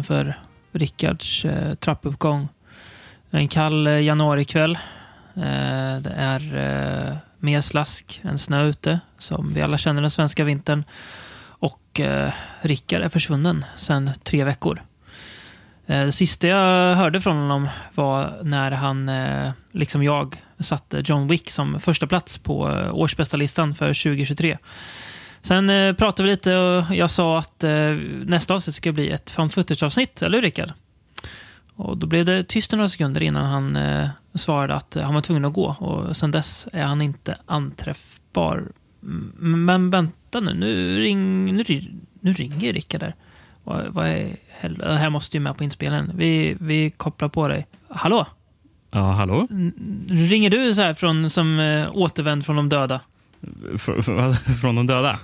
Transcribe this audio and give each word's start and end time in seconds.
utanför 0.00 0.34
Rickards 0.72 1.44
eh, 1.44 1.74
trappuppgång. 1.74 2.48
En 3.30 3.48
kall 3.48 3.86
eh, 3.86 4.00
januarikväll. 4.00 4.78
Eh, 5.36 6.00
det 6.00 6.14
är 6.16 6.56
eh, 6.56 7.16
mer 7.38 7.60
slask 7.60 8.20
än 8.24 8.38
snö 8.38 8.64
ute, 8.64 9.00
som 9.18 9.54
vi 9.54 9.62
alla 9.62 9.78
känner 9.78 10.00
den 10.00 10.10
svenska 10.10 10.44
vintern. 10.44 10.84
Och 11.60 12.00
eh, 12.00 12.32
Rickard 12.62 13.02
är 13.02 13.08
försvunnen 13.08 13.64
sedan 13.76 14.10
tre 14.22 14.44
veckor. 14.44 14.82
Eh, 15.86 16.04
det 16.04 16.12
sista 16.12 16.48
jag 16.48 16.94
hörde 16.94 17.20
från 17.20 17.36
honom 17.36 17.68
var 17.94 18.40
när 18.42 18.70
han, 18.70 19.08
eh, 19.08 19.52
liksom 19.72 20.02
jag, 20.02 20.36
satte 20.58 21.02
John 21.04 21.28
Wick 21.28 21.50
som 21.50 21.80
första 21.80 22.06
plats 22.06 22.38
på 22.38 22.68
eh, 22.70 22.94
årsbästa 22.94 23.36
listan 23.36 23.74
för 23.74 23.86
2023. 23.86 24.58
Sen 25.42 25.70
eh, 25.70 25.94
pratade 25.94 26.22
vi 26.28 26.30
lite 26.30 26.56
och 26.56 26.94
jag 26.96 27.10
sa 27.10 27.38
att 27.38 27.64
eh, 27.64 27.70
nästa 28.24 28.54
avsnitt 28.54 28.74
ska 28.74 28.92
bli 28.92 29.10
ett 29.10 29.30
found 29.30 29.52
footage-avsnitt, 29.52 30.22
eller 30.22 30.38
hur 30.38 30.42
Rickard? 30.42 30.72
Och 31.74 31.96
då 31.98 32.06
blev 32.06 32.24
det 32.24 32.44
tyst 32.44 32.72
några 32.72 32.88
sekunder 32.88 33.22
innan 33.22 33.44
han 33.44 33.76
eh, 33.76 34.08
svarade 34.34 34.74
att 34.74 34.96
eh, 34.96 35.02
han 35.04 35.14
var 35.14 35.20
tvungen 35.20 35.44
att 35.44 35.52
gå. 35.52 35.66
Och 35.78 36.16
sen 36.16 36.30
dess 36.30 36.68
är 36.72 36.82
han 36.82 37.02
inte 37.02 37.36
anträffbar. 37.46 38.72
M- 39.02 39.32
Men 39.38 39.90
vänta 39.90 40.40
nu, 40.40 40.54
nu, 40.54 40.98
ring, 40.98 41.44
nu, 41.56 41.64
nu 42.20 42.32
ringer 42.32 42.72
Rickard 42.72 43.00
där. 43.00 43.14
Vad, 43.64 43.86
vad 43.86 44.06
är 44.08 44.36
det 44.76 44.94
här 44.96 45.10
måste 45.10 45.36
ju 45.36 45.40
med 45.40 45.56
på 45.56 45.64
inspelningen. 45.64 46.12
Vi, 46.14 46.56
vi 46.60 46.90
kopplar 46.90 47.28
på 47.28 47.48
dig. 47.48 47.66
Hallå? 47.88 48.26
Ja, 48.90 49.12
hallå? 49.12 49.48
Ringer 50.08 50.50
du 50.50 50.74
så 50.74 50.82
här 50.82 50.94
från, 50.94 51.30
som 51.30 51.60
eh, 51.60 51.88
återvänd 51.92 52.46
från 52.46 52.56
de 52.56 52.68
döda? 52.68 53.00
Fr- 53.72 54.32
Från 54.60 54.74
de 54.74 54.86
döda? 54.86 55.18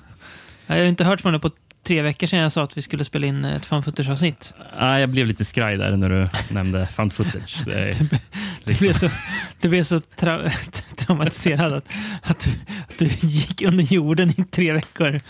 Jag 0.66 0.76
har 0.76 0.82
inte 0.84 1.04
hört 1.04 1.20
från 1.20 1.32
dig 1.32 1.40
på 1.40 1.50
tre 1.86 2.02
veckor 2.02 2.26
sedan 2.26 2.40
jag 2.40 2.52
sa 2.52 2.62
att 2.62 2.76
vi 2.76 2.82
skulle 2.82 3.04
spela 3.04 3.26
in 3.26 3.44
ett 3.44 3.66
fan 3.66 3.82
footage-avsnitt. 3.82 4.52
Ah, 4.76 4.98
jag 4.98 5.08
blev 5.08 5.26
lite 5.26 5.44
skraj 5.44 5.76
där 5.76 5.96
när 5.96 6.08
du 6.08 6.28
nämnde 6.54 6.86
found 6.86 7.12
footage. 7.12 7.58
Det 7.66 7.74
är, 7.74 7.94
Det 8.64 8.78
blev 8.78 8.92
så, 8.92 9.10
det 9.60 9.68
blev 9.68 9.82
så 9.82 10.00
tra 10.00 10.50
traumatiserad 10.96 11.72
att, 11.72 11.88
att, 12.22 12.40
du, 12.40 12.50
att 12.88 12.98
du 12.98 13.06
gick 13.26 13.62
under 13.62 13.84
jorden 13.84 14.30
i 14.30 14.44
tre 14.50 14.72
veckor. 14.72 15.20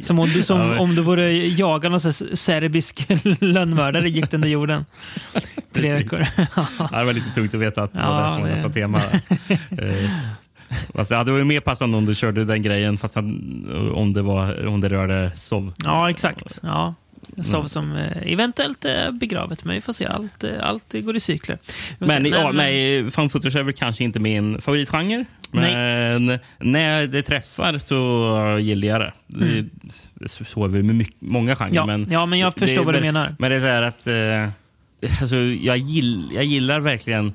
Som 0.00 0.18
om 0.18 0.28
du, 0.28 0.42
som, 0.42 0.78
om 0.78 0.94
du 0.94 1.02
vore 1.02 1.32
jagad 1.32 1.92
någon 1.92 2.12
serbisk 2.12 3.06
lönnmördare 3.40 4.10
gick 4.10 4.34
under 4.34 4.48
jorden. 4.48 4.84
Tre 5.72 5.94
veckor. 5.94 6.26
Ja, 6.56 6.66
det 6.98 7.04
var 7.04 7.12
lite 7.12 7.30
tungt 7.34 7.54
att 7.54 7.60
veta 7.60 7.82
att 7.82 7.92
det 7.92 7.98
var 7.98 8.20
Ja, 8.20 8.24
det 8.24 8.32
som 8.32 8.42
var 8.42 8.48
nästa 8.48 8.70
tema. 8.70 9.02
Eh, 10.70 10.76
Fast 10.94 11.10
det 11.10 11.16
hade 11.16 11.32
varit 11.32 11.46
mer 11.46 11.60
passande 11.60 11.96
om 11.96 12.04
du 12.06 12.14
körde 12.14 12.44
den 12.44 12.62
grejen 12.62 12.98
fast 12.98 13.14
han- 13.14 13.92
om 13.94 14.12
det, 14.12 14.22
var, 14.22 14.66
om 14.66 14.80
det 14.80 14.88
rörde 14.88 15.32
SOV. 15.36 15.72
Ja, 15.84 16.10
exakt. 16.10 16.60
Ja. 16.62 16.94
Sov 17.42 17.64
som 17.66 17.96
eh, 17.96 18.32
eventuellt 18.32 18.84
är 18.84 19.10
begravet, 19.12 19.64
men 19.64 19.74
vi 19.74 19.80
får 19.80 19.92
se. 19.92 20.06
Allt, 20.06 20.44
eh, 20.44 20.50
allt 20.62 20.92
går 20.92 21.16
i 21.16 21.20
cykler. 21.20 21.58
Vi 21.98 22.06
Men, 22.06 22.22
se. 22.24 22.28
ja, 22.28 22.52
nej, 22.52 23.10
found 23.10 23.32
footage 23.32 23.56
är 23.56 23.62
väl 23.62 23.74
kanske 23.74 24.04
inte 24.04 24.18
min 24.18 24.60
favoritgenre. 24.60 25.24
Men 25.52 26.38
när 26.58 27.06
det 27.06 27.22
träffar 27.22 27.78
så 27.78 28.58
gillar 28.60 28.88
jag 28.88 29.00
det. 29.00 29.12
det 30.14 30.28
så- 30.28 30.64
är 30.64 30.68
det 30.68 30.82
med 30.82 30.94
mycket, 30.96 31.16
många 31.18 31.56
genrer. 31.56 31.70
Mm. 31.70 31.76
Ja, 31.76 31.86
men, 31.86 32.06
ja, 32.10 32.26
men 32.26 32.38
jag 32.38 32.52
det- 32.54 32.60
förstår 32.60 32.84
vad 32.84 32.94
du 32.94 33.00
men- 33.00 33.14
menar. 33.14 33.34
Men 33.38 33.50
det 33.50 33.56
är 33.56 33.60
så 33.60 33.66
här 33.66 33.82
att... 33.82 34.06
Eh, 34.06 35.20
alltså, 35.20 35.36
jag, 35.36 35.76
gill, 35.76 36.30
jag 36.34 36.44
gillar 36.44 36.80
verkligen 36.80 37.32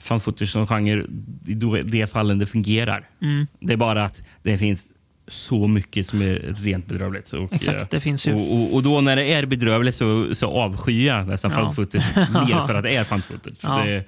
found 0.00 0.22
footage 0.22 0.48
som 0.48 0.66
genre 0.66 1.04
i 1.46 1.54
de 1.54 2.06
fallen 2.06 2.38
det 2.38 2.46
fungerar. 2.46 3.06
Mm. 3.22 3.46
Det 3.60 3.72
är 3.72 3.76
bara 3.76 4.04
att 4.04 4.22
det 4.42 4.58
finns 4.58 4.86
så 5.28 5.66
mycket 5.66 6.06
som 6.06 6.22
är 6.22 6.54
rent 6.56 6.86
bedrövligt. 6.86 7.32
Och, 7.32 7.52
Exakt, 7.52 7.90
det 7.90 8.00
finns 8.00 8.28
ju... 8.28 8.34
och, 8.34 8.54
och, 8.54 8.74
och 8.74 8.82
då 8.82 9.00
när 9.00 9.16
det 9.16 9.32
är 9.32 9.46
bedrövligt 9.46 9.94
så, 9.94 10.34
så 10.34 10.46
avskyr 10.50 11.06
jag 11.06 11.28
dessa 11.28 11.48
Ja. 11.48 11.54
found 11.54 11.74
footage 11.74 12.16
mer 12.16 12.66
för 12.66 12.74
att 12.74 12.82
det 12.82 12.96
är 12.96 13.04
found 13.04 13.24
footage. 13.24 13.54
Ja. 13.60 13.84
Det, 13.84 14.04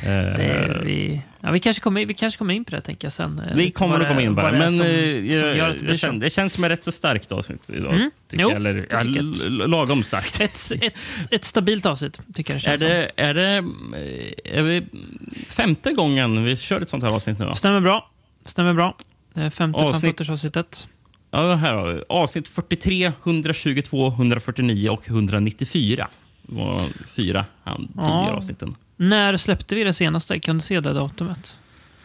Det 0.00 0.08
är, 0.44 0.82
vi, 0.84 1.22
ja, 1.40 1.50
vi, 1.50 1.60
kanske 1.60 1.82
kommer, 1.82 2.06
vi 2.06 2.14
kanske 2.14 2.38
kommer 2.38 2.54
in 2.54 2.64
på 2.64 2.70
det, 2.70 2.80
tänker 2.80 3.06
jag 3.06 3.12
sen. 3.12 3.38
eh, 3.48 3.56
Vi 3.56 3.70
kommer 3.70 4.00
att 4.00 4.08
komma 4.08 4.22
in 4.22 4.34
på 4.34 4.40
det. 4.40 4.48
är 4.48 4.52
Men 4.58 4.70
som, 4.70 4.86
eh, 4.86 5.40
som 5.40 5.48
jag, 5.48 5.70
att 5.70 5.86
det 5.86 5.96
känner, 5.98 6.20
det 6.20 6.30
känns 6.30 6.52
som 6.52 6.64
ett 6.64 6.70
rätt 6.70 6.82
så 6.84 6.92
starkt 6.92 7.32
avsnitt 7.32 7.70
idag. 7.70 7.94
Mm. 7.94 8.10
Tycker 8.28 8.42
Jo, 8.42 8.48
jag. 8.48 8.56
Eller 8.56 8.74
jag 8.74 8.86
ja, 8.90 9.00
tycker 9.02 9.46
l- 9.46 9.62
lagom 9.70 10.02
starkt. 10.02 10.40
Ett, 10.40 10.72
ett, 10.82 10.94
ett 11.30 11.44
stabilt 11.44 11.86
avsnitt, 11.86 12.20
tycker 12.34 12.54
jag 12.54 12.60
det 12.62 12.68
Är 12.68 12.78
känns 12.78 12.80
det, 12.80 13.22
är, 13.22 13.34
det, 13.34 13.56
eh, 13.56 14.58
är 14.58 14.62
vi 14.62 14.82
femte 15.48 15.92
gången 15.92 16.44
vi 16.44 16.56
kör 16.56 16.80
ett 16.80 16.88
sånt 16.88 17.02
här 17.02 17.10
avsnitt 17.10 17.38
nu? 17.38 17.44
som. 17.44 17.48
Då? 17.48 17.54
Stämmer 17.54 17.80
bra. 17.80 18.10
Stämmer 18.46 18.74
bra. 18.74 18.96
Är 19.34 19.50
femte 19.50 19.78
Avsnitt- 19.78 20.30
avsnitt. 20.30 20.88
Ja, 21.30 21.54
här 21.54 21.74
har 21.74 21.92
vi. 21.92 22.02
Avsnitt 22.08 22.48
43, 22.48 23.12
122, 23.24 24.08
149 24.08 24.88
och 24.90 25.08
194. 25.08 26.08
Det 26.42 26.54
var 26.54 26.82
fyra 27.06 27.44
han, 27.64 27.88
tidigare 27.88 28.10
Ja. 28.26 28.30
avsnitten. 28.30 28.74
När 29.08 29.36
släppte 29.36 29.74
vi 29.74 29.84
det 29.84 29.92
senaste? 29.92 30.40
Kan 30.40 30.56
du 30.56 30.62
se 30.62 30.80
det 30.80 30.92
datumet? 30.92 31.56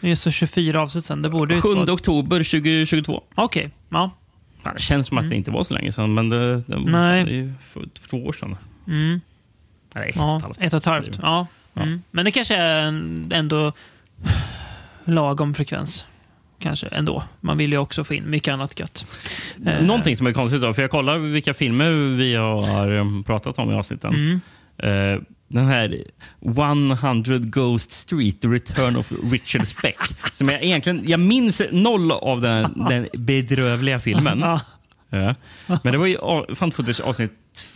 Det 0.02 0.12
är 0.12 0.16
så 0.16 0.32
24 0.32 0.82
avsnitt 0.82 1.06
sen. 1.06 1.22
Det 1.22 1.30
borde 1.30 1.56
ju 1.56 1.62
7 1.62 1.74
vara... 1.74 1.92
oktober 1.94 2.38
2022. 2.44 3.24
Okej, 3.36 3.70
ja. 3.90 4.12
Fan, 4.64 4.74
Det 4.74 4.82
känns 4.82 5.08
som 5.08 5.18
att 5.18 5.30
det 5.30 5.36
inte 5.36 5.52
var 5.52 5.64
så 5.64 5.74
länge 5.74 5.92
sedan, 5.92 6.14
men 6.14 6.30
det, 6.30 6.58
det, 6.62 6.74
Mm. 6.76 6.92
Nej. 6.92 7.24
det 7.26 7.32
är 7.32 7.36
ju 7.36 7.54
för 7.64 7.86
två 8.10 8.18
år 8.26 8.34
sedan. 8.34 8.58
Mm. 8.88 9.22
Nej, 9.96 10.12
Ja, 10.16 10.38
ett 10.38 10.42
halvt. 10.44 10.58
ett 10.62 10.74
och 10.74 10.78
ett 10.78 10.86
halvt. 10.86 11.20
Ja. 11.22 11.48
Ja. 11.74 11.82
Mm. 11.82 12.02
Men 12.12 12.26
det 12.26 12.32
kanske 12.32 12.56
är 12.56 12.84
ändå 13.32 13.74
lagom 15.06 15.54
frekvens. 15.54 16.06
Kanske 16.60 16.88
ändå. 16.88 17.24
Man 17.42 17.58
vill 17.58 17.72
ju 17.72 17.78
också 17.78 18.04
få 18.04 18.14
in 18.14 18.30
mycket 18.30 18.54
annat 18.54 18.80
gött. 18.80 19.08
Eh, 19.66 19.86
Någonting 19.86 20.18
som 20.18 20.28
är 20.28 20.34
konstigt, 20.34 20.62
då, 20.62 20.74
för 20.74 20.82
jag 20.82 20.92
kollar 20.92 21.18
vilka 21.18 21.54
filmer 21.54 22.16
vi 22.16 22.36
har 22.36 22.92
um, 22.92 23.24
pratat 23.24 23.60
om 23.60 23.72
i 23.72 23.74
avsnitten. 23.74 24.14
Mm. 24.14 25.14
Eh, 25.14 25.22
den 25.48 25.66
här 25.66 26.04
100 26.42 27.38
Ghost 27.38 27.92
Street, 27.92 28.42
The 28.42 28.48
Return 28.48 28.96
of 28.96 29.12
Richard 29.32 29.68
Speck. 29.68 29.98
som 30.34 30.50
jag, 30.50 30.64
egentligen, 30.64 31.04
jag 31.08 31.20
minns 31.20 31.62
noll 31.72 32.12
av 32.12 32.42
den, 32.42 32.86
den 32.90 33.08
bedrövliga 33.14 34.00
filmen. 34.00 34.40
Ja. 35.10 35.36
Men 35.84 35.92
det 35.92 35.98
var 35.98 36.06
ju 36.06 36.18
fan 36.56 36.72
footage 36.72 37.02
avsnitt 37.02 37.32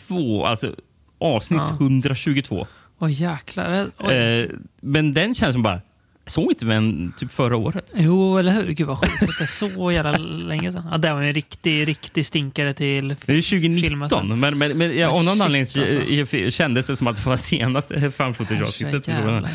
två, 0.07 0.45
alltså 0.45 0.75
avsnitt 1.19 1.61
Ja. 1.69 1.77
122. 1.79 2.67
Oj, 2.99 3.11
jäklar. 3.11 3.91
Oj. 3.99 4.13
Eh, 4.13 4.49
men 4.81 5.13
den 5.13 5.35
känns 5.35 5.53
som 5.53 5.63
bara, 5.63 5.81
såg 6.25 6.51
inte 6.51 6.65
den 6.65 7.13
typ 7.17 7.31
förra 7.31 7.57
året. 7.57 7.93
Jo, 7.95 8.37
eller 8.37 8.51
hur? 8.51 8.71
Gud 8.71 8.87
vad 8.87 8.99
sjukt. 8.99 9.23
att 9.23 9.37
Det 9.37 9.43
är 9.43 9.45
så 9.45 9.91
jävla 9.91 10.17
länge 10.17 10.71
sedan. 10.71 10.87
Ja, 10.91 10.97
det 10.97 11.13
var 11.13 11.21
en 11.21 11.33
riktig, 11.33 11.87
riktig 11.87 12.25
stinkare 12.25 12.73
till 12.73 13.07
Det 13.07 13.33
är 13.33 13.41
filmen 13.81 14.09
sen. 14.09 14.19
2019, 14.19 14.39
men, 14.39 14.57
men, 14.57 14.77
men 14.77 14.97
ja, 14.97 15.07
av 15.07 15.23
någon 15.23 15.41
anledning 15.41 15.61
alltså. 15.61 15.99
alltså. 15.99 16.51
kändes 16.51 16.87
det 16.87 16.95
som 16.95 17.07
att 17.07 17.15
det 17.15 17.25
var 17.25 17.35
senaste 17.35 18.11
fan 18.11 18.33
footage-avsnittet. 18.33 19.07
Herrejävlar. 19.07 19.51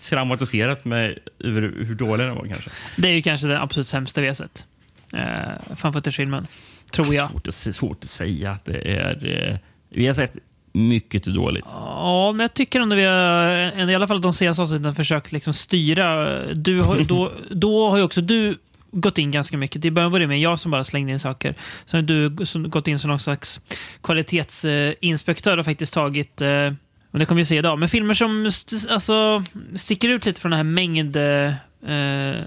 Traumatiserat 0.00 0.84
mig 0.84 1.18
över 1.44 1.62
hur 1.62 1.94
dålig 1.94 2.26
den 2.26 2.34
var 2.34 2.46
kanske. 2.46 2.70
Det 2.96 3.08
är 3.08 3.12
ju 3.12 3.22
kanske 3.22 3.46
den 3.46 3.60
absolut 3.62 3.88
sämsta 3.88 4.20
vi 4.20 4.26
har 4.26 4.34
sett. 4.34 4.64
Eh, 5.12 6.10
filmen 6.10 6.46
Tror 6.92 7.14
jag. 7.14 7.30
Svårt 7.30 7.48
att, 7.48 7.54
svårt 7.54 8.04
att 8.04 8.10
säga 8.10 8.50
att 8.50 8.64
det 8.64 8.78
är... 8.78 9.48
Eh, 9.50 9.56
vi 9.90 10.06
har 10.06 10.14
sett 10.14 10.38
mycket 10.76 11.24
dåligt. 11.24 11.64
Ja, 11.70 12.32
men 12.32 12.40
jag 12.40 12.54
tycker 12.54 12.80
ändå 12.80 12.96
vi 12.96 13.04
har, 13.04 13.90
i 13.90 13.94
alla 13.94 14.06
fall 14.06 14.20
de 14.20 14.32
senaste 14.32 14.62
avsnitten, 14.62 14.94
försökt 14.94 15.32
liksom 15.32 15.54
styra. 15.54 16.40
Du 16.54 16.80
har, 16.80 16.98
då, 16.98 17.32
då 17.50 17.90
har 17.90 17.96
ju 17.96 18.02
också 18.02 18.20
du 18.20 18.58
gått 18.90 19.18
in 19.18 19.30
ganska 19.30 19.56
mycket. 19.56 19.84
I 19.84 19.90
början 19.90 20.12
var 20.12 20.20
det 20.20 20.26
med 20.26 20.40
jag 20.40 20.58
som 20.58 20.70
bara 20.70 20.84
slängde 20.84 21.12
in 21.12 21.18
saker. 21.18 21.54
Sen 21.86 22.00
har 22.00 22.06
du 22.06 22.46
som 22.46 22.70
gått 22.70 22.88
in 22.88 22.98
som 22.98 23.08
någon 23.08 23.20
slags 23.20 23.60
kvalitetsinspektör 24.02 25.58
och 25.58 25.64
faktiskt 25.64 25.94
tagit 25.94 26.42
eh, 26.42 26.70
det 27.18 27.26
kommer 27.26 27.40
vi 27.40 27.44
se 27.44 27.56
idag. 27.56 27.78
Men 27.78 27.88
filmer 27.88 28.14
som 28.14 28.50
alltså, 28.90 29.44
sticker 29.74 30.08
ut 30.08 30.26
lite 30.26 30.40
från 30.40 30.50
den 30.50 30.56
här 30.56 30.64
mängd... 30.64 31.16
Eh, 31.16 31.52
eh, 31.86 31.92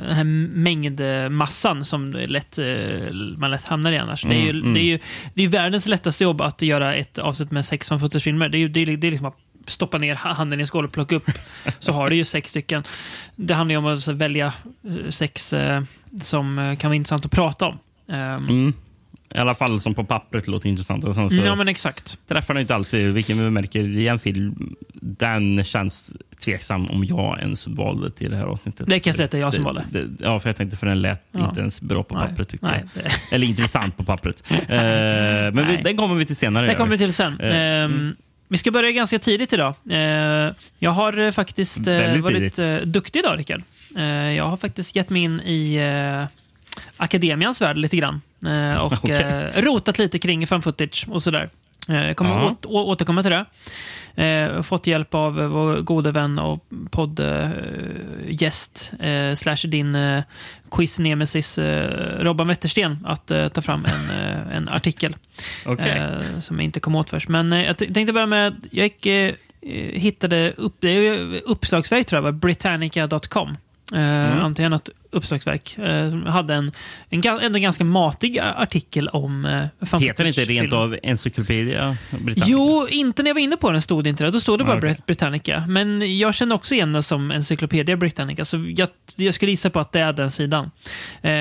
den 0.07 0.15
här 0.15 0.23
mängdmassan 0.23 1.85
som 1.85 2.11
lätt, 2.11 2.59
eh, 2.59 3.13
man 3.37 3.51
lätt 3.51 3.65
hamnar 3.65 3.91
i 3.91 3.97
annars. 3.97 4.23
det, 4.23 4.35
är 4.35 4.41
ju, 4.43 4.49
Mm, 4.49 4.61
mm. 4.61 4.73
det, 4.73 4.79
är 4.79 4.83
ju, 4.83 4.99
det 5.33 5.43
är 5.43 5.47
världens 5.47 5.87
lättaste 5.87 6.23
jobb 6.23 6.41
att 6.41 6.61
göra 6.61 6.95
ett 6.95 7.17
avsnitt 7.17 7.51
med 7.51 7.65
sex 7.65 7.89
filmer. 8.23 8.49
Det 8.49 8.57
är 8.57 8.59
ju 8.59 8.67
det 8.67 8.79
är, 8.79 8.97
det 8.97 9.07
är 9.07 9.11
liksom 9.11 9.25
att 9.27 9.37
stoppa 9.65 9.97
ner 9.97 10.15
handen 10.15 10.59
i 10.59 10.61
en 10.61 10.67
skål 10.67 10.85
och 10.85 10.91
plocka 10.91 11.15
upp. 11.15 11.31
så 11.79 11.91
har 11.91 12.09
du 12.09 12.15
ju 12.15 12.23
sex 12.23 12.49
stycken. 12.49 12.83
Det 13.35 13.53
handlar 13.53 13.73
ju 13.73 13.77
om 13.77 13.85
att 13.85 14.07
välja 14.07 14.53
eh, 14.87 15.09
sex 15.09 15.53
som 16.21 16.75
kan 16.79 16.89
vara 16.89 16.95
intressant 16.95 17.25
att 17.25 17.31
prata 17.31 17.65
om. 17.65 17.79
Ehm, 18.09 18.47
Mm. 18.49 18.73
I 19.35 19.37
alla 19.37 19.55
fall 19.55 19.79
som 19.81 19.93
på 19.93 20.03
pappret 20.03 20.47
låter 20.47 20.69
intressant. 20.69 21.03
Och 21.05 21.15
sen 21.15 21.29
så 21.29 21.35
Ja, 21.41 21.55
men 21.55 21.67
exakt. 21.67 22.19
träffar 22.27 22.53
den 22.53 22.61
inte 22.61 22.75
alltid 22.75 23.13
vilken 23.13 23.43
vi 23.43 23.49
märker 23.49 23.79
i 23.79 24.07
en 24.07 24.19
film. 24.19 24.75
Den 24.93 25.63
känns 25.63 26.11
tveksam 26.43 26.85
om 26.89 27.03
jag 27.05 27.39
ens 27.39 27.67
valde 27.67 28.11
till 28.11 28.31
det 28.31 28.37
här 28.37 28.43
avsnittet. 28.45 28.87
Det 28.89 28.99
kan 28.99 29.09
jag 29.11 29.15
säga 29.15 29.25
att 29.25 29.31
det 29.31 29.37
är 29.37 29.41
jag 29.41 29.53
som 29.53 29.63
valde. 29.63 29.83
Det, 29.91 30.05
det, 30.05 30.23
ja, 30.23 30.39
för 30.39 30.49
jag 30.49 30.55
tänkte 30.57 30.77
för 30.77 30.87
den 30.87 31.01
lät 31.01 31.23
Ja. 31.31 31.49
inte 31.49 31.59
ens 31.59 31.81
bra 31.81 32.03
på 32.03 32.15
Nej, 32.17 32.27
pappret. 32.27 32.49
Tyckte 32.49 32.67
nej, 32.67 32.83
jag. 32.93 33.03
Eller 33.31 33.47
intressant 33.47 33.97
på 33.97 34.03
pappret. 34.03 34.43
Eh, 34.51 34.55
men 35.53 35.67
vi, 35.67 35.77
den 35.83 35.97
kommer 35.97 36.15
vi 36.15 36.25
till 36.25 36.35
senare. 36.35 36.67
Gör 36.67 36.73
kommer 36.73 36.91
vi. 36.91 36.97
till 36.97 37.13
sen. 37.13 37.39
Eh, 37.39 37.55
Ehm, 37.55 38.15
Vi 38.47 38.57
ska 38.57 38.71
börja 38.71 38.91
ganska 38.91 39.19
tidigt 39.19 39.53
idag. 39.53 39.73
Eh, 39.89 39.97
jag 40.79 40.91
har 40.91 41.31
faktiskt 41.31 41.87
Väldigt 41.87 42.23
varit 42.23 42.55
tidigt. 42.55 42.83
duktig 42.83 43.19
idag, 43.19 43.39
Rickard. 43.39 43.61
Jag 44.37 44.45
har 44.45 44.57
faktiskt 44.57 44.95
gett 44.95 45.09
mig 45.09 45.21
in 45.21 45.39
i 45.41 45.79
akademians 46.97 47.61
värld 47.61 47.77
lite 47.77 47.97
grann. 47.97 48.21
Eh, 48.47 48.85
och 48.85 48.93
Okej. 48.93 49.21
eh, 49.21 49.61
rotat 49.61 49.99
lite 49.99 50.19
kring 50.19 50.47
fan 50.47 50.61
footage 50.61 51.05
och 51.09 51.23
sådär. 51.23 51.49
Eh, 51.89 52.07
Jag 52.07 52.17
kommer 52.17 52.31
Ja. 52.31 52.45
åt, 52.45 52.65
å, 52.65 52.83
återkomma 52.83 53.23
till 53.23 53.31
det. 53.31 53.45
Eh, 54.23 54.61
fått 54.61 54.87
hjälp 54.87 55.13
av 55.13 55.41
eh, 55.41 55.47
vår 55.47 55.81
gode 55.81 56.11
vän 56.11 56.39
och 56.39 56.65
poddgäst 56.91 58.93
eh, 58.99 59.33
slash 59.33 59.67
din 59.67 59.95
eh, 59.95 60.23
quiz-nemesis 60.71 61.57
eh, 61.57 62.23
Robban 62.23 62.47
Wettersten 62.47 62.97
att 63.05 63.31
eh, 63.31 63.47
ta 63.47 63.61
fram 63.61 63.85
en, 63.85 64.09
eh, 64.19 64.55
en 64.55 64.69
artikel 64.69 65.15
eh, 65.79 66.39
som 66.39 66.57
jag 66.57 66.63
inte 66.63 66.79
kom 66.79 66.95
åt 66.95 67.09
först. 67.09 67.29
Men 67.29 67.53
eh, 67.53 67.65
jag 67.65 67.77
tänkte 67.77 68.13
börja 68.13 68.27
med, 68.27 68.55
jag 68.71 68.83
gick, 68.83 69.05
eh, 69.05 69.33
eh, 69.61 69.99
hittade 69.99 70.53
upp, 70.57 70.83
uppslagsverk 71.45 72.05
tror 72.05 72.25
jag, 72.25 72.35
Britannica.com. 72.35 73.57
Eh, 73.93 74.43
Antingen 74.45 74.71
något 74.71 74.89
uppslagsverk. 75.11 75.77
Eh, 75.77 76.25
hade 76.25 76.53
en, 76.53 76.71
en 77.09 77.25
ändå 77.41 77.59
ganska 77.59 77.83
matig 77.83 78.39
artikel 78.39 79.07
om 79.07 79.45
eh, 79.45 79.99
Heter 79.99 80.23
det 80.23 80.29
inte 80.29 80.41
rent 80.45 80.73
av 80.73 80.97
Encyclopedia 81.03 81.97
Britannica? 82.09 82.45
Jo, 82.47 82.87
inte 82.89 83.23
när 83.23 83.29
jag 83.29 83.35
var 83.35 83.41
inne 83.41 83.57
på 83.57 83.71
den 83.71 83.81
stod 83.81 84.03
det 84.03 84.09
inte 84.09 84.23
det. 84.23 84.31
Då 84.31 84.39
stod 84.39 84.59
det 84.59 84.63
bara 84.63 84.77
Ah. 84.77 84.81
Brit- 84.81 85.05
Britannica. 85.05 85.63
Men 85.67 86.17
jag 86.17 86.33
känner 86.33 86.55
också 86.55 86.75
igen 86.75 86.93
den 86.93 87.03
som 87.03 87.31
Encyclopedia 87.31 87.97
Britannica, 87.97 88.45
så 88.45 88.65
jag, 88.75 88.89
jag 89.17 89.33
skulle 89.33 89.51
gissa 89.51 89.69
på 89.69 89.79
att 89.79 89.91
det 89.91 89.99
är 89.99 90.13
den 90.13 90.31
sidan. 90.31 90.71
Eh, 91.21 91.31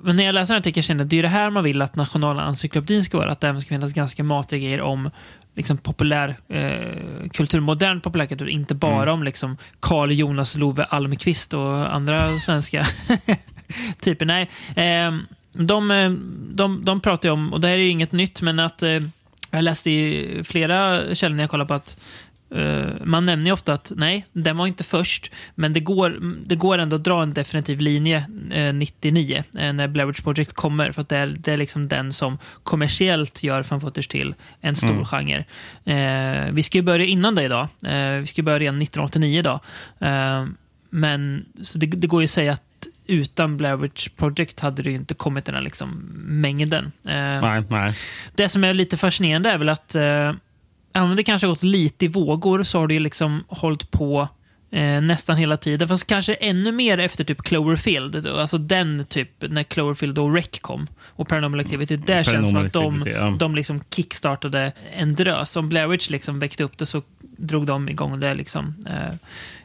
men 0.00 0.16
när 0.16 0.24
jag 0.24 0.34
läser 0.34 0.54
den 0.54 0.60
artikeln 0.60 0.82
känner 0.82 1.00
jag 1.00 1.04
att 1.06 1.10
det 1.10 1.18
är 1.18 1.22
det 1.22 1.28
här 1.28 1.50
man 1.50 1.64
vill 1.64 1.82
att 1.82 1.96
Nationalencyklopedin 1.96 3.02
ska 3.04 3.18
vara. 3.18 3.30
Att 3.32 3.40
det 3.40 3.48
även 3.48 3.60
ska 3.60 3.68
finnas 3.68 3.92
ganska 3.92 4.24
matiga 4.24 4.58
grejer 4.60 4.80
om 4.80 5.10
liksom, 5.54 5.78
populär 5.78 6.36
eh, 6.48 7.28
kultur, 7.32 7.60
modern 7.60 8.00
populärkultur. 8.00 8.48
Inte 8.48 8.74
bara 8.74 9.02
Mm. 9.02 9.14
om 9.14 9.22
liksom, 9.22 9.56
Carl 9.80 10.12
Jonas 10.12 10.56
Love 10.56 10.84
Almqvist 10.84 11.54
och 11.54 11.94
andra 11.94 12.38
svenska 12.38 12.67
typer. 14.00 14.26
Nej, 14.26 14.48
eh, 14.76 15.18
de, 15.52 15.90
eh, 15.90 16.10
de, 16.54 16.84
de 16.84 17.00
pratar 17.00 17.28
ju 17.28 17.32
om, 17.32 17.52
och 17.52 17.60
det 17.60 17.68
här 17.68 17.74
är 17.74 17.78
ju 17.82 17.88
inget 17.88 18.12
nytt, 18.12 18.42
men 18.42 18.58
att 18.58 18.82
eh, 18.82 18.98
jag 19.50 19.64
läste 19.64 19.90
i 19.90 20.40
flera 20.44 21.14
källor 21.14 21.36
när 21.36 21.42
jag 21.42 21.50
kollade 21.50 21.68
på 21.68 21.74
att 21.74 21.96
eh, 22.54 22.86
man 23.04 23.26
nämner 23.26 23.46
ju 23.46 23.52
ofta 23.52 23.72
att 23.72 23.92
nej, 23.96 24.26
den 24.32 24.56
var 24.56 24.66
inte 24.66 24.84
först, 24.84 25.32
men 25.54 25.72
det 25.72 25.80
går, 25.80 26.18
det 26.46 26.56
går 26.56 26.78
ändå 26.78 26.96
att 26.96 27.04
dra 27.04 27.22
en 27.22 27.34
definitiv 27.34 27.80
linje 27.80 28.26
eh, 28.52 28.74
99 28.74 29.44
eh, 29.58 29.72
när 29.72 29.88
Blair 29.88 30.06
Witch 30.06 30.20
Project 30.20 30.52
kommer. 30.52 30.92
För 30.92 31.02
att 31.02 31.08
det 31.08 31.16
är, 31.16 31.26
det 31.26 31.52
är 31.52 31.56
liksom 31.56 31.88
den 31.88 32.12
som 32.12 32.38
kommersiellt 32.62 33.42
gör 33.42 33.62
fan 33.62 33.80
footage 33.80 34.08
till 34.08 34.34
en 34.60 34.76
stor 34.76 34.90
Mm. 34.90 35.04
genre. 35.04 35.44
Eh, 35.84 36.52
vi 36.52 36.62
ska 36.62 36.78
ju 36.78 36.82
börja 36.82 37.04
innan 37.04 37.34
det 37.34 37.42
idag. 37.42 37.68
Vi 38.20 38.26
ska 38.26 38.42
börja 38.42 38.58
redan 38.58 38.82
1989 38.82 39.38
idag. 39.38 39.60
Men 40.90 41.44
så 41.62 41.78
det, 41.78 41.86
det 41.86 42.06
går 42.06 42.22
ju 42.22 42.24
att 42.24 42.30
säga 42.30 42.52
att 42.52 42.62
utan 43.06 43.56
Blair 43.56 43.76
Witch 43.76 44.08
Project 44.08 44.60
hade 44.60 44.82
det 44.82 44.92
inte 44.92 45.14
kommit 45.14 45.44
den 45.44 45.54
här 45.54 45.62
liksom 45.62 45.88
mängden. 46.26 46.84
Eh, 46.84 47.40
Nej, 47.40 47.62
nej. 47.70 47.94
det 48.34 48.48
som 48.48 48.64
är 48.64 48.74
lite 48.74 48.96
fascinerande 48.96 49.50
är 49.50 49.58
väl 49.58 49.68
att 49.68 49.94
eh, 49.94 50.02
även 50.92 51.10
om 51.10 51.16
det 51.16 51.22
kanske 51.22 51.46
har 51.46 51.52
gått 51.52 51.62
lite 51.62 52.04
i 52.04 52.08
vågor 52.08 52.62
så 52.62 52.78
har 52.80 52.86
det 52.86 52.94
ju 52.94 53.00
liksom 53.00 53.44
hållit 53.48 53.90
på 53.90 54.28
eh, 54.70 55.00
nästan 55.00 55.36
hela 55.36 55.56
tiden. 55.56 55.88
Fast 55.88 56.06
kanske 56.06 56.34
ännu 56.34 56.72
mer 56.72 56.98
efter 56.98 57.24
typ 57.24 57.42
Cloverfield. 57.42 58.26
Alltså 58.26 58.58
den 58.58 59.04
typ, 59.04 59.30
när 59.40 59.62
Cloverfield 59.62 60.18
och 60.18 60.34
Rec 60.34 60.58
kom. 60.60 60.86
Och 61.06 61.28
Paranormal 61.28 61.60
Activity. 61.60 61.96
Där 61.96 62.22
känns 62.22 62.48
som 62.48 62.66
att 62.66 62.72
de, 62.72 63.04
ja. 63.06 63.36
de 63.38 63.54
liksom 63.54 63.80
kickstartade 63.94 64.72
en 64.96 65.14
drös. 65.14 65.56
Om 65.56 65.68
Blair 65.68 65.86
Witch 65.86 66.10
liksom 66.10 66.38
väckte 66.38 66.64
upp 66.64 66.78
det 66.78 66.86
så 66.86 67.02
drog 67.20 67.66
de 67.66 67.88
igång 67.88 68.20
det 68.20 68.34
liksom 68.34 68.74
eh, 68.86 69.14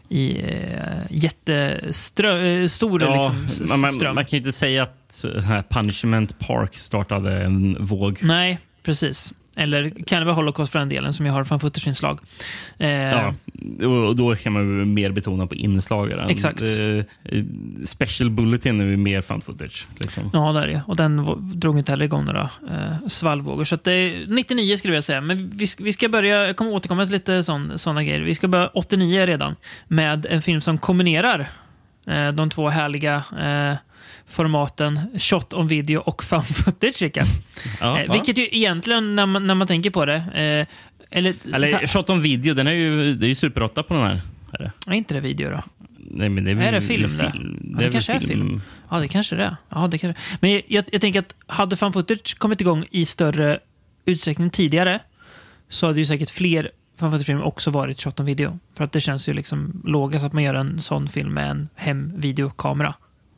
i 0.10 0.42
eh, 0.42 0.98
jättestor 1.10 3.06
Ja, 3.06 3.36
liksom, 3.44 3.82
man, 3.82 4.16
man, 4.16 4.26
kan 4.26 4.30
ju 4.30 4.38
inte 4.38 4.52
säga 4.52 4.84
att 4.84 5.26
eh, 5.26 5.62
Punishment 5.70 6.40
Park 6.40 6.76
startade 6.76 7.44
en 7.44 7.78
våg. 7.80 8.20
Nej, 8.22 8.60
precis. 8.84 9.34
Eller 9.56 9.90
Carnival 10.08 10.36
Holocaust 10.36 10.72
för 10.72 10.80
den 10.80 10.90
delen, 10.90 11.14
som 11.14 11.26
jag 11.26 11.34
har 11.34 11.44
från 11.44 11.60
footage-inslag. 11.60 12.20
Eh, 12.78 12.90
Ja, 12.90 13.34
och 13.88 14.16
då 14.16 14.36
kan 14.36 14.54
man 14.54 14.94
mer 14.94 15.12
betona 15.12 15.48
på 15.48 15.56
inslagen. 15.56 16.20
Exakt. 16.30 16.62
Eh, 16.62 17.44
Special 17.86 18.30
Bulletin 18.30 18.82
är 18.82 18.98
mer 18.98 19.22
fan 19.22 19.42
footage. 19.42 19.88
Liksom. 20.00 20.30
Ja, 20.34 20.52
där 20.52 20.62
är 20.62 20.68
det. 20.68 20.82
Och 20.88 20.96
den 20.96 21.26
drog 21.60 21.78
inte 21.78 21.92
heller 21.92 22.06
igång 22.06 22.26
några 22.26 22.50
eh, 22.72 23.08
svallvågor. 23.08 23.64
Så 23.64 23.76
att 23.76 23.84
det 23.84 23.94
är 23.94 24.26
99 24.28 24.78
skulle 24.78 24.94
jag 24.94 25.04
säga. 25.04 25.22
Men 25.22 25.50
vi, 25.50 25.66
vi 25.80 25.94
ska 25.94 26.10
börja, 26.10 26.48
jag 26.48 26.56
kommer 26.56 26.72
återkomma 26.72 27.06
till 27.06 27.14
lite 27.14 27.44
sådana 27.44 28.04
grejer. 28.04 28.22
Vi 28.22 28.36
ska 28.36 28.48
börja 28.48 28.68
89 28.68 29.26
redan 29.26 29.56
med 29.88 30.26
en 30.30 30.42
film 30.42 30.62
som 30.62 30.78
kombinerar 30.78 31.50
eh, 32.08 32.28
de 32.30 32.50
två 32.50 32.70
härliga 32.70 33.16
eh, 33.40 33.78
formaten 34.34 35.00
shot 35.18 35.54
on 35.54 35.68
video 35.68 36.00
och 36.00 36.24
found 36.24 36.46
footage, 36.56 37.02
Rickard. 37.02 37.26
Ja, 37.82 38.00
eh. 38.00 38.12
Vilket 38.12 38.38
ju 38.38 38.48
egentligen, 38.52 39.16
när 39.16 39.26
man, 39.26 39.48
när 39.48 39.56
man 39.56 39.68
tänker 39.68 39.90
på 39.90 40.06
det, 40.06 40.16
eh, 40.16 40.68
eller, 41.18 41.36
Eller 41.54 41.88
Shot 41.88 42.10
on 42.10 42.22
video, 42.22 42.54
den 42.54 42.68
är 42.68 42.72
ju, 42.72 43.14
det 43.14 43.26
är 43.26 43.28
ju 43.28 43.36
Super 43.36 43.64
8 43.64 43.84
på 43.84 43.94
den 43.94 44.04
här. 44.04 44.22
Är 44.54 44.60
det? 44.60 44.72
är 44.88 44.94
inte 44.94 45.14
det 45.14 45.20
video 45.20 45.50
då? 45.50 45.64
Nej, 45.98 46.30
men 46.30 46.44
det 46.44 46.52
är, 46.52 46.56
Är 46.56 46.72
det 46.72 46.82
film 46.82 47.18
det? 47.18 47.32
film. 47.32 47.76
Ja, 47.78 47.84
det 47.84 47.92
kanske 47.92 48.14
är 48.14 48.20
film. 48.20 48.62
Ja, 48.90 49.00
det 49.00 49.08
kanske 49.08 49.36
det 49.36 49.44
är. 49.44 49.56
Ja, 49.70 49.88
det 49.88 49.98
kanske. 49.98 50.22
Men 50.40 50.52
jag, 50.52 50.62
jag, 50.68 50.86
jag 50.92 51.02
tänker 51.02 51.20
att 51.20 51.36
hade 51.48 51.76
fan 51.76 51.94
footage 51.94 52.38
kommit 52.38 52.62
igång 52.62 52.86
i 52.92 53.06
större 53.06 53.60
utsträckning 54.06 54.50
tidigare 54.50 55.00
så 55.70 55.88
hade 55.88 56.00
ju 56.00 56.06
säkert 56.06 56.30
fler 56.30 56.72
fan 57.00 57.12
footage-filmer 57.12 57.44
också 57.44 57.72
varit 57.72 58.02
shot 58.02 58.20
on 58.20 58.26
video. 58.26 58.60
För 58.76 58.84
att 58.84 58.92
det 58.92 59.02
känns 59.02 59.30
ju 59.30 59.34
liksom 59.34 59.82
logiskt 59.86 60.26
att 60.26 60.34
man 60.34 60.44
gör 60.44 60.56
en 60.56 60.80
sån 60.80 61.08
film 61.08 61.34
med 61.34 61.52
en 61.52 61.70
hemvideokamera. 61.76 62.94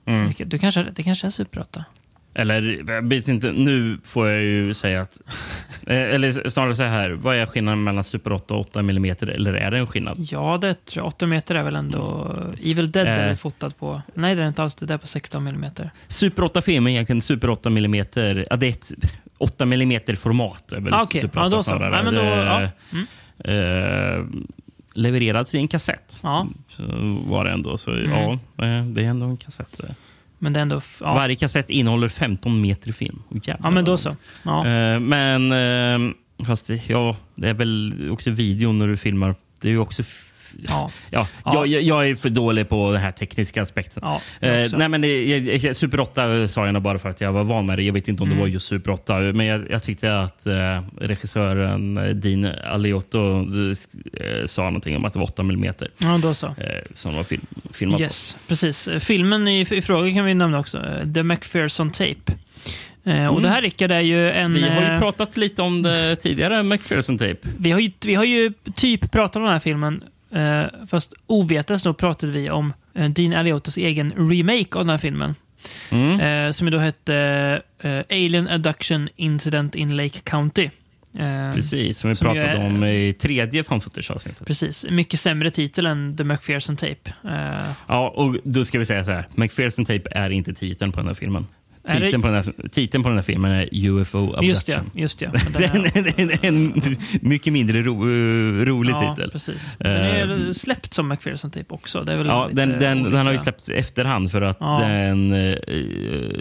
Mm. 0.05 0.31
Det, 0.37 0.43
det, 0.43 0.57
kanske, 0.57 0.83
det 0.95 1.03
kanske 1.03 1.27
är 1.27 1.31
Super 1.31 1.61
8. 1.61 1.85
Eller, 2.37 2.83
jag 2.91 3.09
vet 3.09 3.27
inte, 3.27 3.51
nu 3.51 3.97
får 4.03 4.29
jag 4.29 4.41
ju 4.43 4.73
säga 4.73 5.01
att... 5.01 5.21
eh, 5.87 5.97
Eller 5.97 6.49
snarare 6.49 6.75
så 6.75 6.83
här, 6.83 7.09
vad 7.09 7.35
är 7.35 7.45
skillnaden 7.45 7.83
mellan 7.83 8.03
Super 8.03 8.31
8 8.31 8.53
och 8.53 8.59
8 8.59 8.79
mm? 8.79 9.05
Eller 9.21 9.53
är 9.53 9.71
det 9.71 9.77
en 9.77 9.87
skillnad? 9.87 10.17
Ja, 10.31 10.57
det 10.61 10.85
tror 10.85 11.01
jag. 11.03 11.07
8 11.07 11.27
meter 11.27 11.55
är 11.55 11.63
väl 11.63 11.75
ändå... 11.75 12.35
Evil 12.63 12.91
Dead 12.91 13.07
är 13.07 13.19
Eh. 13.21 13.25
väl 13.27 13.35
fotad 13.37 13.69
på... 13.77 14.01
Nej, 14.13 14.35
det 14.35 14.43
är 14.43 14.47
inte 14.47 14.63
alls. 14.63 14.75
Det 14.75 14.85
där 14.85 14.93
är 14.93 14.97
på 14.97 15.07
16 15.07 15.47
mm. 15.47 15.71
Super 16.07 16.43
8-film 16.43 16.87
är 16.87 16.91
egentligen 16.91 17.21
Super 17.21 17.49
8 17.49 17.69
mm. 17.69 17.93
Ja, 18.49 18.55
det 18.57 18.67
är 18.67 18.69
ett 18.69 18.91
8 19.37 19.63
mm 19.63 19.99
format. 20.17 20.71
Är 20.71 20.79
väl 20.79 20.93
Ah, 20.93 21.03
okej. 21.03 21.21
Super 21.21 21.39
Ja, 21.39 21.45
8 21.47 21.55
då 21.55 21.63
så. 21.63 21.75
Nej, 21.75 22.03
men 22.03 22.15
då- 22.15 22.21
ja. 22.21 22.69
Mm. 22.91 23.05
eh, 23.39 24.25
levererats 24.95 25.55
i 25.55 25.57
en 25.57 25.67
kassett. 25.67 26.19
Ja, 26.23 26.47
Så 26.71 26.83
var 27.27 27.45
det 27.45 27.51
ändå. 27.51 27.77
Så 27.77 27.91
Mm. 27.91 28.11
ja, 28.11 28.31
eh, 28.65 28.85
det 28.85 29.01
är 29.03 29.09
ändå 29.09 29.25
en 29.25 29.37
kassett. 29.37 29.81
men 30.39 30.53
det 30.53 30.59
är 30.59 30.61
ändå... 30.61 30.81
Ja, 31.01 31.13
Varje 31.13 31.35
kassett 31.35 31.69
innehåller 31.69 32.07
15 32.07 32.61
meter 32.61 32.91
film. 32.91 33.21
Jävlar 33.29 33.57
ja 33.63 33.69
men 33.71 33.85
då 33.85 33.97
så. 33.97 34.15
Ja. 34.43 34.67
Eh, 34.67 34.99
Men 34.99 35.51
eh, 35.51 36.45
fast 36.45 36.69
ja, 36.87 37.15
det 37.35 37.49
är 37.49 37.53
väl 37.53 38.09
också 38.11 38.29
videon 38.29 38.79
när 38.79 38.87
du 38.87 38.97
filmar. 38.97 39.35
Det 39.61 39.67
är 39.67 39.71
ju 39.71 39.79
också... 39.79 40.03
Ja. 40.67 40.91
Ja, 41.09 41.27
Ja. 41.45 41.65
Jag, 41.65 41.81
jag, 41.81 42.09
är 42.09 42.15
för 42.15 42.29
dålig 42.29 42.69
på 42.69 42.91
den 42.91 43.01
här 43.01 43.11
tekniska 43.11 43.61
aspekten. 43.61 44.03
Ja, 44.05 44.21
Eh, 44.47 44.67
nej, 44.77 44.89
men 44.89 45.01
det, 45.01 45.25
jag, 45.63 45.75
Super 45.75 45.99
8 45.99 46.47
sa 46.47 46.65
jag 46.65 46.73
nog 46.73 46.81
bara 46.83 46.97
för 46.99 47.09
att 47.09 47.21
jag 47.21 47.31
var 47.33 47.43
van 47.43 47.65
med 47.65 47.77
det. 47.77 47.83
Jag 47.83 47.93
vet 47.93 48.07
inte 48.07 48.23
om 48.23 48.29
Mm. 48.29 48.37
det 48.37 48.41
var 48.43 48.47
just 48.49 48.67
Super 48.67 48.91
8. 48.91 49.19
Men 49.19 49.45
jag, 49.45 49.71
jag 49.71 49.83
tyckte 49.83 50.19
att 50.19 50.45
eh, 50.45 50.81
regissören 51.01 51.97
eh, 51.97 52.03
Dean 52.15 52.45
Aliotto 52.71 53.39
eh, 53.39 54.45
sa 54.45 54.63
någonting 54.63 54.95
om 54.95 55.05
att 55.05 55.13
det 55.13 55.19
var 55.19 55.25
8 55.25 55.41
mm 55.41 55.73
ja, 55.97 56.19
då 56.23 56.33
så. 56.33 56.45
eh, 56.47 56.53
som 56.93 57.15
var 57.15 57.23
film, 57.23 57.45
filmat 57.73 58.01
Yes, 58.01 58.37
precis. 58.47 58.87
Eh, 58.87 58.99
Filmen 58.99 59.47
i, 59.47 59.61
i 59.71 59.81
fråga 59.81 60.13
kan 60.13 60.25
vi 60.25 60.33
nämna 60.33 60.59
också. 60.59 60.77
eh, 60.77 61.13
The 61.13 61.23
McPherson 61.23 61.91
Tape. 61.91 62.33
Eh, 63.03 63.25
Och 63.25 63.31
Mm. 63.31 63.41
det 63.41 63.49
här 63.49 63.61
Rickard 63.61 63.91
är 63.91 63.99
ju 63.99 64.31
en... 64.31 64.53
på. 64.53 64.59
Vi 64.59 64.69
har 64.69 64.81
ju 64.81 64.87
eh, 64.87 64.99
pratat 64.99 65.37
lite 65.37 65.61
om 65.61 65.81
det 65.81 66.15
tidigare, 66.21 66.63
McPherson 66.63 67.17
Tape. 67.17 67.35
vi, 67.57 67.71
har 67.71 67.79
ju, 67.79 67.91
vi 68.05 68.15
har 68.15 68.23
ju 68.25 68.53
typ 68.75 69.11
pratat 69.11 69.35
om 69.35 69.43
den 69.43 69.51
här 69.51 69.59
filmen, 69.59 70.03
eh, 70.35 70.63
fast 70.87 71.13
ovetandes 71.27 71.83
då 71.83 71.93
pratade 71.93 72.31
vi 72.31 72.49
om 72.49 72.73
eh, 72.95 73.09
Dean 73.09 73.33
Aliottos 73.33 73.77
egen 73.77 74.11
remake 74.29 74.69
av 74.77 74.79
den 74.85 74.89
här 74.89 74.97
filmen. 74.97 75.35
Mm. 75.91 76.19
Eh, 76.47 76.51
som 76.51 76.71
då 76.71 76.77
hette 76.77 77.15
eh, 77.81 77.99
Alien 78.09 78.47
Abduction 78.49 79.09
Incident 79.15 79.75
in 79.75 79.95
Lake 79.97 80.19
County. 80.23 80.69
Eh, 81.19 81.53
Precis, 81.53 81.97
som 81.99 82.09
vi 82.09 82.15
som 82.15 82.25
pratade 82.25 82.47
är- 82.47 82.65
om 82.65 82.83
i 82.83 83.13
tredje 83.13 83.63
fan 83.63 83.81
footage-avsnittet. 83.81 84.47
Precis. 84.47 84.85
Mycket 84.89 85.19
sämre 85.19 85.49
titel 85.51 85.85
än 85.85 86.17
The 86.17 86.23
McPherson 86.23 86.75
Tape. 86.75 87.13
Eh, 87.23 87.71
Ja, 87.87 88.09
och 88.09 88.35
då 88.43 88.65
ska 88.65 88.79
vi 88.79 88.85
säga 88.85 89.03
så 89.03 89.11
här. 89.11 89.27
McPherson 89.35 89.85
Tape 89.85 90.03
är 90.11 90.29
inte 90.29 90.53
titeln 90.53 90.91
på 90.91 90.99
den 90.99 91.07
här 91.07 91.13
filmen. 91.13 91.47
Det- 91.87 91.99
Titeln, 91.99 92.21
på 92.21 92.27
den 92.27 92.35
här, 92.35 92.69
titeln 92.69 93.03
på 93.03 93.09
den 93.09 93.17
här 93.17 93.23
filmen 93.23 93.51
är 93.51 93.69
UFO 93.71 94.17
Abduction. 94.33 94.43
just 94.49 94.69
ja, 94.69 94.77
just. 94.93 95.21
Men 95.21 95.83
den 96.15 96.29
är- 96.29 96.45
en 96.45 96.81
mycket 97.21 97.53
mindre 97.53 97.81
ro, 97.81 97.93
eh, 98.03 98.65
rolig 98.65 98.93
ja, 98.93 99.15
titel. 99.15 99.31
precis. 99.31 99.75
Den 99.79 99.91
är 99.91 100.47
Eh, 100.47 100.51
släppt 100.53 100.93
som 100.93 101.07
McPherson 101.07 101.51
Tape 101.51 101.65
också. 101.73 102.01
Det 102.03 102.13
är 102.13 102.17
väl 102.17 102.27
Ja, 102.27 102.49
den, 102.51 102.69
den, 102.79 103.03
den 103.03 103.25
har 103.25 103.31
ju 103.31 103.37
släppts 103.37 103.69
efterhand 103.69 104.31
för 104.31 104.41
att 104.41 104.57
Ja. 104.59 104.79
den 104.81 105.33
eh, 105.33 105.55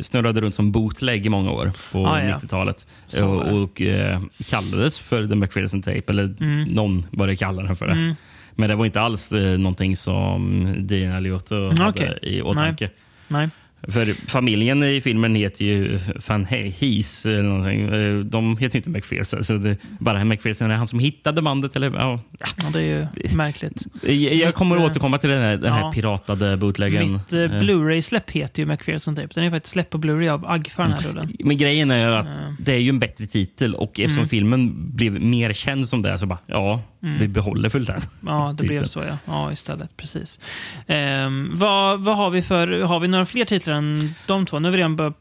snurrade 0.00 0.40
runt 0.40 0.54
som 0.54 0.72
bootleg 0.72 1.26
i 1.26 1.28
många 1.28 1.50
år 1.50 1.70
på 1.92 2.06
Ah, 2.06 2.22
ja. 2.22 2.36
90-talet. 2.38 2.86
Så 3.08 3.26
var 3.26 3.36
Och, 3.36 3.44
det. 3.46 3.52
och 3.52 3.82
eh, 3.82 4.20
kallades 4.50 4.98
för 4.98 5.26
The 5.28 5.34
McPherson 5.34 5.82
Tape, 5.82 6.02
eller 6.08 6.34
Mm. 6.40 6.62
någon 6.64 7.06
började 7.10 7.36
kalla 7.36 7.62
den 7.62 7.76
för 7.76 7.86
det. 7.86 7.92
Mm. 7.92 8.14
Men 8.56 8.68
det 8.68 8.74
var 8.74 8.86
inte 8.86 9.00
alls 9.00 9.32
eh, 9.32 9.58
någonting 9.58 9.96
som 9.96 10.74
Dean 10.78 11.16
Aliotto 11.16 11.68
hade 11.68 11.88
okej. 11.88 12.18
i 12.22 12.42
åtanke. 12.42 12.90
Nej. 13.28 13.48
För 13.88 14.30
familjen 14.30 14.82
i 14.82 15.00
filmen 15.00 15.34
heter 15.34 15.64
ju 15.64 15.98
Van 16.28 16.44
Hees 16.44 17.26
eller 17.26 17.42
någonting. 17.42 17.80
Eh, 17.88 18.18
De 18.18 18.56
heter 18.58 18.76
ju 18.76 18.78
inte 18.78 18.90
McPherson. 18.90 19.44
Så 19.44 19.52
det, 19.56 19.76
bara 19.98 20.24
McPherson 20.24 20.70
är 20.70 20.74
han 20.76 20.88
som 20.88 20.98
hittade 20.98 21.42
bandet. 21.42 21.76
Eller, 21.76 21.90
ja. 21.94 22.20
Ja, 22.38 22.70
det 22.72 22.78
är 22.78 22.82
ju 22.82 23.06
märkligt. 23.36 23.86
Jag, 24.02 24.14
jag 24.34 24.54
kommer 24.54 24.76
Mitt, 24.76 24.84
att 24.84 24.86
eh, 24.88 24.90
återkomma 24.90 25.18
till 25.18 25.30
den 25.30 25.42
här, 25.42 25.56
den 25.56 25.72
här 25.72 25.80
ja. 25.80 25.92
piratade 25.92 26.56
bootleggen. 26.56 27.12
Mitt 27.12 27.32
eh, 27.32 27.58
Blu-ray-släpp 27.58 28.30
heter 28.30 28.62
ju 28.62 28.66
McPherson 28.66 29.16
Tape. 29.16 29.28
Den 29.34 29.44
är 29.44 29.50
faktiskt 29.50 29.72
släpp 29.72 29.90
på 29.90 29.98
Blu-ray 29.98 30.28
av 30.28 30.46
Agfa 30.46 30.82
den 30.82 30.92
här 30.92 31.02
rullen. 31.08 31.32
Men 31.38 31.56
grejen 31.56 31.90
är 31.90 32.08
ju 32.08 32.14
att 32.14 32.42
det 32.58 32.72
är 32.72 32.78
ju 32.78 32.88
en 32.88 32.98
bättre 32.98 33.26
titel 33.26 33.74
och 33.74 34.00
eftersom 34.00 34.14
Mm. 34.24 34.28
filmen 34.28 34.72
blev 34.96 35.12
mer 35.22 35.52
känd 35.52 35.88
som 35.88 36.02
det 36.02 36.18
så 36.18 36.26
bara, 36.26 36.38
ja, 36.46 36.82
vi 37.18 37.28
behåller 37.28 37.68
fullt 37.68 37.88
här. 37.88 37.98
Ja, 38.26 38.54
det 38.58 38.64
blev 38.66 38.84
så 38.84 39.00
ja. 39.00 39.18
Ja, 39.26 39.52
istället. 39.52 39.96
Precis. 39.96 40.40
Ehm, 40.86 41.50
vad, 41.54 42.00
vad 42.04 42.16
har 42.16 42.30
vi 42.30 42.42
för... 42.42 42.82
Har 42.82 43.00
vi 43.00 43.08
några 43.08 43.24
fler 43.24 43.44
titlar 43.44 43.74
än 43.75 44.14
de 44.26 44.47
två? 44.47 44.59
Nu 44.59 44.69
har 44.69 44.73
vi 44.73 44.78
redan 44.78 44.97
börjat 44.97 45.16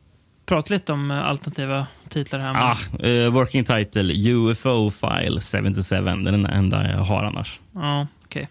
prata 0.46 0.74
lite 0.74 0.94
om 0.94 1.12
eh, 1.12 1.26
alternativa 1.28 1.88
titlar 2.10 2.40
här. 2.40 2.54
Ah, 2.56 3.06
eh, 3.08 3.34
working 3.34 3.64
title 3.64 4.32
UFO 4.32 4.90
File 4.92 5.40
77. 5.42 5.96
Det 5.96 6.10
är 6.10 6.32
den 6.32 6.46
enda 6.46 6.92
jag 6.92 6.98
har 6.98 7.24
annars. 7.24 7.60
Ja, 7.74 8.08
okej. 8.26 8.48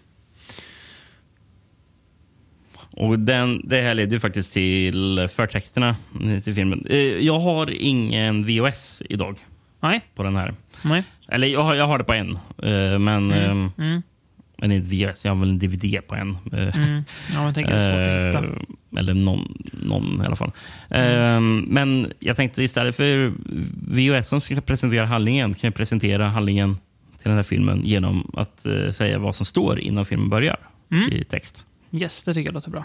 Och 2.90 3.18
den, 3.18 3.68
det 3.68 3.80
här 3.82 3.94
leder 3.94 4.12
ju 4.12 4.20
faktiskt 4.20 4.52
till 4.52 5.28
förtexterna 5.32 5.96
till 6.44 6.54
filmen. 6.54 6.86
Eh, 6.90 6.98
Jag 6.98 7.38
har 7.38 7.70
ingen 7.70 8.46
VOS 8.46 9.02
idag 9.08 9.38
Nej, 9.80 10.00
på 10.14 10.22
den 10.22 10.36
här. 10.36 10.54
nej. 10.84 11.04
Eller 11.28 11.46
jag 11.48 11.62
har, 11.62 11.74
jag 11.74 11.86
har 11.86 11.98
det 11.98 12.04
på 12.04 12.12
en, 12.12 12.38
men, 13.04 13.32
mm. 13.32 13.70
Mm, 13.78 14.02
men 14.62 14.72
inte 14.72 14.96
VOS. 14.96 15.24
Jag 15.24 15.34
har 15.34 15.40
väl 15.40 15.50
en 15.50 15.58
DVD 15.58 16.06
på 16.08 16.14
en. 16.14 16.36
mm. 16.52 17.04
Ja, 17.34 17.44
jag 17.44 17.54
tänker 17.54 17.74
det 17.74 17.80
är 17.80 18.32
svårt 18.32 18.36
att 18.36 18.46
hitta. 18.46 18.56
Eh, 18.56 18.98
eller 18.98 19.14
någon, 19.14 19.62
någon 19.72 20.22
i 20.22 20.26
alla 20.26 20.36
fall. 20.36 20.52
Eh, 20.90 21.40
men 21.66 22.12
jag 22.20 22.36
tänkte 22.36 22.62
istället 22.62 22.96
för 22.96 23.32
VHS 23.88 24.28
som 24.28 24.40
ska 24.40 24.60
presentera 24.60 25.06
handlingen 25.06 25.54
kan 25.54 25.68
jag 25.68 25.74
presentera 25.74 26.28
handlingen 26.28 26.76
till 27.18 27.28
den 27.28 27.36
här 27.36 27.42
filmen 27.42 27.82
genom 27.84 28.30
att 28.34 28.66
eh, 28.66 28.90
säga 28.90 29.18
vad 29.18 29.34
som 29.34 29.46
står 29.46 29.80
innan 29.80 30.04
filmen 30.04 30.28
börjar 30.28 30.56
Mm. 30.90 31.12
i 31.12 31.24
text. 31.24 31.64
Yes, 31.92 32.22
det 32.22 32.34
tycker 32.34 32.48
jag 32.48 32.54
låter 32.54 32.70
bra. 32.70 32.84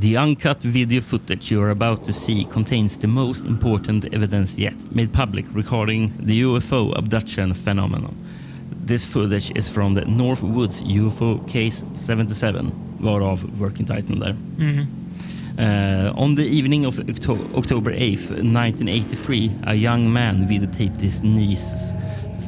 The 0.00 0.18
uncut 0.18 0.64
video 0.64 1.00
footage 1.00 1.52
you 1.52 1.64
are 1.64 1.70
about 1.72 2.04
to 2.04 2.12
see 2.12 2.46
contains 2.52 2.98
the 2.98 3.06
most 3.06 3.44
important 3.48 4.04
evidence 4.04 4.60
yet 4.62 4.74
made 4.88 5.08
public 5.08 5.46
regarding 5.54 6.12
the 6.26 6.44
UFO 6.44 6.94
abduction 6.94 7.54
phenomenon. 7.54 8.14
This 8.84 9.04
footage 9.04 9.52
is 9.54 9.68
from 9.68 9.94
the 9.94 10.04
North 10.04 10.42
Woods 10.42 10.82
UFO 10.82 11.46
Case 11.46 11.84
77, 11.94 12.72
varav 13.00 13.58
working 13.58 13.86
Titan 13.86 14.18
där. 14.18 14.36
Mm. 14.58 14.86
Uh, 15.58 16.12
on 16.16 16.34
the 16.34 16.42
evening 16.42 16.86
of 16.86 16.98
Octo- 16.98 17.46
October 17.54 17.92
8th, 17.92 18.30
1983, 18.30 19.50
a 19.66 19.74
young 19.74 20.12
man 20.12 20.48
videotaped 20.48 21.00
his 21.00 21.22
niece's 21.22 21.94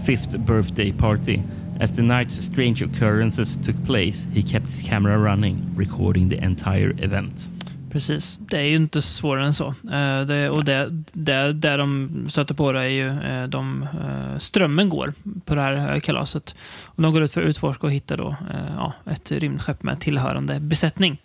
fifth 0.05 0.37
birthday 0.39 0.91
party. 0.91 1.43
As 1.81 1.93
the 1.93 2.03
night's 2.03 2.45
strange 2.45 2.83
occurrences 2.83 3.57
took 3.57 3.77
place, 3.85 4.27
he 4.33 4.43
kept 4.43 4.69
his 4.69 4.83
camera 4.83 5.19
running, 5.19 5.73
recording 5.77 6.29
the 6.29 6.43
entire 6.43 6.95
event. 6.99 7.49
Precis. 7.95 8.39
Det 8.41 8.59
är 8.59 8.63
ju 8.63 8.77
inte 8.77 9.03
svårare 9.03 9.47
än 9.47 9.55
så. 9.55 9.67
Eh, 9.93 10.21
det, 10.21 10.51
och 10.51 10.65
det, 10.65 10.89
det, 11.13 11.53
där 11.53 11.79
de 11.79 12.11
stöter 12.29 12.55
på 12.55 12.73
det 12.73 12.81
är 12.81 12.89
ju 12.89 13.09
eh, 13.09 13.49
de, 13.49 13.83
eh, 13.83 14.39
strömmen 14.39 14.89
går 14.89 15.15
på 15.45 15.55
det 15.55 15.63
här 15.63 16.01
kalaset. 16.01 16.57
Och 16.85 17.03
de 17.03 17.13
går 17.13 17.23
ut 17.23 17.33
för 17.33 17.43
att 17.43 17.49
utforska 17.49 17.87
och 17.87 17.93
hitta 17.93 18.17
då, 18.17 18.37
ja, 18.77 18.93
ett 19.11 19.33
rymdskepp 19.33 19.83
med 19.83 20.01
tillhörande 20.01 20.61
besättning. 20.61 21.19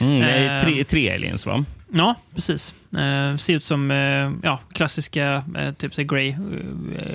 Mm, 0.00 0.20
det 0.20 0.30
är 0.30 0.58
tre, 0.58 0.84
tre 0.84 1.14
aliens, 1.14 1.46
va? 1.46 1.64
Ja, 1.92 2.14
precis. 2.34 2.74
Eh, 2.96 3.36
ser 3.36 3.54
ut 3.54 3.64
som 3.64 3.90
eh, 3.90 4.32
ja, 4.42 4.60
klassiska 4.72 5.44
eh, 5.56 5.72
typ 5.72 5.94
så 5.94 6.02
grey, 6.02 6.36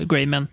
grey 0.04 0.26
men. 0.26 0.48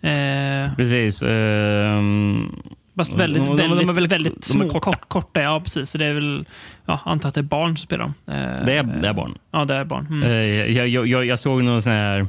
Eh, 0.00 0.74
Precis. 0.76 1.22
ehm, 1.22 2.52
fast 2.96 3.14
väldigt, 3.14 3.42
de- 3.42 3.56
de- 3.56 3.56
de 3.56 3.62
är 3.62 3.68
väldigt, 3.76 3.96
väldigt- 3.96 4.12
väldigt, 4.12 4.48
de 4.52 4.60
är 4.60 4.64
små, 4.64 4.68
korta. 4.68 4.80
korta. 4.90 5.04
korta. 5.08 5.40
Ja, 5.40 5.60
precis. 5.60 5.90
Så 5.90 5.98
det 5.98 6.04
är 6.06 6.12
väl, 6.12 6.44
ja, 6.86 7.00
antar 7.04 7.28
att 7.28 7.34
det 7.34 7.40
är 7.40 7.42
barn 7.42 7.76
som 7.76 7.84
spelar 7.84 8.04
dem. 8.04 8.14
Eh, 8.28 8.64
det, 8.66 8.72
är, 8.72 8.82
det 9.02 9.08
är 9.08 9.12
barn. 9.12 9.38
Ja, 9.52 9.64
det 9.64 9.74
är 9.74 9.84
barn. 9.84 10.06
Mm. 10.06 10.22
Eh, 10.22 10.72
jag, 10.76 10.88
jag, 10.88 11.06
jag, 11.06 11.24
jag 11.26 11.38
såg 11.38 11.62
någon 11.62 11.82
sån 11.82 11.92
här 11.92 12.26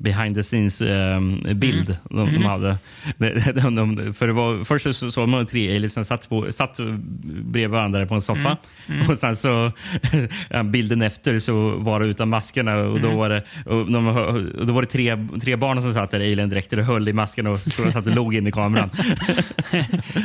behind 0.00 0.34
the 0.36 0.42
scenes 0.42 0.82
ehm, 0.82 1.42
bild 1.54 1.96
de, 2.10 2.16
de 2.16 2.28
Mm. 2.28 2.42
hade. 2.42 2.76
De, 3.18 3.74
de, 3.76 3.94
de, 3.96 4.12
för 4.14 4.26
det 4.26 4.32
var, 4.32 4.64
först 4.64 4.94
så 4.94 5.10
såg 5.10 5.28
man 5.28 5.46
tre 5.46 5.76
aliens 5.76 5.92
som 5.92 6.04
satt, 6.04 6.28
på, 6.28 6.52
satt 6.52 6.80
bredvid 7.24 7.70
varandra 7.70 8.06
på 8.06 8.14
en 8.14 8.20
soffa. 8.20 8.56
Mm. 8.88 9.10
Och 9.10 9.18
sen 9.18 9.36
så 9.36 9.72
bilden 10.64 11.02
efter 11.02 11.38
så 11.38 11.70
var 11.70 12.00
det 12.00 12.06
utan 12.06 12.28
maskerna 12.28 12.76
och 12.76 13.00
då 13.00 13.06
Mm. 13.10 13.18
var 13.18 13.28
det, 13.28 13.42
och 13.66 13.92
de, 13.92 14.06
och 14.58 14.66
då 14.66 14.72
var 14.72 14.82
det 14.82 14.88
tre, 14.88 15.26
tre 15.42 15.56
barn 15.56 15.82
som 15.82 15.94
satt 15.94 16.10
där 16.10 16.20
i 16.20 16.32
aliendräkter 16.32 16.78
och 16.78 16.84
höll 16.84 17.08
i 17.08 17.12
maskerna 17.12 17.50
och 17.50 17.60
så 17.60 17.90
satt 17.92 18.06
och 18.06 18.14
låg 18.14 18.34
in 18.34 18.46
i 18.46 18.52
kameran. 18.52 18.90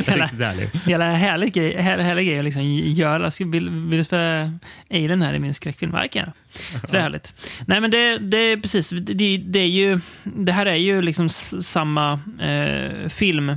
Härligt. 0.08 0.88
Jävla 0.88 1.12
härlig 1.14 1.54
grej, 1.54 1.76
här, 1.82 1.98
härlig 1.98 2.28
grej 2.28 2.40
att 2.40 2.46
liksom 2.46 2.64
göra. 2.64 3.30
Vill, 3.46 3.70
vill 3.70 3.98
du 3.98 4.04
spela 4.04 4.52
Alien 4.92 5.22
här 5.22 5.34
i 5.34 5.40
min 5.40 5.54
skräckfilm? 5.54 5.92
Verkligen. 5.92 6.30
Så 6.56 6.92
det 6.92 6.98
är 6.98 7.02
härligt. 7.02 7.34
Nej, 7.68 7.82
men 7.82 7.92
det, 7.92 8.18
det 8.18 8.38
är 8.38 8.58
precis. 8.58 8.90
Det, 8.90 9.38
det, 9.38 9.60
är 9.60 9.68
ju, 9.68 10.00
det 10.24 10.52
här 10.52 10.66
är 10.66 10.76
ju 10.76 11.02
liksom 11.02 11.30
samma 11.30 12.20
eh, 12.40 13.10
film 13.10 13.50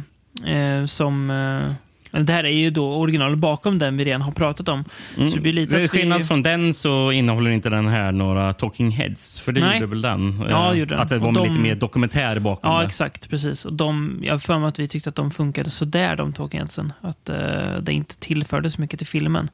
eh, 0.46 0.84
som... 0.86 1.30
Eh, 1.30 1.72
det 2.10 2.32
här 2.32 2.44
är 2.44 2.48
ju 2.50 2.70
då 2.70 2.92
originalet 2.94 3.38
bakom 3.38 3.78
den 3.78 3.96
vi 3.96 4.04
redan 4.04 4.22
har 4.22 4.32
pratat 4.32 4.68
om. 4.68 4.84
Så 5.14 5.22
det 5.34 5.40
blir 5.40 5.52
lite 5.52 5.70
Mm. 5.70 5.80
Det 5.80 5.84
att 5.84 5.94
vi- 5.94 5.98
skillnad 5.98 6.28
från 6.28 6.42
den 6.42 6.74
så 6.74 7.12
innehåller 7.12 7.50
inte 7.50 7.70
den 7.70 7.88
här 7.88 8.12
några 8.12 8.52
talking 8.52 8.90
heads. 8.90 9.40
För 9.40 9.52
det 9.52 9.60
Nej. 9.60 9.74
gjorde 9.74 9.86
väl 9.86 10.02
den. 10.02 10.44
Ja, 10.50 10.72
Eh, 10.72 10.78
gjorde 10.78 10.94
den. 10.94 11.00
Att 11.02 11.08
det 11.08 11.18
var 11.18 11.32
de- 11.32 11.48
lite 11.48 11.60
mer 11.60 11.74
dokumentär 11.74 12.38
bakom 12.38 12.70
Ja, 12.72 12.78
det. 12.78 12.86
exakt. 12.86 13.30
Precis. 13.30 13.64
Och 13.64 13.72
de, 13.72 14.18
jag 14.22 14.34
har 14.34 14.38
för 14.38 14.58
mig 14.58 14.68
att 14.68 14.78
vi 14.78 14.88
tyckte 14.88 15.08
att 15.10 15.16
de 15.16 15.30
funkade 15.30 15.70
sådär, 15.70 16.16
de 16.16 16.32
talking 16.32 16.60
headsen. 16.60 16.92
Att 17.00 17.28
eh, 17.28 17.36
det 17.82 17.92
inte 17.92 18.16
tillförde 18.16 18.70
så 18.70 18.80
mycket 18.80 18.98
till 18.98 19.06
filmen. 19.08 19.48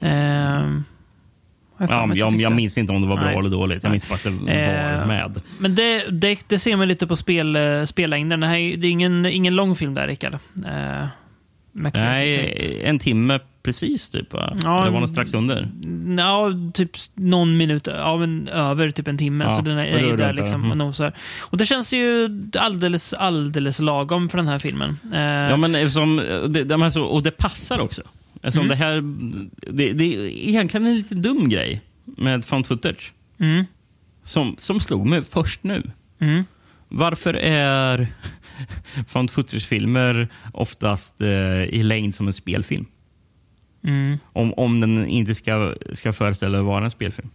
För 0.00 0.82
Ja, 1.88 2.10
jag, 2.14 2.40
jag 2.40 2.52
minns 2.52 2.78
inte 2.78 2.92
om 2.92 3.02
det 3.02 3.08
var 3.08 3.16
bra 3.16 3.24
Nej. 3.26 3.36
eller 3.38 3.50
dåligt. 3.50 3.82
Jag 3.82 3.90
minns 3.90 4.08
bara 4.08 4.14
att 4.14 4.22
det 4.24 4.30
var 4.30 4.48
Eh, 4.48 5.06
med. 5.06 5.40
Men 5.58 5.74
det, 5.74 6.04
det, 6.10 6.38
det 6.48 6.58
ser 6.58 6.76
man 6.76 6.88
lite 6.88 7.06
på 7.06 7.16
spel, 7.16 7.56
eh, 7.56 7.82
spellängden. 7.84 8.40
Det, 8.40 8.46
här, 8.46 8.56
är- 8.58 8.76
det 8.76 8.86
är 8.86 8.90
ingen, 8.90 9.26
ingen 9.26 9.56
lång 9.56 9.76
film 9.76 9.94
där, 9.94 10.06
Rickard. 10.06 10.34
Eh. 10.66 11.06
Nej, 11.72 12.82
en 12.84 12.98
timme 12.98 13.38
precis 13.62 14.10
typ. 14.10 14.26
Ja, 14.32 14.50
Eller 14.82 14.90
var 14.90 14.98
den 14.98 15.08
strax 15.08 15.34
under? 15.34 15.68
Ja, 16.18 16.50
typ 16.74 16.90
någon 17.14 17.56
minut, 17.56 17.88
ja, 17.98 18.16
men 18.16 18.48
över 18.48 18.90
typ 18.90 19.08
en 19.08 19.18
timme. 19.18 19.44
Ja, 19.44 19.50
så 19.56 19.62
den 19.62 19.78
är, 19.78 19.84
är 19.84 20.16
där 20.16 20.32
liksom 20.32 20.54
Mm. 20.60 20.70
och 20.70 20.76
nosar. 20.76 21.12
Och 21.50 21.58
det 21.58 21.66
känns 21.66 21.92
ju 21.92 22.28
alldeles, 22.58 23.12
alldeles 23.12 23.80
lagom 23.80 24.28
för 24.28 24.38
den 24.38 24.48
här 24.48 24.58
filmen. 24.58 24.96
Eh, 25.12 25.20
Ja, 25.20 25.56
men 25.56 25.74
eftersom, 25.74 26.16
det, 26.48 26.64
de 26.64 26.82
här 26.82 26.90
så, 26.90 27.02
och 27.02 27.22
det 27.22 27.30
passar 27.30 27.78
också. 27.78 28.02
Eftersom 28.42 28.64
Mm. 28.66 28.68
det 28.68 28.84
här... 28.84 29.00
Det, 29.72 29.92
det 29.92 30.04
är 30.04 30.28
egentligen 30.48 30.86
en 30.86 30.94
lite 30.96 31.14
dum 31.14 31.48
grej 31.48 31.80
med 32.04 32.44
found 32.44 32.66
footage. 32.66 33.12
mm, 33.38 33.64
Som, 34.24 34.54
som 34.58 34.80
slog 34.80 35.06
mig 35.06 35.22
först 35.24 35.62
nu. 35.62 35.90
mm. 36.18 36.44
Varför 36.88 37.34
är 37.34 38.06
found 39.06 39.30
footage-filmer 39.30 40.28
oftast 40.52 41.20
eh, 41.20 41.64
i 41.64 41.82
längd 41.82 42.14
som 42.14 42.26
en 42.26 42.32
spelfilm? 42.32 42.86
Mm. 43.84 44.18
Om, 44.32 44.52
om 44.54 44.80
den 44.80 45.06
inte 45.06 45.34
ska, 45.34 45.74
ska 45.92 46.12
föreställa 46.12 46.58
att 46.58 46.64
vara 46.64 46.84
en 46.84 46.90
spelfilm. 46.90 47.30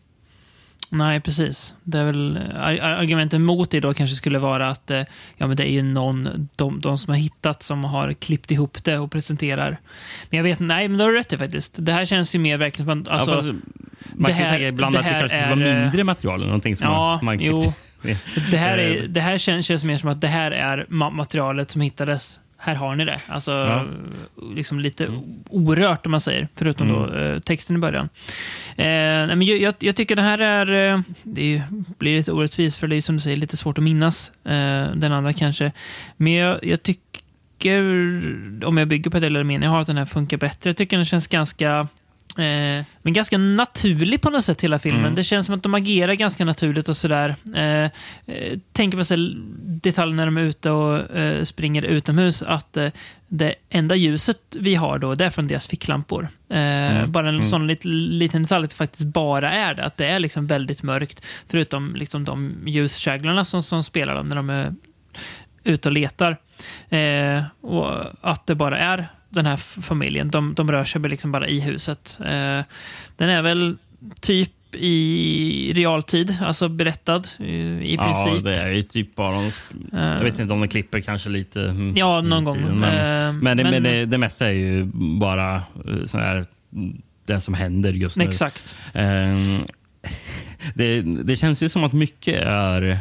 Nej, 0.97 1.19
precis. 1.19 1.75
Det 1.83 1.97
är 1.99 2.05
väl, 2.05 2.39
ar- 2.55 2.79
argumenten 2.79 3.43
mot 3.43 3.71
det 3.71 3.79
då 3.79 3.93
kanske 3.93 4.15
skulle 4.15 4.39
vara 4.39 4.67
att 4.67 4.91
eh, 4.91 5.01
ja, 5.37 5.47
men 5.47 5.57
det 5.57 5.63
är 5.63 5.71
ju 5.71 5.81
någon, 5.83 6.49
de, 6.55 6.81
de 6.81 6.97
som 6.97 7.11
har 7.13 7.17
hittat 7.19 7.63
som 7.63 7.83
har 7.83 8.13
klippt 8.13 8.51
ihop 8.51 8.83
det 8.83 8.97
och 8.97 9.11
presenterar. 9.11 9.77
Men 10.29 10.37
jag 10.37 10.43
vet 10.43 10.59
nej, 10.59 10.87
men 10.87 10.97
då 10.97 11.03
har 11.03 11.11
du 11.11 11.17
rätt 11.17 11.33
i 11.33 11.37
faktiskt. 11.37 11.75
Det 11.79 11.91
här 11.91 12.05
känns 12.05 12.35
ju 12.35 12.39
mer 12.39 12.57
verkligen 12.57 12.85
som 12.91 13.01
att- 13.01 13.07
alltså, 13.07 13.31
ja, 13.31 13.37
fast, 13.37 13.49
man 14.15 14.25
kan 14.31 14.33
här- 14.35 14.49
tänka 14.49 14.67
ibland 14.67 14.95
det 14.95 14.99
att 14.99 15.05
det 15.05 15.11
kanske 15.19 15.37
är, 15.37 15.55
var 15.55 15.65
eh, 15.65 15.81
mindre 15.81 16.03
material 16.03 16.35
eller 16.35 16.47
någonting 16.47 16.75
som 16.75 16.87
Ja, 16.87 17.15
man, 17.15 17.25
man 17.25 17.39
jo. 17.39 17.61
klippt. 18.01 18.21
Det 18.51 18.57
här, 18.57 18.77
är, 18.77 18.97
Eh. 18.97 19.03
det 19.03 19.21
här 19.21 19.37
känns, 19.37 19.65
känns 19.65 19.83
mer 19.83 19.97
som 19.97 20.09
att 20.09 20.21
det 20.21 20.27
här 20.27 20.51
är 20.51 20.85
ma- 20.89 21.11
materialet 21.11 21.71
som 21.71 21.81
hittades. 21.81 22.39
Här 22.65 22.75
har 22.75 22.95
ni 22.95 23.05
det. 23.05 23.19
Alltså, 23.27 23.51
Ja. 23.51 23.86
liksom 24.55 24.79
lite 24.79 25.07
orört 25.50 26.05
om 26.05 26.12
man 26.12 26.19
säger, 26.22 26.48
förutom 26.55 26.89
Mm. 26.89 27.01
då, 27.01 27.15
eh, 27.17 27.39
texten 27.39 27.75
i 27.75 27.79
början. 27.79 28.10
Eh, 28.77 28.86
nej, 28.86 29.36
men 29.36 29.41
jag, 29.41 29.74
jag, 29.79 29.95
tycker 29.95 30.15
det 30.15 30.22
här 30.22 30.38
är... 30.38 30.91
Eh, 30.93 31.00
det 31.24 31.62
blir 31.98 32.17
lite 32.17 32.31
orättvist, 32.31 32.77
för 32.77 32.88
det 32.88 32.95
är 32.95 33.01
som 33.01 33.15
du 33.15 33.22
säger 33.22 33.38
lite 33.38 33.57
svårt 33.57 33.77
att 33.77 33.84
minnas 33.84 34.31
eh, 34.45 34.91
den 34.95 35.12
andra 35.12 35.34
kanske. 35.34 35.72
Men 36.17 36.34
jag, 36.34 36.60
jag 36.63 36.84
tycker, 36.84 38.65
om 38.65 38.77
jag 38.77 38.88
bygger 38.88 39.12
på 39.12 39.17
ett 39.17 39.24
eller 39.24 39.43
minne 39.43 39.65
jag 39.65 39.72
har, 39.72 39.81
att 39.81 39.88
den 39.88 39.98
här 39.98 40.05
funkar 40.05 40.38
bättre. 40.38 40.69
Jag 40.69 40.77
tycker 40.77 40.98
den 40.98 41.05
känns 41.05 41.27
ganska 41.27 41.88
Eh, 42.38 42.86
men 43.01 43.13
ganska 43.13 43.38
naturlig 43.38 44.22
på 44.22 44.30
något 44.30 44.44
sätt 44.44 44.62
hela 44.63 44.80
filmen. 44.80 45.01
Mm. 45.01 45.15
Det 45.15 45.24
känns 45.24 45.46
som 45.46 45.56
att 45.56 45.63
de 45.63 45.74
agerar 45.74 46.13
ganska 46.13 46.46
naturligt 46.46 46.89
och 46.89 46.98
sådär. 46.98 47.36
Eh, 47.56 47.84
eh, 48.36 48.60
tänker 48.72 48.98
på 48.98 49.04
så 49.04 49.15
här 49.15 49.34
detaljer 49.82 50.15
när 50.15 50.25
de 50.25 50.38
är 50.38 50.42
ute 50.42 50.72
och 50.72 51.15
eh, 51.18 51.44
springer 51.44 51.82
utomhus. 51.82 52.44
Att 52.44 52.77
det 53.27 53.56
enda 53.70 53.96
ljuset 53.96 54.38
vi 54.60 54.75
har 54.75 54.98
då, 54.98 55.15
det 55.15 55.25
är 55.25 55.30
från 55.30 55.48
deras 55.48 55.68
ficklampor. 55.68 56.27
Mm. 56.50 57.12
Bara 57.12 57.27
en 57.30 57.36
Mm. 57.36 57.44
sån 57.48 57.68
lit, 57.68 57.86
liten 57.86 58.42
detalj 58.44 58.63
att 58.63 58.70
det 58.70 58.75
faktiskt 58.75 59.06
bara 59.06 59.51
är 59.51 59.74
det. 59.74 59.84
Att 59.84 59.98
det 59.98 60.06
är 60.08 60.20
liksom 60.20 60.48
väldigt 60.48 60.84
mörkt. 60.84 61.25
Förutom 61.50 61.96
liksom 61.96 62.24
de 62.25 62.54
ljuskäglorna 62.65 63.46
som, 63.46 63.63
som 63.63 63.84
spelar 63.84 64.15
dem 64.15 64.30
när 64.30 64.36
de 64.36 64.50
är 64.50 64.74
ute 65.63 65.89
och 65.89 65.94
letar. 65.94 66.38
Eh, 66.89 67.44
och 67.62 67.92
att 68.22 68.48
det 68.48 68.56
bara 68.56 68.77
är 68.77 69.08
den 69.36 69.46
här 69.46 69.58
familjen. 69.82 70.30
De, 70.32 70.54
de 70.54 70.72
rör 70.72 70.84
sig 70.84 71.01
liksom 71.01 71.32
bara 71.32 71.48
i 71.48 71.60
huset. 71.60 72.20
Eh, 72.22 72.63
den 73.18 73.30
är 73.30 73.42
väl 73.42 73.77
typ 74.22 74.51
i 74.77 75.74
realtid, 75.75 76.38
alltså 76.42 76.70
berättad 76.70 77.22
eh, 77.39 77.46
i 77.46 77.96
Ja, 77.98 78.04
princip. 78.04 78.44
det 78.44 78.56
är 78.62 78.72
ju 78.72 78.84
typ 78.84 79.15
bara... 79.15 79.32
De, 79.32 79.51
jag 79.92 80.24
vet 80.24 80.39
inte 80.39 80.54
om 80.54 80.60
de 80.60 80.68
klipper 80.68 81.00
kanske 81.00 81.30
lite. 81.30 81.62
mm, 81.62 81.88
Ja, 81.96 82.22
någon 82.22 82.44
gång. 82.44 82.56
tiden, 82.58 82.80
Men, 82.80 83.27
Eh, 83.27 83.34
men, 83.44 83.58
det, 83.58 83.63
men 83.63 83.84
det, 83.84 84.06
det 84.06 84.18
mesta 84.18 84.46
är 84.48 84.51
ju 84.51 84.84
bara 85.20 85.56
eh, 85.56 86.04
sån 86.06 86.22
här, 86.22 86.46
det 87.25 87.42
som 87.42 87.54
händer 87.54 87.94
just 87.94 88.18
nu. 88.18 88.24
Exakt. 88.24 88.77
Ehm, 88.94 89.60
det, 90.75 91.01
det 91.01 91.36
känns 91.36 91.63
ju 91.63 91.70
som 91.70 91.84
att 91.84 91.94
mycket 91.94 92.42
är 92.44 93.00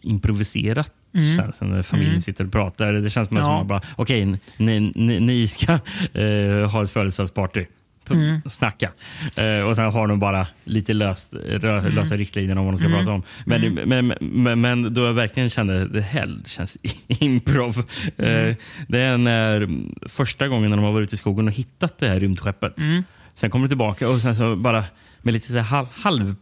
improviserat. 0.00 0.92
Mm. 1.16 1.36
Känns 1.36 1.60
när 1.60 1.82
familjen 1.82 2.10
Mm. 2.12 2.20
sitter 2.20 2.44
och 2.44 2.52
pratar. 2.52 2.92
Det 2.92 3.10
känns 3.10 3.28
som 3.28 3.36
Ja. 3.36 3.42
att 3.42 3.48
man 3.48 3.66
bara, 3.66 3.80
okej, 3.96 4.24
ni, 4.56 4.92
ni, 4.94 5.20
ni 5.20 5.46
ska 5.46 5.72
eh, 6.12 6.70
ha 6.70 6.82
ett 6.82 6.90
födelsedagsparty. 6.90 7.66
Mm. 8.10 8.40
Snacka. 8.46 8.90
Eh, 9.36 9.68
och 9.68 9.76
sen 9.76 9.84
har 9.92 10.06
de 10.08 10.20
bara 10.20 10.46
lite 10.64 10.92
löst, 10.92 11.34
rö, 11.34 11.78
Mm. 11.78 11.92
lösa 11.92 12.16
riktlinjer 12.16 12.58
om 12.58 12.64
vad 12.64 12.74
de 12.74 12.78
ska 12.78 12.86
Mm. 12.86 12.98
prata 12.98 13.12
om. 13.12 13.22
Men, 13.44 13.64
Mm. 13.64 13.88
men, 13.88 14.14
men, 14.20 14.60
men 14.60 14.94
då 14.94 15.00
jag 15.04 15.12
verkligen 15.12 15.50
kände 15.50 15.88
det 15.88 16.00
här 16.02 16.38
känns 16.46 16.76
improv. 17.08 17.84
Mm. 18.16 18.48
Eh, 18.50 18.56
det 18.88 18.98
är 19.00 19.16
när 19.18 19.68
första 20.08 20.48
gången 20.48 20.70
när 20.70 20.76
de 20.76 20.84
har 20.84 20.92
varit 20.92 21.06
ute 21.06 21.14
i 21.14 21.18
skogen 21.18 21.48
och 21.48 21.54
hittat 21.54 21.98
det 21.98 22.08
här 22.08 22.20
rymdskeppet. 22.20 22.78
Mm. 22.78 23.02
Sen 23.34 23.50
kommer 23.50 23.64
de 23.64 23.68
tillbaka 23.68 24.08
och 24.08 24.20
sen 24.20 24.36
så 24.36 24.56
bara 24.56 24.84
med 25.22 25.34
lite 25.34 25.46
så 25.52 25.58
halv, 25.58 25.86
halv, 25.92 26.34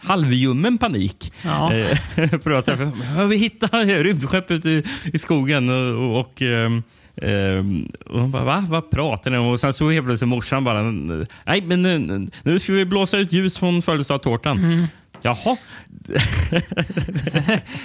halvljummen 0.00 0.78
panik. 0.78 1.32
Ja. 1.44 1.72
Eh, 1.74 1.86
"Ja, 3.16 3.24
vi 3.24 3.36
hittade 3.36 4.02
rymdskepp 4.02 4.50
ute 4.50 4.68
i, 4.70 4.84
i 5.12 5.18
skogen 5.18 5.68
och, 5.70 6.20
och 6.20 6.42
ehm, 6.42 6.82
och 8.06 8.20
hon 8.20 8.30
bara, 8.30 8.44
va? 8.44 8.64
Vad 8.68 8.90
pratar 8.90 9.30
ni 9.30 9.36
om? 9.36 9.46
Och 9.46 9.60
sen 9.60 9.72
så 9.72 9.90
helt 9.90 10.06
plötsligt 10.06 10.28
morsan 10.28 10.64
bara, 10.64 10.82
nej 11.44 11.62
men 11.62 11.82
nu, 11.82 12.28
nu 12.42 12.58
ska 12.58 12.72
vi 12.72 12.84
blåsa 12.84 13.18
ut 13.18 13.32
ljus 13.32 13.58
från 13.58 13.82
födelsedagstårtan. 13.82 14.58
Mm. 14.58 14.86
Jaha. 15.22 15.56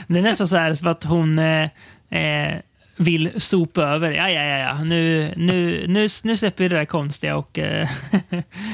Det 0.08 0.20
är 0.20 0.22
nästan 0.22 0.48
så 0.48 0.56
här 0.58 0.74
som 0.74 0.88
att 0.88 1.04
hon 1.04 1.40
eh, 1.40 1.64
eh, 2.10 2.58
vill 2.96 3.42
sopa 3.42 3.82
över. 3.84 4.12
Ja, 4.12 4.30
ja, 4.30 4.44
ja, 4.44 4.58
ja. 4.58 4.84
Nu, 4.84 5.34
nu, 5.36 5.86
nu, 5.88 6.08
nu 6.24 6.38
släpper 6.38 6.64
vi 6.64 6.68
det 6.70 6.76
där 6.76 6.86
konstiga 6.86 7.36
och 7.38 7.60
eh, 7.60 7.88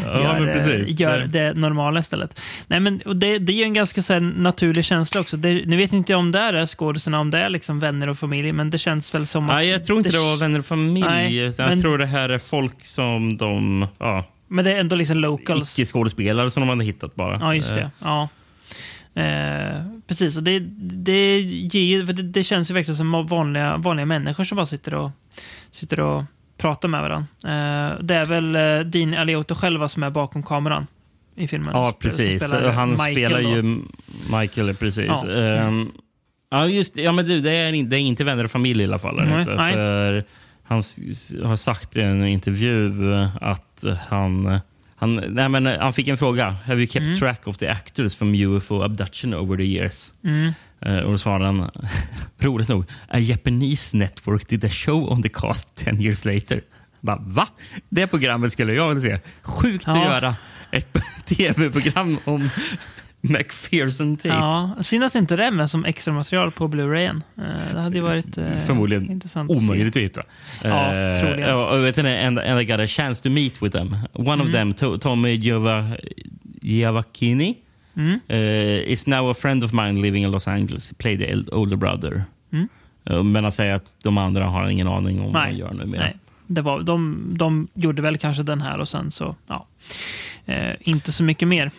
Ja, 0.05 0.39
gör, 0.39 0.57
eh, 0.79 0.83
gör 1.01 1.25
det 1.29 1.53
normala 1.57 1.99
istället. 1.99 2.41
Nej, 2.67 2.79
men, 2.79 3.01
det, 3.15 3.37
det 3.37 3.53
är 3.53 3.55
ju 3.57 3.63
en 3.63 3.73
ganska 3.73 4.01
så 4.01 4.13
här, 4.13 4.19
naturlig 4.19 4.85
känsla 4.85 5.21
också. 5.21 5.37
Det, 5.37 5.65
nu 5.65 5.77
vet 5.77 5.93
inte 5.93 6.11
jag 6.11 6.19
om 6.19 6.31
det 6.31 6.39
är 6.39 6.65
skådisarna, 6.65 7.19
om 7.19 7.31
det 7.31 7.37
är 7.39 7.49
liksom 7.49 7.79
vänner 7.79 8.09
och 8.09 8.17
familj, 8.17 8.51
men 8.51 8.69
det 8.69 8.77
känns 8.77 9.15
väl 9.15 9.25
som 9.25 9.49
att... 9.49 9.55
Nej, 9.55 9.67
jag 9.69 9.83
tror 9.83 9.97
inte 9.97 10.09
det 10.09 10.17
var 10.17 10.37
vänner 10.37 10.59
och 10.59 10.65
familj. 10.65 11.05
Nej, 11.07 11.37
utan 11.37 11.65
men- 11.65 11.73
Jag 11.77 11.81
tror 11.81 11.97
det 11.97 12.05
här 12.05 12.29
är 12.29 12.37
folk 12.37 12.85
som 12.85 13.37
de, 13.37 13.87
ja, 13.99 14.23
Men 14.47 14.65
det 14.65 14.71
är 14.73 14.79
ändå 14.79 14.95
liksom 14.95 15.17
locals. 15.17 15.79
icke-skådespelare 15.79 16.51
som 16.51 16.61
de 16.61 16.69
hade 16.69 16.83
hittat 16.83 17.15
bara. 17.15 17.37
Ja, 17.41 17.55
just 17.55 17.71
Eh, 17.71 17.75
det. 17.77 17.91
Ja. 17.99 18.29
Eh, 19.19 19.81
precis, 20.07 20.37
och 20.37 20.43
det, 20.43 20.59
det, 20.79 21.39
ger, 21.41 22.03
det, 22.03 22.23
det 22.23 22.43
känns 22.43 22.69
ju 22.69 22.73
verkligen 22.73 22.95
som 22.95 23.27
vanliga, 23.27 23.77
vanliga 23.77 24.05
människor 24.05 24.43
som 24.43 24.55
bara 24.55 24.65
sitter 24.65 24.93
och, 24.93 25.11
sitter 25.71 25.99
och 25.99 26.23
pratar 26.57 26.89
med 26.89 27.01
varandra. 27.01 27.27
Eh, 27.43 28.03
det 28.03 28.15
är 28.15 28.25
väl 28.25 28.55
eh, 28.55 28.79
Dean 28.79 29.13
Alioto 29.13 29.55
själva 29.55 29.87
som 29.87 30.03
är 30.03 30.09
bakom 30.09 30.43
kameran 30.43 30.87
i 31.35 31.47
filmen. 31.47 31.69
Ja, 31.73 31.93
precis. 31.99 32.43
spelar 32.43 32.71
Han 32.71 32.89
Michael 32.89 33.13
spelar 33.13 33.41
då. 33.41 33.49
ju 33.49 33.81
Michael, 34.39 34.75
precis. 34.75 35.05
Ja. 35.07 35.31
Ehm, 35.31 35.91
ja, 36.51 36.67
just. 36.67 36.97
Ja, 36.97 37.11
men 37.11 37.25
du, 37.25 37.39
det 37.39 37.51
är, 37.51 37.83
det 37.83 37.95
är 37.95 37.99
inte 37.99 38.23
vänner 38.23 38.43
och 38.43 38.51
familj 38.51 38.81
i 38.81 38.85
alla 38.85 38.99
fall. 38.99 39.39
inte. 39.39 39.55
nej. 39.55 39.73
För 39.73 40.23
han 40.63 40.83
har 41.43 41.55
sagt 41.55 41.97
i 41.97 42.01
en 42.01 42.27
intervju 42.27 42.93
att 43.41 43.83
han... 44.09 44.59
Han, 44.99 45.15
nej, 45.15 45.49
men 45.49 45.65
han 45.65 45.93
fick 45.93 46.07
en 46.07 46.17
fråga. 46.17 46.49
Have 46.65 46.77
you 46.81 46.87
kept 46.87 47.05
Mm. 47.05 47.17
track 47.19 47.47
of 47.47 47.57
the 47.57 47.67
actors 47.67 48.15
from 48.15 48.35
UFO 48.35 48.81
abduction 48.83 49.33
over 49.33 49.57
the 49.57 49.63
years? 49.63 50.13
Mm. 50.23 50.51
Eh, 50.81 50.97
och 50.99 51.11
då 51.11 51.17
svarade 51.17 51.45
han, 51.45 51.71
roligt 52.39 52.67
nog, 52.69 52.85
A 53.07 53.19
Japanese 53.19 53.97
network 53.97 54.47
did 54.49 54.65
a 54.65 54.69
show 54.69 55.11
on 55.11 55.23
the 55.23 55.29
cast 55.29 55.75
10 55.75 56.01
years 56.01 56.25
later. 56.25 56.61
Bara, 57.01 57.17
va? 57.21 57.47
Det 57.89 58.07
programmet 58.07 58.51
skulle 58.51 58.73
jag 58.73 58.95
vilja 58.95 59.17
se. 59.17 59.23
Sjukt 59.43 59.87
att 59.87 59.95
Ja. 59.95 60.03
göra 60.05 60.35
ett 60.71 60.97
tv-program 61.25 62.17
om 62.25 62.49
McPherson 63.29 64.17
Tape. 64.17 64.27
Ja, 64.29 64.75
att 65.03 65.15
inte 65.15 65.35
det 65.35 65.45
är 65.45 65.51
med 65.51 65.69
som 65.69 65.85
extra 65.85 66.13
material 66.13 66.51
på 66.51 66.67
Blu-rayen. 66.67 67.23
Eh, 67.37 67.73
det 67.73 67.79
hade 67.79 67.95
ju 67.97 68.01
varit 68.03 68.37
eh, 68.37 68.57
Förmodligen 68.57 69.11
intressant. 69.11 69.51
Omöjligt 69.51 69.95
att 69.97 70.01
hitta. 70.03 70.21
Ja, 70.63 70.93
Eh, 70.95 71.19
troligen. 71.19 71.83
vet 71.83 71.97
ni, 71.97 72.17
and, 72.25 72.39
and 72.39 72.61
I 72.61 72.65
got 72.65 72.79
a 72.79 72.87
chance 72.87 73.23
to 73.23 73.29
meet 73.29 73.61
with 73.63 73.77
them. 73.77 73.95
One 74.13 74.43
of 74.43 74.49
Mm. 74.49 74.51
them, 74.51 74.73
to, 74.73 74.97
Tommy 74.97 75.37
Giova, 75.37 75.85
Giavacchini, 76.61 77.55
Mm. 77.95 78.19
uh, 78.29 78.91
is 78.91 79.07
now 79.07 79.31
a 79.31 79.33
friend 79.33 79.63
of 79.63 79.73
mine 79.73 80.01
living 80.01 80.23
in 80.23 80.31
Los 80.31 80.47
Angeles. 80.47 80.89
He 80.89 80.93
played 80.97 81.19
the 81.19 81.51
older 81.55 81.77
brother. 81.77 82.23
Mm. 82.53 82.67
Eh, 83.05 83.23
men 83.23 83.43
han 83.43 83.51
säger 83.51 83.73
att 83.73 83.93
de 84.03 84.17
andra 84.17 84.45
har 84.45 84.69
ingen 84.69 84.87
aning 84.87 85.19
om 85.21 85.33
vad 85.33 85.43
Nej. 85.43 85.51
de 85.53 85.57
gör 85.59 85.71
nu. 85.73 85.85
mer. 85.85 85.97
Nej, 85.99 86.17
det 86.47 86.61
var, 86.61 86.81
de, 86.81 87.25
de 87.37 87.67
gjorde 87.73 88.01
väl 88.01 88.17
kanske 88.17 88.43
den 88.43 88.61
här 88.61 88.77
och 88.77 88.87
sen 88.89 89.11
så, 89.11 89.35
ja. 89.47 89.65
Eh, 90.45 90.73
inte 90.81 91.11
så 91.11 91.23
mycket 91.23 91.47
mer. 91.47 91.71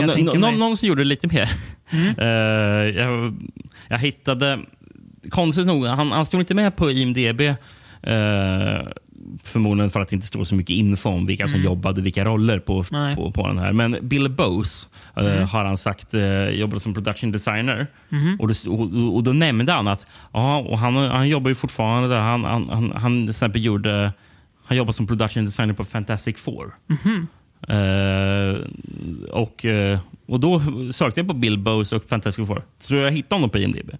Ja, 0.00 0.06
jag 0.06 0.14
tänka 0.16 0.38
mig. 0.38 0.56
någon 0.58 0.76
som 0.76 0.88
gjorde 0.88 1.04
lite 1.04 1.26
mer. 1.26 1.50
Mm. 1.90 2.14
Eh, 2.18 3.02
jag, 3.02 3.34
jag 3.88 3.98
hittade... 3.98 4.58
Konstigt 5.30 5.66
nog, 5.66 5.86
han, 5.86 6.12
han 6.12 6.26
stod 6.26 6.40
inte 6.40 6.54
med 6.54 6.76
på 6.76 6.90
IMDB. 6.90 7.40
eh, 7.40 7.56
förmodligen 9.44 9.90
för 9.90 10.00
att 10.00 10.08
det 10.08 10.14
inte 10.14 10.26
står 10.26 10.44
så 10.44 10.54
mycket 10.54 10.74
info 10.76 11.08
om 11.10 11.26
vilka 11.26 11.48
som 11.48 11.54
Mm. 11.54 11.64
jobbade 11.64 12.00
vilka 12.02 12.24
roller 12.24 12.58
på, 12.58 12.84
Nej. 12.90 13.14
på, 13.16 13.30
på 13.30 13.46
den 13.46 13.58
här. 13.58 13.72
Men 13.72 13.96
Bill 14.02 14.28
Bose 14.28 14.86
eh, 15.16 15.26
Mm. 15.26 15.48
har 15.48 15.64
han 15.64 15.78
sagt 15.78 16.14
uh, 16.14 16.48
jobbade 16.48 16.80
som 16.80 16.94
production 16.94 17.32
designer. 17.32 17.86
Mhm. 18.08 18.36
Och, 18.40 18.48
då, 18.48 18.54
och, 18.72 19.14
och 19.16 19.22
då 19.22 19.32
nämnde 19.32 19.72
han 19.72 19.88
att 19.88 20.06
ja, 20.32 20.58
och 20.58 20.78
han, 20.78 20.96
han 20.96 21.28
jobbar 21.28 21.48
ju 21.48 21.54
fortfarande 21.54 22.08
där. 22.08 22.20
Han, 22.20 22.44
han, 22.44 22.68
han, 22.70 22.92
han 22.94 23.22
till 23.22 23.30
exempel 23.30 23.64
gjorde... 23.64 24.12
Han 24.64 24.76
jobbar 24.76 24.92
som 24.92 25.06
production 25.06 25.44
designer 25.44 25.74
på 25.74 25.84
Fantastic 25.84 26.36
Four. 26.44 26.74
Mhm. 26.86 27.26
Eh, 27.68 28.56
och, 29.30 29.64
eh, 29.64 29.98
och 30.26 30.40
då 30.40 30.62
sökte 30.92 31.20
jag 31.20 31.26
på 31.28 31.34
Bill 31.34 31.58
Bose 31.58 31.96
och 31.96 32.08
Fantastic 32.08 32.46
Four. 32.46 32.62
Så 32.78 32.94
jag 32.94 33.10
hittade 33.12 33.34
honom 33.36 33.50
på 33.50 33.58
IMDb. 33.58 33.90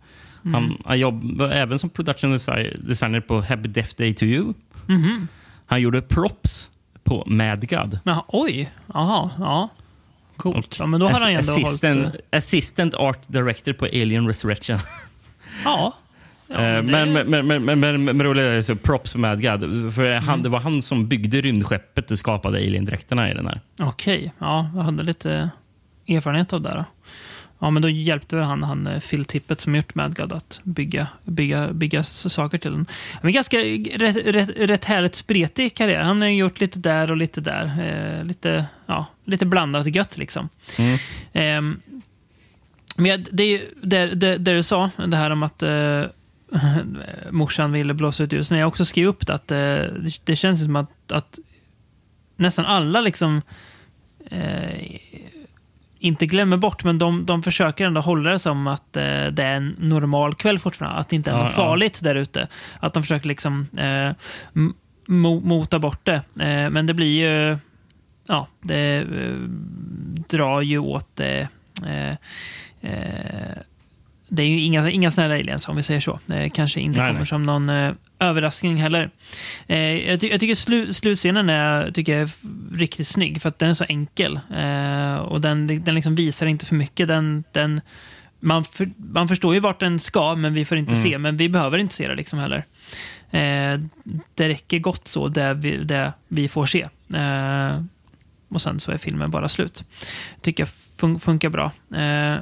Mm. 0.45 0.55
Han, 0.55 0.79
han 0.85 0.99
jobbar 0.99 1.49
även 1.49 1.79
som 1.79 1.91
production 1.91 2.35
desi- 2.35 2.87
designer 2.89 3.21
på 3.21 3.41
Happy 3.41 3.69
Death 3.69 3.95
Day 3.97 4.15
to 4.15 4.25
You. 4.25 4.53
Mhm. 4.87 5.29
Han 5.67 5.81
gjorde 5.81 6.03
props 6.03 6.71
på 7.05 7.25
Mad 7.27 7.69
God. 7.71 7.99
Jaha, 8.05 8.25
oj, 8.29 8.71
jaha, 8.95 9.31
ja. 9.39 9.69
Coolt. 10.37 10.77
Ja, 10.79 10.87
men 10.87 11.01
då 11.01 11.09
har 11.09 11.21
han 11.21 11.29
ändå 11.29 11.53
assistant, 11.53 11.97
hållit... 11.97 12.15
eh, 12.15 12.39
assistant 12.39 12.95
art 12.95 13.19
director 13.27 13.73
på 13.73 13.85
Alien 13.85 14.27
Resurrection. 14.27 14.79
Ja. 15.65 15.95
Eh, 16.51 16.83
men, 16.83 17.13
men, 17.13 17.47
men, 17.47 17.81
men, 17.81 18.05
men, 18.05 18.23
roligt 18.23 18.43
är 18.43 18.63
så 18.63 18.77
props 18.77 19.13
på 19.13 19.19
Mad 19.19 19.43
God. 19.43 19.95
För 19.95 20.15
han, 20.15 20.29
Mm. 20.29 20.43
Det 20.43 20.49
var 20.49 20.61
han 20.61 20.83
som 20.83 21.09
byggde 21.09 21.41
rymdskeppet 21.41 22.11
och 22.11 22.19
skapade 22.19 22.59
Alien-dräkterna 22.59 23.31
i 23.31 23.35
den 23.35 23.47
här. 23.47 23.61
Okej, 23.83 24.33
ja, 24.39 24.71
jag 24.75 24.83
hade 24.83 25.03
lite 25.03 25.51
erfarenhet 26.09 26.53
av 26.53 26.63
det. 26.63 26.75
Då. 26.75 26.85
Ja, 27.59 27.71
men 27.71 27.83
då 27.83 27.89
hjälpte 27.89 28.37
väl 28.37 28.45
han, 28.45 28.63
han 28.63 28.87
eh, 28.87 29.01
Phil 29.01 29.25
Tippett 29.25 29.61
som 29.61 29.77
gjort 29.77 29.95
Mad 29.95 30.17
God 30.17 30.33
att 30.33 30.61
bygga, 30.63 31.07
bygga, 31.25 31.73
bygga 31.73 32.03
saker 32.03 32.59
till 32.59 32.71
den. 32.71 32.87
Men 33.23 33.33
ganska 33.33 33.59
rätt, 33.59 34.17
rätt, 34.17 34.49
rätt 34.57 34.85
härligt 34.85 35.15
spretig 35.15 35.75
karriär. 35.75 36.03
Han 36.03 36.23
har 36.23 36.29
gjort 36.29 36.61
lite 36.61 36.79
där 36.79 37.11
och 37.11 37.17
lite 37.17 37.41
där. 37.41 37.65
Eh, 37.65 38.25
lite, 38.25 38.67
ja, 38.87 39.07
lite 39.25 39.47
blandat 39.47 39.95
gött 39.95 40.19
liksom. 40.19 40.49
Mm. 40.79 40.99
Ehm, 41.33 41.81
men 42.97 43.27
det 43.31 43.43
är 43.43 43.49
ju 43.49 43.61
det, 43.83 44.07
det, 44.07 44.37
det 44.37 44.55
du 44.55 44.63
sa, 44.63 44.91
det 45.07 45.17
här 45.17 45.31
om 45.31 45.43
att 45.43 45.63
eh, 45.63 46.03
morsan 47.31 47.73
ville 47.73 47.95
blåsa 47.95 48.25
ut 48.25 48.33
ljusen. 48.33 48.59
Jag 48.59 48.65
har 48.65 48.69
också 48.69 48.85
skrivit 48.85 49.09
upp 49.09 49.27
det, 49.27 49.35
att 49.35 49.51
eh, 49.51 49.57
det, 49.59 50.21
det 50.25 50.37
känns 50.37 50.63
som 50.65 50.77
att, 50.77 51.13
att 51.13 51.39
nästan 52.37 52.65
alla 52.65 53.01
liksom 53.01 53.43
eh, 54.31 54.91
inte 55.99 56.27
glömmer 56.27 56.57
bort, 56.57 56.85
men 56.85 56.99
de, 56.99 57.27
de 57.27 57.43
försöker 57.43 57.87
ändå 57.87 58.01
hålla 58.01 58.31
det 58.31 58.39
som 58.39 58.67
att 58.67 58.97
eh, 58.97 59.03
det 59.27 59.43
är 59.43 59.55
en 59.57 59.75
normal 59.79 60.35
kväll 60.35 60.59
fortfarande. 60.59 60.99
Att 60.99 61.09
det 61.09 61.17
inte 61.17 61.31
är 61.31 61.35
Ja, 61.35 61.43
något 61.43 61.53
ja. 61.57 61.57
farligt 61.57 62.01
där 62.05 62.15
ute. 62.15 62.49
Att 62.81 62.95
de 62.95 63.03
försöker 63.03 63.29
liksom 63.29 63.67
eh, 63.77 64.13
mo- 65.07 65.45
mota 65.45 65.79
bort 65.79 66.05
det. 66.05 66.15
Eh, 66.41 66.71
men 66.71 66.87
det 66.87 66.95
blir 66.95 67.27
ju 67.29 67.59
ja, 68.29 68.47
det 68.61 68.97
eh, 68.99 69.33
drar 70.29 70.61
ju 70.61 70.79
åt 70.79 71.17
det. 71.17 71.49
Eh, 74.31 74.35
eh, 74.35 74.37
det 74.37 74.43
är 74.43 74.47
ju 74.47 74.61
inga, 74.61 74.91
inga 74.91 75.11
snälla 75.11 75.35
aliens 75.35 75.69
om 75.69 75.77
vi 75.77 75.83
säger 75.83 76.01
så. 76.01 76.21
Det 76.27 76.51
kanske 76.51 76.81
inte 76.81 77.01
Nej, 77.01 77.09
kommer 77.09 77.21
nej. 77.21 77.27
som 77.27 77.43
någon 77.43 77.69
eh, 77.69 77.93
överraskning 78.19 78.77
heller. 78.77 79.11
Eh, 79.67 80.09
jag, 80.09 80.21
ty 80.21 80.29
jag 80.29 80.41
tycker 80.41 80.55
slu 80.55 80.93
slutscenen 80.93 81.49
är, 81.51 81.91
tycker 81.91 82.13
jag 82.13 82.23
är 82.23 82.31
riktigt 82.79 83.07
snygg 83.07 83.43
för 83.43 83.49
att 83.49 83.59
den 83.59 83.71
är 83.71 83.75
så 83.75 83.85
enkel. 83.89 84.41
Eh, 84.57 85.17
och 85.17 85.41
den, 85.41 85.85
den 85.85 85.95
liksom 85.95 86.15
visar 86.15 86.47
inte 86.47 86.67
för 86.67 86.75
mycket. 86.75 87.09
Den, 87.09 87.45
den, 87.53 87.81
man, 88.41 88.65
för, 88.65 88.91
man 88.97 89.29
förstår 89.29 89.55
ju 89.55 89.61
vart 89.61 89.81
den 89.81 89.99
ska, 90.01 90.35
men 90.35 90.55
vi 90.55 90.65
får 90.65 90.79
inte 90.79 90.93
Mm. 90.95 91.03
se. 91.03 91.19
Men 91.19 91.37
vi 91.37 91.49
behöver 91.49 91.79
inte 91.79 91.95
se 91.95 92.09
det 92.09 92.15
liksom 92.15 92.39
heller. 92.39 92.65
Eh, 93.31 93.81
det 94.35 94.49
räcker 94.49 94.79
gott 94.79 95.09
så, 95.09 95.29
det 95.29 95.55
vi, 95.55 95.77
det 95.77 96.13
vi 96.29 96.49
får 96.49 96.67
se. 96.67 96.87
Eh, 97.15 97.83
och 98.51 98.63
sen 98.63 98.81
så 98.81 98.93
är 98.93 98.97
filmen 98.99 99.31
bara 99.31 99.49
slut. 99.49 99.85
Tycker 100.41 100.63
jag 100.63 100.69
fun 101.01 101.19
funkar 101.19 101.49
bra. 101.49 101.73
Eh, 101.95 102.33
eh, 102.33 102.39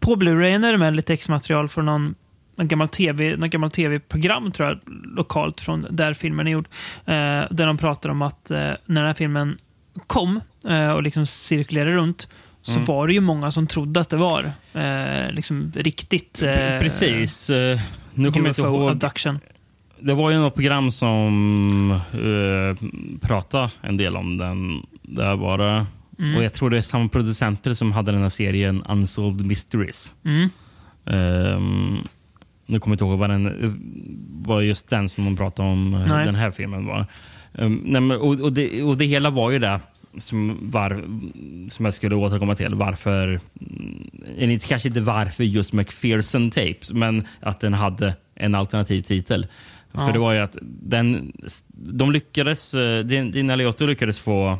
på 0.00 0.16
Blu-rayen 0.16 0.64
är 0.64 0.72
det 0.72 0.78
med 0.78 0.96
lite 0.96 1.12
extra-material 1.12 1.68
från 1.68 1.86
någon, 1.86 2.14
någon 2.56 2.68
gammal 2.68 2.88
TV, 2.88 3.36
någon 3.36 3.50
gammal 3.50 3.70
tv-program 3.70 4.50
tror 4.50 4.68
jag, 4.68 4.78
lokalt 5.16 5.60
från 5.60 5.86
där 5.90 6.12
filmen 6.14 6.46
är 6.46 6.50
gjord. 6.50 6.68
Eh, 7.06 7.14
där 7.50 7.66
de 7.66 7.78
pratar 7.78 8.10
om 8.10 8.22
att 8.22 8.50
eh, 8.50 8.56
när 8.58 9.00
den 9.00 9.06
här 9.06 9.14
filmen 9.14 9.58
kom 10.06 10.40
eh, 10.68 10.90
och 10.90 11.02
liksom 11.02 11.26
cirkulerade 11.26 11.92
runt 11.92 12.28
så 12.62 12.72
Mm. 12.72 12.84
var 12.84 13.06
det 13.06 13.12
ju 13.14 13.20
många 13.20 13.50
som 13.50 13.66
trodde 13.66 14.00
att 14.00 14.10
det 14.10 14.16
var 14.16 14.52
eh, 14.74 15.32
liksom 15.32 15.72
riktigt 15.76 16.42
eh, 16.42 16.80
Precis. 16.80 17.50
Eh, 17.50 17.80
nu 18.14 18.32
kommer 18.32 18.46
jag 18.48 18.50
inte 18.50 18.60
ihåg. 18.62 18.90
abduction. 18.90 19.38
Det 20.00 20.14
var 20.14 20.30
ju 20.30 20.38
något 20.38 20.54
program 20.54 20.90
som 20.90 21.90
eh, 22.12 22.88
pratade 23.20 23.70
en 23.80 23.96
del 23.96 24.16
om 24.16 24.38
den. 24.38 24.86
Där 25.02 25.36
var 25.36 25.58
det. 25.58 25.86
Mm. 26.20 26.36
Och 26.36 26.44
jag 26.44 26.52
tror 26.52 26.70
det 26.70 26.76
är 26.76 26.82
samma 26.82 27.08
producenter 27.08 27.72
som 27.72 27.92
hade 27.92 28.12
den 28.12 28.22
här 28.22 28.28
serien 28.28 28.82
Unsolved 28.88 29.46
Mysteries. 29.46 30.14
Mm. 30.24 30.48
Ehm, 31.06 31.96
nu 32.66 32.78
kommer 32.80 32.92
jag 32.92 32.94
inte 32.94 33.04
ihåg 33.04 33.18
vad 33.18 33.30
den 33.30 33.74
var 34.44 34.60
just 34.60 34.88
den 34.88 35.08
som 35.08 35.24
de 35.24 35.36
pratade 35.36 35.68
om 35.68 35.94
eh, 35.94 36.06
Nej. 36.08 36.26
den 36.26 36.34
här 36.34 36.50
filmen 36.50 36.86
var. 36.86 37.06
Um, 37.52 37.82
nej, 37.84 38.16
och, 38.16 38.40
och, 38.40 38.52
det, 38.52 38.82
och 38.82 38.96
det 38.96 39.04
hela 39.04 39.30
var 39.30 39.50
ju 39.50 39.58
det 39.58 39.80
som, 40.18 40.58
var, 40.62 41.04
som 41.68 41.84
jag 41.84 41.94
skulle 41.94 42.14
återkomma 42.14 42.54
till. 42.54 42.74
Varför, 42.74 43.40
mm, 43.60 44.50
inte- 44.50 44.66
kanske 44.66 44.88
inte 44.88 45.00
varför 45.00 45.44
just 45.44 45.72
McPherson 45.72 46.50
Tapes, 46.50 46.92
men 46.92 47.26
att 47.40 47.60
den 47.60 47.74
hade 47.74 48.14
en 48.34 48.54
alternativ 48.54 49.00
titel. 49.00 49.46
Ja. 49.92 50.06
För 50.06 50.12
det 50.12 50.18
var 50.18 50.32
ju 50.32 50.38
att 50.38 50.58
den, 50.62 51.32
de 51.72 52.12
lyckades, 52.12 52.74
eh, 52.74 53.04
Din 53.04 53.30
Din 53.30 53.50
Alioto 53.50 53.86
lyckades 53.86 54.20
få 54.20 54.58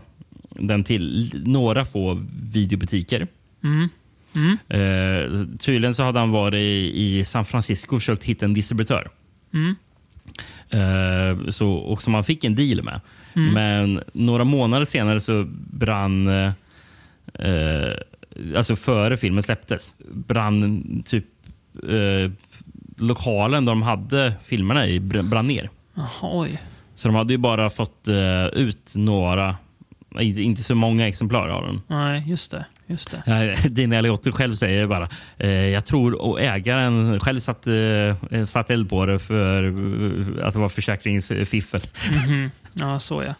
den 0.50 0.84
till 0.84 1.32
några 1.46 1.84
få 1.84 2.26
videobutiker. 2.52 3.26
Mm. 3.64 3.88
Mm. 4.34 4.58
Eh, 4.68 5.58
tydligen 5.58 5.94
så 5.94 6.02
hade 6.02 6.18
han 6.18 6.30
varit 6.30 6.58
i, 6.58 7.18
i 7.18 7.24
San 7.24 7.44
Francisco 7.44 7.94
och 7.94 8.00
försökt 8.00 8.24
hitta 8.24 8.44
en 8.44 8.54
distributör. 8.54 9.10
Mm. 9.54 9.74
Eh, 10.70 11.48
så, 11.50 11.72
och 11.72 12.02
som 12.02 12.14
han 12.14 12.24
fick 12.24 12.44
en 12.44 12.54
deal 12.54 12.82
med. 12.82 13.00
Mm. 13.34 13.54
Men 13.54 14.02
några 14.12 14.44
månader 14.44 14.84
senare 14.84 15.20
så 15.20 15.46
brann, 15.70 16.26
eh, 16.26 17.92
alltså 18.56 18.76
före 18.76 19.16
filmen 19.16 19.42
släpptes, 19.42 19.94
brann 20.12 21.02
typ 21.06 21.24
lokalen 22.96 23.64
där 23.64 23.72
de 23.72 23.82
hade 23.82 24.32
filmerna 24.42 24.86
i 24.86 24.98
br- 24.98 25.22
brann 25.22 25.46
ner. 25.46 25.70
Jaha, 25.94 26.08
oj. 26.22 26.62
Så 26.94 27.08
de 27.08 27.14
hade 27.14 27.32
ju 27.32 27.38
bara 27.38 27.70
fått 27.70 28.08
ut 28.52 28.92
några, 28.94 29.56
inte, 30.18 30.42
inte 30.42 30.62
så 30.62 30.74
många 30.74 31.08
exemplar 31.08 31.48
av 31.48 31.66
den. 31.66 31.80
Nej, 31.86 32.24
just 32.26 32.50
det. 32.50 32.64
Just 32.86 33.10
det. 33.10 33.54
Dina 33.68 33.98
Aliotti 33.98 34.32
själv 34.32 34.54
säger 34.54 34.86
bara 34.86 35.08
eh, 35.38 35.50
jag 35.50 35.84
tror 35.86 36.22
och 36.22 36.40
ägaren 36.40 37.20
själv 37.20 37.40
satt, 37.40 37.66
eh, 37.66 38.44
satt 38.44 38.70
eld 38.70 38.90
på 38.90 39.06
det 39.06 39.18
för 39.18 39.64
eh, 39.64 40.46
att 40.46 40.54
det 40.54 40.60
var 40.60 40.68
försäkringsfiffel. 40.68 41.80
Mhm. 42.26 42.50
Ja, 42.72 42.98
så 42.98 43.22
ja. 43.22 43.34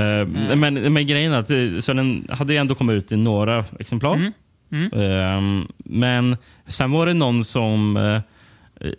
Eh, 0.00 0.26
men, 0.56 0.92
men 0.92 1.06
grejen 1.06 1.32
är 1.32 1.38
att 1.38 1.50
eh, 1.50 1.78
så 1.78 1.92
den 1.92 2.28
hade 2.30 2.56
ändå 2.56 2.74
kommit 2.74 2.94
ut 2.94 3.12
i 3.12 3.16
några 3.16 3.64
exemplar. 3.78 4.14
Mm. 4.14 4.32
Mm. 4.72 4.92
Eh, 4.92 5.66
men 5.78 6.36
sen 6.66 6.90
var 6.90 7.06
det 7.06 7.14
någon 7.14 7.44
som 7.44 8.20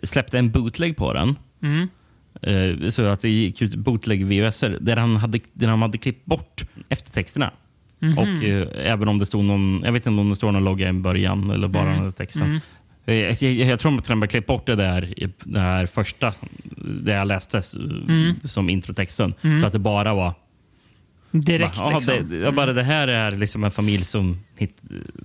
släppte 0.02 0.38
en 0.38 0.50
bootleg 0.50 0.96
på 0.96 1.12
den. 1.12 1.36
Mm. 2.42 2.82
Eh, 2.82 2.88
så 2.88 3.04
att 3.04 3.20
det 3.20 3.28
gick 3.28 3.62
ut 3.62 3.74
bootleg 3.74 4.24
VHS 4.26 4.64
där 4.80 4.96
han 4.96 5.16
hade, 5.16 5.40
där 5.52 5.68
han 5.68 5.82
hade 5.82 5.98
klippt 5.98 6.24
bort 6.24 6.62
eftertexterna. 6.88 7.50
Mhm. 7.98 8.18
Och 8.18 8.44
eh, 8.44 8.68
även 8.92 9.08
om 9.08 9.18
det 9.18 9.26
stod 9.26 9.44
någon, 9.44 9.80
jag 9.84 9.92
vet 9.92 10.06
inte 10.06 10.20
om 10.20 10.28
det 10.28 10.36
står 10.36 10.52
någon 10.52 10.64
logga 10.64 10.88
i 10.88 10.92
början 10.92 11.50
eller 11.50 11.68
bara 11.68 11.94
Mm. 11.94 12.12
texten. 12.12 12.42
Mm. 12.42 12.60
Eh, 13.06 13.14
Jag, 13.14 13.32
jag, 13.42 13.52
jag 13.68 13.80
tror 13.80 13.98
att 13.98 14.04
de 14.04 14.28
klippt 14.28 14.46
bort 14.46 14.66
det 14.66 14.74
där, 14.76 15.14
det 15.44 15.60
här 15.60 15.86
första, 15.86 16.32
det 17.02 17.12
jag 17.12 17.26
läste 17.28 17.62
Mm. 18.08 18.34
som 18.44 18.68
introtexten. 18.70 19.34
Mm. 19.42 19.58
Så 19.58 19.66
att 19.66 19.72
det 19.72 19.78
bara 19.78 20.14
var 20.14 20.34
Direkt 21.30 21.78
bara, 21.78 21.94
liksom. 21.94 22.28
det, 22.30 22.36
ja, 22.36 22.52
bara 22.52 22.72
det 22.72 22.82
här 22.82 23.08
är 23.08 23.30
liksom 23.30 23.64
en 23.64 23.70
familj 23.70 24.04
som 24.04 24.38
hit, 24.56 24.76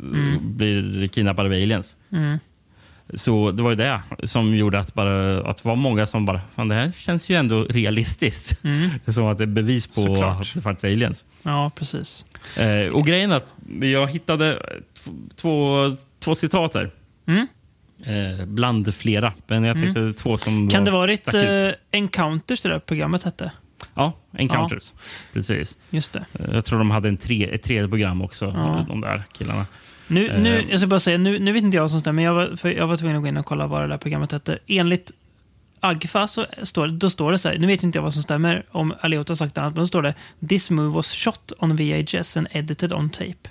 Mm. 0.02 0.58
blir 0.58 1.08
kidnappad 1.08 1.46
av 1.46 1.52
aliens. 1.52 1.98
Mm. 3.10 3.18
Så 3.18 3.52
det 3.52 3.64
var 3.64 3.70
ju 3.70 3.76
det 3.76 4.02
som 4.24 4.56
gjorde 4.56 4.80
att, 4.80 4.94
bara, 4.94 5.42
att 5.50 5.58
det 5.64 5.70
var 5.70 5.76
många 5.76 6.06
som 6.06 6.26
bara, 6.26 6.42
fan 6.56 6.68
det 6.68 6.76
här 6.76 6.92
känns 6.98 7.30
ju 7.30 7.36
ändå 7.36 7.64
realistiskt. 7.64 8.64
Mm. 8.64 8.90
Som 9.14 9.26
att 9.26 9.38
det 9.38 9.44
är 9.44 9.46
bevis 9.46 9.88
på 9.88 9.94
Såklart. 10.02 10.42
att 10.42 10.54
det 10.56 10.62
fanns 10.62 10.84
aliens. 10.84 11.26
Ja, 11.44 11.72
precis. 11.76 12.26
Eh, 12.58 12.92
och 12.94 13.06
grejen 13.08 13.32
är 13.32 13.36
att 13.36 13.56
jag 13.82 14.08
hittade 14.08 14.62
två, 15.36 15.82
två 16.20 16.36
citat 16.36 16.74
här. 16.74 16.92
Mm. 17.28 17.48
Eh, 18.06 18.46
bland 18.46 18.94
flera. 18.96 19.34
Men 19.48 19.64
jag 19.64 19.78
tänkte 19.78 20.14
två 20.14 20.38
som 20.38 20.70
Kan 20.70 20.86
var, 20.86 20.92
det 20.92 20.98
varit 20.98 21.34
eh, 21.34 21.72
Encounters 21.92 22.62
det 22.62 22.70
där 22.70 22.80
programmet 22.80 23.24
hette? 23.24 23.52
Ja, 23.94 24.14
Encounters. 24.38 24.94
Precis. 25.34 25.78
Just 25.90 26.14
det. 26.14 26.26
Eh, 26.40 26.46
Jag 26.56 26.66
tror 26.66 26.80
de 26.80 26.92
hade 26.92 27.08
en 27.10 27.18
tre, 27.18 27.50
ett 27.54 27.64
tredje 27.64 27.88
program 27.88 28.22
också, 28.22 28.46
Ja. 28.46 28.86
de 28.88 29.02
där 29.02 29.24
killarna. 29.34 29.66
Nu, 30.08 30.40
nu, 30.40 30.60
Eh. 30.60 30.66
jag 30.70 30.80
ska 30.80 30.88
bara 30.88 31.00
säga, 31.00 31.18
nu, 31.18 31.40
nu 31.40 31.52
vet 31.54 31.64
inte 31.64 31.78
jag 31.78 31.92
som 31.92 32.00
stämmer, 32.00 32.16
men 32.16 32.24
jag 32.26 32.34
var, 32.34 32.56
för 32.56 32.70
jag 32.70 32.88
var 32.88 32.98
tvungen 32.98 33.16
att 33.18 33.22
gå 33.22 33.28
in 33.28 33.38
och 33.38 33.46
kolla 33.46 33.68
vad 33.68 33.82
det 33.82 33.88
där 33.88 33.98
programmet 33.98 34.32
hette. 34.32 34.60
Enligt 34.68 35.12
Agfa 35.80 36.28
så 36.28 36.46
står, 36.64 36.88
då 36.88 37.10
står 37.10 37.32
det 37.32 37.38
så 37.38 37.50
här, 37.50 37.58
nu 37.58 37.68
vet 37.68 37.84
inte 37.84 37.98
jag 37.98 38.04
vad 38.04 38.14
som 38.14 38.24
stämmer, 38.24 38.66
om 38.72 38.94
Aliot 39.00 39.30
har 39.30 39.36
sagt 39.36 39.58
annat, 39.58 39.74
men 39.74 39.82
då 39.82 39.88
står 39.88 40.02
det 40.02 40.14
“This 40.50 40.70
move 40.70 40.90
was 40.96 41.12
shot 41.14 41.52
on 41.60 41.76
VHS 41.76 42.38
and 42.38 42.48
edited 42.52 42.94
on 42.94 43.10
tape”. 43.10 43.50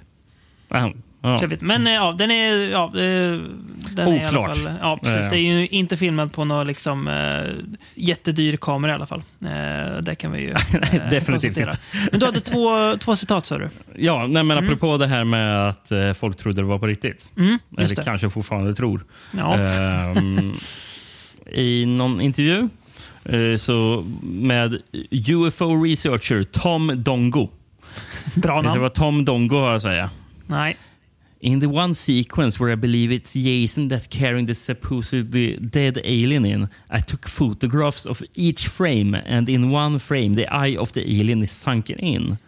Ja. 0.68 0.92
Ja. 1.30 1.38
Så 1.38 1.44
jag 1.44 1.62
men 1.62 1.86
eh, 1.86 1.92
ja, 1.92 2.12
den 2.18 2.30
är... 2.30 2.70
Ja, 2.70 2.84
eh, 2.86 2.92
den 2.92 4.08
är 4.08 4.14
i 4.16 4.24
alla 4.24 4.38
Oklart. 4.38 4.56
fall, 4.56 4.70
ja, 4.80 4.98
precis. 5.02 5.24
Ja. 5.24 5.30
Det 5.30 5.38
är 5.38 5.40
ju 5.58 5.66
inte 5.68 5.96
filmad 5.96 6.32
på 6.32 6.44
någon 6.44 6.66
liksom, 6.66 7.08
eh, 7.08 7.52
jättedyr 7.94 8.56
kamera 8.56 8.92
i 8.92 8.94
alla 8.94 9.06
fall. 9.06 9.22
Det 10.02 10.14
kan 10.14 10.32
vi 10.32 10.40
ju 10.40 10.50
eh, 10.82 11.08
Definitivt 11.10 11.56
inte. 11.56 11.78
Men 12.10 12.20
du 12.20 12.26
hade 12.26 12.40
två, 12.40 12.96
två 12.96 13.16
citat, 13.16 13.46
sa 13.46 13.58
du? 13.58 13.68
Ja, 13.96 14.26
nej, 14.26 14.42
men 14.42 14.56
Mm. 14.58 14.64
apropå 14.64 14.96
det 14.96 15.06
här 15.06 15.24
med 15.24 15.68
att 15.68 15.92
folk 16.18 16.36
trodde 16.36 16.62
det 16.62 16.66
var 16.66 16.78
på 16.78 16.86
riktigt. 16.86 17.30
Mm, 17.36 17.58
Eller 17.78 17.96
det. 17.96 18.04
kanske 18.04 18.30
fortfarande 18.30 18.74
tror. 18.74 19.04
Ehm, 19.38 20.56
I 21.52 21.86
någon 21.86 22.20
intervju 22.20 22.68
så 23.58 24.04
med 24.22 24.78
UFO 25.28 25.84
researcher 25.84 26.42
Tom 26.44 27.02
Dongo. 27.02 27.48
Bra 28.34 28.62
namn. 28.62 28.80
vad 28.80 28.94
Tom 28.94 29.24
Dongo 29.24 29.56
har 29.58 29.72
att 29.74 29.82
säga? 29.82 30.10
Nej. 30.46 30.76
In 31.46 31.60
the 31.60 31.68
one 31.68 31.94
sequence 31.94 32.58
where 32.58 32.72
I 32.72 32.74
believe 32.74 33.12
it's 33.12 33.34
Jason 33.34 33.86
that's 33.86 34.08
carrying 34.08 34.46
the 34.46 34.54
supposedly 34.54 35.54
dead 35.56 36.00
alien 36.02 36.44
in, 36.44 36.68
I 36.90 36.98
took 36.98 37.28
photographs 37.28 38.04
of 38.04 38.20
each 38.34 38.66
frame, 38.66 39.14
and 39.14 39.48
in 39.48 39.70
one 39.70 40.00
frame, 40.00 40.34
the 40.34 40.52
eye 40.52 40.76
of 40.76 40.92
the 40.92 41.08
alien 41.08 41.42
is 41.44 41.52
sunken 41.52 42.00
in. 42.00 42.38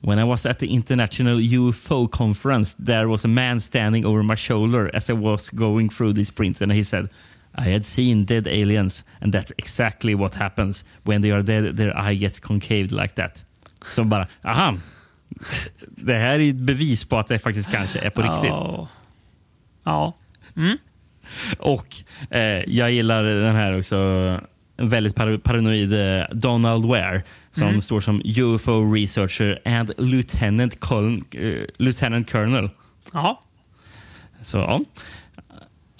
When 0.00 0.18
I 0.18 0.24
was 0.24 0.44
at 0.44 0.58
the 0.58 0.74
International 0.74 1.38
UFO 1.38 2.10
Conference, 2.10 2.74
there 2.74 3.08
was 3.08 3.24
a 3.24 3.28
man 3.28 3.60
standing 3.60 4.04
over 4.04 4.24
my 4.24 4.34
shoulder 4.34 4.90
as 4.92 5.08
I 5.08 5.12
was 5.12 5.50
going 5.50 5.88
through 5.88 6.14
these 6.14 6.32
prints, 6.32 6.60
and 6.60 6.72
he 6.72 6.82
said, 6.82 7.12
I 7.54 7.62
had 7.62 7.84
seen 7.84 8.24
dead 8.24 8.48
aliens, 8.48 9.04
and 9.20 9.32
that's 9.32 9.52
exactly 9.56 10.16
what 10.16 10.34
happens 10.34 10.82
when 11.04 11.20
they 11.20 11.30
are 11.30 11.42
dead. 11.42 11.76
Their 11.76 11.96
eye 11.96 12.16
gets 12.16 12.40
concaved 12.40 12.90
like 12.90 13.14
that. 13.14 13.40
Så 13.88 14.04
bara, 14.04 14.26
aha, 14.42 14.78
det 15.86 16.14
här 16.14 16.38
är 16.40 16.50
ett 16.50 16.56
bevis 16.56 17.04
på 17.04 17.18
att 17.18 17.28
det 17.28 17.38
faktiskt 17.38 17.70
kanske 17.70 17.98
är 17.98 18.10
på 18.10 18.22
riktigt. 18.22 18.44
Ja. 18.50 18.88
Ja. 19.84 20.14
Mm. 20.56 20.78
Och 21.58 21.96
eh, 22.30 22.40
jag 22.66 22.92
gillar 22.92 23.22
den 23.24 23.54
här 23.54 23.78
också, 23.78 23.96
en 24.76 24.88
väldigt 24.88 25.14
par 25.14 25.36
paranoid 25.38 25.92
eh, 25.92 26.24
Donald 26.32 26.84
Ware 26.86 27.22
som 27.52 27.68
Mm. 27.68 27.82
står 27.82 28.00
som 28.00 28.22
UFO 28.24 28.94
researcher 28.94 29.58
and 29.64 29.92
lieutenant, 29.98 30.80
Colonel, 30.80 31.22
eh, 31.30 31.64
lieutenant 31.76 32.30
colonel. 32.30 32.70
Ja. 33.12 33.40
Så 34.42 34.56
ja. 34.58 34.80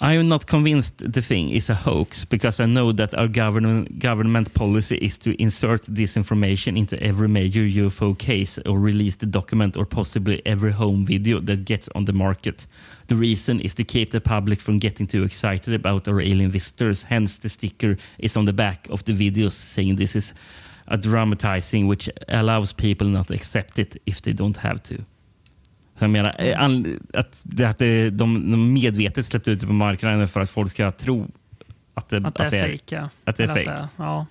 I 0.01 0.13
am 0.13 0.29
not 0.29 0.47
convinced 0.47 1.11
the 1.11 1.21
thing 1.21 1.49
is 1.49 1.69
a 1.69 1.75
hoax 1.75 2.23
because 2.23 2.61
I 2.61 2.65
know 2.67 2.93
that 2.93 3.13
our 3.15 3.27
government, 3.27 3.99
government 3.99 4.53
policy 4.53 4.95
is 4.95 5.17
to 5.17 5.41
insert 5.41 5.81
disinformation 5.81 6.77
into 6.77 6.97
every 7.03 7.27
major 7.27 7.59
UFO 7.59 8.17
case 8.17 8.57
or 8.59 8.79
release 8.79 9.17
the 9.17 9.25
document 9.25 9.75
or 9.75 9.85
possibly 9.85 10.41
every 10.45 10.71
home 10.71 11.05
video 11.05 11.41
that 11.41 11.65
gets 11.65 11.89
on 11.95 12.05
the 12.05 12.13
market. 12.13 12.65
The 13.07 13.17
reason 13.17 13.59
is 13.59 13.75
to 13.75 13.83
keep 13.83 14.11
the 14.11 14.21
public 14.21 14.61
from 14.61 14.79
getting 14.79 15.05
too 15.05 15.23
excited 15.23 15.73
about 15.73 16.07
our 16.07 16.21
alien 16.21 16.51
visitors. 16.51 17.03
Hence, 17.03 17.37
the 17.37 17.49
sticker 17.49 17.97
is 18.19 18.37
on 18.37 18.45
the 18.45 18.53
back 18.53 18.87
of 18.89 19.03
the 19.03 19.11
videos 19.11 19.51
saying 19.51 19.97
this 19.97 20.15
is 20.15 20.33
a 20.87 20.95
dramatizing 20.95 21.87
which 21.87 22.09
allows 22.29 22.71
people 22.71 23.07
not 23.07 23.27
to 23.27 23.33
accept 23.33 23.77
it 23.77 24.01
if 24.05 24.21
they 24.21 24.31
don't 24.31 24.57
have 24.57 24.81
to. 24.83 25.03
Så 25.99 26.03
jag 26.03 26.09
menar, 26.11 26.35
eh, 26.39 26.61
att, 27.13 27.41
det, 27.43 27.65
att 27.65 27.77
det, 27.77 28.09
de, 28.09 28.51
de 28.51 28.73
medvetet 28.73 29.25
släppt 29.25 29.47
ut 29.47 29.59
det 29.59 29.67
på 29.67 29.73
marknaden 29.73 30.27
för 30.27 30.41
att 30.41 30.49
folk 30.49 30.71
ska 30.71 30.91
tro 30.91 31.27
att 31.93 32.09
det, 32.09 32.17
Att 32.25 32.35
det 32.35 32.43
är 32.43 32.49
fejk, 32.49 32.83
ja. 32.91 33.09
att 33.23 33.37
det 33.37 33.43
är 33.43 33.47
fake. 33.47 33.87
Ja. 33.97 34.25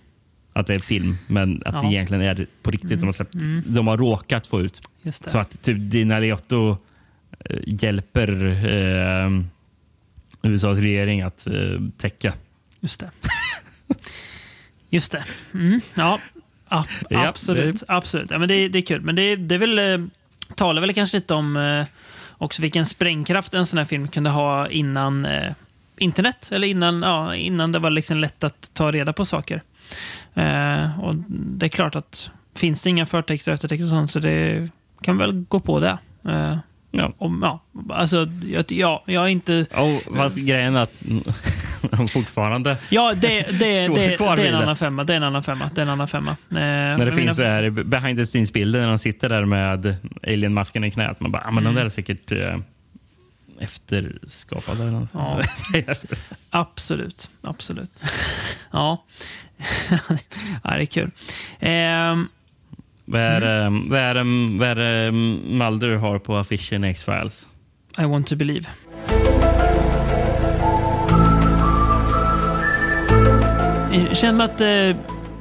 att 0.52 0.66
det 0.66 0.74
är 0.74 0.78
film, 0.78 1.16
men 1.26 1.62
att 1.64 1.80
det 1.82 1.86
Ja. 1.86 1.92
egentligen 1.92 2.22
är 2.22 2.46
på 2.62 2.70
riktigt. 2.70 3.00
De, 3.00 3.06
har 3.06 3.12
släppt, 3.12 3.34
Mm. 3.34 3.62
de 3.66 3.86
har 3.86 3.96
råkat 3.96 4.46
få 4.46 4.60
ut. 4.60 4.82
Det. 5.02 5.12
Så 5.30 5.38
att 5.38 5.62
typ 5.62 5.76
Dina 5.78 6.18
Leotto 6.18 6.76
eh, 7.44 7.56
hjälper 7.66 8.44
eh, 8.66 9.30
USAs 10.42 10.78
regering 10.78 11.20
att 11.22 11.46
eh, 11.46 11.80
täcka. 11.98 12.32
Just 12.80 13.00
det. 13.00 13.10
Just 14.90 15.12
det. 15.12 15.24
Mm. 15.54 15.80
Ja, 15.96 16.20
a- 16.68 16.84
Ja, 17.10 17.26
absolut. 17.28 17.82
absolut. 17.88 18.30
Ja, 18.30 18.38
men 18.38 18.48
det, 18.48 18.68
det 18.68 18.78
är 18.78 18.82
kul. 18.82 19.00
Men 19.00 19.16
det, 19.16 19.36
det 19.36 19.54
är 19.54 19.58
väl, 19.58 19.78
eh, 19.78 20.06
talar 20.54 20.80
väl 20.80 20.94
kanske 20.94 21.16
lite 21.16 21.34
om 21.34 21.56
eh, 21.56 21.86
också 22.38 22.62
vilken 22.62 22.86
sprängkraft 22.86 23.54
en 23.54 23.66
sån 23.66 23.78
här 23.78 23.84
film 23.84 24.08
kunde 24.08 24.30
ha 24.30 24.68
innan 24.68 25.24
eh, 25.24 25.52
internet. 25.98 26.48
Eller 26.52 26.68
innan, 26.68 27.02
ja, 27.02 27.34
innan 27.34 27.72
det 27.72 27.78
var 27.78 27.90
liksom 27.90 28.16
lätt 28.18 28.44
att 28.44 28.70
ta 28.74 28.92
reda 28.92 29.12
på 29.12 29.24
saker. 29.24 29.62
Eh, 30.34 31.00
och 31.00 31.14
Det 31.30 31.66
är 31.66 31.70
klart 31.70 31.94
att 31.94 32.30
finns 32.56 32.82
det 32.82 32.90
inga 32.90 33.06
förtexter 33.06 33.52
och 33.52 33.54
eftertexter 33.54 33.84
och 33.86 33.90
sånt 33.90 34.10
så 34.10 34.18
det 34.18 34.68
kan 35.02 35.18
väl 35.18 35.44
gå 35.48 35.60
på 35.60 35.80
det. 35.80 35.98
Eh, 36.28 36.56
Ja. 36.90 37.12
om, 37.18 37.40
ja, 37.42 37.60
alltså, 37.94 38.28
jag, 38.46 38.72
ja, 38.72 39.02
jag 39.06 39.24
är 39.24 39.28
inte... 39.28 39.66
Oh, 39.76 40.16
fast 40.16 40.36
grejen 40.36 40.76
är 40.76 40.80
att 40.82 41.02
de 41.90 42.08
fortfarande, 42.08 42.76
Ja, 42.88 43.12
det, 43.16 43.42
det, 43.58 43.84
Står 43.84 43.94
det, 43.94 44.16
kvar 44.16 44.36
det 44.36 44.42
är 44.42 44.46
en 44.48 44.54
annan 44.54 44.76
femma. 44.76 45.04
Det 45.04 45.12
är 45.12 45.16
en 45.16 45.22
annan 45.22 45.42
femma. 45.42 45.70
Det 45.74 45.80
är 45.80 45.82
en 45.82 45.88
annan 45.92 46.08
femma. 46.08 46.30
Eh, 46.30 46.56
när 46.58 47.06
det 47.06 47.12
finns 47.12 47.36
så 47.36 47.42
här 47.42 47.70
behind 47.70 48.18
the 48.18 48.24
scenes-bilder 48.26 48.80
när 48.80 48.88
de 48.88 48.98
sitter 48.98 49.28
där 49.28 49.44
med 49.44 49.96
alien-masken 50.22 50.84
i 50.84 50.90
knät. 50.90 51.20
Man 51.20 51.32
bara, 51.32 51.42
ah, 51.46 51.50
men 51.50 51.58
Mm. 51.58 51.74
de 51.74 51.78
där 51.80 51.84
är 51.86 51.90
säkert 51.90 52.32
eh, 52.32 52.58
efterskapade. 53.60 54.82
Eller 54.82 54.90
något. 54.90 55.10
Ja. 55.12 55.40
Absolut. 56.50 57.30
Absolut. 57.42 58.02
ja. 58.70 59.04
ja, 60.64 60.70
det 60.70 60.80
är 60.82 60.86
kul. 60.86 61.10
Ehm, 61.60 62.28
Vad 63.04 63.20
är, 63.20 63.42
Mm. 63.66 63.76
eh, 63.84 63.90
vad 63.90 64.00
är, 64.00 64.58
vad 64.58 64.68
är 64.68 64.74
det 64.74 65.12
Mulder 65.58 65.96
har 65.96 66.18
på 66.18 66.36
affischen 66.36 66.84
i 66.84 66.88
X-Files? 66.90 67.48
I 67.98 68.04
want 68.04 68.26
to 68.26 68.36
believe. 68.36 68.66
Jag 74.06 74.16
känner 74.16 74.44
att 74.44 74.60
eh, 74.60 74.96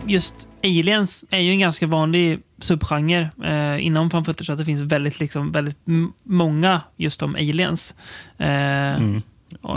just 0.08 0.34
aliens 0.64 1.26
är 1.30 1.40
ju 1.40 1.52
en 1.52 1.60
ganska 1.60 1.88
vanlig 1.88 2.40
subgenre 2.62 3.30
eh, 3.44 3.86
inom 3.86 4.10
fan 4.10 4.26
footage. 4.26 4.50
Att 4.50 4.58
det 4.58 4.66
finns 4.66 4.82
väldigt, 4.82 5.20
liksom, 5.20 5.52
väldigt 5.52 5.78
många 6.24 6.82
just 6.98 7.22
om 7.22 7.36
aliens. 7.36 7.96
Eh, 8.38 8.48
Mm. 8.48 9.22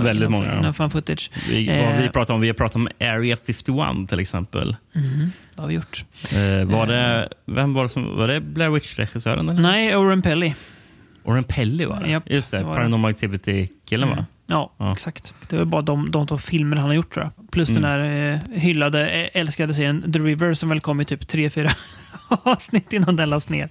väldigt 0.02 0.28
inom, 0.28 0.32
många. 0.32 0.58
Inom 0.58 0.74
fan 0.74 0.90
footage. 0.90 1.30
Vi, 1.50 1.68
har 1.68 1.98
vi 1.98 2.04
Eh. 2.04 2.10
pratat 2.10 2.30
om? 2.30 2.40
Vi 2.40 2.46
har 2.48 2.54
pratat 2.54 2.76
om 2.76 2.88
Area 3.00 3.36
51 3.36 4.08
till 4.08 4.20
exempel. 4.20 4.76
Mm, 4.94 5.30
det 5.56 5.62
har 5.62 5.68
vi 5.68 5.74
gjort. 5.74 6.04
Eh, 6.34 6.64
var, 6.68 6.86
det, 6.86 7.28
vem 7.46 7.74
var 7.74 7.82
det 7.82 7.88
som... 7.88 8.16
Var 8.16 8.28
det 8.28 8.40
Blair 8.40 8.70
Witch-regissören? 8.70 9.46
Nej, 9.62 9.96
Oren 9.96 10.22
Pelly. 10.22 10.54
Oren 11.24 11.44
Pelly 11.44 11.84
var 11.86 12.00
det. 12.02 12.10
Japp, 12.10 12.30
Just 12.30 12.50
det, 12.50 12.58
det. 12.58 12.64
Paranormal 12.64 13.10
Activity-killen 13.10 14.08
Mm. 14.08 14.18
va? 14.18 14.26
Ja, 14.50 14.72
Ja. 14.78 14.92
exakt. 14.92 15.34
Det 15.48 15.56
var 15.56 15.64
bara 15.64 15.82
de, 15.82 16.10
de 16.10 16.26
två 16.26 16.38
filmer 16.38 16.76
han 16.76 16.86
har 16.86 16.94
gjort 16.94 17.14
tror 17.14 17.24
jag. 17.36 17.50
Plus 17.50 17.70
Mm. 17.70 17.82
den 17.82 17.90
där 17.90 18.32
eh, 18.32 18.58
hyllade, 18.60 19.10
eh, 19.10 19.40
älskade 19.40 19.74
serien 19.74 20.12
The 20.12 20.18
River 20.18 20.54
som 20.54 20.68
väl 20.68 20.80
kom 20.80 21.00
i 21.00 21.04
typ 21.04 21.28
tre 21.28 21.50
fyra 21.50 21.70
avsnitt 22.28 22.92
innan 22.92 23.16
den 23.16 23.30
lades 23.30 23.48
ner. 23.48 23.68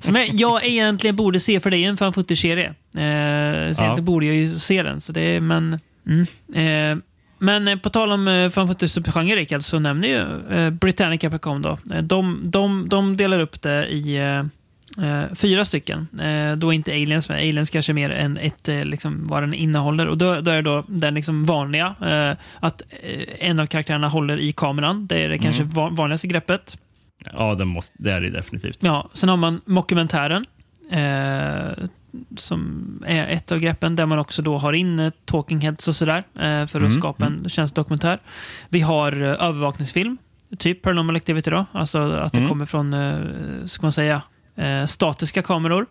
Som 0.00 0.16
jag, 0.16 0.28
jag 0.34 0.64
egentligen 0.66 1.16
borde 1.16 1.40
se 1.40 1.60
för 1.60 1.70
det 1.70 1.78
är 1.78 1.88
en 1.88 1.96
fan 1.96 2.12
footage-serie. 2.12 2.66
Eh, 2.96 3.72
så 3.72 3.84
Ja. 3.84 3.96
borde 4.02 4.26
jag 4.26 4.34
ju 4.36 4.48
se 4.48 4.82
den. 4.82 5.00
Så 5.00 5.12
det, 5.12 5.40
men 5.40 5.80
mm. 6.06 6.26
eh, 6.98 7.02
men 7.40 7.68
eh, 7.68 7.76
på 7.78 7.90
tal 7.90 8.12
om 8.12 8.28
eh, 8.28 8.50
fan 8.50 8.68
Rickard, 9.36 9.62
så 9.62 9.78
nämner 9.78 10.08
ju 10.08 10.56
eh, 10.56 10.70
Britannica 10.70 11.30
Pecom 11.30 11.62
då. 11.62 11.78
Eh, 11.94 12.02
de, 12.02 12.42
de, 12.44 12.88
de 12.88 13.16
delar 13.16 13.40
upp 13.40 13.62
det 13.62 13.86
i 13.86 14.18
fyra 15.34 15.64
stycken. 15.64 16.08
Eh, 16.20 16.56
då 16.56 16.68
är 16.68 16.72
inte 16.72 16.92
aliens 16.92 17.28
med. 17.28 17.38
Aliens 17.38 17.70
kanske 17.70 17.92
är 17.92 17.94
mer 17.94 18.10
än 18.10 18.36
ett, 18.36 18.68
eh, 18.68 18.84
liksom, 18.84 19.24
vad 19.24 19.42
den 19.42 19.54
innehåller. 19.54 20.06
Och 20.08 20.18
då, 20.18 20.40
då 20.40 20.50
är 20.50 20.56
det 20.56 20.62
då 20.62 20.84
den 20.88 21.14
liksom 21.14 21.44
vanliga. 21.44 21.94
Eh, 22.02 22.36
att 22.60 22.82
eh, 23.02 23.48
en 23.48 23.60
av 23.60 23.66
karaktärerna 23.66 24.08
håller 24.08 24.36
i 24.38 24.52
kameran. 24.52 25.06
Det 25.06 25.16
är 25.24 25.28
det 25.28 25.38
kanske 25.38 25.62
va- 25.62 25.90
vanligaste 25.92 26.26
greppet. 26.26 26.78
Ja, 27.32 27.54
det, 27.54 27.64
måste, 27.64 27.96
det 27.98 28.12
är 28.12 28.20
det 28.20 28.30
definitivt. 28.30 28.78
Ja, 28.80 29.08
sen 29.12 29.28
har 29.28 29.36
man 29.36 29.60
mockumentären. 29.64 30.44
Eh, 30.90 31.84
som 32.36 32.84
är 33.06 33.26
ett 33.26 33.52
av 33.52 33.58
greppen. 33.58 33.96
Där 33.96 34.06
man 34.06 34.18
också 34.18 34.42
då 34.42 34.58
har 34.58 34.72
in 34.72 34.98
eh, 34.98 35.12
talking 35.24 35.60
heads 35.60 35.88
och 35.88 35.96
sådär. 35.96 36.18
Eh, 36.34 36.42
för 36.42 36.62
att 36.62 36.74
Mm, 36.74 36.90
skapa 36.90 37.26
en 37.26 37.48
tjänstedokumentär. 37.48 38.18
Vi 38.68 38.80
har 38.80 39.12
eh, 39.12 39.44
övervakningsfilm. 39.46 40.18
Typ 40.58 40.82
Paranormal 40.82 41.16
Activity 41.16 41.50
då. 41.50 41.66
Alltså 41.72 41.98
att 41.98 42.32
det 42.32 42.38
Mm. 42.38 42.48
kommer 42.48 42.66
från, 42.66 42.92
eh, 42.92 43.14
ska 43.66 43.82
man 43.82 43.92
säga, 43.92 44.22
eh, 44.58 44.84
statiska 44.84 45.42
kameror. 45.42 45.86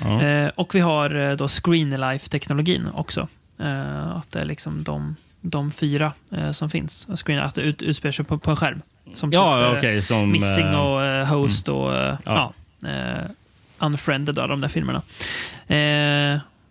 Ja. 0.00 0.22
Eh, 0.22 0.50
och 0.54 0.74
vi 0.74 0.80
har 0.80 1.14
eh, 1.14 1.36
då 1.36 1.48
Screenlife-teknologin 1.48 2.88
också. 2.94 3.28
Eh, 3.60 4.16
att 4.16 4.32
det 4.32 4.40
är 4.40 4.44
liksom 4.44 4.84
de, 4.84 5.16
de 5.40 5.70
fyra 5.70 6.12
eh, 6.32 6.50
som 6.50 6.70
finns. 6.70 7.06
Screen, 7.24 7.40
att 7.40 7.54
det 7.54 7.62
ut, 7.62 7.82
utspelar 7.82 8.12
sig 8.12 8.24
på, 8.24 8.38
på 8.38 8.50
en 8.50 8.56
skärm. 8.56 8.82
Som 9.14 9.30
ja, 9.32 9.70
typ, 9.70 9.78
okej. 9.78 10.02
som... 10.02 10.32
Missing 10.32 10.74
och 10.74 11.26
Host 11.26 11.68
och 11.68 11.94
eh, 11.94 12.18
Ja. 12.24 12.52
Unfriended, 13.78 14.34
då, 14.34 14.46
de 14.46 14.60
där 14.60 14.68
filmerna. 14.68 15.02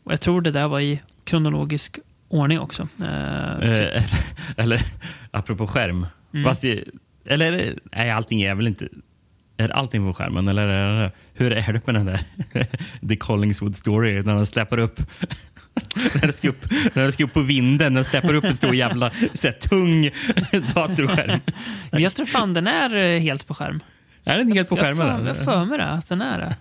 Och 0.03 0.11
jag 0.11 0.21
tror 0.21 0.41
det 0.41 0.51
där 0.51 0.67
var 0.67 0.79
i 0.79 1.01
kronologisk 1.23 1.99
ordning 2.27 2.59
också. 2.59 2.87
Eh, 3.01 3.59
typ. 3.59 3.79
Eller, 3.79 4.05
eller 4.57 4.81
apropå 5.31 5.67
skärm. 5.67 6.07
Mm. 6.33 6.45
Fast, 6.45 6.63
eller 7.25 7.75
nej, 7.91 8.11
allting 8.11 8.41
är 8.41 8.55
väl 8.55 8.67
inte... 8.67 8.87
Är 9.57 9.69
allting 9.69 10.05
på 10.07 10.13
skärmen? 10.13 10.47
Eller 10.47 10.67
är 10.67 11.01
det, 11.03 11.11
hur 11.33 11.51
är 11.51 11.73
det 11.73 11.87
med 11.87 11.95
den 11.95 12.05
där 12.05 12.19
The 13.09 13.15
Collingswood 13.15 13.75
Story? 13.75 14.21
När 14.21 14.35
de 14.35 14.45
släpar 14.45 14.77
upp 14.77 15.01
när 16.21 16.27
det 16.27 16.33
ska 16.33 16.49
upp, 16.49 16.65
när 16.93 17.05
det 17.05 17.11
ska 17.11 17.23
upp 17.23 17.33
på 17.33 17.41
vinden, 17.41 17.93
när 17.93 18.01
de 18.01 18.09
släpar 18.09 18.33
upp 18.33 18.43
en 18.43 18.55
stor 18.55 18.75
jävla 18.75 19.11
så 19.33 19.47
här, 19.47 19.51
tung 19.51 20.03
datorskärm. 20.73 21.39
Men 21.91 22.01
jag 22.01 22.15
tror 22.15 22.25
fan 22.25 22.53
den 22.53 22.67
är 22.67 22.95
eh, 22.95 23.19
helt 23.19 23.47
på 23.47 23.53
skärm. 23.53 23.79
Är 24.23 24.37
den 24.37 24.51
helt 24.51 24.69
på 24.69 24.77
skärmen? 24.77 25.25
Jag 25.25 25.35
där? 25.35 25.43
för 25.43 25.65
mig 25.65 25.77
det, 25.77 25.85
att 25.85 26.07
den 26.09 26.21
är 26.21 26.39
det. 26.39 26.55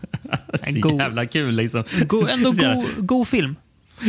En 0.62 0.74
Så 0.74 0.80
god, 0.80 1.00
jävla 1.00 1.26
kul 1.26 1.54
liksom. 1.54 1.84
go, 2.06 2.26
ändå 2.26 2.52
god, 2.52 3.06
god 3.06 3.28
film. 3.28 3.56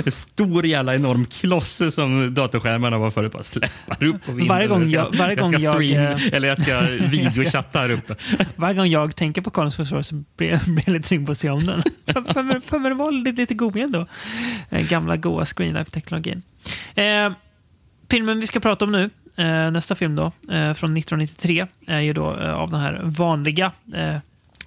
En 0.05 0.12
stor 0.12 0.65
jävla 0.65 0.95
enorm 0.95 1.25
kloss 1.25 1.81
som 1.89 2.34
datorskärmarna 2.34 2.97
var 2.97 3.12
förut 3.12 3.31
bara 3.31 3.43
släpar 3.43 4.03
upp 4.03 4.25
på 4.25 4.31
vinden. 4.31 4.47
Varje 4.47 4.67
gång 4.67 4.88
jag- 4.89 5.15
varje 5.15 5.36
gång 5.36 5.53
ska 5.53 5.62
jag, 5.62 5.73
stream, 5.73 6.05
eh, 6.13 6.34
eller 6.34 6.47
jag 6.47 6.58
ska 6.62 6.81
videochatta 7.08 7.79
här 7.79 7.91
uppe. 7.91 8.15
Varje 8.55 8.75
gång 8.75 8.88
jag 8.88 9.15
tänker 9.15 9.41
på 9.41 9.49
Karlens 9.49 9.75
försvar 9.75 10.01
så 10.01 10.23
blir 10.38 10.49
jag, 10.49 10.60
blir 10.65 10.84
jag 10.86 10.93
lite 10.93 11.08
sugen 11.08 11.25
på 11.25 11.31
att 11.31 11.38
se 11.38 11.49
om 11.49 11.65
den. 11.65 11.81
för, 12.08 12.34
för, 12.34 12.43
mig- 12.43 12.62
för 12.62 12.79
mig 12.79 12.93
var 12.93 13.12
lite, 13.12 13.41
lite 13.41 13.53
god 13.53 13.77
ändå. 13.77 14.05
Eh, 14.69 14.88
gamla 14.88 15.17
goa 15.17 15.45
Screenlife-teknologin. 15.45 16.41
Eh, 16.95 17.31
filmen 18.12 18.39
vi 18.39 18.47
ska 18.47 18.60
prata 18.60 18.86
om 18.86 18.91
nu, 18.91 19.10
eh, 19.38 19.71
nästa 19.71 19.95
film 19.95 20.15
då, 20.15 20.25
eh, 20.25 20.73
från 20.73 20.97
1993, 20.97 21.67
är 21.88 21.99
ju 21.99 22.13
då 22.13 22.38
eh, 22.39 22.53
av 22.55 22.71
den 22.71 22.79
här 22.79 23.01
vanliga 23.03 23.71
eh, 23.93 24.15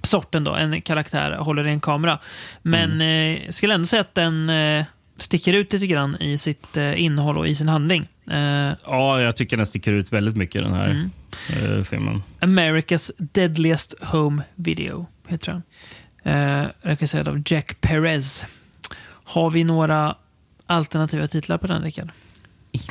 sorten 0.02 0.44
då. 0.44 0.54
En 0.54 0.80
karaktär 0.82 1.32
håller 1.36 1.66
i 1.66 1.70
en 1.70 1.80
kamera. 1.80 2.18
Men 2.62 3.00
eh, 3.00 3.44
jag 3.44 3.54
skulle 3.54 3.74
ändå 3.74 3.86
säga 3.86 4.00
att 4.00 4.14
den 4.14 4.50
eh, 4.50 4.84
sticker 5.18 5.52
ut 5.52 5.72
lite 5.72 5.87
grann 5.87 6.16
i 6.22 6.38
sitt 6.38 6.76
eh, 6.76 7.02
innehåll 7.02 7.38
och 7.38 7.48
i 7.48 7.54
sin 7.54 7.68
handling. 7.68 8.09
Eh, 8.31 8.72
Ja, 8.85 9.20
jag 9.20 9.37
tycker 9.37 9.57
den 9.57 9.66
sticker 9.66 9.92
ut 9.92 10.12
väldigt 10.12 10.37
mycket 10.37 10.62
den 10.62 10.72
här 10.72 10.88
Mm. 10.90 11.11
eh, 11.78 11.85
filmen. 11.85 12.22
America's 12.40 13.11
Deadliest 13.18 13.94
Home 14.04 14.42
Video, 14.54 15.07
heter 15.26 15.52
den. 15.52 15.62
Eh, 16.62 16.68
regisserad 16.83 17.28
av 17.28 17.42
Jack 17.46 17.81
Perez. 17.81 18.46
Har 19.24 19.50
vi 19.50 19.64
några 19.64 20.14
alternativa 20.66 21.26
titlar 21.26 21.59
på 21.59 21.66
den, 21.66 21.83
Rickard? 21.83 22.11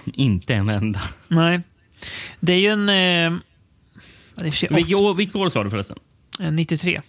Inte 0.05 0.53
en 0.55 0.69
enda. 0.69 1.01
Nej. 1.27 1.61
Det 2.39 2.53
är 2.53 2.59
ju 2.59 2.67
en... 2.67 2.89
Eh, 2.89 3.39
det 4.35 4.47
är 4.47 4.73
Vilket 5.15 5.35
år, 5.35 5.49
sa 5.49 5.63
du 5.63 5.69
förresten? 5.69 5.97
eh, 6.39 6.51
93. 6.51 7.01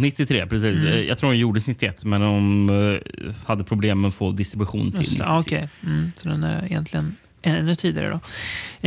93, 0.00 0.46
precis. 0.46 0.80
Mm. 0.82 0.92
Eh, 0.92 0.98
Jag 1.00 1.18
tror 1.18 1.30
den 1.30 1.38
gjordes 1.38 1.66
91, 1.66 2.04
men 2.04 2.20
de 2.20 2.70
eh, 2.70 3.34
hade 3.46 3.64
problem 3.64 4.00
med 4.00 4.08
att 4.08 4.14
få 4.14 4.30
distribution 4.30 4.90
till 4.90 5.00
Just 5.00 5.18
det, 5.18 5.24
93. 5.24 5.32
ah, 5.34 5.38
Okej, 5.40 5.68
mm, 5.84 6.12
så 6.16 6.28
den 6.28 6.44
är 6.44 6.64
egentligen 6.64 7.16
ännu 7.42 7.74
tidigare 7.74 8.08
då. 8.08 8.14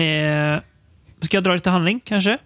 Eh, 0.02 0.60
ska 1.22 1.38
jag 1.38 1.44
dra 1.44 1.54
lite 1.54 1.70
handling 1.70 2.00
kanske? 2.04 2.38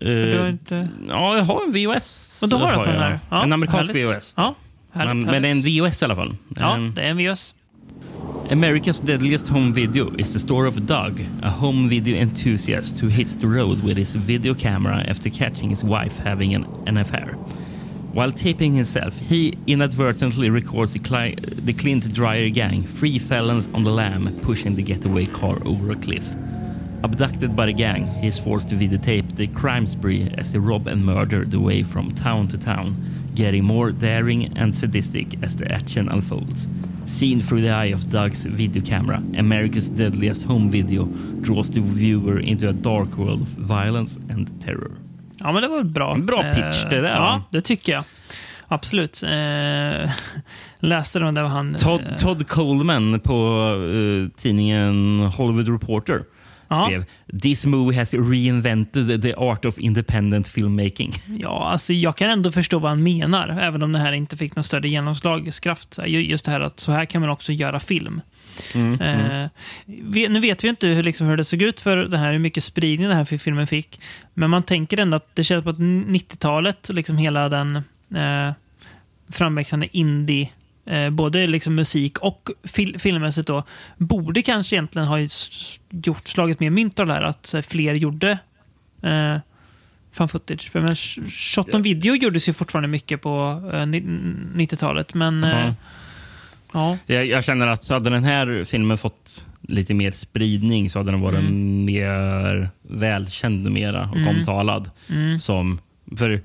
Eh, 0.00 0.40
har 0.40 0.48
inte- 0.48 0.88
Ja, 1.08 1.36
jag 1.36 1.44
har 1.44 1.62
en 1.66 1.72
VOS. 1.72 2.40
Och 2.42 2.48
då 2.48 2.56
har 2.56 2.74
på 2.74 2.80
jag. 2.90 2.98
här? 2.98 3.18
Ja, 3.30 3.42
en 3.44 3.52
amerikansk 3.52 3.92
härligt. 3.92 4.16
VOS. 4.16 4.34
Ja, 4.36 4.54
härligt, 4.92 5.16
men, 5.16 5.24
men 5.26 5.42
det 5.42 5.48
är 5.48 5.50
en 5.52 5.56
härligt. 5.58 5.82
VOS 5.82 6.02
i 6.02 6.04
alla 6.04 6.14
fall. 6.14 6.36
Ja, 6.56 6.74
Um, 6.76 6.92
det 6.96 7.02
är 7.02 7.10
en 7.10 7.16
VOS. 7.18 7.54
America's 8.50 9.04
deadliest 9.06 9.48
home 9.48 9.72
video 9.74 10.18
is 10.18 10.32
the 10.32 10.38
story 10.38 10.68
of 10.68 10.74
Doug, 10.76 11.26
a 11.42 11.50
home 11.58 11.88
video 11.88 12.16
enthusiast 12.16 13.02
who 13.02 13.08
hits 13.08 13.36
the 13.38 13.46
road 13.46 13.78
with 13.84 13.98
his 13.98 14.14
video 14.14 14.54
camera 14.54 15.04
after 15.10 15.30
catching 15.30 15.70
his 15.70 15.84
wife 15.84 16.22
having 16.28 16.54
an, 16.54 16.64
an 16.86 16.96
affair. 16.96 17.34
While 18.12 18.32
taping 18.32 18.74
himself, 18.74 19.16
he 19.20 19.54
inadvertently 19.68 20.50
records 20.50 20.94
the, 20.94 20.98
Cli- 20.98 21.36
the 21.36 21.72
Clint 21.72 22.12
Dreyer 22.12 22.48
gang, 22.48 22.82
three 22.82 23.20
felons 23.20 23.68
on 23.72 23.84
the 23.84 23.92
lam, 23.92 24.40
pushing 24.42 24.74
the 24.74 24.82
getaway 24.82 25.26
car 25.26 25.58
over 25.64 25.92
a 25.92 25.94
cliff. 25.94 26.34
Abducted 27.04 27.54
by 27.54 27.66
the 27.66 27.72
gang, 27.72 28.06
he 28.06 28.26
is 28.26 28.36
forced 28.36 28.68
to 28.70 28.74
videotape 28.74 29.36
the 29.36 29.46
crime 29.46 29.86
spree 29.86 30.28
as 30.36 30.52
they 30.52 30.58
rob 30.58 30.88
and 30.88 31.06
murder 31.06 31.44
the 31.44 31.60
way 31.60 31.84
from 31.84 32.10
town 32.10 32.48
to 32.48 32.58
town, 32.58 32.96
getting 33.36 33.64
more 33.64 33.92
daring 33.92 34.58
and 34.58 34.74
sadistic 34.74 35.40
as 35.44 35.54
the 35.54 35.70
action 35.70 36.08
unfolds. 36.08 36.68
Seen 37.06 37.40
through 37.40 37.60
the 37.60 37.70
eye 37.70 37.86
of 37.86 38.10
Doug's 38.10 38.44
video 38.44 38.82
camera, 38.82 39.22
America's 39.38 39.88
deadliest 39.88 40.42
home 40.42 40.68
video 40.68 41.04
draws 41.42 41.70
the 41.70 41.80
viewer 41.80 42.40
into 42.40 42.68
a 42.68 42.72
dark 42.72 43.16
world 43.16 43.42
of 43.42 43.48
violence 43.48 44.16
and 44.28 44.60
terror. 44.60 44.96
Ja, 45.40 45.52
men 45.52 45.62
det 45.62 45.68
var 45.68 45.82
bra. 45.82 46.14
En 46.14 46.26
bra 46.26 46.42
pitch, 46.42 46.84
det 46.90 47.00
där, 47.00 47.14
Ja, 47.14 47.42
det 47.50 47.60
tycker 47.60 47.92
jag. 47.92 48.04
Absolut. 48.68 49.22
Eh, 49.22 49.30
läste 50.80 51.18
där 51.18 51.42
var 51.42 51.48
han... 51.48 51.74
Todd, 51.74 52.00
eh, 52.00 52.16
Todd 52.16 52.48
Coleman 52.48 53.20
på 53.20 53.68
eh, 53.94 54.40
tidningen 54.40 55.20
Hollywood 55.20 55.68
Reporter 55.68 56.22
Ja. 56.68 56.84
skrev 56.84 57.04
“This 57.42 57.66
movie 57.66 57.98
has 57.98 58.14
reinvented 58.14 59.22
the 59.22 59.34
art 59.34 59.64
of 59.64 59.78
independent 59.78 60.48
filmmaking”. 60.48 61.14
Ja, 61.38 61.68
alltså 61.72 61.92
jag 61.92 62.16
kan 62.16 62.30
ändå 62.30 62.52
förstå 62.52 62.78
vad 62.78 62.90
han 62.90 63.02
menar, 63.02 63.58
även 63.60 63.82
om 63.82 63.92
det 63.92 63.98
här 63.98 64.12
inte 64.12 64.36
fick 64.36 64.56
någon 64.56 64.64
större 64.64 64.88
genomslagskraft. 64.88 65.98
Just 66.06 66.44
det 66.44 66.50
här 66.50 66.60
att 66.60 66.80
så 66.80 66.92
här 66.92 67.04
kan 67.04 67.20
man 67.20 67.30
också 67.30 67.52
göra 67.52 67.80
film. 67.80 68.20
Mm, 68.74 69.00
Eh, 69.00 69.48
vi, 69.86 70.28
nu 70.28 70.40
vet 70.40 70.64
vi 70.64 70.68
inte 70.68 70.86
hur, 70.86 71.02
liksom, 71.02 71.26
hur 71.26 71.36
det 71.36 71.44
såg 71.44 71.62
ut 71.62 71.80
för 71.80 71.96
det 71.96 72.18
här, 72.18 72.32
hur 72.32 72.38
mycket 72.38 72.64
spridning 72.64 73.08
den 73.08 73.16
här 73.16 73.24
filmen 73.38 73.66
fick. 73.66 74.00
Men 74.34 74.50
man 74.50 74.62
tänker 74.62 74.98
ändå 75.00 75.16
att 75.16 75.36
det 75.36 75.44
känns 75.44 75.64
på 75.64 75.70
att 75.70 75.78
90-talet, 75.78 76.88
liksom 76.92 77.16
hela 77.18 77.48
den 77.48 77.76
eh, 78.14 78.52
framväxande 79.28 79.96
indie 79.96 80.48
Eh, 80.86 81.10
både 81.10 81.46
liksom 81.46 81.74
musik 81.74 82.18
och 82.18 82.50
fil 82.64 82.98
filmmässigt 82.98 83.46
då, 83.46 83.62
borde 83.96 84.42
kanske 84.42 84.76
egentligen 84.76 85.08
ha 85.08 85.18
gjort, 85.90 86.28
slagit 86.28 86.60
mer 86.60 86.70
mynt 86.70 87.00
av 87.00 87.06
det 87.06 87.12
här, 87.12 87.22
att 87.22 87.50
här, 87.54 87.62
fler 87.62 87.94
gjorde 87.94 88.38
eh, 89.02 89.36
fan 90.12 90.28
footage. 90.28 90.70
För 90.70 90.80
men, 90.80 90.94
sh- 90.94 91.26
shot 91.30 91.74
on 91.74 91.82
video 91.82 92.14
gjordes 92.14 92.48
ju 92.48 92.52
fortfarande 92.52 92.88
mycket 92.88 93.22
på 93.22 93.62
eh, 93.72 93.86
ni- 93.86 94.00
90-talet, 94.66 95.14
men 95.14 95.44
eh, 95.44 95.50
Ja. 95.50 95.74
Ja. 96.72 96.98
Jag, 97.06 97.26
jag 97.26 97.44
känner 97.44 97.66
att 97.66 97.88
hade 97.88 98.10
den 98.10 98.24
här 98.24 98.64
filmen 98.64 98.98
fått 98.98 99.46
lite 99.60 99.94
mer 99.94 100.10
spridning 100.10 100.90
så 100.90 100.98
hade 100.98 101.10
den 101.10 101.20
varit 101.20 101.38
Mm. 101.38 101.84
mer 101.84 102.68
välkänd 102.82 103.70
mera 103.70 104.08
och 104.10 104.16
Mm. 104.16 104.28
omtalad. 104.28 104.90
Mm. 105.10 105.40
Som, 105.40 105.80
för, 106.16 106.40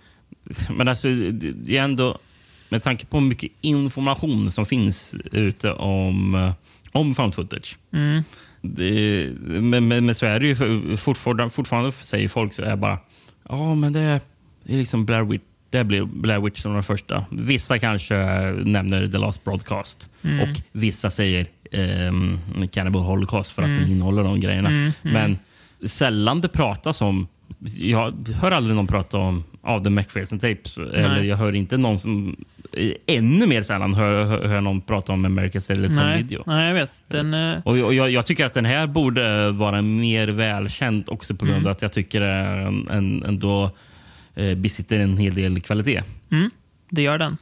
men 0.77 0.87
alltså, 0.87 1.07
det 1.53 1.77
är 1.77 1.81
ändå 1.83 2.17
med 2.69 2.83
tanke 2.83 3.05
på 3.05 3.19
hur 3.19 3.25
mycket 3.27 3.51
information 3.61 4.51
som 4.51 4.65
finns 4.65 5.15
ute 5.31 5.71
om, 5.71 6.35
eh, 6.35 6.53
om 6.91 7.15
found 7.15 7.35
footage. 7.35 7.77
Mm. 7.93 8.23
Det, 8.61 9.29
men, 9.45 9.87
men, 9.87 10.05
men 10.05 10.15
så 10.15 10.25
är 10.25 10.39
det 10.39 10.47
ju 10.47 10.97
fortfarande, 10.97 11.49
fortfarande 11.49 11.91
säger 11.91 12.27
folk 12.27 12.53
så 12.53 12.63
är 12.63 12.75
bara 12.75 12.97
ja 13.49 13.75
men 13.75 13.93
det 13.93 13.99
är, 13.99 14.21
det 14.63 14.73
är 14.73 14.77
liksom 14.77 15.05
Blair 15.05 15.23
Witch. 15.23 15.43
Det 15.77 15.83
blir 15.83 16.03
Blair 16.05 16.39
Witch 16.39 16.61
som 16.61 16.73
den 16.73 16.83
första. 16.83 17.25
Vissa 17.31 17.79
kanske 17.79 18.15
nämner 18.65 19.07
The 19.07 19.17
Last 19.17 19.43
Broadcast 19.43 20.09
Mm. 20.23 20.39
och 20.41 20.57
vissa 20.71 21.09
säger 21.09 21.45
ehm, 21.71 22.39
Cannibal 22.71 23.01
Holocaust 23.01 23.51
för 23.51 23.61
att 23.61 23.67
Mm. 23.69 23.81
den 23.81 23.91
innehåller 23.91 24.23
de 24.23 24.39
grejerna. 24.39 24.69
Mm, 24.69 24.81
mm. 24.81 24.91
Men 25.13 25.37
sällan 25.89 26.41
det 26.41 26.47
pratas 26.47 27.01
om... 27.01 27.27
Jag 27.77 28.29
hör 28.41 28.51
aldrig 28.51 28.75
någon 28.75 28.87
prata 28.87 29.17
om 29.17 29.43
ja, 29.63 29.83
The 29.83 29.89
McPherson 29.89 30.39
Tapes. 30.39 30.77
Eller 30.77 31.23
jag 31.23 31.37
hör 31.37 31.55
inte 31.55 31.77
någon 31.77 31.99
som... 31.99 32.35
Ännu 33.07 33.47
mer 33.47 33.61
sällan 33.61 33.93
hör, 33.93 34.25
hör, 34.25 34.47
hör 34.47 34.61
någon 34.61 34.81
prata 34.81 35.13
om 35.13 35.25
America's 35.25 35.75
Home 35.75 36.05
Nej, 36.05 36.17
Video. 36.23 36.43
nej, 36.45 36.67
jag 36.67 36.73
vet. 36.73 37.03
Den, 37.07 37.33
eh, 37.33 37.57
Och 37.65 37.77
jag, 37.77 38.09
jag, 38.09 38.25
tycker 38.25 38.45
att 38.45 38.53
den 38.53 38.65
här 38.65 38.87
borde 38.87 39.51
vara 39.51 39.81
mer 39.81 40.27
välkänd 40.27 41.03
också 41.07 41.35
på 41.35 41.45
grund 41.45 41.57
Mm. 41.57 41.67
av 41.67 41.71
att 41.71 41.81
jag 41.81 41.91
tycker 41.93 42.21
den 42.21 42.87
en, 42.89 43.23
ändå 43.23 43.63
eh, 43.63 43.69
Eh, 44.35 44.55
besitter 44.55 44.99
en 44.99 45.17
hel 45.17 45.35
del 45.35 45.61
kvalitet. 45.61 46.03
mm, 46.31 46.49
det 46.89 47.01
gör 47.01 47.17
den. 47.17 47.37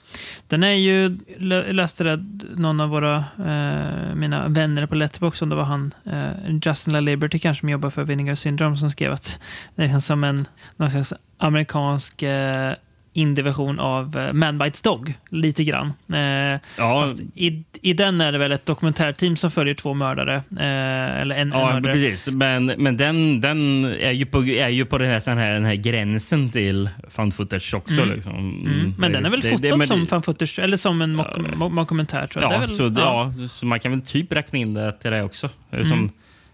Den 0.48 0.64
är 0.64 0.74
ju, 0.74 1.18
jag 1.40 1.76
läste 1.76 2.04
det, 2.04 2.26
någon 2.56 2.82
av 2.82 2.90
våra, 2.90 3.16
eh, 3.38 4.16
mina 4.16 4.48
vänner 4.48 4.86
på 4.86 4.96
Letterboxd, 4.96 5.44
om 5.44 5.50
det 5.50 5.56
var 5.56 5.64
han, 5.64 5.94
eh, 6.06 6.60
Justin 6.66 6.94
LaLiberty 6.94 7.40
kanske, 7.40 7.60
som 7.60 7.70
jobbar 7.70 7.90
för 7.90 8.04
Vinegar 8.04 8.36
Syndrome, 8.36 8.78
som 8.78 8.90
skrev 8.90 9.12
att 9.12 9.40
det 9.76 9.82
är 9.82 9.86
liksom 9.86 10.02
som 10.02 10.24
en 10.24 10.48
någon 10.78 10.92
slags 10.92 11.14
amerikansk 11.38 12.24
eh, 12.24 12.74
indie-version 13.14 13.80
av 13.80 14.18
eh, 14.18 14.34
Man 14.34 14.58
Bites 14.58 14.82
Dog, 14.82 15.14
lite 15.30 15.64
grann. 15.64 15.94
Eh, 16.14 16.60
Ja, 16.78 17.08
i, 17.36 17.64
I 17.82 17.94
den 17.94 18.22
är 18.22 18.32
det 18.32 18.38
väl 18.38 18.52
ett 18.52 18.66
dokumentärteam 18.66 19.36
som 19.36 19.52
följer 19.52 19.74
två 19.76 19.94
mördare. 19.94 20.36
Eh, 20.36 21.22
eller 21.22 21.36
en, 21.36 21.54
en 21.54 21.60
Ja, 21.60 21.72
mördare. 21.74 21.94
precis. 21.94 22.28
Men, 22.34 22.66
men 22.66 22.98
den, 22.98 23.42
den 23.42 23.86
är 23.86 24.12
ju 24.12 24.26
på, 24.26 24.46
är 24.46 24.70
ju 24.70 24.86
på 24.86 24.98
den, 24.98 25.10
här, 25.10 25.22
den, 25.26 25.38
här, 25.38 25.54
den 25.54 25.66
här 25.66 25.76
gränsen 25.76 26.50
till 26.50 26.90
found 27.10 27.34
footage 27.34 27.74
också. 27.74 28.02
Mm. 28.02 28.16
Liksom. 28.16 28.34
Mm. 28.68 28.94
Men 28.98 29.12
den 29.12 29.26
är 29.26 29.30
väl 29.30 29.42
Det- 29.42 29.50
fotad 29.50 29.62
det- 29.70 29.78
men- 29.78 29.88
som 29.88 30.08
fan 30.08 30.24
footage, 30.24 30.60
eller 30.60 30.78
som 30.78 31.02
en 31.02 31.16
mock- 31.16 31.38
mo- 31.38 31.70
mockumentär 31.70 32.28
tror 32.28 32.44
jag. 32.44 32.52
det 32.52 32.56
Ja, 32.56 32.60
väl, 32.60 32.70
så, 32.70 32.90
det- 32.90 33.02
ja. 33.02 33.34
så 33.50 33.66
man 33.66 33.80
kan 33.80 33.92
väl 33.92 34.02
typ 34.02 34.32
räkna 34.34 34.60
in 34.60 34.74
det 34.74 34.92
till 34.92 35.12
det 35.12 35.24
också. 35.24 35.50
Som, 35.70 35.80
Mm. 35.82 36.10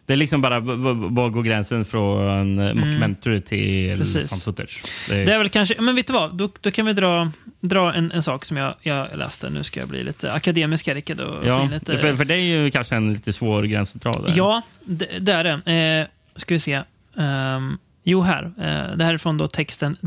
Det 0.10 0.14
är 0.14 0.18
liksom 0.18 0.42
bara 0.42 0.60
var 0.60 1.30
går 1.30 1.44
gränsen 1.44 1.86
från 1.86 2.60
mm. 2.60 2.78
mockumentary 2.78 3.42
till 3.42 3.98
Precis. 3.98 4.30
found 4.30 4.44
footage. 4.44 4.84
Det, 5.10 5.26
Det 5.26 5.34
är 5.34 5.38
väl 5.38 5.50
kanske, 5.50 5.82
men 5.82 5.96
vet 5.96 6.08
du 6.08 6.14
vad? 6.14 6.38
Då, 6.38 6.50
då 6.62 6.72
kan 6.72 6.86
vi 6.86 6.94
dra, 6.94 7.32
dra 7.60 7.94
en, 7.94 8.12
en 8.12 8.24
sak 8.24 8.46
som 8.46 8.58
jag, 8.58 8.74
jag 8.82 9.08
läste. 9.16 9.50
Nu 9.50 9.64
ska 9.64 9.80
jag 9.80 9.90
bli 9.90 10.04
lite 10.04 10.34
akademisk 10.34 10.88
här, 10.88 10.96
Rickard. 10.96 11.22
Ja, 11.46 11.70
lite, 11.72 11.98
för, 11.98 12.14
för 12.14 12.26
det 12.26 12.34
är 12.34 12.62
ju 12.64 12.72
kanske 12.72 12.96
en 12.96 13.14
lite 13.14 13.34
svår 13.34 13.64
gräns 13.64 13.96
att 13.96 14.02
dra. 14.02 14.12
Där. 14.12 14.34
Ja, 14.36 14.62
det, 14.86 15.20
det 15.20 15.34
är 15.34 15.44
det. 15.44 16.08
Eh, 16.08 16.40
ska 16.40 16.54
vi 16.54 16.60
se. 16.60 16.82
Ehm, 17.18 17.78
jo, 18.04 18.22
här. 18.22 18.44
Eh, 18.44 18.98
det 18.98 19.04
här 19.04 19.14
är 19.14 19.18
från 19.18 19.38
då 19.38 19.48
texten. 19.48 19.98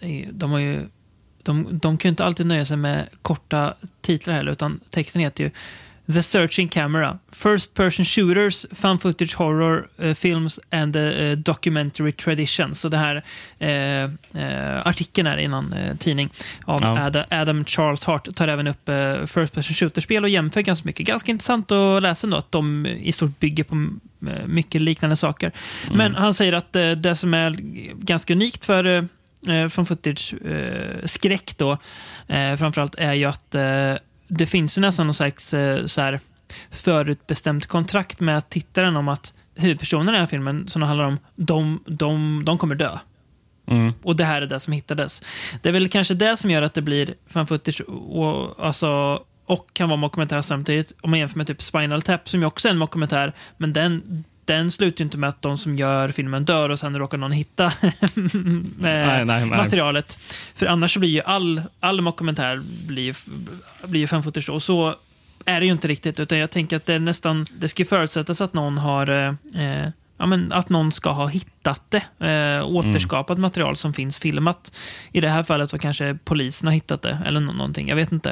Eh, 0.00 0.28
De 0.30 0.50
har 0.50 0.58
ju... 0.58 0.80
De, 1.42 1.68
de 1.70 1.98
kan 1.98 2.08
ju 2.08 2.10
inte 2.10 2.24
alltid 2.24 2.46
nöja 2.46 2.64
sig 2.64 2.76
med 2.76 3.08
korta 3.22 3.74
titlar 4.00 4.34
heller, 4.34 4.52
utan 4.52 4.80
texten 4.90 5.22
heter 5.22 5.44
ju 5.44 5.50
The 6.14 6.22
Searching 6.22 6.68
Camera. 6.68 7.18
First 7.32 7.74
person 7.74 8.04
shooters, 8.04 8.66
found 8.72 9.02
footage 9.02 9.34
horror 9.34 9.88
eh, 9.98 10.14
films 10.14 10.60
and 10.70 10.92
the 10.92 11.30
eh, 11.30 11.36
documentary 11.38 12.12
tradition. 12.12 12.74
Så 12.74 12.88
det 12.88 12.96
här 12.96 13.22
eh, 13.58 14.86
artikeln 14.86 15.26
är 15.26 15.38
i 15.38 15.48
någon 15.48 15.74
tidning 15.98 16.30
av 16.64 16.82
Ja. 16.82 17.06
Adam, 17.06 17.24
Adam 17.30 17.64
Charles 17.64 18.04
Hart 18.04 18.34
tar 18.34 18.48
även 18.48 18.66
upp 18.66 18.90
First 19.26 19.54
person 19.54 19.74
shooter-spel 19.74 20.24
och 20.24 20.30
jämför 20.30 20.60
ganska 20.60 20.86
mycket. 20.86 21.06
Ganska 21.06 21.32
intressant 21.32 21.72
att 21.72 22.02
läsa 22.02 22.26
ändå 22.26 22.36
att 22.36 22.52
de 22.52 22.86
i 22.86 23.12
stort 23.12 23.40
bygger 23.40 23.64
på 23.64 23.88
mycket 24.46 24.80
liknande 24.80 25.16
saker. 25.16 25.52
Men 25.94 26.14
han 26.14 26.34
säger 26.34 26.52
att 26.52 26.72
det 27.02 27.16
som 27.16 27.34
är 27.34 27.56
ganska 28.04 28.32
unikt 28.32 28.64
för 28.64 28.84
eh, 29.48 29.68
från 29.68 29.86
footage-skräck 29.86 31.54
då, 31.56 31.72
eh, 32.28 32.56
framförallt, 32.56 32.94
är 32.94 33.14
ju 33.14 33.24
att 33.24 33.54
det 34.30 34.46
finns 34.46 34.78
ju 34.78 34.82
nästan 34.82 35.06
någon 35.06 35.14
slags 35.14 35.54
eh, 35.54 35.86
så 35.86 36.00
här, 36.00 36.20
förutbestämt 36.70 37.66
kontrakt 37.66 38.20
med 38.20 38.48
tittaren 38.48 38.96
om 38.96 39.08
att 39.08 39.34
huvudpersonen 39.54 40.08
i 40.08 40.12
den 40.12 40.20
här 40.20 40.26
filmen, 40.26 40.68
som 40.68 40.80
det 40.80 40.86
handlar 40.86 41.04
om, 41.04 41.18
de, 41.36 41.84
de, 41.86 42.42
de 42.44 42.58
kommer 42.58 42.74
dö. 42.74 42.98
Mm. 43.66 43.92
Och 44.02 44.16
det 44.16 44.24
här 44.24 44.42
är 44.42 44.46
det 44.46 44.60
som 44.60 44.72
hittades. 44.72 45.22
Det 45.62 45.68
är 45.68 45.72
väl 45.72 45.88
kanske 45.88 46.14
det 46.14 46.36
som 46.36 46.50
gör 46.50 46.62
att 46.62 46.74
det 46.74 46.82
blir 46.82 47.14
fan 47.26 47.46
footage 47.46 47.80
och, 47.88 48.66
alltså, 48.66 49.22
och 49.46 49.66
kan 49.72 49.88
vara 49.88 49.96
mockumentär 49.96 50.40
samtidigt. 50.40 50.94
Om 51.00 51.10
man 51.10 51.18
jämför 51.18 51.36
med 51.36 51.46
typ 51.46 51.62
Spinal 51.62 52.02
Tap 52.02 52.28
som 52.28 52.40
ju 52.40 52.46
också 52.46 52.68
är 52.68 52.72
en 52.72 52.78
mockumentär, 52.78 53.32
men 53.56 53.72
den, 53.72 54.24
den 54.50 54.70
slutar 54.70 55.00
ju 55.00 55.04
inte 55.04 55.18
med 55.18 55.28
att 55.28 55.42
de 55.42 55.56
som 55.56 55.76
gör 55.76 56.08
filmen 56.08 56.44
dör 56.44 56.68
och 56.68 56.78
sen 56.78 56.98
råkar 56.98 57.18
någon 57.18 57.32
hitta 57.32 57.64
eh, 57.82 57.92
nej, 58.78 59.24
nej. 59.24 59.44
materialet. 59.44 60.18
För 60.54 60.66
annars 60.66 60.96
blir 60.96 61.08
ju 61.08 61.20
all, 61.20 61.62
all 61.80 62.00
mockumentär 62.00 62.62
blir, 62.86 63.16
blir 63.86 64.00
ju 64.00 64.06
footage 64.06 64.46
då. 64.46 64.52
Och 64.52 64.62
så 64.62 64.94
är 65.44 65.60
det 65.60 65.66
ju 65.66 65.72
inte 65.72 65.88
riktigt, 65.88 66.20
utan 66.20 66.38
jag 66.38 66.50
tänker 66.50 66.76
att 66.76 66.86
det 66.86 66.94
är 66.94 66.98
nästan, 66.98 67.46
det 67.52 67.68
ska 67.68 67.82
ju 67.82 67.86
förutsättas 67.86 68.40
att 68.40 68.54
någon 68.54 68.78
har 68.78 69.10
eh, 69.10 69.62
eh, 69.62 69.88
ja, 70.20 70.26
men 70.26 70.52
att 70.52 70.68
någon 70.68 70.92
ska 70.92 71.10
ha 71.10 71.26
hittat 71.26 71.82
det. 71.88 72.26
Eh, 72.58 72.66
återskapat 72.68 73.34
Mm. 73.36 73.42
material 73.42 73.76
som 73.76 73.92
finns 73.92 74.18
filmat. 74.18 74.76
I 75.12 75.20
det 75.20 75.28
här 75.28 75.42
fallet 75.42 75.72
var 75.72 75.78
kanske 75.78 76.18
polisen 76.24 76.66
har 76.66 76.74
hittat 76.74 77.02
det, 77.02 77.18
eller 77.26 77.40
nå- 77.40 77.52
någonting. 77.52 77.88
Jag 77.88 77.96
vet 77.96 78.12
inte. 78.12 78.30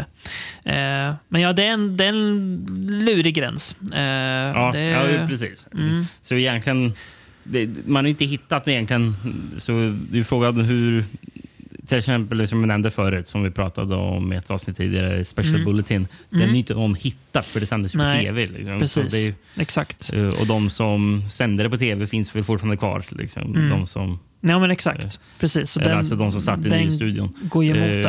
Eh, 0.65 1.15
men 1.29 1.41
ja, 1.43 1.53
det 1.53 1.63
är 1.65 1.73
en, 1.73 1.97
det 1.97 2.05
är 2.05 2.09
en 2.09 2.67
lurig 3.07 3.35
gräns. 3.35 3.77
Eh, 3.95 4.01
Ja, 4.01 4.71
det, 4.73 4.81
ja 4.85 5.27
precis. 5.29 5.69
Mm. 5.75 6.05
Så 6.23 6.35
egentligen, 6.35 6.93
det, 7.45 7.71
man 7.87 8.05
har 8.05 8.09
inte 8.11 8.25
hittat 8.25 8.65
det 8.65 8.73
egentligen. 8.73 9.17
Så 9.57 9.73
ju 10.13 10.25
frågan 10.25 10.61
hur, 10.61 11.05
till 11.89 11.99
exempel 11.99 12.49
som 12.49 12.61
jag 12.61 12.69
nämnde 12.69 12.91
förut, 12.91 13.29
som 13.29 13.43
vi 13.43 13.51
pratade 13.51 13.95
om 13.95 14.33
i 14.33 14.37
ett 14.37 14.51
avsnitt 14.51 14.77
tidigare, 14.77 15.25
Special 15.25 15.55
Mm. 15.55 15.65
Bulletin. 15.65 16.09
Den 16.31 16.43
är 16.43 16.47
ju 16.49 16.57
inte 16.59 16.75
någon 16.75 16.95
hittat 16.95 17.47
för 17.47 17.61
det 17.61 17.67
sändes 17.67 17.95
ju 17.95 17.99
på 17.99 18.05
tv. 18.05 18.47
Liksom. 18.47 18.79
Precis, 18.79 19.15
är, 19.29 19.35
exakt. 19.57 20.13
eh, 20.13 20.27
och 20.41 20.47
de 20.47 20.71
som 20.71 21.23
sände 21.31 21.63
det 21.63 21.71
på 21.71 21.77
tv 21.79 22.07
finns 22.07 22.37
väl 22.37 22.45
fortfarande 22.45 22.77
kvar. 22.77 23.05
Liksom. 23.11 23.43
Mm. 23.43 23.69
De 23.71 23.87
som, 23.87 24.19
Ja, 24.41 24.59
men 24.59 24.71
exakt. 24.71 25.21
Precis. 25.41 25.71
Så 25.71 25.81
den, 25.81 25.99
alltså 25.99 26.17
de 26.17 26.33
som 26.33 26.41
satt 26.41 26.63
den 26.63 26.81
i 26.81 26.91
studion. 26.91 27.33
går 27.43 27.65
ju 27.65 27.71
emot 27.71 28.03
det. 28.03 28.09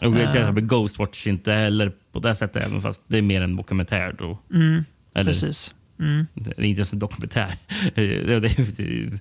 Eh, 0.00 0.08
Och 0.08 0.14
till 0.14 0.22
Eh. 0.22 0.28
exempel 0.28 0.64
Ghostwatch 0.64 1.26
inte 1.26 1.52
heller 1.52 1.92
på 2.12 2.18
det 2.20 2.34
sättet, 2.34 2.66
även 2.66 2.82
fast 2.82 3.02
det 3.06 3.18
är 3.18 3.22
mer 3.22 3.42
en 3.42 3.56
dokumentär. 3.56 4.14
Då. 4.18 4.38
Mm, 4.54 4.84
Eller, 5.14 5.30
precis. 5.30 5.74
Mm. 6.00 6.26
Det 6.34 6.50
är 6.50 6.64
inte 6.64 6.78
ens 6.78 6.92
en 6.92 6.98
dokumentär. 6.98 7.54
Eh, 7.94 7.94
det, 8.40 9.20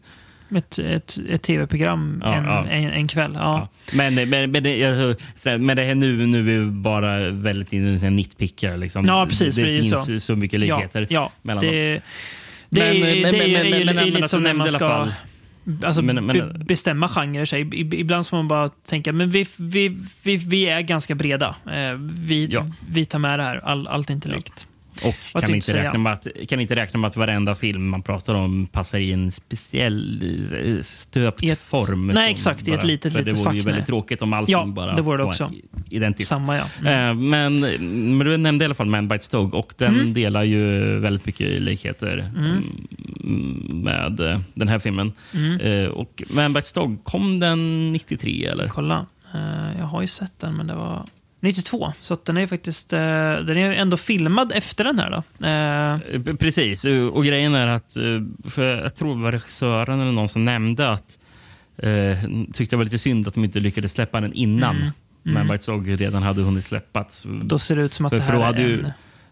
Ett, 0.56 0.80
ett, 0.80 1.18
ett 1.30 1.41
tv-program 1.41 2.22
Ja, 2.26 2.36
en, 2.36 2.43
ja. 2.45 2.66
En, 2.68 2.89
en 2.89 3.08
kväll. 3.08 3.32
Ja. 3.39 3.70
Men, 3.93 4.16
men, 4.30 4.52
men, 4.52 4.64
det, 4.64 4.86
alltså, 4.86 5.26
så- 5.36 5.58
men 5.58 5.78
det 5.78 5.84
här 5.84 5.95
nu, 5.95 6.28
nu 6.28 6.39
är 6.39 6.60
vi 6.60 6.66
bara 6.72 7.30
väldigt 7.30 7.74
inne 7.74 8.10
nitpickar. 8.10 8.78
Liksom. 8.78 9.06
Ja, 9.06 9.26
precis, 9.30 9.56
Det, 9.56 9.64
det 9.64 9.72
är 9.78 9.82
finns 9.82 10.06
så. 10.06 10.20
så. 10.20 10.36
mycket 10.36 10.60
likheter. 10.60 11.08
Ja, 11.10 11.32
mellan 11.41 11.64
det, 11.64 12.02
det, 12.70 12.82
är, 12.82 12.93
Men- 12.93 12.95
ju- 12.95 13.22
men- 13.22 13.32
det 13.32 13.38
är 13.38 13.47
men- 13.47 13.56
är 13.56 13.64
men- 13.64 13.97
är 13.97 14.06
ju 14.06 14.12
men 14.12 14.14
lite 14.14 14.28
som 14.28 14.43
när 14.43 14.54
man 14.54 14.70
ska 14.70 15.08
alltså, 15.84 16.02
Men- 16.02 16.26
men- 16.26 16.38
be, 16.38 16.60
bestämma 16.66 17.08
genrer. 17.08 17.45
Sig. 17.45 17.62
I- 17.62 17.99
Ibland 17.99 18.28
får 18.28 18.38
man 18.38 18.47
bara 18.47 18.70
tänka, 18.70 19.14
men 19.14 19.30
vi, 19.30 19.45
vi, 19.58 19.97
vi, 20.24 20.36
vi 20.38 20.64
är 20.70 20.82
ganska 20.82 21.16
breda. 21.16 21.56
Eh, 21.66 21.93
Vi, 22.28 22.45
Ja. 22.52 22.66
vi 22.89 23.06
tar 23.06 23.20
med 23.20 23.39
det 23.39 23.43
här. 23.43 23.58
All, 23.66 23.88
allt 23.88 24.10
är 24.10 24.14
inte 24.14 24.30
likt. 24.30 24.68
Och 25.06 25.41
kan 25.41 25.56
inte, 25.56 25.84
räkna 25.84 25.99
med 25.99 26.14
att, 26.14 26.28
kan 26.47 26.60
inte 26.60 26.76
räkna 26.76 26.99
med 26.99 27.08
att 27.08 27.18
varenda 27.18 27.56
film 27.56 27.89
man 27.89 28.02
pratar 28.04 28.36
om 28.36 28.68
passar 28.68 28.97
i 28.99 29.12
en 29.12 29.32
speciell 29.32 30.24
eh, 30.78 30.82
stöpt 30.82 31.43
ett- 31.43 31.60
form. 31.60 32.08
nej, 32.08 32.32
exakt, 32.32 32.68
i 32.68 32.72
ett 32.72 32.84
litet, 32.84 33.14
litet 33.14 33.26
Det 33.26 33.32
vore 33.43 33.54
ju 33.56 33.62
fack, 33.62 33.68
väldigt 33.68 33.86
tråkigt 33.86 34.22
om 34.22 34.34
allting 34.34 34.54
Ja, 34.54 34.66
bara 34.66 34.95
det 34.95 35.02
vore 35.02 35.18
det 35.18 35.24
också. 35.24 35.52
identiskt. 35.89 36.30
Samma, 36.30 36.58
ja. 36.58 36.64
Mm. 36.80 37.10
Eh, 37.10 37.16
Men, 37.30 37.60
men 38.18 38.28
du 38.28 38.38
nämnde 38.38 38.64
i 38.64 38.66
alla 38.66 38.74
fall 38.74 38.86
Man 38.88 39.08
Bites 39.08 39.30
Dog 39.30 39.54
och 39.54 39.74
den 39.78 39.93
Mm. 39.95 40.14
delar 40.14 40.43
ju 40.43 40.80
väldigt 40.99 41.26
mycket 41.26 41.62
likheter 41.62 42.18
mm, 42.36 42.64
med 43.84 44.20
eh, 44.20 44.39
den 44.54 44.68
här 44.68 44.80
filmen. 44.80 45.12
Mm. 45.34 45.91
Och 45.91 46.24
Man 46.36 46.54
Bites 46.54 46.74
Dog, 46.74 47.04
kom 47.04 47.39
den 47.39 47.91
93 47.93 48.45
eller? 48.45 48.68
Kolla. 48.68 49.06
Jag 49.78 49.86
har 49.86 50.02
ju 50.02 50.08
sett 50.08 50.39
den, 50.39 50.54
men 50.54 50.68
det 50.68 50.76
var 50.76 51.06
92. 51.42 51.94
Så 52.02 52.18
den 52.26 52.38
är 52.38 52.48
faktiskt 52.48 52.94
eh, 52.94 53.00
den 53.00 53.58
är 53.58 53.72
ändå 53.74 53.98
filmad 53.98 54.52
efter 54.56 54.84
den 54.84 55.00
här. 55.00 55.10
Då. 55.12 55.46
Eh, 55.48 55.72
Eh, 56.32 56.36
Precis, 56.36 56.86
och 57.14 57.26
grejen 57.26 57.56
är 57.56 57.68
att, 57.68 57.98
för 58.50 58.64
jag 58.84 58.96
tror 58.96 59.16
det 59.16 59.22
var 59.22 59.32
regissören 59.32 60.00
eller 60.02 60.12
någon 60.12 60.30
som 60.30 60.46
nämnde 60.46 60.89
att 60.89 61.18
tyckte 62.54 62.76
det 62.76 62.78
var 62.78 62.84
lite 62.84 62.98
synd 63.00 63.28
att 63.28 63.34
de 63.34 63.44
inte 63.44 63.60
lyckades 63.60 63.92
släppa 63.94 64.22
den 64.22 64.34
innan 64.34 64.76
Mm. 65.26 65.38
Mm. 65.38 65.48
Bites 65.48 65.66
Dog 65.66 66.02
redan 66.02 66.24
hade 66.24 66.42
hunnit 66.42 66.64
släppats. 66.64 67.28
Då 67.44 67.60
ser 67.60 67.76
det 67.76 67.82
ut 67.84 67.94
som 67.94 68.06
att 68.06 68.12
För- 68.12 68.18
det 68.18 68.24
här 68.24 68.34
är 68.34 68.39
hade 68.44 68.62
ju- 68.62 68.86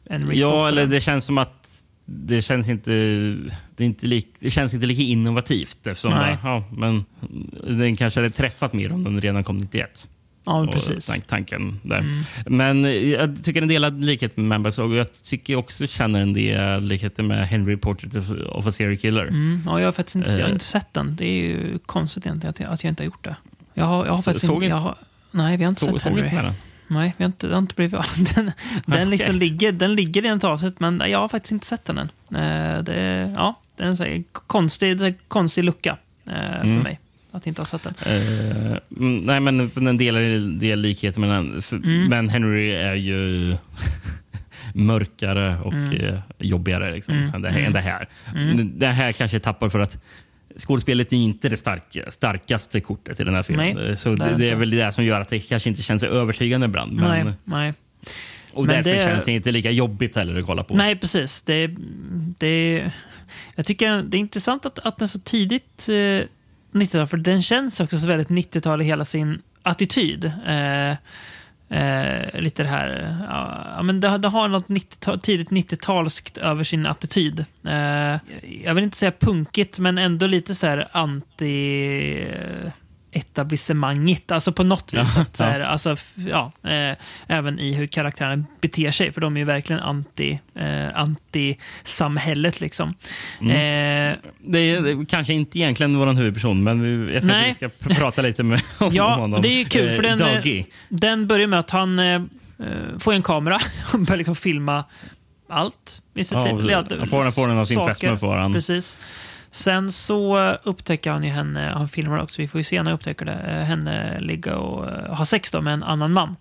en, 0.05 0.21
en 0.21 0.31
Ja, 0.37 0.67
eller 0.67 0.85
det 0.87 1.01
känns 1.01 1.25
som 1.25 1.37
att 1.37 1.83
det 2.05 2.41
känns 2.41 2.69
inte, 2.69 2.91
det 3.75 3.85
inte, 3.85 4.05
lik, 4.05 4.27
det 4.39 4.49
känns 4.49 4.73
inte 4.73 4.85
lika 4.85 5.01
innovativt. 5.01 5.87
Eftersom 5.87 6.11
Nej. 6.11 6.37
bara, 6.43 6.51
ja, 6.51 6.63
men 6.77 7.05
den 7.67 7.95
kanske 7.95 8.19
hade 8.19 8.29
träffat 8.29 8.73
mer 8.73 8.93
om 8.93 9.03
den 9.03 9.21
redan 9.21 9.43
kom 9.43 9.57
91. 9.57 10.07
Ja, 10.49 10.67
precis. 10.71 11.09
tank- 11.09 11.27
tanken 11.27 11.79
där. 11.83 11.97
Mm. 11.99 12.23
Men 12.45 12.83
jag 13.09 13.43
tycker 13.43 13.61
en 13.61 13.67
delad 13.67 14.03
likhet 14.03 14.37
med 14.37 14.61
Dog. 14.61 14.91
och 14.91 14.95
Jag 14.95 15.07
tycker 15.23 15.55
också 15.55 15.87
känner 15.87 16.21
en 16.21 16.33
del 16.33 16.83
likheter 16.83 17.23
med 17.23 17.47
Henry 17.47 17.77
Portrait 17.77 18.15
of, 18.15 18.67
a 18.67 18.71
Serial 18.71 18.97
Killer. 18.97 19.23
Mm, 19.27 19.61
ja, 19.65 19.79
jag, 19.79 19.87
har 19.87 19.91
faktiskt 19.91 20.15
inte, 20.15 20.29
jag 20.31 20.37
har 20.39 20.43
Eh. 20.45 20.51
inte 20.53 20.65
sett 20.65 20.93
den. 20.93 21.15
Det 21.15 21.25
är 21.25 21.41
ju 21.41 21.77
konstigt 21.85 22.25
egentligen 22.25 22.49
att 22.49 22.59
jag, 22.59 22.69
att 22.69 22.83
jag 22.83 22.91
inte 22.91 23.03
har 23.03 23.05
gjort 23.05 23.23
det. 23.23 23.35
Jag 23.73 23.85
har, 23.85 24.05
jag 24.05 24.11
har 24.11 24.17
Så- 24.17 24.23
faktiskt 24.23 24.45
såg 24.45 24.55
inte... 24.63 24.65
Jag 24.75 24.77
har, 24.77 24.95
nej, 25.31 25.57
vi 25.57 25.63
har 25.63 25.69
inte 25.69 25.85
Så, 25.85 25.91
sett 25.91 26.01
såg 26.01 26.11
Henry. 26.11 26.23
inte? 26.37 26.53
Nej, 26.87 27.13
vi 27.17 27.23
har 27.23 27.29
inte, 27.29 27.47
det 27.47 27.53
har 27.53 27.59
inte 27.61 27.75
blivit... 27.75 27.93
Den, 28.35 28.45
den, 28.45 28.53
Okej. 28.87 29.05
liksom 29.05 29.35
ligger, 29.35 29.71
den 29.71 29.95
ligger 29.95 30.25
i 30.25 30.27
en 30.27 30.39
avsnitt, 30.43 30.79
men 30.79 31.01
jag 31.07 31.19
har 31.19 31.27
faktiskt 31.29 31.51
inte 31.51 31.65
sett 31.65 31.85
den 31.85 31.97
än. 31.97 32.09
Eh, 32.35 32.83
det, 32.83 33.31
ja, 33.35 33.59
det 33.77 33.83
är 33.83 33.87
en 33.87 33.95
här 33.95 34.23
konstig, 34.47 35.01
en 35.01 35.15
konstig 35.27 35.63
lucka 35.63 35.97
eh, 36.27 36.33
för 36.33 36.61
Mm. 36.61 36.79
mig. 36.79 36.99
Att 37.31 37.47
inte 37.47 37.61
ha 37.61 37.65
sett 37.65 37.83
den. 37.83 37.93
Eh, 38.05 38.77
mm, 38.97 39.17
nej, 39.19 39.39
men 39.39 39.71
den 39.75 39.97
delar 39.97 40.21
del 40.59 40.79
likheter 40.81 41.21
den. 41.21 41.61
För, 41.61 41.75
Mm. 41.75 42.09
Men 42.09 42.29
Henry 42.29 42.71
är 42.71 42.93
ju 42.95 43.57
mörkare 44.73 45.57
och 45.63 45.73
Mm. 45.73 45.93
eh, 46.05 46.19
jobbigare 46.39 46.93
liksom, 46.95 47.15
Mm. 47.15 47.33
än, 47.35 47.41
det 47.41 47.49
här, 47.49 47.57
Mm. 47.57 47.67
än 47.67 47.73
det 47.73 47.79
här. 47.79 48.07
Mm. 48.35 48.79
Det 48.79 48.87
här 48.87 49.11
kanske 49.11 49.39
tappar 49.39 49.69
för 49.69 49.79
att 49.79 50.03
skådespelet 50.57 51.13
är 51.13 51.17
inte 51.17 51.49
det 51.49 51.57
stark, 51.57 51.97
starkaste 52.09 52.81
kortet 52.81 53.19
i 53.19 53.23
den 53.23 53.35
här 53.35 53.43
filmen. 53.43 53.75
Nej, 53.75 53.97
så 53.97 54.15
det 54.15 54.35
det, 54.37 54.49
är 54.49 54.55
väl 54.55 54.69
det 54.69 54.91
som 54.91 55.05
gör 55.05 55.21
att 55.21 55.29
det 55.29 55.39
kanske 55.39 55.69
inte 55.69 55.83
känns 55.83 56.03
övertygande 56.03 56.65
ibland. 56.65 56.93
Men, 56.93 57.25
nej, 57.25 57.33
nej. 57.43 57.73
och 58.53 58.65
Men 58.65 58.75
därför 58.75 58.91
det- 58.91 59.03
känns 59.03 59.25
det 59.25 59.31
inte 59.31 59.51
lika 59.51 59.71
jobbigt 59.71 60.15
heller 60.15 60.39
att 60.39 60.45
kolla 60.45 60.63
på. 60.63 60.75
Nej, 60.75 60.95
precis. 60.95 61.41
Det, 61.41 61.69
det, 62.37 62.91
jag 63.55 63.65
tycker 63.65 64.01
det 64.03 64.17
är 64.17 64.19
intressant 64.19 64.65
att, 64.65 64.79
att 64.79 64.97
den 64.97 65.07
så 65.07 65.19
tidigt 65.19 65.89
eh, 65.89 66.25
90-tal, 66.71 67.07
för 67.07 67.17
den 67.17 67.41
känns 67.41 67.79
också 67.79 67.97
så 67.97 68.07
väldigt 68.07 68.29
90-tal 68.29 68.81
i 68.81 68.85
hela 68.85 69.05
sin 69.05 69.41
attityd. 69.63 70.31
Eh, 70.45 70.89
eh, 71.69 72.41
lite 72.41 72.63
det 72.63 72.69
här, 72.69 73.17
ja, 73.77 73.83
men 73.83 73.99
det, 73.99 74.17
det 74.17 74.27
har 74.27 74.47
något 74.47 74.69
90 74.69 75.17
tidigt 75.17 75.49
90-talskt 75.49 76.37
över 76.37 76.63
sin 76.63 76.85
attityd. 76.85 77.45
Eh, 77.65 78.17
jag 78.63 78.73
vill 78.73 78.83
inte 78.83 78.97
säga 78.97 79.11
punkigt, 79.11 79.79
men 79.79 79.97
ändå 79.97 80.27
lite 80.27 80.55
så 80.55 80.67
här 80.67 80.87
anti 80.91 82.27
eh, 83.11 83.19
etablissemangigt, 83.21 84.31
alltså 84.31 84.51
på 84.51 84.63
något 84.63 84.93
vis. 84.93 85.13
Ja, 85.15 85.21
att, 85.21 85.39
här, 85.39 85.59
ja. 85.59 85.65
alltså, 85.65 85.95
ja, 86.15 86.51
eh, 86.69 86.97
även 87.27 87.59
i 87.59 87.73
hur 87.73 87.87
karaktärerna 87.87 88.43
beter 88.61 88.91
sig, 88.91 89.11
för 89.11 89.21
de 89.21 89.35
är 89.35 89.39
ju 89.39 89.45
verkligen 89.45 89.81
anti, 89.81 90.39
eh, 90.55 90.87
anti-samhället. 90.95 92.61
Liksom. 92.61 92.93
Mm. 93.41 93.51
Eh, 93.51 94.17
Det 94.39 94.59
är, 94.59 94.81
det 94.81 94.91
är 94.91 95.05
kanske 95.05 95.33
inte 95.33 95.59
egentligen 95.59 95.97
vår 95.97 96.13
huvudperson, 96.13 96.63
men 96.63 96.81
vi, 97.07 97.13
jag 97.13 97.23
Nej. 97.23 97.47
vi 97.49 97.53
ska 97.53 97.67
pr- 97.67 97.99
prata 97.99 98.21
lite 98.21 98.43
med 98.43 98.61
om 98.77 98.89
Ja, 98.93 99.15
honom. 99.15 99.41
det 99.41 99.47
är 99.47 99.57
ju 99.59 99.65
kul, 99.65 99.91
för 99.91 100.03
den, 100.03 100.21
eh, 100.21 100.33
Dougie. 100.33 100.65
den 100.89 101.27
börjar 101.27 101.47
med 101.47 101.59
att 101.59 101.71
han 101.71 101.99
eh, 101.99 102.05
eh, 102.15 102.21
får 102.99 103.13
en 103.13 103.21
kamera 103.21 103.59
och 103.93 103.99
börjar 103.99 104.17
liksom 104.17 104.35
filma 104.35 104.83
allt 105.51 106.01
i 106.15 106.23
sitt 106.23 106.33
Ja, 106.37 106.45
liv. 106.57 106.75
Han 106.75 107.07
får 107.07 107.23
den- 107.23 107.31
får 107.31 107.47
den 107.47 107.57
av 107.57 107.65
sin 107.65 107.85
fästmö. 107.87 108.49
Precis. 108.53 108.97
Sen 109.51 109.91
så 109.91 110.51
upptäcker 110.63 111.11
han 111.11 111.23
ju 111.23 111.29
henne, 111.29 111.71
han 111.73 111.89
filmar 111.89 112.19
också, 112.19 112.41
vi 112.41 112.47
får 112.47 112.59
ju 112.59 112.63
senare 112.63 112.93
upptäcka 112.93 113.25
det, 113.25 113.31
eh, 113.33 113.63
henne 113.65 114.19
ligga 114.19 114.55
och 114.55 114.87
eh, 114.91 115.15
ha 115.15 115.25
sex 115.25 115.51
då 115.51 115.61
med 115.61 115.73
en 115.73 115.83
annan 115.83 116.11
man. 116.13 116.35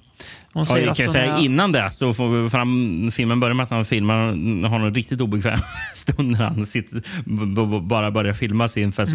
Hon 0.52 0.66
Ja, 0.68 0.78
jag 0.78 0.88
att 0.88 0.96
kan 0.96 1.06
hon 1.06 1.12
säga 1.12 1.36
är- 1.36 1.44
innan 1.44 1.72
det 1.72 1.90
så 1.90 2.14
får 2.14 2.28
vi 2.42 2.50
fram, 2.50 3.10
filmen 3.12 3.40
börjar 3.40 3.54
med 3.54 3.64
att 3.64 3.70
han 3.70 3.84
filmar 3.84 4.16
har 4.68 4.80
en 4.80 4.94
riktigt 4.94 5.20
obekväm 5.20 5.58
stund 5.94 6.30
när 6.30 6.44
han 6.44 6.66
sitter, 6.66 7.02
bara 7.80 8.10
börjar 8.10 8.34
filma 8.34 8.68
sin 8.68 8.92
fest, 8.92 9.12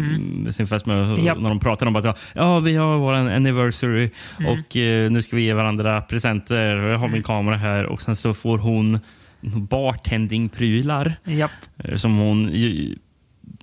sin 0.50 0.66
fästmö. 0.66 1.04
Mm. 1.04 1.24
Japp. 1.24 1.38
När 1.40 1.48
de 1.48 1.60
pratar 1.60 1.86
om 1.86 1.96
att 1.96 2.16
ja, 2.34 2.58
vi 2.60 2.76
har 2.76 2.96
vår 2.98 3.12
anniversary 3.12 4.10
Mm. 4.38 4.52
och 4.52 4.76
eh, 4.76 5.10
nu 5.10 5.22
ska 5.22 5.36
vi 5.36 5.42
ge 5.42 5.52
varandra 5.54 6.00
presenter. 6.00 6.76
Jag 6.76 6.98
har 6.98 7.08
min 7.08 7.22
kamera 7.22 7.56
här 7.56 7.86
och 7.86 8.02
sen 8.02 8.16
så 8.16 8.34
får 8.34 8.58
hon 8.58 9.00
bartendingprylar 9.40 11.14
Japp. 11.24 11.50
eh, 11.78 11.96
som 11.96 12.18
hon 12.18 12.50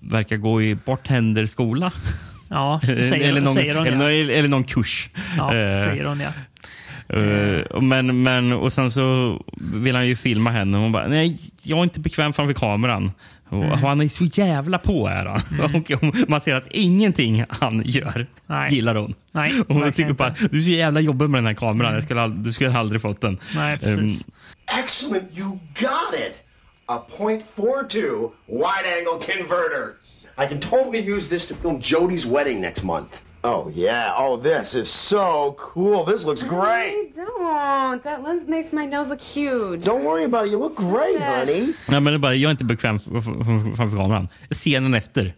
verkar 0.01 0.37
gå 0.37 0.61
i 0.61 0.75
bartenderskola. 0.75 1.91
Ja, 2.53 2.79
säger, 2.85 3.29
eller, 3.29 3.41
någon, 3.41 3.53
säger 3.53 3.75
hon 3.75 3.87
eller, 3.87 3.97
ja. 3.97 4.23
någon- 4.23 4.35
eller 4.37 4.47
någon 4.47 4.63
kurs. 4.63 5.09
ja. 5.37 5.55
eh, 5.55 5.73
säger 5.83 6.05
hon 6.05 6.19
ja. 6.19 6.29
Uh, 7.17 7.81
men, 7.81 8.23
men, 8.23 8.53
och 8.53 8.73
sen 8.73 8.91
så 8.91 9.37
vill 9.73 9.95
han 9.95 10.07
ju 10.07 10.15
filma 10.15 10.49
henne 10.49 10.77
och 10.77 10.83
hon 10.83 10.91
bara, 10.91 11.07
nej, 11.07 11.37
jag 11.63 11.79
är 11.79 11.83
inte 11.83 11.99
bekväm 11.99 12.33
framför 12.33 12.53
kameran. 12.53 13.11
Och 13.49 13.63
Mm. 13.63 13.79
Han 13.79 14.01
är 14.01 14.07
så 14.07 14.25
jävla 14.25 14.77
på 14.77 15.07
är 15.07 15.25
han. 15.25 15.41
Och 15.75 16.29
man 16.29 16.41
ser 16.41 16.55
att 16.55 16.67
ingenting 16.71 17.45
han 17.49 17.81
gör 17.85 18.27
Nej. 18.47 18.73
gillar 18.73 18.95
hon. 18.95 19.13
Nej, 19.31 19.61
Och 19.67 19.75
hon 19.75 19.91
tycker 19.91 20.13
bara, 20.13 20.35
du 20.51 20.57
är 20.57 20.61
så 20.63 20.69
jävla 20.69 20.99
jobbig 20.99 21.29
med 21.29 21.37
den 21.37 21.45
här 21.45 21.53
kameran. 21.53 21.93
Jag 21.93 22.03
skulle, 22.03 22.27
du 22.27 22.53
skulle 22.53 22.77
aldrig 22.77 23.01
fått 23.01 23.21
den. 23.21 23.37
Nej, 23.55 23.77
precis. 23.77 24.27
Excellent, 24.83 25.37
you 25.37 25.49
got 25.79 26.13
it! 26.29 26.43
A 26.91 26.99
.42 26.99 28.31
wide-angle 28.47 29.17
converter. 29.19 29.95
I 30.37 30.45
can 30.45 30.59
totally 30.59 30.99
use 30.99 31.29
this 31.29 31.45
to 31.47 31.53
film 31.55 31.79
Jody's 31.79 32.25
wedding 32.25 32.59
next 32.61 32.83
month. 32.83 33.21
Oh, 33.43 33.71
yeah. 33.75 34.13
Oh, 34.17 34.35
this 34.37 34.75
is 34.75 34.89
so 34.89 35.55
cool. 35.57 36.03
This 36.05 36.25
looks 36.25 36.43
great. 36.43 36.93
I 36.93 37.11
don't. 37.15 38.03
That 38.03 38.23
lens 38.23 38.47
makes 38.47 38.73
my 38.73 38.85
nose 38.85 39.07
look 39.09 39.21
huge. 39.21 39.85
Don't 39.85 40.03
worry 40.03 40.25
about 40.25 40.45
it. 40.47 40.51
You 40.51 40.59
look 40.59 40.75
great, 40.75 41.15
Yes. 41.19 41.39
honey. 41.47 41.73
Nej, 41.87 41.99
men 42.01 42.03
det 42.03 42.13
är 42.13 42.17
bara, 42.17 42.35
jag 42.35 42.49
är 42.49 42.51
inte 42.51 42.65
bekväm 42.65 42.99
framför 42.99 43.97
kameran. 43.97 44.27
Scenen 44.51 44.93
efter. 44.93 45.33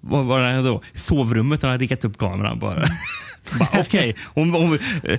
Vad 0.00 0.24
var 0.24 0.38
det 0.40 0.62
då? 0.62 0.80
Sovrummet 0.94 1.62
har 1.62 1.70
han 1.70 1.78
riggat 1.78 2.04
upp 2.04 2.18
kameran 2.18 2.58
bara. 2.58 2.82
Okej, 3.80 4.16
hon, 4.34 4.50
hon, 4.50 4.78
eh, 5.04 5.18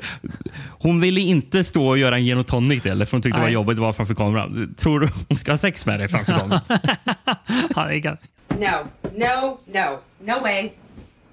hon 0.70 1.02
ville 1.02 1.22
inte 1.22 1.64
stå 1.64 1.88
och 1.88 1.98
göra 1.98 2.16
en 2.16 2.24
gin 2.24 2.38
och 2.38 2.48
tonic 2.48 2.86
eller 2.86 3.06
för 3.06 3.12
hon 3.12 3.22
tyckte 3.22 3.38
det 3.38 3.42
var 3.42 3.48
Nej. 3.48 3.54
jobbigt 3.54 3.76
att 3.76 3.82
vara 3.82 3.94
framför 3.94 4.16
kameran. 4.16 4.76
Tror 4.78 5.00
du 5.00 5.10
hon 5.30 5.38
ska 5.38 5.52
ha 5.52 5.58
sex 5.58 5.86
med 5.86 6.00
dig 6.00 6.08
framför 6.08 6.40
kameran? 6.40 6.60
No, 8.50 8.88
no, 9.16 9.58
no, 9.66 10.00
no 10.20 10.42
way. 10.42 10.72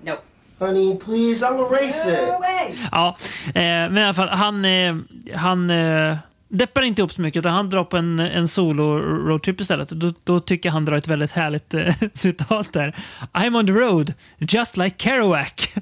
No. 0.04 0.12
Honey, 0.58 0.96
please, 0.96 1.46
I'll 1.46 1.60
erase 1.60 2.12
it. 2.12 2.78
Ja, 2.92 3.16
eh, 3.46 3.52
men 3.54 3.98
i 3.98 4.04
alla 4.04 4.14
fall, 4.14 4.28
han, 4.28 4.64
eh, 4.64 4.96
han 5.34 5.70
eh, 5.70 6.16
deppar 6.48 6.82
inte 6.82 7.02
upp 7.02 7.12
så 7.12 7.20
mycket 7.22 7.38
utan 7.40 7.52
han 7.54 7.70
drar 7.70 7.84
på 7.84 7.96
en, 7.96 8.20
en 8.20 8.48
solo-roadtrip 8.48 9.60
istället. 9.60 9.88
Då, 9.88 10.12
då 10.24 10.40
tycker 10.40 10.68
jag 10.68 10.72
han 10.74 10.84
drar 10.84 10.96
ett 10.96 11.08
väldigt 11.08 11.30
härligt 11.32 11.74
eh, 11.74 11.94
citat 12.14 12.72
där. 12.72 12.94
I'm 13.32 13.58
on 13.58 13.66
the 13.66 13.72
road, 13.72 14.14
just 14.38 14.76
like 14.76 14.96
Kerouac. 14.98 15.52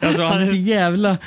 Alltså, 0.00 0.22
han 0.24 0.42
är 0.42 0.46
så 0.46 0.54
jävla... 0.54 1.18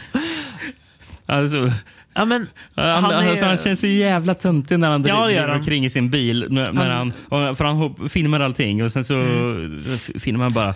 Alltså, 1.25 1.71
ja, 2.13 2.25
men, 2.25 2.47
han, 2.75 2.85
han, 2.89 3.03
han, 3.03 3.13
är, 3.25 3.29
alltså, 3.29 3.45
han 3.45 3.57
känns 3.57 3.79
så 3.79 3.87
jävla 3.87 4.33
töntig 4.35 4.79
när 4.79 4.89
han 4.89 5.03
Ja, 5.07 5.25
driver 5.25 5.47
han. 5.47 5.57
omkring 5.57 5.85
i 5.85 5.89
sin 5.89 6.09
bil. 6.09 6.45
När, 6.49 6.89
han, 6.89 7.13
och- 7.29 7.57
för 7.57 7.63
han 7.65 8.09
filmar 8.09 8.39
allting 8.39 8.83
och 8.83 8.91
sen 8.91 9.05
så 9.05 9.15
Mm. 9.15 9.83
filmar 10.19 10.43
han 10.43 10.53
bara 10.53 10.75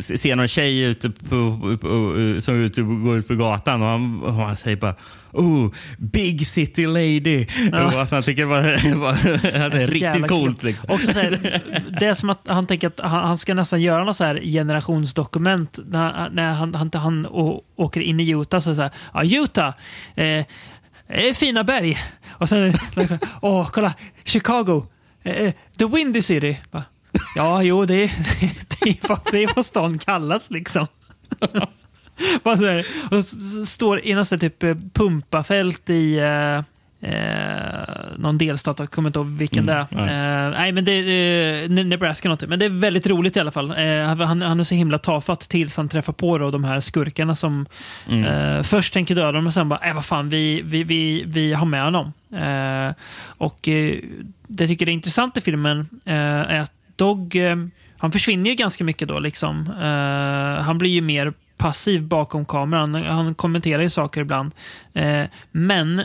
ser 0.00 0.36
någon 0.36 0.48
tjej 0.48 0.80
ute 0.80 1.10
på, 1.10 1.76
som 2.40 2.54
ute 2.54 2.82
går 2.82 3.18
ut 3.18 3.28
på 3.28 3.34
gatan 3.34 3.82
och 3.82 3.88
han, 3.88 4.22
och 4.22 4.34
han 4.34 4.56
säger 4.56 4.76
bara 4.76 4.94
Oh, 5.32 5.72
big 5.98 6.46
city 6.46 6.86
lady. 6.86 7.46
Att 7.72 8.10
han 8.10 8.22
tycker 8.22 8.42
det 8.46 8.48
var, 8.48 8.94
var, 8.94 9.70
det 9.70 9.76
är 9.76 9.86
så 9.86 9.92
riktigt 9.92 10.28
coolt. 10.28 10.62
Liksom. 10.62 10.90
Också 10.90 11.12
så 11.12 11.18
här, 11.18 11.60
det 12.00 12.06
är 12.06 12.14
som 12.14 12.30
att 12.30 12.48
han 12.48 12.66
tänker 12.66 12.86
att 12.86 13.00
han, 13.00 13.24
han 13.24 13.38
ska 13.38 13.54
nästan 13.54 13.82
göra 13.82 14.04
något 14.04 14.16
så 14.16 14.24
här 14.24 14.40
generationsdokument 14.40 15.78
när, 15.86 16.30
när 16.30 16.52
han, 16.52 16.74
han, 16.74 16.90
han 16.94 17.26
å, 17.26 17.62
åker 17.76 18.00
in 18.00 18.20
i 18.20 18.30
Utah. 18.30 18.60
Så 18.60 18.74
så 18.74 18.82
här, 18.82 18.90
ja, 19.14 19.24
Utah, 19.24 19.74
eh, 20.14 20.44
är 21.06 21.34
fina 21.34 21.64
berg. 21.64 21.98
Och 22.30 22.48
sen, 22.48 22.74
åh, 23.40 23.68
kolla, 23.72 23.94
Chicago, 24.24 24.86
eh, 25.22 25.52
the 25.78 25.86
windy 25.86 26.22
city. 26.22 26.60
Bara, 26.70 26.84
ja, 27.36 27.62
jo, 27.62 27.84
det, 27.84 27.94
det, 28.80 28.90
är 28.90 29.08
vad, 29.08 29.20
det 29.30 29.42
är 29.42 29.50
vad 29.56 29.66
stan 29.66 29.98
kallas 29.98 30.50
liksom. 30.50 30.86
Bara 32.42 32.56
så 32.56 32.64
här, 32.66 32.86
och 33.10 33.24
står 33.68 34.06
i 34.06 34.14
nästan 34.14 34.38
typ 34.38 34.62
eh, 34.62 34.74
pumpafält 34.92 35.90
i 35.90 36.18
eh, 36.18 36.56
eh, 37.12 37.88
någon 38.18 38.38
delstat, 38.38 38.78
jag 38.78 38.90
kommer 38.90 39.08
inte 39.08 39.18
ihåg 39.18 39.26
vilken 39.28 39.68
Mm, 39.68 39.86
det 39.90 39.96
är. 40.00 40.46
Eh, 40.46 40.50
nej, 40.58 40.72
men 40.72 40.84
det 40.84 40.92
är 40.92 41.62
eh, 41.78 41.84
Nebraska. 41.84 42.36
Men 42.46 42.58
det 42.58 42.64
är 42.64 42.70
väldigt 42.80 43.06
roligt 43.06 43.36
i 43.36 43.40
alla 43.40 43.50
fall. 43.50 43.70
Eh, 43.70 44.04
han, 44.26 44.42
han 44.42 44.60
är 44.60 44.64
så 44.64 44.74
himla 44.74 44.98
tafatt 44.98 45.40
tills 45.40 45.76
han 45.76 45.88
träffar 45.88 46.12
på 46.12 46.38
då, 46.38 46.50
de 46.50 46.64
här 46.64 46.80
skurkarna 46.80 47.34
som 47.34 47.66
Mm. 48.08 48.24
eh, 48.24 48.62
först 48.62 48.94
tänker 48.94 49.14
döda 49.14 49.32
dem 49.32 49.46
och 49.46 49.54
sen 49.54 49.68
bara, 49.68 49.80
äh, 49.88 49.94
vad 49.94 50.04
fan, 50.04 50.28
vi, 50.28 50.62
vi, 50.64 50.84
vi, 50.84 51.24
vi 51.26 51.52
har 51.52 51.66
med 51.66 51.82
honom. 51.84 52.12
Och 53.26 53.58
det 53.62 54.00
jag 54.64 54.68
tycker 54.68 54.88
är 54.88 54.92
intressant 54.92 55.36
i 55.36 55.40
filmen 55.40 55.88
är 56.04 56.58
att 56.60 56.72
Dog, 57.02 57.36
eh, 57.36 57.56
han 57.98 58.12
försvinner 58.12 58.50
ju 58.50 58.56
ganska 58.56 58.84
mycket 58.84 59.08
då. 59.08 59.18
Liksom. 59.18 59.70
Eh, 59.82 60.64
han 60.64 60.78
blir 60.78 60.90
ju 60.90 61.00
mer 61.00 61.32
passiv 61.56 62.02
bakom 62.02 62.44
kameran. 62.44 62.94
Han 62.94 63.34
kommenterar 63.34 63.82
ju 63.82 63.88
saker 63.88 64.20
ibland. 64.20 64.52
Eh, 64.94 65.22
men 65.52 66.02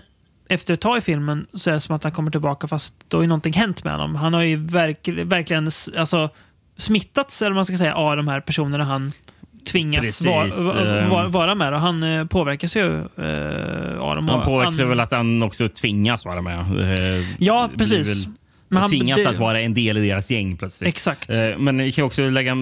efter 0.49 0.73
ett 0.73 0.81
tag 0.81 0.97
i 0.97 1.01
filmen 1.01 1.45
så 1.53 1.69
är 1.69 1.73
det 1.73 1.79
som 1.79 1.95
att 1.95 2.03
han 2.03 2.11
kommer 2.11 2.31
tillbaka 2.31 2.67
fast 2.67 2.93
då 3.07 3.17
har 3.17 3.21
ju 3.21 3.27
någonting 3.27 3.53
hänt 3.53 3.83
med 3.83 3.93
honom. 3.93 4.15
Han 4.15 4.33
har 4.33 4.41
ju 4.41 4.55
verk, 4.55 5.07
verkligen 5.07 5.63
alltså, 5.97 6.29
smittats, 6.77 7.41
eller 7.41 7.55
man 7.55 7.65
ska 7.65 7.77
säga, 7.77 7.95
av 7.95 8.17
de 8.17 8.27
här 8.27 8.39
personerna 8.41 8.83
han 8.83 9.11
tvingats 9.71 10.21
vara, 10.21 10.47
vara, 11.09 11.27
vara 11.27 11.55
med. 11.55 11.73
Och 11.73 11.79
han 11.81 12.27
påverkas 12.27 12.75
ju 12.77 12.97
eh, 12.97 13.99
av 13.99 14.15
dem. 14.15 14.27
Han 14.29 14.41
påverkas 14.41 14.79
han- 14.79 14.89
väl 14.89 14.99
att 14.99 15.11
han 15.11 15.43
också 15.43 15.67
tvingas 15.67 16.25
vara 16.25 16.41
med. 16.41 16.59
Eh, 16.59 17.25
Ja, 17.39 17.69
precis. 17.77 18.09
väl- 18.25 18.33
Men 18.69 18.79
han- 18.81 18.89
tvingas 18.89 19.23
det- 19.23 19.29
att 19.29 19.37
vara 19.37 19.61
en 19.61 19.73
del 19.73 19.97
i 19.97 20.07
deras 20.07 20.31
gäng 20.31 20.57
plötsligt. 20.57 20.87
Exakt. 20.87 21.29
Eh, 21.33 21.57
Men 21.57 21.79
jag 21.79 21.93
kan 21.93 22.05
också 22.05 22.27
lägga, 22.29 22.51
eh, 22.51 22.55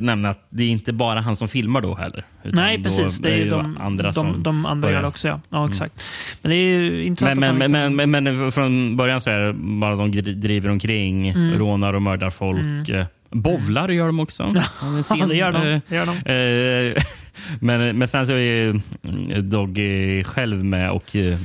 nämna 0.00 0.28
att 0.28 0.46
det 0.50 0.62
är 0.62 0.68
inte 0.68 0.92
bara 0.92 1.20
han 1.20 1.36
som 1.36 1.48
filmar 1.48 1.80
då 1.80 1.94
heller. 1.94 2.24
Nej, 2.44 2.82
precis. 2.82 3.18
Det 3.18 3.30
är 3.32 3.36
ju 3.36 3.48
de 3.48 3.76
andra 3.80 4.04
de, 4.06 4.14
som 4.14 4.42
de 4.42 4.66
andra 4.66 4.92
gör 4.92 5.02
det 5.02 5.08
också. 5.08 5.28
Ja, 5.28 5.40
ja 5.50 5.68
exakt. 5.68 6.02
Men 6.42 6.50
det 6.50 6.56
är 6.56 6.78
ju 6.80 7.04
intressant 7.04 7.40
Men, 7.40 7.50
att 7.50 7.70
men, 7.70 7.74
han 7.82 7.96
men, 7.96 8.04
liksom, 8.04 8.24
men, 8.24 8.36
men 8.42 8.52
från 8.52 8.96
början 8.96 9.20
så 9.20 9.30
är 9.30 9.38
det 9.38 9.52
bara 9.52 9.96
de 9.96 10.12
gri- 10.12 10.34
driver 10.34 10.68
omkring, 10.70 11.28
Mm. 11.28 11.58
rånar 11.58 11.92
och 11.94 12.02
mördar 12.02 12.30
folk. 12.30 12.88
Eh, 12.88 13.04
Bovlar 13.30 13.88
gör 13.88 14.06
de 14.06 14.20
också. 14.20 14.54
Ja, 14.54 15.26
det 15.28 15.36
gör 15.36 15.52
de. 15.52 15.80
Det 15.88 15.96
gör 15.96 16.06
de. 16.06 17.00
Eh, 17.36 17.56
men, 17.60 17.98
men 17.98 18.08
sen 18.08 18.26
så 18.26 18.32
är 18.32 18.36
ju 18.36 18.80
mm, 19.02 19.50
Doggy 19.50 20.24
själv 20.24 20.64
med 20.64 20.90
och 20.90 21.16
eh, 21.16 21.38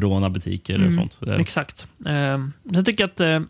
rånar 0.00 0.28
butiker 0.28 0.74
och 0.74 0.80
Mm. 0.80 0.94
sånt. 0.96 1.20
Exakt. 1.40 1.86
Eh, 2.06 2.38
jag 2.62 2.84
tycker 2.86 3.04
att 3.04 3.20
eh, 3.20 3.40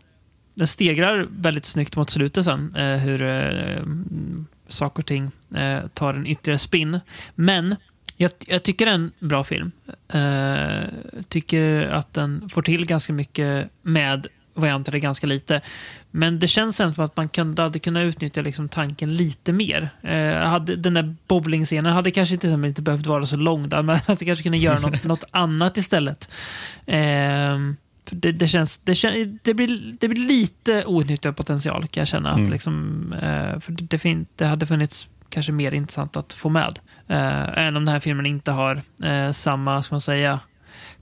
den 0.55 0.67
stegrar 0.67 1.29
väldigt 1.31 1.65
snyggt 1.65 1.97
mot 1.97 2.11
slutet 2.11 2.45
sen. 2.45 2.75
Eh, 2.77 2.97
hur 2.97 3.23
eh, 3.23 3.83
saker 4.69 5.03
och 5.03 5.07
ting 5.07 5.31
eh, 5.57 5.79
tar 5.95 6.15
en 6.15 6.27
ytterligare 6.27 6.59
spin. 6.59 7.01
Men 7.35 7.77
jag, 8.17 8.31
jag 8.47 8.63
tycker 8.63 8.87
det 8.87 8.91
är 8.91 8.95
en 8.95 9.11
bra 9.19 9.45
film. 9.45 9.73
Eh, 10.13 10.89
tycker 11.29 11.83
att 11.89 12.15
den 12.15 12.49
får 12.49 12.63
till 12.63 12.87
ganska 12.87 13.13
mycket 13.13 13.69
med 13.83 14.27
vad 14.55 14.69
jag 14.69 14.75
antar 14.75 14.95
är 14.95 14.99
ganska 14.99 15.27
lite. 15.27 15.61
Men 16.11 16.39
det 16.39 16.47
känns 16.47 16.77
sen 16.77 16.95
som 16.95 17.05
att 17.05 17.17
man 17.17 17.29
kunde, 17.29 17.63
hade 17.63 17.79
kunnat 17.79 18.01
utnyttja 18.01 18.43
liksom 18.43 18.69
tanken 18.69 19.17
lite 19.17 19.53
mer. 19.53 19.91
Eh, 20.03 20.49
hade, 20.49 20.77
den 20.77 20.95
där 20.95 21.17
bowlingscenen 21.29 21.93
hade 21.93 22.11
kanske 22.11 22.37
till 22.37 22.49
exempel 22.49 22.69
inte 22.69 22.83
behövt 22.83 23.07
vara 23.07 23.27
så 23.27 23.37
lång. 23.37 23.69
Där, 23.69 23.83
men 23.83 23.97
hade 24.07 24.25
kanske 24.25 24.43
kunnat 24.43 24.61
göra 24.61 24.79
något, 24.79 25.05
något 25.05 25.25
annat 25.31 25.77
istället. 25.77 26.29
För 28.09 28.17
det, 28.17 28.33
det, 28.33 28.49
känns, 28.49 28.79
det, 28.79 28.95
kän, 28.95 29.39
det, 29.43 29.55
blir, 29.55 29.95
det 30.01 30.09
blir 30.09 30.27
lite 30.29 30.85
outnyttjad 30.87 31.37
potential 31.37 31.87
kan 31.89 32.01
jag 32.01 32.09
känna. 32.09 32.31
Att 32.31 32.39
Mm. 32.39 32.51
liksom, 32.53 33.05
eh, 33.13 33.61
för 33.61 33.73
det, 33.73 33.85
det, 33.85 33.99
fin, 33.99 34.27
det 34.37 34.47
hade 34.47 34.67
funnits 34.67 35.09
kanske 35.29 35.53
mer 35.53 35.75
intressant 35.75 36.17
att 36.17 36.33
få 36.33 36.49
med. 36.49 36.79
Eh, 37.09 37.49
även 37.59 37.77
om 37.77 37.85
den 37.85 37.93
här 37.93 38.01
filmen 38.01 38.27
inte 38.27 38.51
har 38.51 38.83
eh, 39.05 39.31
samma, 39.33 39.83
ska 39.83 39.95
man 39.95 40.01
säga, 40.01 40.41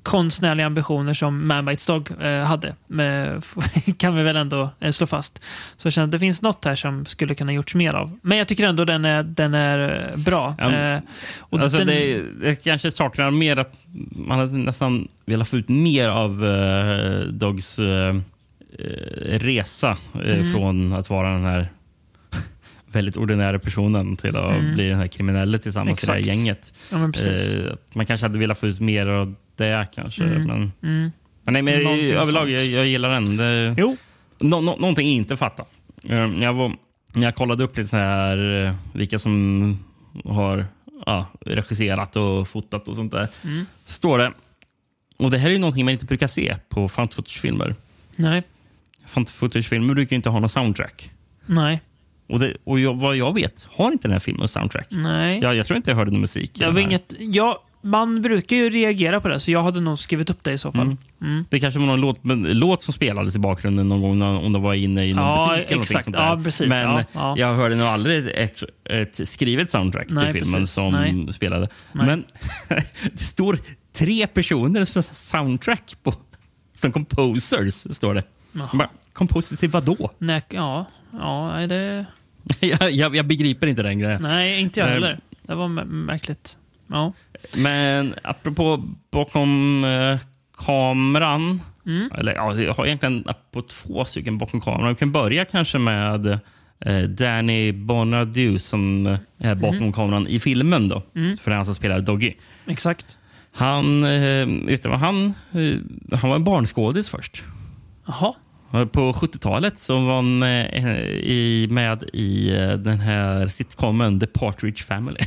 konstnärliga 0.09 0.67
ambitioner 0.67 1.13
som 1.13 1.47
Man 1.47 1.65
Bites 1.65 1.87
Dog 1.87 2.11
eh, 2.21 2.43
hade. 2.45 2.75
Men, 2.87 3.43
kan 3.99 4.17
vi 4.17 4.23
väl 4.23 4.37
ändå 4.37 4.71
eh, 4.81 4.91
slå 4.91 5.07
fast. 5.07 5.43
Så 5.77 5.87
jag 5.87 5.93
känner 5.93 6.05
att 6.05 6.13
det 6.13 6.19
finns 6.19 6.43
något 6.43 6.65
här 6.65 6.75
som 6.75 7.05
skulle 7.05 7.35
kunna 7.35 7.53
gjorts 7.53 7.75
mer 7.75 7.93
av. 7.95 8.19
Men 8.23 8.39
jag 8.39 8.49
tycker 8.49 8.67
ändå 8.67 8.85
den 8.85 9.05
är, 9.05 9.23
den 9.23 9.55
är 9.55 10.09
eh, 10.13 10.17
bra. 10.17 10.55
Ja, 10.59 10.73
Eh, 10.73 11.01
och 11.41 11.61
Alltså 11.61 11.79
den, 11.79 11.87
det, 11.87 12.23
det 12.41 12.55
kanske 12.65 12.91
saknar 12.91 13.31
mer 13.31 13.57
att 13.57 13.73
man 14.11 14.39
hade 14.39 14.53
nästan 14.53 15.09
velat 15.27 15.49
få 15.49 15.57
ut 15.57 15.69
mer 15.69 16.09
av 16.09 16.45
uh, 16.45 17.21
Dogs 17.27 17.79
eh, 17.79 18.17
eh, 18.79 19.39
resa 19.39 19.97
eh, 20.15 20.21
Mm. 20.39 20.53
från 20.55 20.93
att 20.93 21.11
vara 21.11 21.33
den 21.33 21.45
här 21.45 21.69
väldigt 22.93 23.17
ordinära 23.17 23.59
personen 23.59 24.17
till 24.17 24.37
att 24.37 24.55
Mm. 24.55 24.75
bli 24.75 24.89
den 24.89 24.99
här 24.99 25.07
kriminelle 25.07 25.59
tillsammans 25.59 26.03
i 26.05 26.07
det 26.07 26.13
här 26.13 26.19
Exakt. 26.19 26.39
gänget. 26.39 26.73
ja. 26.91 26.97
Eh, 26.99 27.75
man 27.93 28.07
kanske 28.07 28.25
hade 28.27 28.39
velat 28.39 28.59
få 28.59 28.67
ut 28.67 28.81
mer 28.81 29.07
av 29.07 29.35
det 29.59 29.87
kanske. 29.95 30.25
Mm. 30.25 30.43
Men, 30.47 30.73
Mm. 30.83 31.11
men 31.45 31.53
nej, 31.53 31.63
men 31.63 31.83
Någonting 31.83 32.11
överlag, 32.11 32.51
jag, 32.51 32.67
jag 32.67 32.87
gillar 32.87 33.09
den. 33.11 33.37
Det, 33.37 33.75
Jo, 33.79 33.97
Nå, 34.41 34.61
nå, 34.61 34.77
någonting 34.77 35.07
jag 35.09 35.15
inte 35.17 35.37
fattar. 35.37 35.67
Eh, 36.05 36.17
Jag, 36.43 36.53
var, 36.53 36.73
när 37.13 37.25
jag 37.27 37.35
kollade 37.35 37.65
upp 37.65 37.77
lite 37.77 37.89
så 37.89 37.97
här, 37.97 38.65
eh, 38.67 38.75
vilka 38.93 39.19
som 39.19 39.79
har 40.25 40.67
ja, 41.07 41.27
regisserat 41.41 42.17
och 42.17 42.49
fotat 42.49 42.89
och 42.89 42.97
sånt 42.97 43.13
där. 43.13 43.29
Mm. 43.45 43.67
Står 43.87 44.19
det. 44.19 44.33
Och 45.19 45.31
det 45.31 45.39
här 45.39 45.49
är 45.49 45.53
ju 45.53 45.59
någonting 45.59 45.85
man 45.85 45.93
inte 45.93 46.05
brukar 46.07 46.27
se 46.27 46.57
på 46.69 46.89
found 46.89 47.13
footage-filmer. 47.13 47.75
nej, 48.17 48.43
Found 49.07 49.29
footage-filmer 49.29 49.95
brukar 49.95 50.13
ju 50.13 50.17
inte 50.17 50.29
ha 50.29 50.41
någon 50.41 50.49
soundtrack. 50.49 51.11
nej, 51.47 51.81
Och, 52.29 52.39
det, 52.41 52.57
och 52.65 52.81
jag, 52.81 52.95
vad 52.97 53.17
jag 53.17 53.35
vet 53.35 53.69
har 53.71 53.93
inte 53.93 54.09
den 54.09 54.13
här 54.13 54.19
filmen 54.19 54.49
soundtrack. 54.49 54.87
nej. 54.91 55.39
Jag, 55.43 55.57
jag 55.57 55.67
tror 55.67 55.77
inte 55.77 55.91
jag 55.91 55.97
hörde 55.97 56.11
någon 56.11 56.21
musik. 56.21 56.51
Jag 56.55 56.73
inget, 56.83 57.15
ja, 57.19 57.63
man 57.91 58.23
brukar 58.23 58.57
ju 58.57 58.71
reagera 58.71 59.21
på 59.21 59.29
det, 59.29 59.41
så 59.41 59.51
jag 59.51 59.63
hade 59.63 59.81
nog 59.81 59.99
skrivit 59.99 60.31
upp 60.31 60.45
det 60.45 60.53
i 60.53 60.59
så 60.59 60.73
fall. 60.73 60.83
Mm. 60.83 60.97
Mm. 61.23 61.45
Det 61.51 61.61
kanske 61.61 61.81
var 61.81 61.87
någon 61.87 62.01
låt, 62.01 62.25
men, 62.25 62.43
låt 62.43 62.83
som 62.83 62.95
spelades 62.95 63.37
i 63.37 63.39
bakgrunden 63.39 63.89
någon 63.89 64.03
gång 64.03 64.19
när- 64.19 64.45
om 64.47 64.53
de 64.53 64.63
var 64.63 64.75
inne 64.75 65.07
i 65.07 65.13
någon 65.13 65.25
Ja, 65.25 65.49
butik. 65.57 65.71
Eller 65.71 65.83
exakt. 65.83 66.05
sånt 66.05 66.17
där. 66.17 66.27
Ja, 66.27 66.41
precis. 66.45 66.69
Men 66.69 66.83
Ja, 66.83 67.05
ja. 67.13 67.35
jag 67.39 67.55
hörde 67.55 67.75
nog 67.77 67.87
aldrig 67.87 68.29
ett, 68.35 68.63
ett 68.85 69.29
skrivet 69.29 69.71
soundtrack 69.71 70.07
Nej, 70.11 70.33
till 70.33 70.45
filmen 70.45 70.61
precis. 70.61 70.75
som 70.75 70.93
Nej. 70.93 71.33
spelade. 71.33 71.69
Nej. 71.93 72.07
Men 72.07 72.25
det 73.13 73.19
står 73.19 73.59
tre 73.93 74.27
personer 74.27 74.85
som 74.85 75.03
soundtrack 75.03 75.97
på 76.03 76.15
som 76.77 76.93
composers. 76.93 77.75
står 77.97 78.15
det. 78.15 78.23
Bara, 78.73 78.89
Composer 79.13 79.57
till 79.57 79.71
vad 79.71 79.85
då? 79.85 80.11
Nej, 80.19 80.43
ja, 80.49 80.85
ja, 81.13 81.67
det... 81.69 82.07
jag, 82.61 82.91
jag, 82.93 83.17
jag 83.17 83.27
begriper 83.27 83.67
inte 83.67 83.83
den 83.83 83.99
grejen. 83.99 84.23
Nej, 84.23 84.61
inte 84.61 84.81
jag 84.81 84.87
heller. 84.87 85.21
Det 85.43 85.55
var 85.55 85.67
mär- 85.69 85.85
märkligt. 85.85 86.57
Ja. 86.87 87.13
Men 87.57 88.15
apropå 88.23 88.85
bakom 89.13 89.85
eh, 89.85 90.19
kameran. 90.59 91.61
Mm. 91.87 92.11
Eller 92.19 92.35
ja, 92.35 92.55
jag 92.61 92.75
har 92.75 92.87
egentligen 92.87 93.25
på 93.53 93.63
två 93.63 94.05
stycken 94.05 94.39
bakom 94.39 94.61
kameran. 94.61 94.89
Vi 94.89 94.95
kan 94.95 95.13
börja 95.13 95.45
kanske 95.45 95.79
med 95.79 96.27
eh, 96.87 97.03
Danny 97.03 97.73
Bonadu 97.73 98.59
som 98.59 99.07
är 99.39 99.55
bakom 99.55 99.77
Mm. 99.77 99.93
kameran 99.93 100.27
i 100.27 100.41
filmen. 100.41 100.89
då. 100.89 101.03
För 101.13 101.51
det 101.51 101.55
är 101.55 101.57
han 101.57 101.65
som 101.65 101.75
spelar 101.75 102.01
Doggy. 102.01 102.35
Exakt. 102.67 103.19
Han, 103.53 104.05
eh, 104.05 104.47
vet 104.67 104.83
du 104.83 104.89
vad, 104.89 104.99
han, 104.99 105.27
eh, 105.53 106.17
han 106.19 106.31
var 106.31 106.37
en 106.37 106.45
barnskådis 106.45 107.09
först. 107.11 107.43
Jaha. 108.07 108.35
På 108.71 109.13
70-talet 109.13 109.79
så 109.79 109.99
var 110.01 110.17
han 110.17 110.43
eh, 110.43 111.01
i, 111.09 111.69
med 111.71 112.03
i 112.13 112.51
eh, 112.57 112.73
den 112.73 112.99
här 113.01 113.47
sitcomen 113.47 114.21
The 114.21 114.27
Partridge 114.27 114.83
Family. 114.83 115.21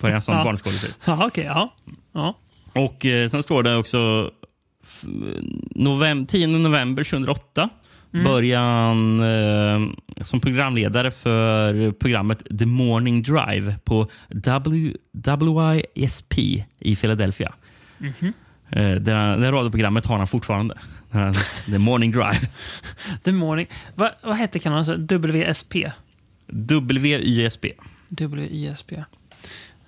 Började 0.00 0.20
som 0.20 0.34
Ja. 0.34 0.44
barnskådis. 0.44 0.86
Jaha, 1.04 1.26
okej. 1.26 1.44
ja. 1.44 1.74
ja. 2.12 2.38
Och 2.74 3.06
eh, 3.06 3.28
sen 3.28 3.42
står 3.42 3.62
det 3.62 3.76
också 3.76 4.30
f- 4.84 5.04
novem 5.74 6.26
10 6.26 6.46
november 6.46 7.04
2008 7.04 7.68
började 8.24 8.64
han 8.66 9.20
eh, 9.20 10.22
som 10.24 10.40
programledare 10.40 11.10
för 11.10 11.92
programmet 11.92 12.42
The 12.58 12.66
Morning 12.66 13.22
Drive 13.22 13.74
på 13.84 14.08
w, 14.28 14.92
WISP 15.94 16.38
i 16.78 16.96
Philadelphia. 16.96 17.52
Eh, 18.00 18.90
det, 18.90 18.98
det 19.36 19.52
radioprogrammet 19.52 20.06
har 20.06 20.18
han 20.18 20.26
fortfarande. 20.26 20.78
The 21.66 21.78
Morning 21.78 22.10
Drive. 22.10 22.40
The 23.24 23.32
Morning... 23.32 23.66
Va, 23.94 24.10
vad 24.22 24.36
hette 24.36 24.58
kanalen? 24.58 25.06
WSP? 25.06 25.74
WISP. 26.46 27.64
WISP. 28.08 28.92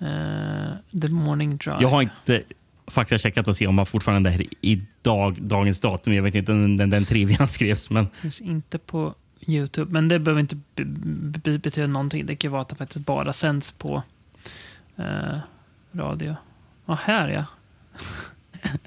Uh, 0.02 0.98
The 1.00 1.08
Morning 1.08 1.56
Drive. 1.56 1.78
Jag 1.80 1.88
har 1.88 2.02
inte 2.02 2.42
faktacheckat 2.86 3.48
och 3.48 3.56
se 3.56 3.66
om 3.66 3.78
han 3.78 3.86
fortfarande 3.86 4.30
är 4.30 4.42
i 4.60 4.82
dag, 5.02 5.42
dagens 5.42 5.80
datum. 5.80 6.14
Jag 6.14 6.22
vet 6.22 6.34
inte 6.34 6.52
när 6.52 6.78
den, 6.78 6.90
den 6.90 7.04
trivian 7.04 7.48
skrevs. 7.48 7.90
Men 7.90 8.08
Finns 8.22 8.40
inte 8.40 8.78
på 8.78 9.14
Youtube. 9.46 9.92
Men 9.92 10.08
det 10.08 10.18
behöver 10.18 10.40
inte 10.40 10.56
be, 10.74 10.84
be, 10.84 11.58
betyda 11.58 11.86
någonting. 11.86 12.26
Det 12.26 12.36
kan 12.36 12.52
vara 12.52 12.62
att 12.62 12.68
det 12.68 12.76
faktiskt 12.76 13.06
bara 13.06 13.32
sänds 13.32 13.72
på 13.72 14.02
eh, 14.96 15.38
radio. 15.92 16.36
Ja, 16.86 16.98
här 17.02 17.28
ja. 17.28 17.44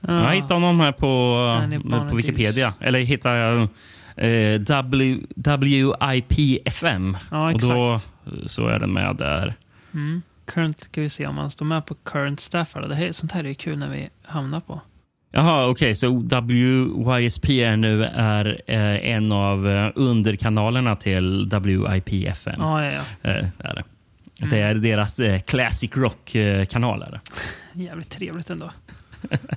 Jag 0.00 0.34
hittade 0.34 0.54
honom 0.54 0.80
här 0.80 0.92
på, 0.92 1.36
Danny 1.60 2.08
på. 2.08 2.16
Wikipedia. 2.16 2.74
Eller 2.80 3.00
hittade 3.00 3.38
jag 3.38 3.68
eh, 4.16 4.60
w, 4.60 5.18
WIPFM. 5.58 7.16
Ja, 7.30 7.52
Och 7.52 7.60
då 7.60 7.94
exakt. 7.94 8.10
så 8.46 8.66
är 8.66 8.78
den 8.78 8.92
med 8.92 9.16
där. 9.16 9.54
Mm. 9.94 10.22
Current 10.44 10.80
ska 10.80 11.00
vi 11.00 11.08
se 11.08 11.26
om 11.26 11.34
man 11.34 11.50
står 11.50 11.66
med 11.66 11.86
på 11.86 11.94
current 11.94 12.40
staff. 12.40 12.74
Det 12.74 12.94
här, 12.94 13.12
sånt 13.12 13.32
här 13.32 13.46
är 13.46 13.54
kul 13.54 13.78
när 13.78 13.90
vi 13.90 14.08
hamnar 14.22 14.60
på. 14.60 14.80
Jaha, 15.34 15.66
okej. 15.66 15.94
så 15.94 16.08
WYSP 16.10 17.48
nu 17.76 18.04
är 18.04 18.62
eh, 18.66 19.10
en 19.10 19.32
av 19.32 19.68
eh, 19.68 19.90
underkanalerna 19.94 20.96
till 20.96 21.50
WIPFM. 21.62 22.50
Ja, 22.58 22.84
ja, 22.84 22.92
ja. 22.92 23.30
Eh, 23.30 23.46
är 23.58 23.74
det. 23.74 23.84
det 24.50 24.60
är 24.60 24.74
deras 24.74 25.20
eh, 25.20 25.40
classic 25.40 25.96
rock-kanal. 25.96 27.00
det. 27.00 27.20
Jävligt 27.82 28.10
trevligt 28.10 28.50
ändå. 28.50 28.70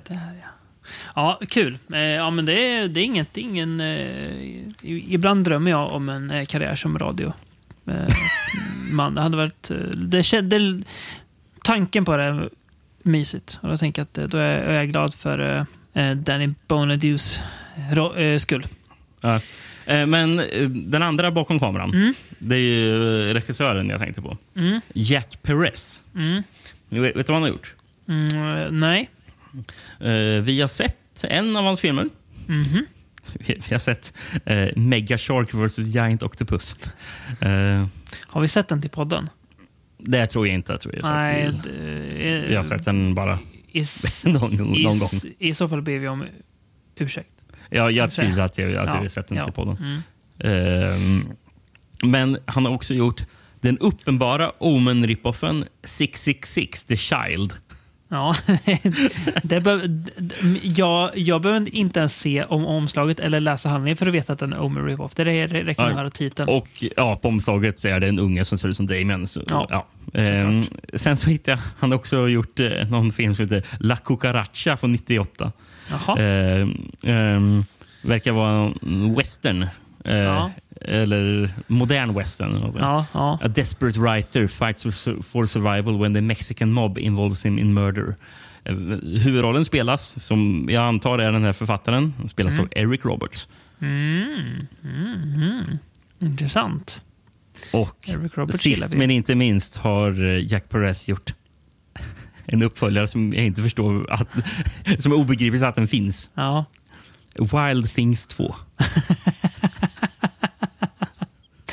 det 0.08 0.14
här 0.14 0.34
ja. 0.42 0.48
Ja, 1.14 1.40
kul. 1.48 1.78
Eh, 1.92 2.00
ja, 2.00 2.30
men 2.30 2.44
det 2.46 2.72
är, 2.72 2.88
det 2.88 3.00
är 3.00 3.04
inget, 3.04 3.34
det 3.34 3.40
är 3.40 3.42
ingen... 3.42 3.80
Eh, 3.80 5.12
ibland 5.12 5.44
drömmer 5.44 5.70
jag 5.70 5.92
om 5.92 6.08
en 6.08 6.30
eh, 6.30 6.44
karriär 6.44 6.74
som 6.74 6.98
radio. 6.98 7.32
Eh, 7.86 8.14
man, 8.90 9.14
det 9.14 9.20
hade 9.20 9.36
varit... 9.36 9.70
eh, 9.70 9.76
Det, 9.94 10.22
kände, 10.22 10.82
tanken 11.64 12.04
på 12.04 12.16
det 12.16 12.22
är 12.24 12.48
mysigt. 13.02 13.58
Och 13.62 13.70
jag 13.70 13.78
tänker 13.78 14.02
att 14.02 14.18
eh, 14.18 14.24
då 14.24 14.38
är, 14.38 14.72
jag 14.74 14.88
glad 14.90 15.14
för 15.14 15.66
Danny 16.14 16.54
eh, 18.16 18.38
skull. 18.38 18.66
Ja. 19.20 19.40
Men 20.06 20.36
den 20.90 21.02
andra 21.02 21.30
bakom 21.30 21.60
kameran, 21.60 22.14
det 22.38 22.54
är 22.54 22.58
ju 22.60 23.34
regissören 23.34 23.88
jag 23.88 24.00
tänkte 24.00 24.22
på. 24.22 24.36
Mm. 24.56 24.80
Jack 24.94 25.38
Perez. 25.42 26.00
Mm. 26.14 26.42
Vet, 26.88 27.16
vet 27.16 27.26
du 27.26 27.32
vad 27.32 27.34
han 27.34 27.42
har 27.42 27.48
gjort? 27.48 27.74
Mm, 28.08 28.80
nej. 28.80 29.10
Vi 30.42 30.60
har 30.60 30.68
sett 30.68 31.24
en 31.24 31.56
av 31.56 31.64
hans 31.64 31.80
filmer. 31.80 32.08
Mhm. 32.46 32.86
Vi, 33.34 33.54
vi 33.68 33.74
har 33.74 33.78
sett 33.78 34.14
eh, 34.44 34.68
Mega 34.76 35.18
Shark 35.18 35.54
vs 35.54 35.78
Giant 35.78 36.22
Octopus. 36.22 36.76
Eh, 37.40 37.86
Har 38.26 38.40
vi 38.40 38.48
sett 38.48 38.68
den 38.68 38.80
till 38.80 38.90
podden? 38.90 39.30
det 39.98 40.26
tror 40.26 40.46
jag 40.46 40.54
inte. 40.54 40.72
Jag 40.72 40.80
tror 40.80 40.96
jag 40.96 41.02
har 41.06 41.14
Nej. 41.14 41.52
det- 41.64 42.44
Vi 42.48 42.54
har 42.56 42.62
sett 42.62 42.84
den 42.84 43.14
bara 43.14 43.38
I, 43.72 43.80
s- 43.80 44.24
någon, 44.26 44.54
någon 44.54 44.74
i, 44.74 44.82
gång. 44.82 44.94
I 45.38 45.54
så 45.54 45.68
fall 45.68 45.82
ber 45.82 45.98
vi 45.98 46.08
om 46.08 46.24
ursäkt. 46.96 47.30
Ja, 47.70 47.90
jag 47.90 48.12
säga. 48.12 48.26
tvivlar 48.28 48.44
att 48.44 48.58
jag, 48.58 48.68
att 48.68 48.74
jag 48.74 48.86
Ja, 48.88 48.90
har 49.00 49.08
sett 49.08 49.28
den 49.28 49.38
ja. 49.38 49.44
till 49.44 49.52
podden. 49.52 49.76
Mm. 49.78 50.00
Ehm, 50.38 51.22
men 52.02 52.38
han 52.46 52.64
har 52.64 52.72
också 52.72 52.94
gjort 52.94 53.22
den 53.60 53.78
uppenbara 53.78 54.50
Omen-ripoffen 54.58 55.64
666, 55.84 56.84
The 56.84 56.96
Child. 56.96 57.52
Ja, 58.08 58.34
det 59.42 59.60
d- 59.60 60.10
jag, 60.62 61.10
jag 61.18 61.40
behöver 61.42 61.74
inte 61.74 61.98
ens 62.00 62.16
se 62.20 62.44
om 62.44 62.66
omslaget 62.66 63.20
eller 63.20 63.40
läsa 63.40 63.68
handlingen 63.68 63.96
för 63.96 64.06
att 64.06 64.14
veta 64.14 64.32
att 64.32 64.38
den 64.38 64.52
är 64.52 64.60
Omer 64.62 64.80
Rip-Off. 64.80 65.12
Det 65.14 65.24
räcker 65.24 65.82
med 65.82 65.90
att 65.90 65.96
höra 65.96 66.10
titeln. 66.10 66.48
Och 66.48 66.68
ja, 66.96 67.16
på 67.22 67.28
omslaget 67.28 67.78
så 67.78 67.88
är 67.88 68.00
det 68.00 68.06
en 68.08 68.18
unge 68.18 68.44
som 68.44 68.58
ser 68.58 68.68
ut 68.68 68.76
som 68.76 68.86
Damien. 68.86 69.26
Så, 69.26 69.42
Ja, 69.48 69.66
ja. 69.70 69.86
Ehm, 70.20 70.64
sen 70.94 71.16
så 71.16 71.30
hittade 71.30 71.50
jag, 71.56 71.62
han 71.78 71.90
har 71.90 71.98
också 71.98 72.28
gjort 72.28 72.60
eh, 72.60 72.68
någon 72.90 73.12
film 73.12 73.34
som 73.34 73.42
heter 73.44 73.62
La 73.80 73.96
Cucaracha 73.96 74.76
från 74.76 74.92
98. 74.92 75.52
Jaha. 75.90 76.18
Ehm, 76.20 76.88
ehm, 77.02 77.64
verkar 78.02 78.32
vara 78.32 78.72
en 78.82 79.14
western. 79.14 79.62
Eh, 80.04 80.16
Ja. 80.16 80.50
Eller 80.80 81.50
modern 81.66 82.14
western. 82.14 82.72
Ja, 82.74 83.06
ja. 83.12 83.38
A 83.42 83.48
desperate 83.48 84.00
writer 84.00 84.46
fights 84.46 84.82
for 84.82 84.90
su- 84.90 85.22
for 85.22 85.46
survival 85.46 85.98
when 86.02 86.14
the 86.14 86.20
Mexican 86.20 86.72
mob 86.72 86.98
involves 86.98 87.44
him 87.46 87.58
in 87.58 87.74
murder. 87.74 88.14
Eh, 88.64 88.74
Huvudrollen 89.22 89.64
spelas, 89.64 90.24
som 90.24 90.66
jag 90.70 90.84
antar 90.84 91.18
är 91.18 91.32
den 91.32 91.44
här 91.44 91.52
författaren, 91.52 92.14
spelas 92.28 92.58
av 92.58 92.68
Eric 92.70 93.04
Roberts. 93.04 93.48
Mm, 93.80 94.66
mm, 94.84 95.32
mm. 95.34 95.64
Intressant. 96.18 97.02
Och 97.72 98.10
sist 98.50 98.94
men 98.94 99.10
inte 99.10 99.34
minst 99.34 99.76
har 99.76 100.24
eh, 100.24 100.52
Jack 100.52 100.68
Perez 100.68 101.08
gjort 101.08 101.34
en 102.46 102.62
uppföljare 102.62 103.08
som 103.08 103.32
jag 103.32 103.44
inte 103.44 103.62
förstår 103.62 104.10
att, 104.12 104.28
som 105.02 105.12
är 105.12 105.16
obegripligt 105.16 105.62
att 105.62 105.74
den 105.74 105.86
finns. 105.88 106.30
Ja. 106.34 106.64
Wild 107.38 107.90
Things 107.94 108.26
2. 108.26 108.54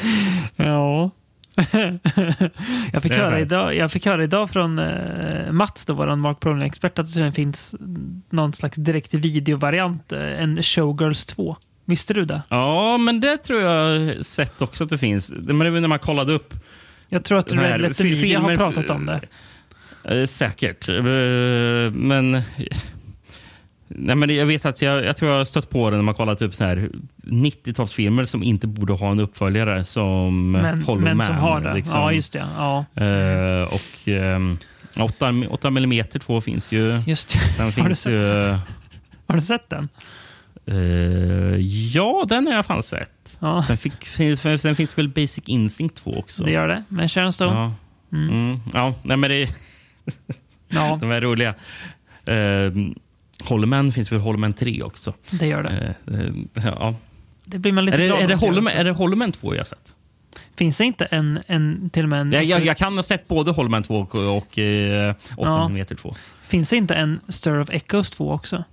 Ja. 0.55 1.11
jag, 2.93 3.03
fick 3.03 3.13
höra 3.13 3.39
idag, 3.39 3.75
jag 3.75 3.91
fick 3.91 4.05
höra 4.05 4.23
idag 4.23 4.49
från 4.49 4.79
uh, 4.79 5.51
Mats, 5.51 5.85
då, 5.85 5.93
vår 5.93 6.15
Mark 6.15 6.39
Brolin-expert, 6.39 6.99
att 6.99 7.15
det 7.15 7.31
finns 7.31 7.75
någon 8.29 8.53
slags 8.53 8.77
direkt 8.77 9.13
videovariant, 9.13 10.11
eh, 10.11 10.41
en 10.43 10.63
Showgirls 10.63 11.25
2. 11.25 11.57
Visste 11.85 12.13
du 12.13 12.25
det? 12.25 12.41
Ja, 12.49 12.97
men 12.97 13.19
det 13.21 13.37
tror 13.37 13.61
jag 13.61 14.25
sett 14.25 14.61
också 14.61 14.83
att 14.83 14.89
det 14.89 14.97
finns. 14.97 15.27
Det- 15.27 15.53
Men 15.53 15.73
var 15.73 15.79
när 15.79 15.87
man 15.87 15.99
kollade 15.99 16.33
upp 16.33 16.53
Jag 17.09 17.23
tror 17.23 17.37
att 17.37 17.53
Red 17.53 17.81
Letter 17.81 18.03
Media 18.03 18.39
har 18.39 18.55
pratat 18.55 18.89
om 18.89 19.05
det. 19.05 19.21
Eh, 20.03 20.25
säkert. 20.25 20.89
Eh, 20.89 20.95
men... 21.93 22.41
Nej, 23.95 24.15
men 24.15 24.35
jag 24.35 24.45
vet 24.45 24.65
att 24.65 24.81
jag, 24.81 25.05
jag 25.05 25.17
tror 25.17 25.31
jag 25.31 25.37
har 25.37 25.45
stött 25.45 25.69
på 25.69 25.89
det 25.89 25.95
när 25.95 26.03
man 26.03 26.15
så 26.55 26.63
här 26.63 26.89
90-talsfilmer 27.23 28.25
som 28.25 28.43
inte 28.43 28.67
borde 28.67 28.93
ha 28.93 29.11
en 29.11 29.19
uppföljare 29.19 29.83
som 29.85 30.51
Men, 30.51 30.83
Hollow 30.83 31.01
men 31.03 31.17
Man. 31.17 31.25
som 31.25 31.35
har 31.35 31.61
det. 31.61 31.73
liksom. 31.73 31.99
Ja, 31.99 32.11
just 32.11 32.33
det. 32.33 32.45
Ja, 32.57 32.85
Eh, 32.95 33.63
och 33.63 34.07
um, 34.07 34.57
8, 34.99 35.33
8 35.49 35.67
mm 35.67 36.05
2 36.19 36.41
finns 36.41 36.71
ju. 36.71 37.01
just 37.07 37.29
det. 37.33 37.39
Sen 37.39 37.65
Har 37.65 37.71
du 37.71 37.71
finns 37.83 38.01
sett- 38.01 38.11
ju... 38.13 38.57
Har 39.27 39.35
du 39.35 39.41
sett 39.41 39.69
den? 39.69 39.89
eh, 40.65 40.75
ja, 41.93 42.25
den 42.29 42.47
har 42.47 42.53
jag 42.53 42.65
fan 42.65 42.83
sett. 42.83 43.37
Ja, 43.39 43.63
Sen, 43.63 43.77
fick, 43.77 44.05
finns, 44.05 44.61
sen 44.61 44.75
finns 44.75 44.97
väl 44.97 45.09
Basic 45.09 45.43
Instinct 45.45 45.95
2 45.95 46.17
också. 46.17 46.43
det 46.43 46.51
gör 46.51 46.67
det. 46.67 46.83
Med 46.87 47.11
Sharon 47.11 47.33
Stone. 47.33 47.51
Ja. 47.53 47.73
Mm. 48.17 48.59
ja, 48.73 48.93
nej, 49.03 49.17
men 49.17 49.29
det, 49.29 49.49
Ja, 50.69 50.97
de 51.01 51.11
är 51.11 51.21
roliga. 51.21 51.49
Uh, 52.29 52.91
Holloman 53.45 53.91
finns 53.91 54.11
väl 54.11 54.19
Holloman 54.19 54.53
3 54.53 54.83
också. 54.83 55.13
det 55.31 55.47
gör 55.47 55.63
det. 55.63 55.95
Eh, 56.11 56.19
eh, 56.67 56.73
ja. 56.79 56.95
Det 57.45 57.59
blir 57.59 57.71
man 57.71 57.85
lite 57.85 57.95
Är, 57.97 57.99
det, 57.99 58.05
är, 58.05 58.27
det 58.27 58.33
också. 58.35 58.69
är 58.69 58.83
det 58.83 58.91
Holloman 58.91 59.31
2 59.31 59.55
jag 59.55 59.67
sett? 59.67 59.93
Finns 60.55 60.77
det 60.77 60.83
inte 60.85 61.05
en, 61.05 61.39
en 61.47 61.89
till 61.89 62.03
och 62.03 62.09
med 62.09 62.21
en... 62.21 62.31
Jag, 62.31 62.43
jag, 62.43 62.65
jag 62.65 62.77
kan 62.77 62.95
ha 62.95 63.03
sett 63.03 63.27
både 63.27 63.51
Holloman 63.51 63.83
2 63.83 63.95
och, 63.99 64.15
och 64.15 64.59
eh, 64.59 65.11
8 65.11 65.17
Ja. 65.37 65.65
mm 65.65 65.85
2. 65.85 66.15
Finns 66.41 66.69
det 66.69 66.75
inte 66.75 66.95
en 66.95 67.19
Stir 67.27 67.59
of 67.59 67.69
Echoes 67.69 68.11
2 68.11 68.31
också? 68.31 68.63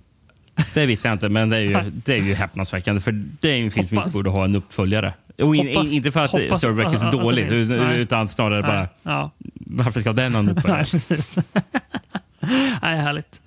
Det 0.73 0.85
visste 0.85 1.07
jag 1.07 1.15
inte, 1.15 1.29
men 1.29 1.49
det 1.49 1.57
är 1.57 1.61
ju, 1.61 1.91
det 2.05 2.13
är 2.13 2.17
ju 2.23 2.33
häpnadsväckande. 2.33 3.01
För 3.01 3.11
det 3.39 3.49
är 3.49 3.55
en 3.63 3.71
film 3.71 3.87
som 3.87 3.97
inte 3.97 4.09
borde 4.09 4.29
ha 4.29 4.45
en 4.45 4.55
uppföljare. 4.55 5.13
Och 5.37 5.55
in, 5.55 5.67
Hoppas- 5.67 5.91
inte 5.93 6.11
för 6.11 6.19
att 6.19 6.31
hoppas- 6.31 6.59
Storyback 6.59 6.93
är 6.93 6.97
så 6.97 7.07
finns. 7.11 7.51
utan, 7.51 7.77
Nej. 7.87 7.99
utan 7.99 8.27
snarare 8.27 8.61
bara 8.63 8.87
Ja. 9.03 9.31
varför 9.53 10.01
ska 10.01 10.13
den 10.13 10.33
ha 10.33 10.39
en 10.39 10.49
uppföljare? 10.57 10.81
Nej, 10.81 10.91
precis. 10.91 11.37
Nej, 12.81 12.97
härligt. 12.97 13.41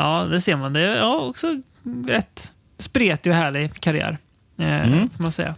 Ja, 0.00 0.24
det 0.24 0.40
ser 0.40 0.56
man. 0.56 0.72
Det 0.72 0.80
är 0.80 0.96
ja, 0.96 1.16
också 1.16 1.60
rätt 2.06 2.52
spretig 2.78 3.32
och 3.32 3.36
härlig 3.36 3.80
karriär. 3.80 4.18
Eh, 4.58 4.86
Mm. 4.88 5.10
Får 5.10 5.22
man 5.22 5.32
säga. 5.32 5.54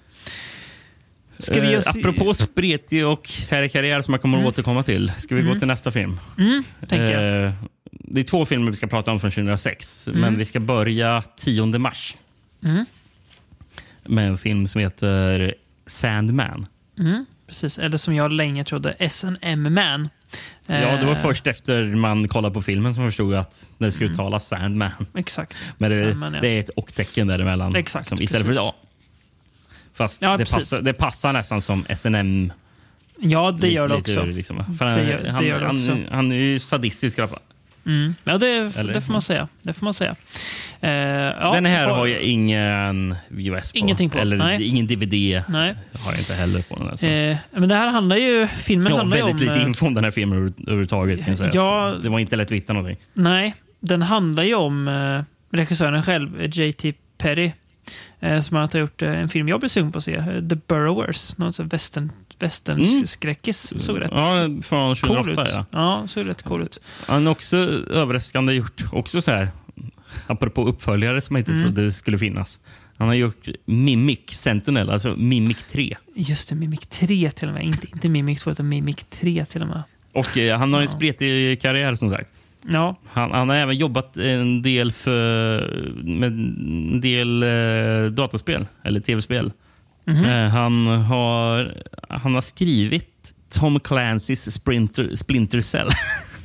Ska 1.38 1.60
vi 1.60 1.76
oss... 1.76 1.86
eh, 1.86 1.92
apropå 1.98 2.34
spretig 2.34 3.06
och 3.06 3.30
härlig 3.50 3.72
karriär 3.72 4.00
som 4.02 4.14
jag 4.14 4.20
kommer 4.22 4.38
att 4.38 4.44
återkomma 4.44 4.82
till. 4.82 5.12
Ska 5.16 5.34
vi 5.34 5.42
gå 5.42 5.58
till 5.58 5.68
nästa 5.68 5.90
film? 5.90 6.18
Mm, 6.38 6.64
tänker. 6.88 7.44
Eh, 7.46 7.52
det 7.90 8.20
är 8.20 8.24
två 8.24 8.44
filmer 8.44 8.70
vi 8.70 8.76
ska 8.76 8.86
prata 8.86 9.12
om 9.12 9.20
från 9.20 9.30
2006, 9.30 10.08
men 10.12 10.38
vi 10.38 10.44
ska 10.44 10.60
börja 10.60 11.22
10 11.36 11.66
mars. 11.78 12.16
Mm. 12.64 12.86
Med 14.02 14.28
en 14.28 14.38
film 14.38 14.66
som 14.66 14.80
heter 14.80 15.54
Sandman. 15.86 16.66
Mm, 16.98 17.26
precis. 17.46 17.78
Eller 17.78 17.96
som 17.96 18.14
jag 18.14 18.32
länge 18.32 18.64
trodde, 18.64 18.90
S&M 18.98 19.74
Man. 19.74 20.08
Ja, 20.66 20.96
det 20.96 21.06
var 21.06 21.12
Eh, 21.12 21.18
först 21.22 21.46
efter 21.46 21.84
man 21.84 22.28
kollade 22.28 22.54
på 22.54 22.62
filmen 22.62 22.94
som 22.94 23.06
förstod 23.06 23.34
att 23.34 23.68
det 23.78 23.92
skulle 23.92 24.10
uttalas 24.10 24.46
Sandman. 24.48 24.90
Exakt. 25.14 25.56
Men 25.78 25.90
det, 25.90 25.98
Sandman, 25.98 26.34
ja. 26.34 26.40
det 26.40 26.48
är 26.48 26.60
ett 26.60 26.68
och-tecken 26.68 27.26
däremellan. 27.26 27.76
Exakt, 27.76 28.08
som 28.08 28.22
istället 28.22 28.46
för 28.46 28.52
precis. 28.52 28.64
ja. 28.66 28.74
Fast 29.94 30.22
Ja, 30.22 30.36
det, 30.36 30.52
passar, 30.52 30.82
det 30.82 30.92
passar 30.92 31.32
nästan 31.32 31.60
som 31.60 31.84
SNM. 31.96 32.52
Ja, 33.20 33.50
det 33.60 33.68
gör 33.68 33.88
det 33.88 33.94
också. 33.94 34.24
Liksom. 34.24 34.74
För 34.78 34.84
han, 34.84 35.08
gör- 35.08 35.22
det 35.22 35.30
han, 35.32 35.46
gör 35.46 35.60
det 35.60 35.66
han, 35.66 35.76
också. 35.76 35.98
han 36.10 36.32
är 36.32 36.36
ju 36.36 36.58
sadistisk 36.58 37.18
i 37.18 37.20
alla 37.20 37.28
fall. 37.28 37.38
Mm. 37.86 38.14
Ja, 38.24 38.38
det, 38.38 38.46
Eller? 38.78 38.92
det 38.94 39.00
får 39.00 39.12
man 39.12 39.22
säga. 39.22 39.48
Det 39.62 39.72
får 39.72 39.84
man 39.84 39.94
säga. 39.94 40.14
Eh, 40.80 40.90
ja, 40.90 41.52
Den 41.54 41.66
här 41.66 41.86
har- 41.88 41.94
har 41.96 42.06
jag 42.06 42.20
ingen 42.22 43.14
VHS 43.28 43.72
på. 43.72 43.78
Ingenting 43.78 44.10
på, 44.10 44.18
Eller 44.18 44.36
nej. 44.36 44.62
ingen 44.68 44.86
DVD 44.86 45.42
Nej. 45.48 45.74
har 46.04 46.12
jag 46.12 46.18
inte 46.18 46.34
heller 46.34 46.62
på 46.62 46.76
den. 46.76 46.88
Alltså. 46.88 47.06
Eh, 47.06 47.36
men 47.50 47.68
det 47.68 47.74
här 47.74 47.88
handlar 47.88 48.16
ju... 48.16 48.46
Filmen 48.46 48.92
har 48.92 48.98
handlar 48.98 49.16
väldigt 49.16 49.34
om... 49.42 49.48
lite 49.48 49.60
eh, 49.60 49.66
info 49.66 49.86
om 49.86 49.94
den 49.94 50.04
här 50.04 50.10
filmen 50.10 50.38
över- 50.38 50.52
överhuvudtaget. 50.62 51.24
Kan 51.24 51.36
säga. 51.36 51.50
Ja. 51.54 51.92
Så 51.96 52.02
det 52.02 52.08
var 52.08 52.18
inte 52.18 52.36
lätt 52.36 52.48
att 52.48 52.52
hitta 52.52 52.72
någonting. 52.72 52.96
Nej, 53.14 53.54
den 53.80 54.02
handlar 54.02 54.42
ju 54.42 54.54
om 54.54 54.88
eh, 54.88 55.22
regissören 55.58 56.02
själv, 56.02 56.40
eh, 56.40 56.50
J.T. 56.52 56.92
Perry. 57.18 57.52
Eh, 58.20 58.40
som 58.40 58.56
har 58.56 58.78
gjort 58.78 59.02
en 59.02 59.28
film 59.28 59.48
jag 59.48 59.60
blir 59.60 59.68
sugen 59.68 59.92
på 59.92 59.98
att 59.98 60.04
se, 60.04 60.16
The 60.48 60.56
Burrowers. 60.68 61.38
Någon 61.38 61.52
sån 61.52 61.68
western, 61.68 62.12
western 62.42 63.06
skräckis. 63.06 63.72
Såg 63.78 64.00
rätt 64.00 64.10
Ja, 64.14 64.32
från 64.62 64.96
cool 64.96 64.96
2008. 64.96 65.42
ut. 65.42 65.48
Ja. 65.54 65.66
Ja, 65.70 66.04
såg 66.06 66.28
rätt 66.28 66.42
cool 66.42 66.62
ut. 66.62 66.80
Han 67.06 67.26
har 67.26 67.32
också 67.32 67.56
överraskande 67.90 68.52
gjort, 68.52 68.82
också 68.92 69.20
så 69.20 69.30
här, 69.30 69.48
apropå 70.26 70.64
uppföljare 70.64 71.20
som 71.20 71.36
jag 71.36 71.40
inte 71.40 71.52
Mm. 71.52 71.62
trodde 71.64 71.92
skulle 71.92 72.18
finnas. 72.18 72.60
Han 72.98 73.08
har 73.08 73.14
gjort 73.14 73.48
Mimic 73.64 74.20
Sentinel, 74.30 74.90
alltså 74.90 75.14
Mimic 75.16 75.64
3. 75.64 75.96
Just 76.14 76.48
det, 76.48 76.54
Mimic 76.54 76.80
3 76.86 77.30
till 77.30 77.48
och 77.48 77.54
med. 77.54 77.64
Inte, 77.64 77.86
inte 77.92 78.08
Mimic 78.08 78.40
2, 78.42 78.50
utan 78.50 78.68
Mimic 78.68 79.04
3 79.10 79.44
till 79.44 79.62
och 79.62 79.68
med. 79.68 79.82
Och 80.12 80.38
eh, 80.38 80.58
han 80.58 80.74
har 80.74 80.80
en 80.80 80.88
spretig 80.88 81.60
karriär 81.62 81.94
som 81.94 82.10
sagt. 82.10 82.32
Ja, 82.70 82.96
Han, 83.06 83.30
han 83.30 83.48
har 83.48 83.56
även 83.56 83.76
jobbat 83.76 84.16
en 84.16 84.62
del 84.62 84.92
för, 84.92 85.60
med 86.04 86.26
en 86.28 87.00
del 87.00 87.42
eh, 87.42 88.10
dataspel, 88.12 88.66
eller 88.84 89.00
tv-spel. 89.00 89.52
Mhm. 90.04 90.24
Eh, 90.24 90.48
han, 90.50 90.86
har, 90.86 91.82
han 92.08 92.34
har 92.34 92.40
skrivit 92.42 93.34
Tom 93.48 93.78
Clancy's 93.78 94.50
Splinter, 94.50 95.16
Splinter 95.16 95.60
Cell. 95.60 95.88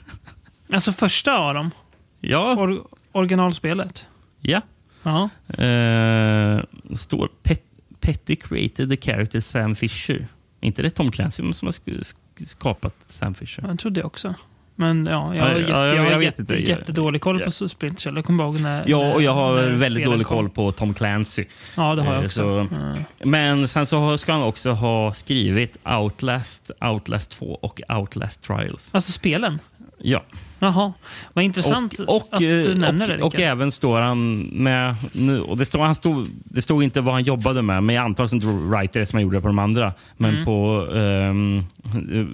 alltså 0.73 0.91
första 0.93 1.37
av 1.37 1.53
dem. 1.53 1.71
ja, 2.19 2.55
Or, 2.55 2.87
originalspelet. 3.11 4.07
ja. 4.41 4.61
Ja. 5.03 5.29
Eh, 5.63 6.63
står 6.95 7.27
Pet, 7.43 7.63
Petty 7.99 8.35
created 8.35 8.89
the 8.89 8.97
character 9.11 9.39
Sam 9.39 9.75
Fisher. 9.75 10.27
inte 10.61 10.81
det 10.81 10.89
Tom 10.89 11.11
Clancy 11.11 11.53
som 11.53 11.65
har 11.67 11.71
sk- 11.71 11.99
sk- 12.03 12.45
skapat 12.45 12.95
Sam 13.05 13.33
Fisher? 13.33 13.67
Jag 13.67 13.79
trodde 13.79 13.99
jag 13.99 14.07
också. 14.07 14.35
Men 14.79 15.05
ja, 15.05 15.35
jag 15.35 15.45
Ja, 15.45 15.49
har, 15.49 15.51
ja, 15.53 15.57
jätte, 15.59 15.71
jag- 15.71 15.95
jag 16.05 16.11
jag 16.11 16.23
jätte, 16.23 16.41
inte. 16.41 16.55
jättedålig 16.55 17.21
koll 17.21 17.39
Ja. 17.39 17.45
på 17.45 17.51
Splinter 17.69 18.01
Cell. 18.01 18.15
Jag 18.15 18.25
kommer 18.25 18.43
ihåg 18.43 18.59
när... 18.61 18.83
Ja, 18.87 19.13
och 19.13 19.21
jag 19.21 19.33
har 19.33 19.55
väldigt 19.61 20.05
dålig 20.05 20.25
kom. 20.27 20.37
koll 20.37 20.49
på 20.49 20.71
Tom 20.71 20.93
Clancy. 20.93 21.45
Ja, 21.75 21.95
det 21.95 22.01
har 22.01 22.13
jag 22.13 22.21
Eh, 22.21 22.25
också. 22.25 22.41
så- 22.69 22.75
Mm. 22.75 22.97
Men 23.23 23.67
sen 23.67 23.85
så 23.85 24.17
ska 24.17 24.31
han 24.31 24.41
också 24.43 24.71
ha 24.71 25.13
skrivit 25.13 25.77
Outlast, 26.01 26.71
Outlast 26.81 27.31
2 27.31 27.45
och 27.61 27.81
Outlast 27.89 28.43
Trials. 28.43 28.89
Alltså 28.93 29.11
spelen? 29.11 29.59
Ja. 29.97 30.23
Jaha, 30.59 30.93
vad 31.33 31.43
intressant 31.45 31.99
och, 31.99 32.15
och, 32.15 32.27
att 32.31 32.39
du 32.39 32.71
eh, 32.71 32.77
nämner 32.77 33.11
och, 33.11 33.17
det, 33.17 33.23
och 33.23 33.31
Rickard. 33.33 33.51
även 33.51 33.71
står 33.71 34.01
han 34.01 34.37
med... 34.39 34.95
Nu, 35.11 35.41
och 35.41 35.57
det, 35.57 35.65
står, 35.65 35.79
han 35.79 35.95
stod, 35.95 36.27
det 36.43 36.61
stod 36.61 36.83
inte 36.83 37.01
vad 37.01 37.13
han 37.13 37.23
jobbade 37.23 37.61
med, 37.61 37.83
men 37.83 37.95
jag 37.95 38.05
antar 38.05 38.27
som 38.27 38.69
writer 38.69 39.05
som 39.05 39.17
han 39.17 39.23
gjorde 39.23 39.41
på 39.41 39.47
de 39.47 39.59
andra. 39.59 39.93
Men 40.17 40.33
Mm. 40.33 40.45
på 40.45 40.81
um, 40.85 41.63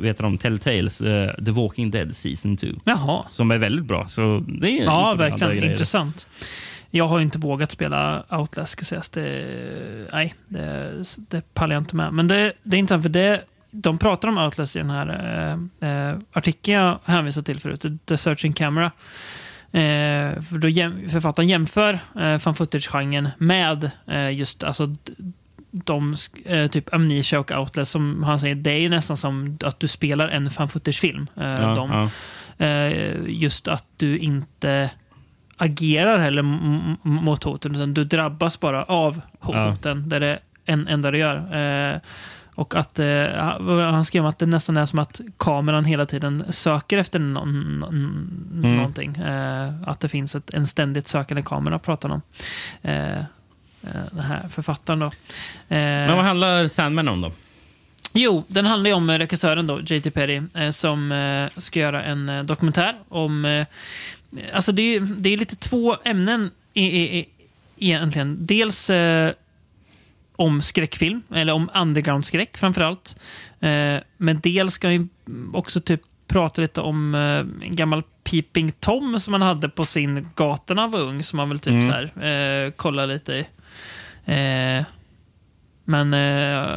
vet 0.01 0.17
de, 0.17 0.37
Telltales, 0.37 1.01
eh, 1.01 1.33
The 1.45 1.51
Walking 1.51 1.91
Dead 1.91 2.15
Season 2.15 2.57
2. 2.57 2.67
Jaha. 2.83 3.23
Som 3.29 3.51
är 3.51 3.57
väldigt 3.57 3.85
bra. 3.85 4.07
Så 4.07 4.43
det 4.47 4.79
är 4.79 4.83
Ja, 4.83 5.13
verkligen. 5.17 5.71
Intressant. 5.71 6.27
Jag 6.91 7.07
har 7.07 7.19
inte 7.19 7.37
vågat 7.37 7.71
spela 7.71 8.23
Outlast, 8.29 8.71
ska 8.71 8.85
sägas. 8.85 9.09
Det, 9.09 9.45
nej, 10.13 10.33
det, 10.47 11.03
det 11.29 11.53
pallar 11.53 11.75
jag 11.75 11.81
inte 11.81 11.95
med. 11.95 12.13
Men 12.13 12.27
det, 12.27 12.53
det 12.63 12.77
är 12.77 12.79
intressant, 12.79 13.03
för 13.03 13.09
det, 13.09 13.41
de 13.73 13.97
pratar 13.97 14.27
om 14.27 14.37
Outlast 14.37 14.75
i 14.75 14.79
den 14.79 14.89
här 14.89 15.07
eh, 15.81 15.89
eh, 15.89 16.15
artikeln 16.33 16.77
jag 16.79 16.99
hänvisade 17.05 17.45
till 17.45 17.59
förut, 17.59 17.85
The 18.05 18.17
Searching 18.17 18.53
Camera. 18.53 18.91
Eh, 19.71 20.41
för 20.41 20.57
då 20.57 20.69
jäm, 20.69 21.09
författaren 21.09 21.49
jämför 21.49 21.99
eh, 22.19 22.37
fan 22.37 22.55
footage-genren 22.55 23.29
med 23.37 23.91
eh, 24.07 24.31
just 24.31 24.63
alltså, 24.63 24.95
de, 25.71 26.15
eh, 26.45 26.67
typ 26.67 26.93
Amnesia 26.93 27.39
och 27.39 27.51
Outlast, 27.51 27.91
som 27.91 28.23
han 28.23 28.39
säger, 28.39 28.55
det 28.55 28.71
är 28.71 28.89
nästan 28.89 29.17
som 29.17 29.57
att 29.63 29.79
du 29.79 29.87
spelar 29.87 30.27
en 30.27 30.49
fan 30.49 30.69
footage-film. 30.69 31.27
Eh, 31.37 31.43
Ja, 31.43 31.75
de, 31.75 31.91
ja. 31.91 32.09
Eh, 32.65 33.17
just 33.27 33.67
att 33.67 33.85
du 33.97 34.17
inte 34.17 34.89
agerar 35.57 36.17
heller 36.17 36.41
mot 37.07 37.43
hoten, 37.43 37.75
utan 37.75 37.93
du 37.93 38.03
drabbas 38.03 38.59
bara 38.59 38.83
av 38.83 39.21
hoten. 39.39 40.09
Det 40.09 40.15
är 40.15 40.19
det 40.19 40.39
en, 40.65 40.87
enda 40.87 41.11
du 41.11 41.17
gör. 41.17 42.01
Och 42.55 42.75
att 42.75 42.99
eh, 42.99 43.27
Han 43.91 44.05
skrev 44.05 44.25
att 44.25 44.39
det 44.39 44.45
nästan 44.45 44.77
är 44.77 44.85
som 44.85 44.99
att 44.99 45.21
kameran 45.37 45.85
hela 45.85 46.05
tiden 46.05 46.43
söker 46.49 46.97
efter 46.97 47.19
någon, 47.19 47.83
Mm. 47.83 48.75
någonting. 48.77 49.15
Eh, 49.15 49.69
att 49.85 49.99
det 49.99 50.09
finns 50.09 50.35
ett, 50.35 50.53
en 50.53 50.67
ständigt 50.67 51.07
sökande 51.07 51.41
kamera, 51.43 51.79
pratar 51.79 52.09
han 52.09 52.15
om. 52.15 52.21
Eh, 52.81 53.17
eh, 53.17 54.05
den 54.11 54.19
här 54.25 54.47
författaren 54.49 54.99
då. 54.99 55.05
Eh, 55.05 55.11
Men 55.69 56.15
vad 56.15 56.25
handlar 56.25 56.67
Sandman 56.67 57.07
om 57.07 57.21
då? 57.21 57.31
Jo, 58.13 58.43
den 58.47 58.65
handlar 58.65 58.89
ju 58.89 58.93
om 58.95 59.09
eh, 59.09 59.17
regissören 59.17 59.67
då, 59.67 59.79
J.T. 59.81 60.11
Perry, 60.11 60.41
som 60.71 61.49
ska 61.57 61.79
göra 61.79 62.03
en 62.03 62.31
dokumentär 62.47 62.95
om... 63.09 63.65
Alltså 64.53 64.71
det 64.71 64.81
är, 64.95 64.99
det 64.99 65.29
är 65.33 65.37
lite 65.37 65.55
två 65.55 65.95
ämnen 66.05 66.51
i, 66.73 66.85
i, 66.85 67.17
i, 67.19 67.27
egentligen. 67.77 68.37
Dels 68.45 68.89
om 70.35 70.61
skräckfilm, 70.61 71.21
eller 71.33 71.53
om 71.53 71.69
underground-skräck 71.75 72.57
framförallt. 72.57 73.17
Eh, 73.59 73.97
men 74.17 74.39
dels 74.43 74.73
ska 74.73 74.87
vi 74.87 75.07
också 75.53 75.81
typ 75.81 76.01
prata 76.27 76.61
lite 76.61 76.81
om 76.81 77.15
eh, 77.15 77.67
en 77.67 77.75
gammal 77.75 78.03
Peeping 78.23 78.71
Tom 78.79 79.19
som 79.19 79.31
man 79.31 79.41
hade 79.41 79.69
på 79.69 79.85
sin 79.85 80.27
gata 80.35 80.73
när 80.73 80.81
han 80.81 80.91
var 80.91 80.99
ung, 81.01 81.23
som 81.23 81.37
man 81.37 81.49
väl 81.49 81.59
typ 81.59 81.73
Mm. 81.73 81.81
så 81.87 81.91
här, 81.91 82.65
eh, 82.65 82.71
kolla 82.75 83.05
lite 83.05 83.33
i. 83.33 83.39
Eh, 84.25 84.83
men 85.85 86.13
eh, 86.13 86.19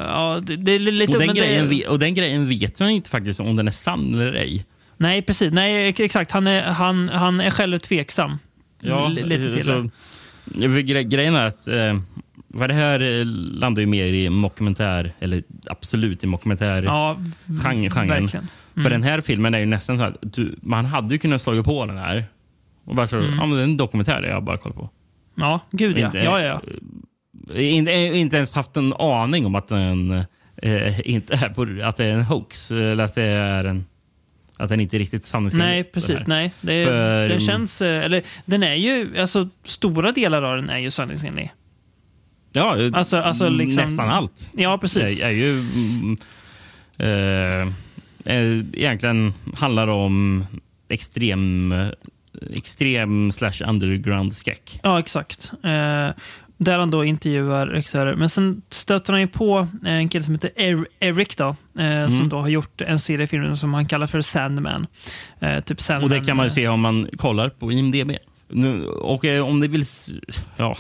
ja, 0.09 0.41
det, 0.43 0.57
det 0.57 0.73
är 0.73 0.79
lite... 0.79 1.13
Och 1.13 1.19
den, 1.19 1.27
men 1.27 1.37
grejen, 1.37 1.69
det, 1.69 1.87
och 1.89 1.99
den 1.99 2.15
grejen 2.15 2.49
vet 2.49 2.81
jag 2.81 2.91
inte 2.91 3.11
faktiskt 3.11 3.41
om 3.41 3.57
den 3.57 3.67
är 3.69 3.73
sann 3.73 4.15
eller 4.15 4.33
ej. 4.35 4.67
nej, 4.97 5.23
precis. 5.23 5.53
Nej, 5.53 5.95
exakt. 5.99 6.31
Han 6.31 6.47
är, 6.47 6.63
han, 6.63 7.09
han 7.09 7.41
är 7.41 7.51
själv 7.51 7.79
tveksam. 7.79 8.39
L- 8.85 9.21
lite 9.25 9.53
till. 9.53 9.65
så, 9.65 9.91
grejen 10.85 11.35
är 11.37 11.47
att 11.47 11.69
eh, 11.69 12.01
vad 12.49 12.71
det 12.71 12.75
här 12.75 13.01
eh, 13.21 13.25
landar 13.61 13.81
ju 13.81 13.87
mer 13.87 14.05
i 14.07 14.29
mockumentär, 14.31 15.13
eller 15.21 15.43
absolut 15.71 16.25
i 16.25 16.27
mockumentär. 16.27 16.83
ja, 16.83 17.17
Genre- 17.47 17.91
genren. 17.91 18.09
verkligen. 18.23 18.49
För 18.83 18.91
den 18.91 19.03
här 19.03 19.21
filmen 19.21 19.55
är 19.55 19.59
ju 19.59 19.67
nästan 19.67 19.99
så 19.99 20.05
att 20.05 20.17
du, 20.21 20.57
man 20.63 20.85
hade 20.85 21.15
ju 21.15 21.19
kunnat 21.19 21.41
slå 21.43 21.63
på 21.65 21.87
den 21.87 21.97
här 21.99 22.25
och 22.85 22.95
bara 22.97 23.07
så, 23.07 23.17
Mm. 23.17 23.35
ja 23.39 23.47
men 23.47 23.57
det 23.57 23.61
är 23.63 23.65
en 23.65 23.77
dokumentär 23.77 24.23
jag 24.23 24.45
bara 24.45 24.59
kollar 24.59 24.77
på. 24.77 24.91
Ja, 25.35 25.61
gud 25.71 25.99
ja. 25.99 26.07
Inte- 26.07 26.19
ja, 26.19 26.41
ja, 26.41 26.61
ja. 27.49 27.61
Inte, 27.61 27.93
inte 27.93 28.37
ens 28.37 28.55
haft 28.55 28.77
en 28.77 28.93
aning 28.93 29.47
om 29.47 29.55
att 29.55 29.69
den 29.69 30.11
eh, 30.57 31.11
inte 31.11 31.35
är 31.35 31.49
på, 31.49 31.87
att 31.89 31.97
det 31.97 32.05
är 32.05 32.11
en 32.11 32.23
hoax 32.23 32.71
eller 32.71 33.05
att 33.05 33.15
det 33.15 33.23
är 33.23 33.65
en 33.65 33.87
att 34.59 34.69
den 34.69 34.81
inte 34.81 34.97
är 34.97 34.99
riktigt 34.99 35.25
sanningsenlig. 35.25 35.67
Nej, 35.67 35.85
precis. 35.85 36.27
Nej. 36.27 36.53
Det, 36.61 36.85
För- 36.85 37.29
det 37.29 37.41
känns... 37.41 37.83
eh, 37.83 38.05
Eller, 38.05 38.23
den 38.45 38.63
är 38.63 38.75
ju... 38.75 39.19
Alltså, 39.21 39.49
stora 39.63 40.13
delar 40.13 40.43
av 40.43 40.57
den 40.57 40.71
är 40.71 40.79
ju 40.79 40.91
sanningsenlig. 40.91 41.53
Ja, 42.57 42.77
Alltså- 42.93 43.17
alltså 43.17 43.49
liksom- 43.49 43.83
nästan 43.83 44.11
allt. 44.11 44.49
Ja, 44.53 44.79
precis. 44.79 45.19
Det 45.19 45.25
är 45.25 45.31
ju... 45.31 45.51
Mm, 45.61 46.17
eh, 46.99 47.69
eh, 48.35 48.65
egentligen 48.73 49.33
handlar 49.55 49.89
om 49.89 50.47
extrem 50.89 51.73
eh, 51.73 51.89
extrem 52.55 53.33
slash 53.33 53.63
underground-skräck. 53.67 54.81
Ja, 54.83 54.99
exakt. 54.99 55.53
Eh, 55.63 56.09
där 56.59 56.79
han 56.79 56.91
då 56.91 57.05
intervjuar 57.05 57.67
regissörer. 57.67 58.15
Men 58.17 58.29
sen 58.29 58.63
stöter 58.71 59.13
han 59.13 59.21
ju 59.21 59.29
på 59.29 59.69
en 59.85 60.09
kille 60.09 60.25
som 60.25 60.35
heter 60.35 60.51
er 60.57 60.87
Eric 61.01 61.37
då, 61.37 61.57
eh, 61.79 62.09
som 62.09 62.29
då 62.29 62.39
har 62.41 62.49
gjort 62.49 62.81
en 62.81 62.99
serie 62.99 63.27
filmer 63.27 63.55
som 63.55 63.75
han 63.75 63.87
kallar 63.87 64.07
för 64.07 64.21
Sandman. 64.21 64.87
Eh, 65.41 65.61
typ 65.61 65.81
Sandman. 65.81 66.05
Och 66.13 66.19
det 66.21 66.27
kan 66.27 66.37
man 66.37 66.47
ju 66.47 66.49
eh, 66.49 66.55
se 66.55 66.69
om 66.69 66.81
man 66.81 67.09
kollar 67.17 67.49
på 67.49 67.73
IMDB. 67.73 68.11
Nu, 68.49 68.87
och 68.87 69.25
eh, 69.25 69.43
om 69.49 69.61
ni 69.61 69.69
vill, 69.69 69.85
ja, 70.57 70.77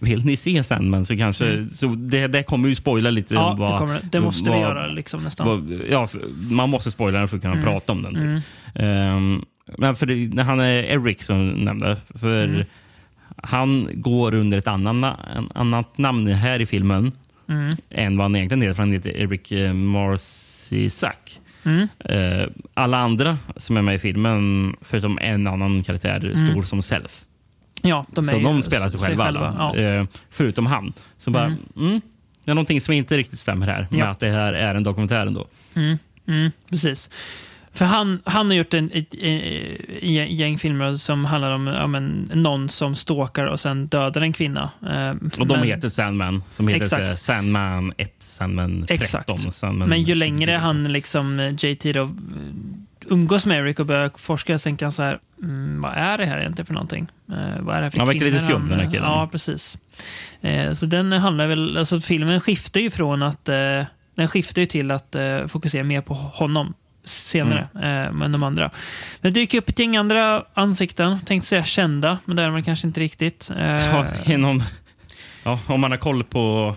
vill 0.00 0.24
ni 0.24 0.36
se 0.36 0.62
Sandman 0.62 1.04
så 1.04 1.16
kanske... 1.16 1.66
Så 1.72 1.86
det, 1.86 2.26
det 2.26 2.42
kommer 2.42 2.68
ju 2.68 2.74
spoila 2.74 3.10
lite. 3.10 3.34
Mm. 3.34 3.46
Ja, 3.46 3.54
vad, 3.54 3.72
det, 3.74 3.78
kommer, 3.78 4.00
det 4.12 4.20
måste 4.20 4.50
vad, 4.50 4.58
vi 4.58 4.64
göra 4.64 4.86
liksom 4.86 5.24
nästan. 5.24 5.46
vad, 5.46 5.80
ja, 5.90 6.08
man 6.50 6.70
måste 6.70 6.90
spoila 6.90 7.18
den 7.18 7.28
för 7.28 7.36
att 7.36 7.42
kunna 7.42 7.54
Mm. 7.54 7.64
prata 7.64 7.92
om 7.92 8.02
den. 8.02 8.14
Typ. 8.14 8.44
Ehm, 8.74 9.44
men 9.78 9.96
för 9.96 10.06
det, 10.06 10.42
han 10.42 10.60
är 10.60 10.82
Eric 10.82 11.22
som 11.22 11.48
nämnde. 11.48 11.96
För 12.14 12.44
Mm. 12.44 12.64
Han 13.36 13.88
går 13.92 14.34
under 14.34 14.58
ett 14.58 14.68
annan, 14.68 15.04
na- 15.04 15.36
en 15.36 15.48
annat 15.54 15.98
namn 15.98 16.26
här 16.28 16.60
i 16.60 16.66
filmen 16.66 17.12
Mm. 17.48 17.76
än 17.90 18.16
vad 18.16 18.24
han 18.24 18.36
egentligen 18.36 18.62
heter. 18.62 18.74
För 18.74 18.82
han 18.82 18.92
heter 18.92 19.10
Eric 19.16 19.52
eh, 19.52 19.72
Marcisak. 19.72 21.40
Mm. 21.64 21.88
Eh, 21.98 22.48
alla 22.74 22.98
andra 22.98 23.38
som 23.56 23.76
är 23.76 23.82
med 23.82 23.94
i 23.94 23.98
filmen, 23.98 24.76
förutom 24.82 25.18
en 25.18 25.46
annan 25.46 25.82
karaktär, 25.82 26.32
står 26.36 26.62
som 26.62 26.82
self. 26.82 27.24
Ja, 27.84 28.06
de 28.10 28.24
så 28.24 28.38
de 28.38 28.62
spelar 28.62 28.88
sig 28.88 29.00
själva. 29.00 29.24
alla. 29.24 29.54
Ja. 29.58 29.76
Eh, 29.76 30.06
förutom 30.30 30.66
han. 30.66 30.92
Så 31.18 31.30
bara, 31.30 31.44
mm. 31.76 32.00
det 32.44 32.50
är 32.50 32.54
någonting 32.54 32.80
som 32.80 32.94
inte 32.94 33.16
riktigt 33.16 33.38
stämmer 33.38 33.66
här. 33.66 33.86
Med 33.90 34.00
Ja. 34.00 34.06
att 34.06 34.20
det 34.20 34.30
här 34.30 34.52
är 34.52 34.74
en 34.74 34.82
dokumentär 34.82 35.26
ändå. 35.26 35.46
Mm, 36.26 36.50
precis. 36.70 37.10
För 37.72 37.84
han, 37.84 38.20
han 38.24 38.46
har 38.46 38.54
gjort 38.54 38.74
en, 38.74 38.90
ett, 38.92 39.14
ett, 39.14 39.22
ett 40.02 40.30
gäng 40.30 40.58
filmer 40.58 40.94
som 40.94 41.24
handlar 41.24 41.50
om 41.50 41.66
ja, 41.66 41.86
men, 41.86 42.30
någon 42.34 42.68
som 42.68 42.94
stalkar 42.94 43.44
och 43.46 43.60
sen 43.60 43.86
dödar 43.86 44.20
en 44.20 44.32
kvinna. 44.32 44.70
Eh, 44.82 45.10
Och 45.40 45.46
de 45.46 45.58
men, 45.58 45.68
heter 45.68 45.88
Sandman. 45.88 46.42
De 46.56 46.68
heter 46.68 46.82
Exakt. 46.82 47.20
Sandman 47.20 47.92
1, 47.96 48.14
Sandman 48.18 48.86
13, 48.88 48.94
Exakt. 48.94 49.54
Sandman 49.54 49.88
Men 49.88 49.98
ju 49.98 50.06
20. 50.06 50.14
längre 50.14 50.52
han 50.52 50.92
liksom, 50.92 51.40
eh, 51.40 51.54
JT 51.58 51.92
då, 51.92 52.10
umgås 53.08 53.46
med 53.46 53.58
Eric 53.58 53.78
och 53.80 53.86
börjar 53.86 54.10
forska 54.16 54.58
så 54.58 54.62
tänker 54.64 54.84
han 54.86 54.92
så 54.92 55.02
här, 55.02 55.18
mm, 55.42 55.80
vad 55.80 55.92
är 55.94 56.18
det 56.18 56.26
här 56.26 56.38
egentligen 56.38 56.66
för 56.66 56.74
någonting? 56.74 57.06
Eh, 57.32 57.36
vad 57.60 57.76
är 57.76 57.80
det 57.80 57.84
här 57.86 57.90
för 57.90 57.98
Han 57.98 58.08
verkar 58.08 58.24
lite 58.24 58.40
skum, 58.40 58.68
den 58.68 58.80
här 58.80 58.90
killen. 58.90 59.04
Ja, 59.04 59.28
precis. 59.32 59.78
Eh, 60.40 60.72
så 60.72 60.86
den 60.86 61.12
handlar 61.12 61.46
väl, 61.46 61.76
alltså 61.78 62.00
filmen 62.00 62.40
skiftar 62.40 62.80
ju 62.80 62.90
från 62.90 63.22
att, 63.22 63.48
eh, 63.48 63.82
den 64.14 64.28
skiftar 64.28 64.60
ju 64.62 64.66
till 64.66 64.90
att 64.90 65.14
eh, 65.14 65.46
fokusera 65.46 65.84
mer 65.84 66.00
på 66.00 66.14
honom 66.14 66.74
senare, 67.04 67.68
Mm. 67.74 68.06
eh, 68.06 68.12
men 68.12 68.32
de 68.32 68.42
andra. 68.42 68.70
Det 69.20 69.30
dyker 69.30 69.58
upp 69.58 69.68
ett 69.68 69.78
gäng 69.78 69.96
andra 69.96 70.44
ansikten, 70.54 71.20
tänkte 71.20 71.48
säga 71.48 71.64
kända, 71.64 72.18
men 72.24 72.36
det 72.36 72.42
är 72.42 72.50
väl 72.50 72.62
kanske 72.64 72.86
inte 72.86 73.00
riktigt. 73.00 73.50
Eh, 73.58 73.86
Ja, 73.86 74.06
inom, 74.26 74.62
ja, 75.44 75.60
om 75.66 75.80
man 75.80 75.90
har 75.90 75.98
koll 75.98 76.24
på 76.24 76.76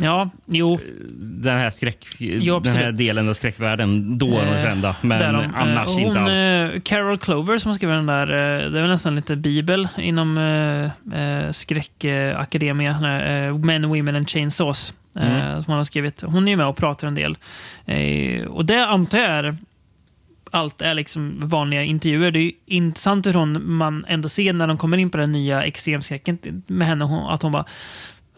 ja, 0.00 0.30
jo, 0.46 0.78
den 1.20 1.58
här, 1.58 1.70
skräck, 1.70 2.06
Jo, 2.18 2.60
den 2.60 2.76
här 2.76 2.92
delen 2.92 3.28
av 3.28 3.34
skräckvärlden, 3.34 4.18
då 4.18 4.38
är 4.38 4.46
de 4.46 4.52
Eh, 4.52 4.62
kända. 4.64 4.96
Men 5.00 5.34
de, 5.34 5.54
annars 5.54 5.88
eh, 5.88 6.02
inte 6.02 6.18
hon, 6.18 6.28
alls. 6.28 6.74
eh, 6.74 6.80
Carol 6.80 7.18
Clover 7.18 7.58
som 7.58 7.74
skriver 7.74 7.94
den 7.94 8.06
där, 8.06 8.26
eh, 8.32 8.70
det 8.70 8.78
är 8.78 8.82
väl 8.82 8.90
nästan 8.90 9.14
lite 9.14 9.36
bibel 9.36 9.88
inom 9.98 10.38
eh, 10.38 11.20
eh, 11.20 11.50
skräckakademia. 11.50 12.90
Uh, 13.50 13.58
Men, 13.58 13.88
Women 13.88 14.16
and 14.16 14.28
Chainsaws. 14.28 14.94
eh, 15.16 15.22
Mm. 15.40 15.62
Som 15.62 15.70
hon 15.72 15.76
har 15.76 15.84
skrivit. 15.84 16.22
Hon 16.22 16.48
är 16.48 16.52
ju 16.52 16.56
med 16.56 16.66
och 16.66 16.76
pratar 16.76 17.08
en 17.08 17.14
del. 17.14 17.36
Eh, 17.86 18.44
och 18.44 18.64
det 18.64 18.86
antar 18.86 19.18
jag 19.18 19.28
är 19.30 19.56
allt 20.50 20.82
är 20.82 20.94
liksom 20.94 21.38
vanliga 21.42 21.82
intervjuer. 21.82 22.30
Det 22.30 22.38
är 22.38 22.42
ju 22.42 22.52
intressant 22.66 23.26
hur 23.26 23.34
hon, 23.34 23.72
man 23.72 24.04
ändå 24.08 24.28
ser 24.28 24.52
när 24.52 24.66
de 24.66 24.78
kommer 24.78 24.98
in 24.98 25.10
på 25.10 25.18
den 25.18 25.32
nya 25.32 25.62
extremskräcken 25.64 26.38
med 26.66 26.86
henne, 26.88 27.04
hon, 27.04 27.28
att 27.30 27.42
hon 27.42 27.52
bara 27.52 27.64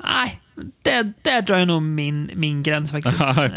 Nej, 0.05 0.41
där, 0.83 1.13
där 1.23 1.43
drar 1.43 1.59
jag 1.59 1.69
nog 1.69 1.83
min, 1.83 2.31
min 2.35 2.63
gräns 2.63 2.93
faktiskt. 2.93 3.21
Ja, 3.37 3.49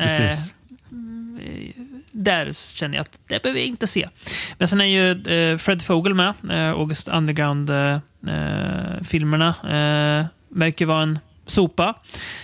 Eh, 1.46 1.70
där 2.12 2.76
känner 2.76 2.96
jag 2.96 3.02
att 3.02 3.20
det 3.28 3.44
behöver 3.44 3.60
jag 3.60 3.68
inte 3.68 3.88
se. 3.88 4.10
Men 4.58 4.68
sen 4.68 4.82
är 4.82 4.86
ju 4.86 5.12
eh, 5.52 5.58
Fred 5.58 5.82
Fogel 5.82 6.14
med. 6.14 6.34
Eh, 6.50 6.70
August 6.70 7.08
Underground-filmerna. 7.08 9.48
Eh, 9.64 10.26
verkar 10.50 10.86
vara 10.86 11.04
en 11.04 11.20
sopa. 11.46 11.94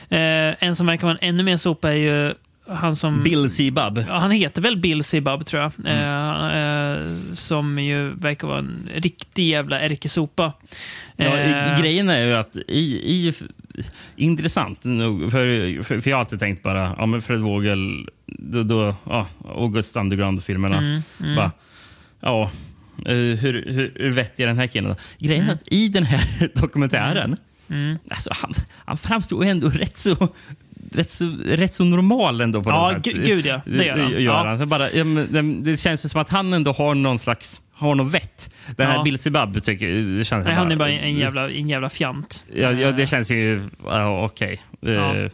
Eh, 0.10 0.64
en 0.64 0.76
som 0.76 0.88
verkar 0.88 1.08
vara 1.08 1.18
en 1.22 1.30
ännu 1.30 1.43
mer 1.43 1.58
sopa 1.58 1.89
är 1.89 1.93
ju 1.95 2.34
han 2.70 2.95
som... 2.95 3.24
Bill 3.24 3.50
Sebub. 3.50 4.04
Ja, 4.08 4.18
han 4.18 4.32
heter 4.32 4.62
väl 4.62 4.78
Bill 4.78 5.04
Sebub, 5.04 5.45
tror 5.45 5.62
jag. 5.62 5.72
Mm. 5.86 5.97
Eh, 5.97 6.58
eh, 6.58 6.97
som 7.34 7.80
ju 7.80 8.10
verkar 8.10 8.47
vara 8.47 8.60
en 8.60 8.89
riktig 8.95 9.50
jävla 9.50 9.80
ärkesopa. 9.80 10.54
Ja, 11.16 11.38
Eh, 11.38 11.80
grejen 11.82 12.10
är 12.10 12.26
ju 12.26 12.34
att 12.34 12.56
i, 12.68 13.12
i 13.28 13.34
intressant 14.15 14.84
nog, 14.84 15.32
för, 15.32 15.84
för, 15.84 15.99
för 15.99 16.09
jag 16.09 16.17
har 16.17 16.19
alltid 16.19 16.39
tänkt 16.39 16.63
bara, 16.63 16.95
ja 16.97 17.05
men 17.05 17.21
Fred 17.21 17.39
Vogel, 17.39 18.09
då, 18.25 18.63
då, 18.63 18.95
ja, 19.05 19.27
August 19.55 19.95
Underground-filmerna. 19.95 20.77
Mm, 20.77 21.01
mm. 21.19 21.36
Bara, 21.36 21.51
ja, 22.21 22.51
eh, 23.05 23.13
hur, 23.15 23.65
hur, 23.73 23.91
hur 23.95 24.09
vettig 24.11 24.43
är 24.43 24.47
den 24.47 24.57
här 24.57 24.67
killen? 24.67 24.89
då? 24.89 25.25
Grejen 25.25 25.43
Mm. 25.43 25.49
är 25.49 25.53
att 25.53 25.63
i 25.73 25.88
den 25.88 26.03
här 26.03 26.49
dokumentären, 26.61 27.38
alltså, 28.09 28.30
han, 28.34 28.53
han 28.86 28.97
framstår 28.97 29.43
ju 29.45 29.51
ändå 29.51 29.69
rätt 29.69 29.97
så, 29.97 30.27
rätt 30.93 31.09
så, 31.09 31.36
rätt 31.45 31.73
så 31.73 31.84
normal 31.84 32.41
ändå 32.41 32.63
på 32.63 32.69
Ja, 32.69 32.91
något 32.91 33.05
sätt. 33.05 33.15
gu- 33.15 33.25
gud 33.25 33.45
ja. 33.45 33.61
Det 33.65 33.86
gör 34.19 34.43
han. 34.45 34.59
Ja. 34.59 34.65
bara, 34.65 34.89
det, 34.89 35.41
det 35.61 35.77
känns 35.77 36.11
som 36.11 36.21
att 36.21 36.30
han 36.30 36.53
ändå 36.53 36.71
har 36.71 36.95
någon 36.95 37.19
slags 37.19 37.61
har 37.80 37.95
någon 37.95 38.09
vett. 38.09 38.53
Den 38.77 38.88
här 38.88 38.95
Ja. 38.95 39.03
Bill 39.03 39.17
Sebub 39.19 39.63
tycker 39.63 39.88
det 40.17 40.25
känns 40.25 40.45
Nej, 40.45 40.55
han 40.55 40.71
är 40.71 40.75
bara 40.75 40.89
en, 40.89 40.99
en, 40.99 41.15
jävla, 41.17 41.49
en 41.51 41.69
jävla 41.69 41.89
fjant. 41.89 42.45
Ja, 42.55 42.71
ja, 42.71 42.91
det 42.91 43.01
Eh, 43.03 43.07
känns 43.07 43.32
ju... 43.32 43.63
Ja, 43.86 44.25
Okej. 44.25 44.61
Eh, 44.86 44.91
Ja, 44.93 45.11
mm, 45.15 45.30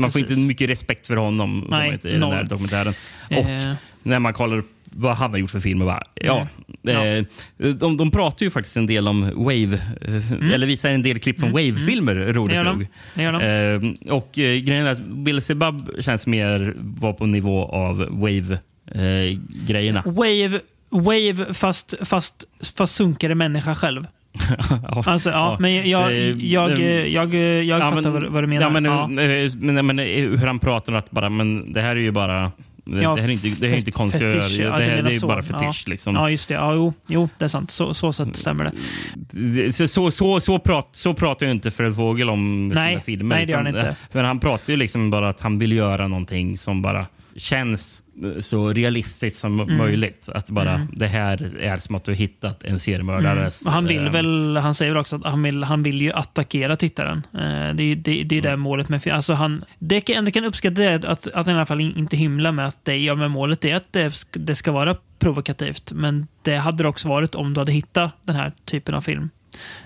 man 0.00 0.10
får 0.10 0.20
precis. 0.20 0.36
inte 0.38 0.48
mycket 0.48 0.70
respekt 0.70 1.06
för 1.06 1.16
honom 1.16 1.66
Nej, 1.70 1.98
i 2.04 2.08
den 2.08 2.20
noll. 2.20 2.34
här 2.34 2.44
dokumentären. 2.44 2.94
Och 3.30 3.36
eh, 3.50 3.72
när 4.02 4.18
man 4.18 4.32
kollar 4.32 4.58
upp 4.58 4.70
vad 4.90 5.16
han 5.16 5.30
har 5.30 5.38
gjort 5.38 5.50
för 5.50 5.60
filmer. 5.60 5.84
Bara, 5.86 6.02
ja, 6.14 6.46
Mm. 6.88 7.26
eh, 7.58 7.68
de, 7.74 7.96
de 7.96 8.10
pratar 8.10 8.44
ju 8.44 8.50
faktiskt 8.50 8.76
en 8.76 8.86
del 8.86 9.08
om 9.08 9.30
Wave, 9.36 9.80
eh, 10.00 10.54
eller 10.54 10.66
visar 10.66 10.88
en 10.90 11.02
del 11.02 11.18
klipp 11.18 11.40
från 11.40 11.50
Wave-filmer, 11.52 12.12
Mm. 12.16 12.26
det 12.26 12.32
roligt 12.32 12.64
nog. 12.64 12.86
Det 13.14 13.24
de. 13.30 13.94
Eh, 14.06 14.12
och 14.14 14.38
eh, 14.38 14.56
grejen 14.60 14.86
är 14.86 14.90
att 14.90 15.00
Bill 15.06 15.42
Sebub 15.42 15.90
känns 16.00 16.26
mer 16.26 16.74
vara 16.78 17.12
på 17.12 17.26
nivå 17.26 17.64
av 17.64 18.06
Wave-grejerna. 18.10 20.02
Wave, 20.06 20.60
wave 20.90 21.54
fast, 21.54 21.94
fast, 22.02 22.44
fast 22.76 22.94
sunkare 22.94 23.34
människa 23.34 23.74
själv. 23.74 24.06
ja. 24.82 25.02
Alltså, 25.06 25.30
ja, 25.30 25.56
men 25.60 25.74
jag, 25.74 25.86
jag, 25.86 26.12
Eh, 26.12 26.18
jag, 26.46 26.78
eh, 26.78 27.06
jag, 27.06 27.34
jag, 27.34 27.64
jag 27.64 27.80
fattar 27.94 28.10
men- 28.10 28.32
vad, 28.32 28.42
du 28.42 28.46
menar. 28.46 28.62
Ja, 28.62 28.70
men, 28.70 28.84
ja. 28.84 29.22
eh, 29.22 29.50
men, 29.56 29.86
men, 29.86 29.98
hur 29.98 30.46
han 30.46 30.58
pratar 30.58 30.92
att 30.92 31.10
bara, 31.10 31.28
men 31.28 31.72
det 31.72 31.80
här 31.80 31.90
är 31.90 32.00
ju 32.00 32.10
bara... 32.10 32.52
Ja, 33.00 33.14
det 33.14 33.20
här 33.20 33.28
är 33.28 33.32
inte, 33.32 33.48
det 33.60 33.66
här 33.66 33.74
är 33.74 33.78
inte 33.78 33.90
konstigt 33.90 34.22
att 34.22 34.32
göra. 34.58 34.72
ja, 34.72 34.78
Det, 34.78 34.84
här, 34.94 35.02
det 35.02 35.08
är 35.08 35.18
så. 35.18 35.26
bara 35.26 35.42
fetisch. 35.42 35.82
Ja. 35.86 35.90
Liksom. 35.90 36.14
Ja, 36.14 36.30
just 36.30 36.48
det. 36.48 36.54
Ja, 36.54 36.74
jo, 36.74 36.94
jo, 37.08 37.28
det 37.38 37.44
är 37.44 37.48
sant. 37.48 37.70
Så, 37.70 37.94
så 37.94 38.12
sätt 38.12 38.36
stämmer 38.36 38.64
det. 38.64 38.72
Det- 39.62 39.72
Så, 39.72 39.88
så, 39.88 40.10
så, 40.10 40.40
så, 40.40 40.58
prat, 40.58 40.88
så 40.92 41.14
pratar 41.14 41.46
ju 41.46 41.52
inte 41.52 41.70
Fred 41.70 41.92
Vogel 41.92 42.30
om 42.30 42.68
Nej, 42.68 42.92
sina 42.94 43.00
filmer. 43.00 43.36
nej, 43.36 43.46
det 43.46 43.50
gör 43.52 43.58
han 43.58 43.66
inte. 43.66 43.96
För 44.12 44.24
han 44.24 44.40
pratar 44.40 44.72
ju 44.72 44.76
liksom 44.76 45.10
bara 45.10 45.28
att 45.28 45.40
han 45.40 45.58
vill 45.58 45.72
göra 45.72 46.08
någonting 46.08 46.56
som 46.58 46.82
bara 46.82 47.02
känns 47.36 48.02
så 48.40 48.72
realistiskt 48.72 49.36
som 49.40 49.60
Mm. 49.60 49.76
möjligt. 49.76 50.28
Att 50.34 50.50
bara, 50.50 50.86
det 50.92 51.06
här 51.06 51.56
är 51.60 51.78
som 51.78 51.94
att 51.94 52.04
du 52.04 52.14
hittat 52.14 52.64
en 52.64 52.78
seriemördares... 52.78 53.66
Och 53.66 53.72
han 53.72 53.84
vill 53.86 54.04
eh, 54.06 54.12
väl, 54.12 54.56
han 54.56 54.74
säger 54.74 54.92
väl 54.92 55.00
också 55.00 55.16
att 55.16 55.24
han 55.24 55.42
vill, 55.42 55.64
han 55.64 55.82
vill 55.82 56.02
ju 56.02 56.12
attackera 56.12 56.76
tittaren. 56.76 57.18
Eh, 57.34 57.74
det, 57.74 57.82
är 57.82 57.86
ju- 57.86 57.94
det, 57.94 58.22
det 58.22 58.38
är 58.38 58.42
det 58.42 58.56
målet 58.56 58.88
med 58.88 59.08
alltså 59.08 59.32
han, 59.34 59.64
Det 59.78 60.00
kan, 60.00 60.24
det 60.24 60.30
kan 60.30 60.44
uppskatta 60.44 60.74
det 60.82 60.94
att, 61.04 61.26
att 61.26 61.46
han 61.46 61.48
i 61.54 61.58
alla 61.58 61.66
fall 61.66 61.80
in- 61.80 61.96
inte 61.96 62.16
hymlar 62.16 62.52
med 62.52 62.66
att 62.66 62.84
det, 62.84 62.96
ja, 62.96 63.14
men 63.14 63.30
målet 63.30 63.64
är 63.64 63.74
att 63.74 63.92
det, 63.92 64.26
det 64.32 64.54
ska 64.54 64.72
vara 64.72 64.96
provokativt. 65.18 65.92
Men 65.92 66.26
det 66.42 66.56
hade 66.56 66.82
det 66.82 66.88
också 66.88 67.08
varit 67.08 67.34
om 67.34 67.54
du 67.54 67.60
hade 67.60 67.72
hittat 67.72 68.10
den 68.24 68.36
här 68.36 68.52
typen 68.64 68.94
av 68.94 69.00
film. 69.00 69.30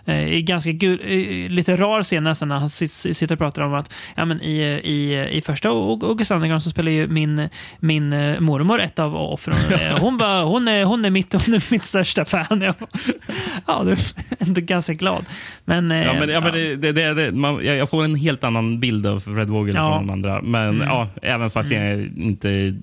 Eh, 0.05 0.29
i 0.35 0.43
ganska 0.43 0.73
gul, 0.73 1.01
eh, 1.05 1.51
lite 1.51 1.77
rar 1.77 2.03
scen 2.03 2.25
nästan 2.25 2.49
när 2.49 2.59
han 2.59 2.69
sit- 2.69 3.13
sitter 3.17 3.35
och 3.35 3.39
pratar 3.39 3.63
om 3.63 3.75
att 3.75 3.93
ja, 4.17 4.25
men 4.25 4.43
i, 4.43 4.57
i, 4.85 5.29
i 5.37 5.41
första 5.41 5.69
August 5.69 6.31
Underground 6.31 6.63
så 6.63 6.71
spelar 6.71 6.93
ju 6.93 7.07
min, 7.09 7.49
min 7.81 8.13
eh, 8.13 8.41
mormor 8.41 8.81
ett 8.81 8.99
av 8.99 9.17
offren. 9.17 9.57
Eh, 9.81 9.99
Hon, 10.01 10.17
bara, 10.17 10.43
hon, 10.43 10.69
är, 10.69 10.85
hon, 10.85 11.05
är 11.05 11.11
mitt, 11.11 11.33
hon 11.33 11.55
är 11.55 11.73
mitt 11.73 11.85
största 11.85 12.25
fan. 12.25 12.61
Jag, 12.63 12.75
bara, 12.79 12.89
ja, 13.67 13.83
du 13.85 13.91
är 13.93 13.99
ändå 14.39 14.61
ganska 14.61 14.95
glad. 14.95 15.25
Men, 15.65 15.91
eh, 15.91 16.03
Ja, 16.05 16.13
men, 16.21 16.29
ja, 16.29 16.41
men 16.41 16.53
det, 16.53 16.77
det, 16.93 17.15
det, 17.15 17.33
man, 17.33 17.65
jag 17.65 17.91
får 17.91 18.05
en 18.05 18.15
helt 18.15 18.45
annan 18.45 18.81
bild 18.81 19.07
av 19.07 19.21
Fred 19.21 19.49
Vogel 19.51 19.75
Ja. 19.75 19.81
från 19.99 20.07
de 20.07 20.13
andra. 20.13 20.43
Men 20.43 20.63
Mm. 20.69 20.89
ja, 20.89 21.09
även 21.23 21.51
fast 21.51 21.71
jag 21.71 22.01
inte 22.17 22.75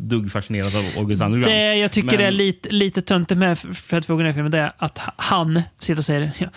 dugg 0.00 0.32
fascinerad 0.32 0.76
av 0.76 0.84
August 0.96 1.22
Underground. 1.22 1.44
Det 1.58 1.74
jag 1.76 1.92
tycker 1.92 2.16
Men- 2.16 2.26
är 2.26 2.30
lite, 2.30 2.68
lite 2.68 3.02
töntigt 3.02 3.38
med 3.38 3.58
Fred 3.58 4.04
Fogen 4.04 4.26
i 4.26 4.32
filmen 4.32 4.50
det 4.50 4.58
är 4.58 4.72
att 4.78 4.98
han 5.16 5.62
sitter 5.78 6.00
och 6.00 6.04
säger 6.04 6.30
ja, 6.38 6.48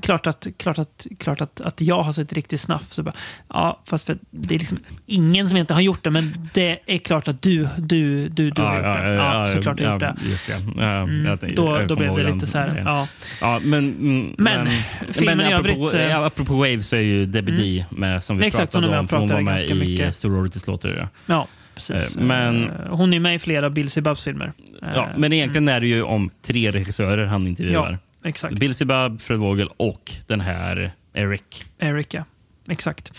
klart, 0.00 0.26
att, 0.26 0.46
klart, 0.56 0.78
att, 0.78 1.06
klart 1.18 1.40
att, 1.40 1.60
att 1.60 1.80
jag 1.80 2.02
har 2.02 2.12
sett 2.12 2.32
riktigt 2.32 2.60
snaff. 2.60 2.92
Så 2.92 3.02
bara, 3.02 3.14
ja, 3.48 3.82
fast 3.86 4.06
för, 4.06 4.18
det 4.30 4.54
är 4.54 4.58
liksom 4.58 4.78
ingen 5.06 5.48
som 5.48 5.56
inte 5.56 5.74
har 5.74 5.80
gjort 5.80 6.04
det, 6.04 6.10
men 6.10 6.48
det 6.54 6.78
är 6.86 6.98
klart 6.98 7.28
att 7.28 7.42
du, 7.42 7.68
du, 7.78 8.28
du, 8.28 8.50
du 8.50 8.62
har 8.62 8.74
gjort 8.76 8.84
det. 8.84 9.14
Ja, 9.14 9.46
såklart 9.46 9.76
du 9.78 9.84
har 9.86 9.92
gjort 9.92 10.00
det. 10.00 10.14
Det. 10.46 10.82
Ja, 10.82 10.84
Mm, 11.02 11.26
jag- 11.26 11.56
då, 11.56 11.78
jag 11.78 11.88
då 11.88 11.96
blev 11.96 12.14
det 12.14 12.32
lite 12.32 12.46
så 12.46 12.58
här, 12.58 12.82
ja. 12.86 13.08
Ja, 13.40 13.60
men, 13.64 13.78
mm, 13.94 14.34
Men, 14.38 14.68
filmen 15.10 15.40
i 15.40 15.52
apropå, 15.52 15.68
övrigt, 15.88 16.10
ja, 16.10 16.26
apropå 16.26 16.54
Wave 16.54 16.82
så 16.82 16.96
är 16.96 17.00
ju 17.00 17.26
Debbie 17.26 17.52
D 17.52 17.84
med, 17.90 18.24
som 18.24 18.38
vi 18.38 18.46
Exakt, 18.46 18.72
pratade 18.72 18.98
om. 18.98 19.08
för 19.08 19.16
Hon 19.16 19.28
var 19.28 19.40
med 19.40 19.60
i. 19.64 20.12
Sorority 20.12 20.58
Slaughter. 20.58 21.08
Ja. 21.26 21.48
Precis. 21.74 22.16
Eh, 22.16 22.22
men- 22.24 22.70
Eh, 22.70 22.76
Hon 22.88 23.14
är 23.14 23.20
med 23.20 23.34
i 23.34 23.38
flera 23.38 23.70
Bill 23.70 23.88
Bubs 24.02 24.24
filmer 24.24 24.52
Ja, 24.94 25.08
men 25.16 25.32
egentligen 25.32 25.68
är 25.68 25.80
det 25.80 25.86
ju 25.86 26.02
om 26.02 26.30
tre 26.42 26.70
regissörer 26.70 27.26
han 27.26 27.48
intervjuar. 27.48 27.88
Mm. 27.88 27.98
Ja, 28.22 28.28
exakt. 28.28 28.54
Bill 28.54 28.74
Bob, 28.84 29.20
Fred 29.20 29.38
Vogel 29.38 29.68
och 29.76 30.12
den 30.26 30.40
här 30.40 30.92
Eric. 31.14 31.64
Eric, 31.78 32.14
ja. 32.14 32.24
Exakt. 32.70 33.12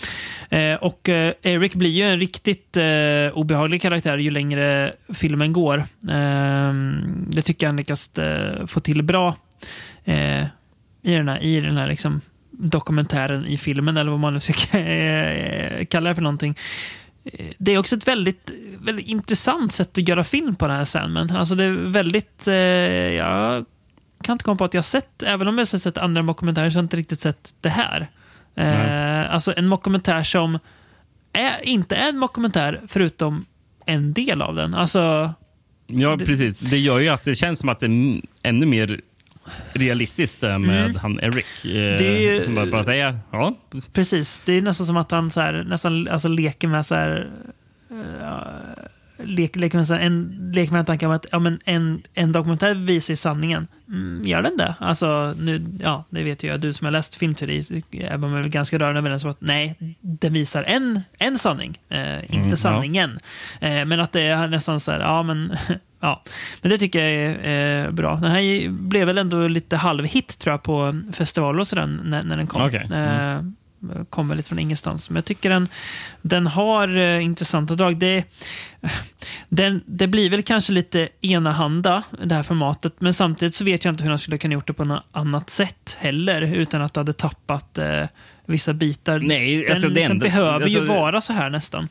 Eh, 0.50 0.74
och 0.76 1.10
eh, 1.10 1.34
Eric 1.42 1.74
blir 1.74 1.90
ju 1.90 2.04
en 2.04 2.20
riktigt 2.20 2.78
eh, 2.78 2.84
obehaglig 3.34 3.82
karaktär 3.82 4.18
ju 4.18 4.32
längre 4.32 4.94
filmen 5.14 5.54
går. 5.54 5.78
Eh, 6.10 6.74
det 7.28 7.42
tycker 7.42 7.66
jag 7.66 7.70
han 7.70 7.78
lyckas 7.78 8.18
eh, 8.18 8.66
få 8.66 8.80
till 8.80 9.04
bra 9.04 9.36
eh, 10.06 10.42
i 11.02 11.14
den 11.16 11.28
här, 11.30 11.44
i 11.44 11.62
den 11.62 11.78
här 11.78 11.88
liksom, 11.88 12.22
dokumentären 12.52 13.46
i 13.46 13.58
filmen, 13.58 13.98
eller 13.98 14.12
vad 14.12 14.20
man 14.20 14.34
nu 14.34 14.40
ska 14.40 14.80
eh, 14.80 15.86
kalla 15.90 16.10
det 16.10 16.16
för 16.16 16.22
någonting. 16.22 16.56
Det 17.58 17.72
är 17.74 17.78
också 17.78 17.96
ett 17.96 18.08
väldigt, 18.08 18.52
väldigt 18.80 19.08
intressant 19.08 19.72
sätt 19.72 19.98
att 19.98 20.08
göra 20.08 20.24
film 20.24 20.56
på 20.56 20.68
den 20.68 20.76
här 20.78 20.84
Sandman. 20.86 21.32
Alltså 21.32 21.56
det 21.56 21.64
är 21.64 21.72
väldigt... 21.72 22.48
Eh, 22.48 22.54
jag 22.54 23.66
kan 24.24 24.34
inte 24.34 24.44
komma 24.46 24.58
på 24.58 24.64
att 24.64 24.74
jag 24.74 24.80
har 24.80 24.84
sett, 24.84 25.24
även 25.24 25.48
om 25.48 25.56
jag 25.58 25.60
har 25.66 25.78
sett 25.78 25.98
andra 25.98 26.22
dokumentärer, 26.22 26.70
så 26.70 26.76
har 26.78 26.82
jag 26.82 26.86
inte 26.86 26.98
riktigt 26.98 27.20
sett 27.20 27.56
det 27.62 27.70
här. 27.70 28.10
Eh, 28.56 29.34
alltså 29.34 29.54
en 29.58 29.70
dokumentär 29.70 30.24
som 30.24 30.60
är, 31.34 31.66
inte 31.68 31.96
är 31.96 32.10
en 32.10 32.20
dokumentär 32.20 32.82
förutom 32.88 33.46
en 33.86 34.14
del 34.14 34.42
av 34.42 34.56
den. 34.56 34.74
Alltså, 34.74 35.34
Ja, 35.88 36.16
Det- 36.16 36.26
precis. 36.26 36.60
Det 36.60 36.78
gör 36.78 37.00
ju 37.00 37.10
att 37.10 37.24
det 37.24 37.36
känns 37.36 37.60
som 37.60 37.70
att 37.70 37.80
det 37.80 37.86
är 37.86 38.22
ännu 38.44 38.66
mer 38.66 39.00
realistiskt 39.74 40.42
där 40.42 40.58
med 40.58 40.96
han 40.96 41.20
Eric. 41.22 41.46
Eh, 41.66 41.72
Mm. 41.72 41.98
Det 41.98 42.08
är 42.08 42.20
ju- 42.36 42.44
som 42.44 42.56
bara, 42.56 42.66
bara 42.66 42.84
säger, 42.84 43.20
ja, 43.32 43.56
precis. 43.94 44.42
Det 44.46 44.54
är 44.54 44.62
nästan 44.62 44.88
som 44.88 44.98
att 44.98 45.12
han 45.12 45.32
så 45.32 45.42
här, 45.42 45.64
nästan 45.68 46.08
alltså, 46.08 46.28
leker 46.28 46.68
med 46.68 46.86
så 46.86 46.96
här, 46.96 47.30
eh, 47.92 49.26
lek, 49.26 49.56
leker 49.56 49.78
med, 49.78 49.88
så 49.88 49.94
här, 49.94 50.02
en, 50.02 50.52
leker 50.56 50.74
med 50.74 50.86
tanken 50.88 51.10
om 51.10 51.16
att 51.16 51.26
ja, 51.32 51.40
men 51.40 51.60
en, 51.66 52.02
en 52.14 52.32
dokumentär 52.32 52.74
visar 52.76 53.16
sanningen. 53.16 53.68
Mm, 53.88 54.22
gör 54.26 54.42
den 54.42 54.58
det? 54.58 54.76
Alltså, 54.80 55.36
nu, 55.40 55.62
ja, 55.84 56.04
det 56.10 56.24
vet 56.24 56.44
ju 56.44 56.48
jag. 56.48 56.60
Du 56.60 56.74
som 56.74 56.86
har 56.86 56.92
läst 56.92 57.16
filmteori 57.16 57.84
är 57.92 58.18
man 58.18 58.34
väl 58.34 58.50
ganska 58.50 58.80
rörande 58.80 59.00
överens 59.00 59.24
om 59.24 59.30
att 59.30 59.42
nej, 59.42 59.76
den 60.02 60.34
visar 60.34 60.64
en, 60.64 61.02
en 61.18 61.38
sanning, 61.38 61.80
eh, 61.90 62.18
inte 62.20 62.36
Mm, 62.38 62.50
ja. 62.50 62.56
sanningen. 62.56 63.20
Eh, 63.60 63.86
men 63.86 64.00
att 64.00 64.12
det 64.12 64.22
är 64.22 64.48
nästan 64.48 64.80
så 64.80 64.92
här, 64.92 65.00
ja 65.00 65.24
men 65.24 65.58
Ja, 66.04 66.24
men 66.62 66.72
det 66.72 66.78
tycker 66.78 67.00
jag 67.00 67.12
är 67.12 67.86
eh, 67.86 67.92
bra. 67.92 68.16
Den 68.16 68.32
här 68.32 68.70
blev 68.70 69.08
väl 69.08 69.18
ändå 69.18 69.48
lite 69.48 69.78
halvhit 69.78 70.40
tror 70.40 70.54
jag 70.54 70.64
på 70.64 71.02
festivaler 71.14 71.60
och 71.60 71.68
sådär 71.68 71.86
när, 72.04 72.24
när 72.24 72.38
den 72.38 72.48
kom. 72.48 72.62
Okej. 72.62 72.88
Mm. 72.94 73.56
Eh, 73.96 74.04
kom 74.10 74.28
väl 74.28 74.38
lite 74.38 74.50
från 74.50 74.60
ingenstans. 74.60 75.10
Men 75.10 75.16
jag 75.16 75.26
tycker 75.26 75.50
den, 75.50 75.68
den 76.22 76.48
har 76.48 76.98
eh, 76.98 77.24
intressanta 77.24 77.76
drag. 77.76 77.98
Det, 77.98 78.24
den, 79.50 79.82
det 79.86 80.08
blir 80.08 80.30
väl 80.30 80.44
kanske 80.44 80.74
lite 80.74 81.10
enahanda, 81.22 82.04
det 82.24 82.36
här 82.36 82.44
formatet. 82.44 82.94
Men 83.00 83.14
samtidigt 83.14 83.56
så 83.56 83.66
vet 83.66 83.86
jag 83.86 83.92
inte 83.92 84.04
hur 84.04 84.10
de 84.10 84.20
skulle 84.20 84.38
kunna 84.38 84.54
gjort 84.54 84.68
det 84.68 84.74
på 84.74 84.86
något 84.86 85.04
annat 85.12 85.50
sätt 85.50 85.98
heller. 86.00 86.42
Utan 86.42 86.82
att 86.82 86.94
det 86.94 87.00
hade 87.00 87.14
tappat 87.14 87.78
eh, 87.78 88.04
vissa 88.46 88.74
bitar. 88.74 89.20
Nej, 89.20 89.58
den 89.58 89.72
alltså 89.72 89.88
det 89.88 89.94
liksom 89.94 90.12
enda- 90.12 90.24
behöver 90.24 90.68
ju 90.68 90.80
alltså- 90.80 90.94
vara 90.94 91.22
så 91.22 91.34
här 91.34 91.50
nästan. 91.50 91.90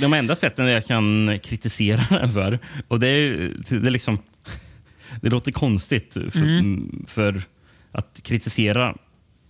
De 0.00 0.12
enda 0.12 0.36
sätten 0.36 0.66
jag 0.66 0.86
kan 0.86 1.38
kritisera 1.42 2.18
den 2.18 2.32
för, 2.32 2.58
och 2.88 3.00
det 3.00 3.06
är, 3.08 3.50
det 3.68 3.86
är 3.86 3.90
liksom... 3.90 4.18
Det 5.20 5.30
låter 5.30 5.52
konstigt 5.52 6.12
för, 6.30 6.38
Mm. 6.42 7.04
för 7.08 7.42
att 7.92 8.20
kritisera 8.22 8.94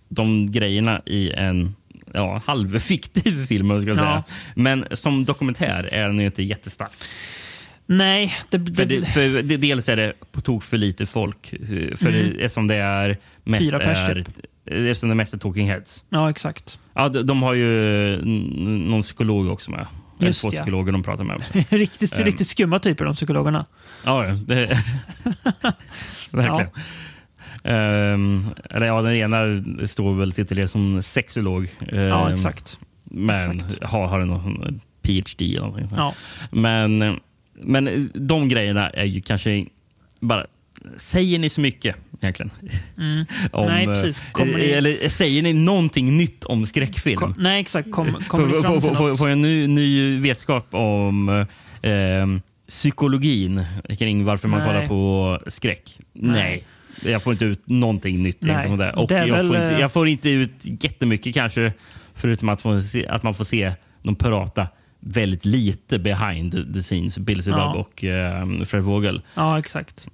de 0.09 0.51
grejerna 0.51 1.01
i 1.05 1.31
en 1.31 1.75
ja, 2.13 2.41
halvfiktiv 2.45 3.45
film, 3.45 3.69
jag 3.69 3.81
ska 3.81 3.91
Ja. 3.91 3.95
säga. 3.97 4.23
Men 4.55 4.85
som 4.91 5.25
dokumentär 5.25 5.89
är 5.91 6.07
den 6.07 6.19
ju 6.19 6.25
inte 6.25 6.43
jättestark. 6.43 6.91
Nej, 7.85 8.33
det, 8.49 8.57
det, 8.57 8.75
För, 8.75 8.85
det, 8.85 9.01
för 9.01 9.41
det, 9.41 9.57
dels 9.57 9.89
är 9.89 9.95
det 9.95 10.13
på 10.31 10.41
tok 10.41 10.63
för 10.63 10.77
lite 10.77 11.05
folk. 11.05 11.49
För 11.95 12.07
Mm. 12.07 12.13
det, 12.37 12.43
eftersom 12.43 12.67
det 12.67 12.75
är 12.75 13.17
mest 13.43 13.59
Fyra 13.63 13.79
pers, 13.79 14.09
är, 14.09 14.23
eftersom 14.65 15.09
det 15.09 15.15
mest 15.15 15.33
är 15.33 15.37
talking 15.37 15.69
heads. 15.69 16.03
ja, 16.09 16.29
exakt. 16.29 16.79
Ja, 16.93 17.09
de, 17.09 17.21
de 17.27 17.43
har 17.43 17.53
ju 17.53 17.67
någon 18.25 19.01
psykolog 19.01 19.47
också 19.49 19.71
med. 19.71 19.85
Eller 20.19 20.27
Just 20.27 20.41
två 20.41 20.47
ja. 20.47 20.51
psykologer 20.51 20.91
de 20.91 21.03
pratar 21.03 21.23
med. 21.23 21.41
riktigt, 21.69 22.19
Ehm. 22.19 22.25
riktigt 22.25 22.47
skumma 22.47 22.79
typer, 22.79 23.05
de 23.05 23.13
psykologerna. 23.13 23.65
Ja, 24.05 24.27
ja, 24.27 24.33
det, 24.33 24.57
verkligen. 26.31 26.69
Ehm, 27.63 28.45
eller 28.69 28.85
ja, 28.87 29.01
den 29.01 29.13
ena 29.13 29.63
står 29.87 30.13
väl 30.13 30.31
till 30.31 30.45
det 30.57 30.67
som 30.67 31.03
sexolog. 31.03 31.69
Ja, 31.91 32.27
Ehm, 32.27 32.33
exakt. 32.33 32.79
Men 33.03 33.35
exakt. 33.35 33.83
har, 33.83 34.07
har 34.07 34.25
någon 34.25 34.79
PhD 35.01 35.45
eller 35.55 35.59
någonting. 35.61 35.87
Ja. 35.95 36.13
Men, 36.51 37.19
men 37.53 38.11
de 38.13 38.49
grejerna 38.49 38.89
är 38.89 39.05
ju 39.05 39.21
kanske 39.21 39.65
bara... 40.19 40.45
Säger 40.97 41.39
ni 41.39 41.49
så 41.49 41.61
mycket 41.61 41.95
egentligen? 42.21 42.51
Mm. 42.97 43.25
Om, 43.51 43.65
Nej, 43.67 43.85
precis. 43.85 44.23
Kommer 44.31 44.53
ni- 44.57 44.65
Eller 44.65 45.07
säger 45.09 45.41
ni 45.43 45.53
någonting 45.53 46.17
nytt 46.17 46.43
om 46.43 46.65
skräckfilm? 46.65 47.17
Kom, 47.17 47.33
nej, 47.37 47.59
exakt. 47.59 47.91
Kom, 47.91 48.13
kommer 48.27 48.47
Får 48.49 48.57
ni 48.57 48.63
fram 48.63 48.81
till 48.81 48.89
få, 48.89 48.95
få, 48.95 49.07
något? 49.07 49.17
få 49.17 49.27
en 49.27 49.41
ny, 49.41 49.67
ny 49.67 50.19
vetskap 50.19 50.67
om 50.73 51.29
eh, 51.81 52.27
psykologin 52.67 53.63
kring 53.99 54.25
varför 54.25 54.47
man 54.47 54.59
Nej. 54.59 54.67
kollar 54.67 54.87
på 54.87 55.39
skräck? 55.47 55.99
Nej. 56.13 56.63
Jag 57.05 57.23
får 57.23 57.33
inte 57.33 57.45
ut 57.45 57.69
någonting 57.69 58.23
nytt 58.23 58.41
Nej. 58.41 58.77
det. 58.77 58.91
Och 58.93 59.07
Det 59.07 59.27
jag, 59.27 59.35
väl, 59.35 59.47
får 59.47 59.55
inte, 59.55 59.73
eh, 59.75 59.79
jag 59.79 59.91
får 59.91 60.07
inte 60.07 60.29
ut 60.29 60.83
jättemycket 60.83 61.33
kanske, 61.33 61.73
förutom 62.15 62.49
att, 62.49 62.61
få 62.61 62.81
se, 62.81 63.07
att 63.07 63.23
man 63.23 63.33
får 63.33 63.45
se 63.45 63.73
dem 64.03 64.15
prata 64.15 64.67
väldigt 64.99 65.45
lite 65.45 65.99
behind 65.99 66.73
the 66.73 66.81
scenes, 66.81 67.17
Bill 67.19 67.37
Bob 67.37 67.47
Ja. 67.57 67.73
och 67.73 68.03
eh, 68.03 68.63
Fred 68.63 68.83
Vogel. 68.83 69.21
Ja, 69.35 69.59
exakt. 69.59 70.07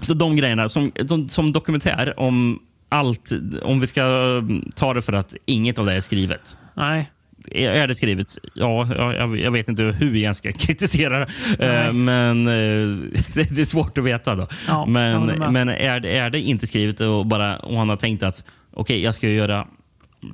Så 0.00 0.14
de 0.14 0.36
grejerna, 0.36 0.68
som, 0.68 0.92
som, 1.06 1.28
som 1.28 1.52
dokumentär 1.52 2.20
om 2.20 2.58
allt, 2.88 3.30
om 3.62 3.80
vi 3.80 3.86
ska 3.86 4.02
mm, 4.02 4.70
ta 4.76 4.94
det 4.94 5.02
för 5.02 5.12
att 5.12 5.34
inget 5.46 5.78
av 5.78 5.86
det 5.86 5.92
är 5.92 6.00
skrivet. 6.00 6.56
Nej. 6.74 7.10
Är 7.50 7.86
det 7.86 7.94
skrivet? 7.94 8.38
Ja, 8.54 8.88
ja, 8.96 9.14
jag, 9.14 9.38
jag 9.38 9.50
vet 9.50 9.68
inte 9.68 9.82
hur 9.82 10.14
jag 10.14 10.36
ska 10.36 10.52
kritisera. 10.66 11.22
Eh, 11.58 11.92
men 11.92 12.46
eh, 12.46 12.52
det 13.34 13.58
är 13.58 13.64
svårt 13.64 13.98
att 13.98 14.04
veta. 14.04 14.34
då. 14.34 14.46
Ja, 14.68 14.86
men 14.86 15.26
men 15.52 15.68
är, 15.68 16.00
det, 16.00 16.16
är 16.16 16.30
det 16.30 16.40
inte 16.40 16.66
skrivet 16.66 17.00
och, 17.00 17.26
bara, 17.26 17.56
och 17.56 17.76
han 17.78 17.88
har 17.88 17.96
tänkt 17.96 18.22
att 18.22 18.44
okej, 18.72 19.02
jag 19.02 19.14
ska 19.14 19.28
göra 19.28 19.66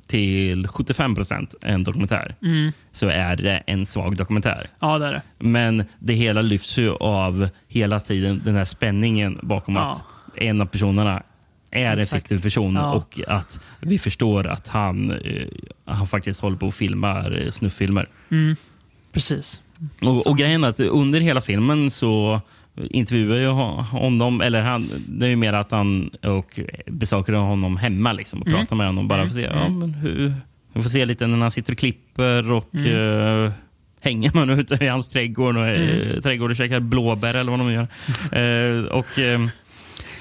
till 0.07 0.67
75 0.67 1.15
procent 1.15 1.55
en 1.61 1.83
dokumentär, 1.83 2.35
Mm. 2.41 2.71
så 2.91 3.07
är 3.07 3.35
det 3.35 3.63
en 3.67 3.85
svag 3.85 4.15
dokumentär. 4.17 4.67
Ja, 4.79 4.97
det 4.97 5.07
är 5.07 5.13
det. 5.13 5.21
Men 5.39 5.83
det 5.99 6.13
hela 6.13 6.41
lyfts 6.41 6.77
ju 6.77 6.91
av 6.95 7.49
hela 7.67 7.99
tiden 7.99 8.41
den 8.45 8.55
här 8.55 8.65
spänningen 8.65 9.39
bakom 9.43 9.75
Ja. 9.75 9.81
att 9.91 10.01
en 10.37 10.61
av 10.61 10.65
personerna 10.65 11.23
är 11.71 11.93
en 11.93 11.99
Exakt. 11.99 12.21
fiktiv 12.23 12.41
person 12.43 12.75
Ja. 12.75 12.91
och 12.93 13.19
att 13.27 13.59
vi 13.79 13.99
förstår 13.99 14.47
att 14.47 14.67
han, 14.67 15.11
eh, 15.11 15.47
han 15.85 16.07
faktiskt 16.07 16.39
håller 16.41 16.57
på 16.57 16.67
och 16.67 16.73
filmar 16.73 17.41
eh, 17.45 17.51
snufffilmer. 17.51 18.09
Mm. 18.31 18.55
Precis. 19.11 19.61
Och, 20.01 20.27
och 20.27 20.37
grejen 20.37 20.63
är 20.63 20.67
att 20.67 20.79
under 20.79 21.19
hela 21.19 21.41
filmen 21.41 21.91
så 21.91 22.41
intervjuar 22.77 23.35
jag 23.37 23.53
honom, 23.53 24.41
eller 24.41 24.61
han, 24.61 24.89
det 25.07 25.25
är 25.25 25.29
ju 25.29 25.35
mer 25.35 25.53
att 25.53 25.71
han 25.71 26.09
och 26.23 26.59
besöker 26.87 27.33
honom 27.33 27.77
hemma 27.77 28.13
liksom, 28.13 28.41
och 28.41 28.47
Mm. 28.47 28.59
pratar 28.59 28.75
med 28.75 28.85
honom. 28.85 29.07
Bara 29.07 29.19
för 29.21 29.27
att 29.27 29.33
se, 29.33 29.41
ja, 29.41 29.69
men 29.69 29.93
hur, 29.93 30.33
vi 30.73 30.81
får 30.81 30.89
se 30.89 31.05
lite 31.05 31.27
när 31.27 31.37
han 31.37 31.51
sitter 31.51 31.73
och 31.73 31.77
klipper 31.79 32.51
och 32.51 32.75
Mm. 32.75 33.45
eh, 33.45 33.51
hänger 34.01 34.31
man 34.33 34.49
ute 34.49 34.77
i 34.85 34.87
hans 34.87 35.09
trädgård 35.09 35.57
och, 35.57 35.67
Mm. 35.67 36.11
eh, 36.11 36.21
trädgård 36.21 36.49
och 36.51 36.57
käkar 36.57 36.79
blåbär 36.79 37.33
eller 37.35 37.51
vad 37.51 37.59
de 37.59 37.71
gör. 37.71 37.87
Eh, 38.31 38.85
och, 38.85 39.19
eh, 39.19 39.47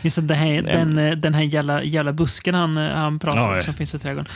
Just 0.02 0.16
det, 0.16 0.22
den 0.22 0.36
här, 0.36 0.62
den, 0.62 0.98
eh, 0.98 1.12
den 1.16 1.34
här 1.34 1.42
jävla, 1.42 1.82
jävla 1.82 2.12
busken 2.12 2.54
han, 2.54 2.76
han 2.76 3.18
pratar 3.18 3.40
Ja, 3.40 3.56
om 3.56 3.62
som 3.62 3.74
finns 3.74 3.94
i 3.94 3.98
trädgården. 3.98 4.28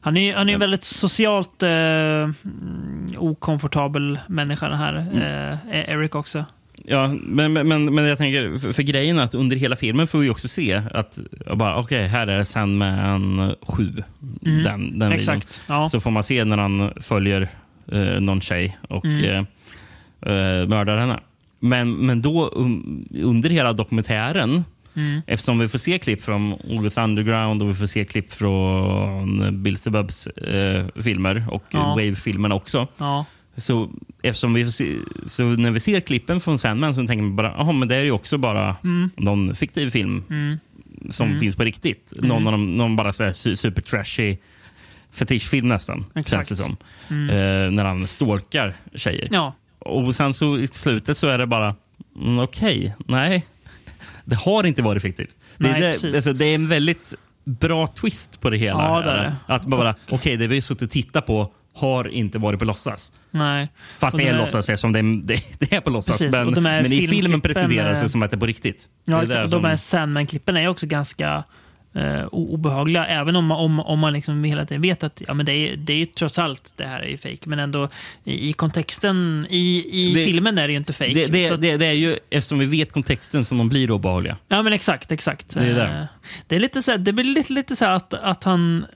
Han 0.00 0.16
är 0.16 0.20
ju 0.20 0.34
han 0.34 0.42
är 0.46 0.50
ju 0.50 0.54
en 0.54 0.60
väldigt 0.60 0.84
socialt 0.84 1.62
eh, 1.62 1.70
mm, 1.70 2.34
okomfortabel 3.18 4.18
människa 4.28 4.68
den 4.68 4.78
här. 4.78 4.94
Eh, 5.72 5.90
Eric 5.94 6.14
också. 6.14 6.44
Ja, 6.88 7.08
men, 7.22 7.52
men, 7.52 7.94
men, 7.94 8.04
jag 8.04 8.18
tänker, 8.18 8.58
för, 8.58 8.72
för 8.72 8.82
grejen 8.82 9.18
är 9.18 9.22
att 9.22 9.34
under 9.34 9.56
hela 9.56 9.76
filmen 9.76 10.06
får 10.06 10.18
vi 10.18 10.30
också 10.30 10.48
se 10.48 10.82
att, 10.94 11.18
bara, 11.54 11.76
okej, 11.78 12.06
här 12.06 12.26
är 12.26 12.44
Sandman 12.44 13.54
7. 13.62 14.02
Den, 14.40 14.64
den. 14.64 15.02
Mm. 15.02 15.12
Exakt. 15.12 15.62
Ja. 15.66 15.88
Så 15.88 16.00
får 16.00 16.10
man 16.10 16.22
se 16.22 16.44
när 16.44 16.56
han 16.56 16.92
följer 17.00 17.48
eh, 17.92 18.00
någon 18.20 18.40
tjej 18.40 18.78
och 18.88 19.04
Mm. 19.04 19.24
eh, 19.24 20.32
eh, 20.32 20.66
mördar 20.68 20.96
henne. 20.98 21.20
Men, 21.60 21.92
men 21.92 22.22
då 22.22 22.48
um, 22.48 23.08
under 23.22 23.50
hela 23.50 23.72
dokumentären, 23.72 24.64
Mm. 24.96 25.20
eftersom 25.26 25.58
vi 25.58 25.68
får 25.68 25.78
se 25.78 25.98
klipp 25.98 26.22
från 26.22 26.52
August 26.70 26.98
Underground 26.98 27.62
och 27.62 27.68
vi 27.68 27.74
får 27.74 27.86
se 27.86 28.04
klipp 28.04 28.32
från 28.32 29.62
Bill 29.62 29.76
Sebubs 29.78 30.26
eh, 30.26 30.86
filmer 31.02 31.44
och 31.50 31.64
Ja. 31.70 31.94
Wave-filmerna 31.94 32.54
också. 32.54 32.86
Ja, 32.98 33.24
Så, 33.58 33.90
eftersom 34.22 34.54
vi 34.54 34.70
så 35.26 35.42
när 35.44 35.70
vi 35.70 35.80
ser 35.80 36.00
klippen 36.00 36.40
från 36.40 36.58
Sandman 36.58 36.94
så 36.94 37.06
tänker 37.06 37.22
man 37.22 37.36
bara 37.36 37.54
jaha, 37.58 37.72
men 37.72 37.88
det 37.88 37.96
är 37.96 38.04
ju 38.04 38.10
också 38.10 38.38
bara 38.38 38.76
Mm. 38.84 39.10
någon 39.16 39.54
fiktiv 39.56 39.90
film 39.90 40.24
som 41.10 41.38
finns 41.38 41.56
på 41.56 41.62
riktigt. 41.64 42.12
Någon, 42.16 42.46
av 42.46 42.52
dem, 42.52 42.76
någon 42.76 42.96
bara 42.96 43.12
så 43.12 43.32
super 43.56 43.82
trashy 43.82 44.36
fetischfilm 45.10 45.68
nästan, 45.68 46.04
Exakt. 46.14 46.48
känns 46.48 46.48
det 46.48 46.64
som. 46.64 46.76
Eh, 47.28 47.70
när 47.70 47.84
han 47.84 48.06
stalkar 48.06 48.74
tjejer. 48.94 49.28
ja. 49.30 49.54
Och 49.78 50.14
sen 50.14 50.34
så 50.34 50.58
i 50.58 50.68
slutet 50.68 51.16
så 51.18 51.28
är 51.28 51.38
det 51.38 51.46
bara, 51.46 51.74
mm, 52.22 52.38
okej, 52.38 52.94
nej. 53.06 53.46
Det 54.24 54.36
har 54.36 54.64
inte 54.66 54.82
varit 54.82 55.02
fiktivt. 55.02 55.36
Det, 55.58 55.68
Nej, 55.68 55.82
är, 55.82 56.02
det, 56.02 56.16
alltså, 56.16 56.32
det 56.32 56.44
är 56.46 56.54
en 56.54 56.68
väldigt 56.68 57.14
bra 57.44 57.86
twist 57.86 58.40
på 58.40 58.50
det 58.50 58.56
hela. 58.56 58.82
Ja, 58.82 59.00
det 59.00 59.10
det. 59.16 59.36
Att 59.46 59.66
bara, 59.66 59.94
okej, 60.10 60.36
det 60.36 60.46
vi 60.46 60.56
har 60.56 60.60
suttit 60.60 60.82
och 60.82 60.90
tittat 60.90 61.26
på 61.26 61.52
har 61.76 62.08
inte 62.08 62.38
varit 62.38 62.58
på 62.58 62.64
låtsas. 62.64 63.12
Nej. 63.30 63.68
Fast 63.98 64.16
det 64.16 64.28
är 64.28 64.38
låtsas 64.38 64.68
eftersom 64.68 64.92
det 64.92 64.98
är, 64.98 65.02
det, 65.26 65.42
det 65.58 65.72
är 65.76 65.80
på 65.80 65.90
låtsas. 65.90 66.18
Precis, 66.18 66.32
Men, 66.56 66.62
men 66.62 66.92
i 66.92 67.08
filmen 67.08 67.40
presenteras 67.40 67.98
eh, 67.98 68.02
det 68.02 68.08
som 68.08 68.22
att 68.22 68.30
det 68.30 68.36
är 68.36 68.38
på 68.38 68.46
riktigt. 68.46 68.88
Ja, 69.04 69.24
det 69.24 69.34
är 69.38 69.48
de 69.48 69.64
här 69.64 69.76
Sandman-klippen 69.76 70.56
är 70.56 70.68
också 70.68 70.86
ganska 70.86 71.44
eh, 71.94 72.24
obehagliga. 72.26 73.06
Även 73.06 73.36
om, 73.36 73.52
om, 73.52 73.80
om 73.80 73.98
man 73.98 74.12
liksom 74.12 74.44
hela 74.44 74.66
tiden 74.66 74.82
vet 74.82 75.02
att 75.02 75.22
ja, 75.28 75.34
men 75.34 75.46
det, 75.46 75.52
är, 75.52 75.76
det 75.76 75.92
är 75.92 76.06
trots 76.06 76.38
allt 76.38 76.72
det 76.76 76.86
här 76.86 77.00
är 77.00 77.08
ju 77.08 77.16
fake. 77.16 77.38
Men 77.44 77.58
ändå 77.58 77.88
i, 78.24 78.48
i 78.48 78.52
kontexten, 78.52 79.46
i, 79.50 79.84
i 79.90 80.14
Det- 80.14 80.24
filmen 80.24 80.58
är 80.58 80.66
det 80.68 80.72
ju 80.72 80.78
inte 80.78 80.92
fake. 80.92 81.12
det, 81.14 81.26
det, 81.26 81.50
att- 81.50 81.60
det, 81.60 81.76
det 81.76 81.86
är 81.86 81.92
ju 81.92 82.18
eftersom 82.30 82.58
vi 82.58 82.66
vet 82.66 82.92
kontexten 82.92 83.44
som 83.44 83.58
de 83.58 83.68
blir 83.68 83.90
obehagliga. 83.90 84.36
Ja, 84.48 84.62
men 84.62 84.72
exakt. 84.72 85.12
exakt. 85.12 85.54
Det 85.54 85.60
är 85.60 85.74
det. 85.74 85.82
Eh, 85.86 86.04
det, 86.46 86.56
är 86.56 86.60
lite 86.60 86.82
så 86.82 86.90
här, 86.90 86.98
det 86.98 87.12
blir 87.12 87.24
lite, 87.24 87.52
lite 87.52 87.76
så 87.76 87.84
att, 87.86 88.14
att, 88.14 88.44
han, 88.44 88.86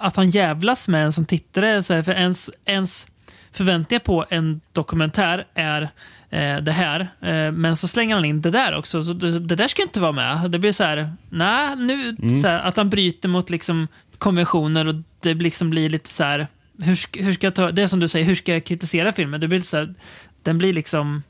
att 0.00 0.16
han 0.16 0.30
jävlas 0.30 0.88
med 0.88 1.04
en 1.04 1.12
som 1.12 1.24
tittare. 1.26 1.82
Så 1.82 1.94
här, 1.94 2.02
för 2.02 2.12
ens, 2.12 2.50
ens 2.64 3.08
förväntningar 3.52 4.00
på 4.00 4.24
en 4.30 4.60
dokumentär 4.72 5.46
är 5.54 5.82
eh, 6.30 6.56
det 6.56 6.72
här. 6.72 7.00
Eh, 7.20 7.52
men 7.52 7.76
så 7.76 7.88
slänger 7.88 8.14
han 8.14 8.24
in 8.24 8.40
det 8.40 8.50
där 8.50 8.74
också. 8.76 9.02
Så 9.02 9.12
det, 9.12 9.38
det 9.38 9.54
där 9.54 9.68
ska 9.68 9.82
inte 9.82 10.00
vara 10.00 10.12
med. 10.12 10.50
Det 10.50 10.58
blir 10.58 10.72
så 10.72 10.84
här, 10.84 11.12
nej, 11.30 11.76
nu, 11.76 12.16
Mm. 12.22 12.36
så 12.36 12.48
här, 12.48 12.60
att 12.60 12.76
han 12.76 12.90
bryter 12.90 13.28
mot 13.28 13.50
liksom, 13.50 13.88
konventioner 14.18 14.86
och 14.86 14.94
det 15.20 15.34
liksom 15.34 15.70
blir 15.70 15.90
lite 15.90 16.08
så 16.10 16.24
här, 16.24 16.46
hur, 16.82 17.22
hur 17.24 17.32
ska 17.32 17.46
jag 17.46 17.54
ta, 17.54 17.70
det 17.70 17.82
är 17.82 17.86
som 17.86 18.00
du 18.00 18.08
säger, 18.08 18.24
hur 18.26 18.34
ska 18.34 18.52
jag 18.52 18.64
kritisera 18.64 19.12
filmen? 19.12 19.40
Det 19.40 19.48
blir 19.48 19.60
så 19.60 19.76
här, 19.76 19.94
den 20.42 20.58
blir 20.58 20.72
liksom 20.72 21.22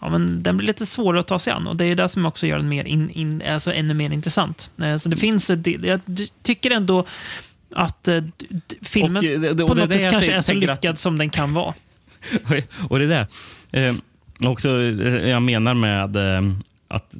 ja, 0.00 0.08
men 0.08 0.42
den 0.42 0.56
blir 0.56 0.66
lite 0.66 0.86
svårare 0.86 1.20
att 1.20 1.26
ta 1.28 1.38
sig 1.38 1.52
an 1.52 1.66
och 1.66 1.76
det 1.76 1.84
är 1.84 1.94
det 1.94 2.08
som 2.08 2.26
också 2.26 2.46
gör 2.46 2.56
den 2.56 2.68
mer 2.68 2.84
in, 2.84 3.10
in, 3.10 3.42
alltså 3.48 3.72
ännu 3.72 3.94
mer 3.94 4.12
intressant. 4.12 4.70
Eh, 4.82 4.96
Så 4.96 5.08
det 5.08 5.16
finns, 5.16 5.50
ett 5.50 5.64
del- 5.64 5.84
jag 5.84 6.00
tycker 6.42 6.70
ändå 6.70 7.04
att 7.74 8.08
eh, 8.08 8.22
filmen 8.82 9.16
Och, 9.16 9.24
eh, 9.24 9.40
det- 9.40 9.62
och 9.62 9.68
på 9.68 9.74
det 9.74 9.80
är 9.82 9.84
något 9.86 9.92
sätt 9.92 10.10
kanske 10.10 10.32
är 10.32 10.40
så 10.40 10.54
lyckad 10.54 10.86
att- 10.86 10.98
som 10.98 11.18
den 11.18 11.30
kan 11.30 11.54
vara. 11.54 11.74
och 12.88 12.98
det 12.98 13.04
är 13.04 13.26
det. 13.72 13.88
Eh, 13.88 13.94
också, 14.50 14.68
eh, 14.82 15.28
jag 15.28 15.42
menar 15.42 15.74
med 15.74 16.16
eh, 16.16 16.52
att 16.88 17.14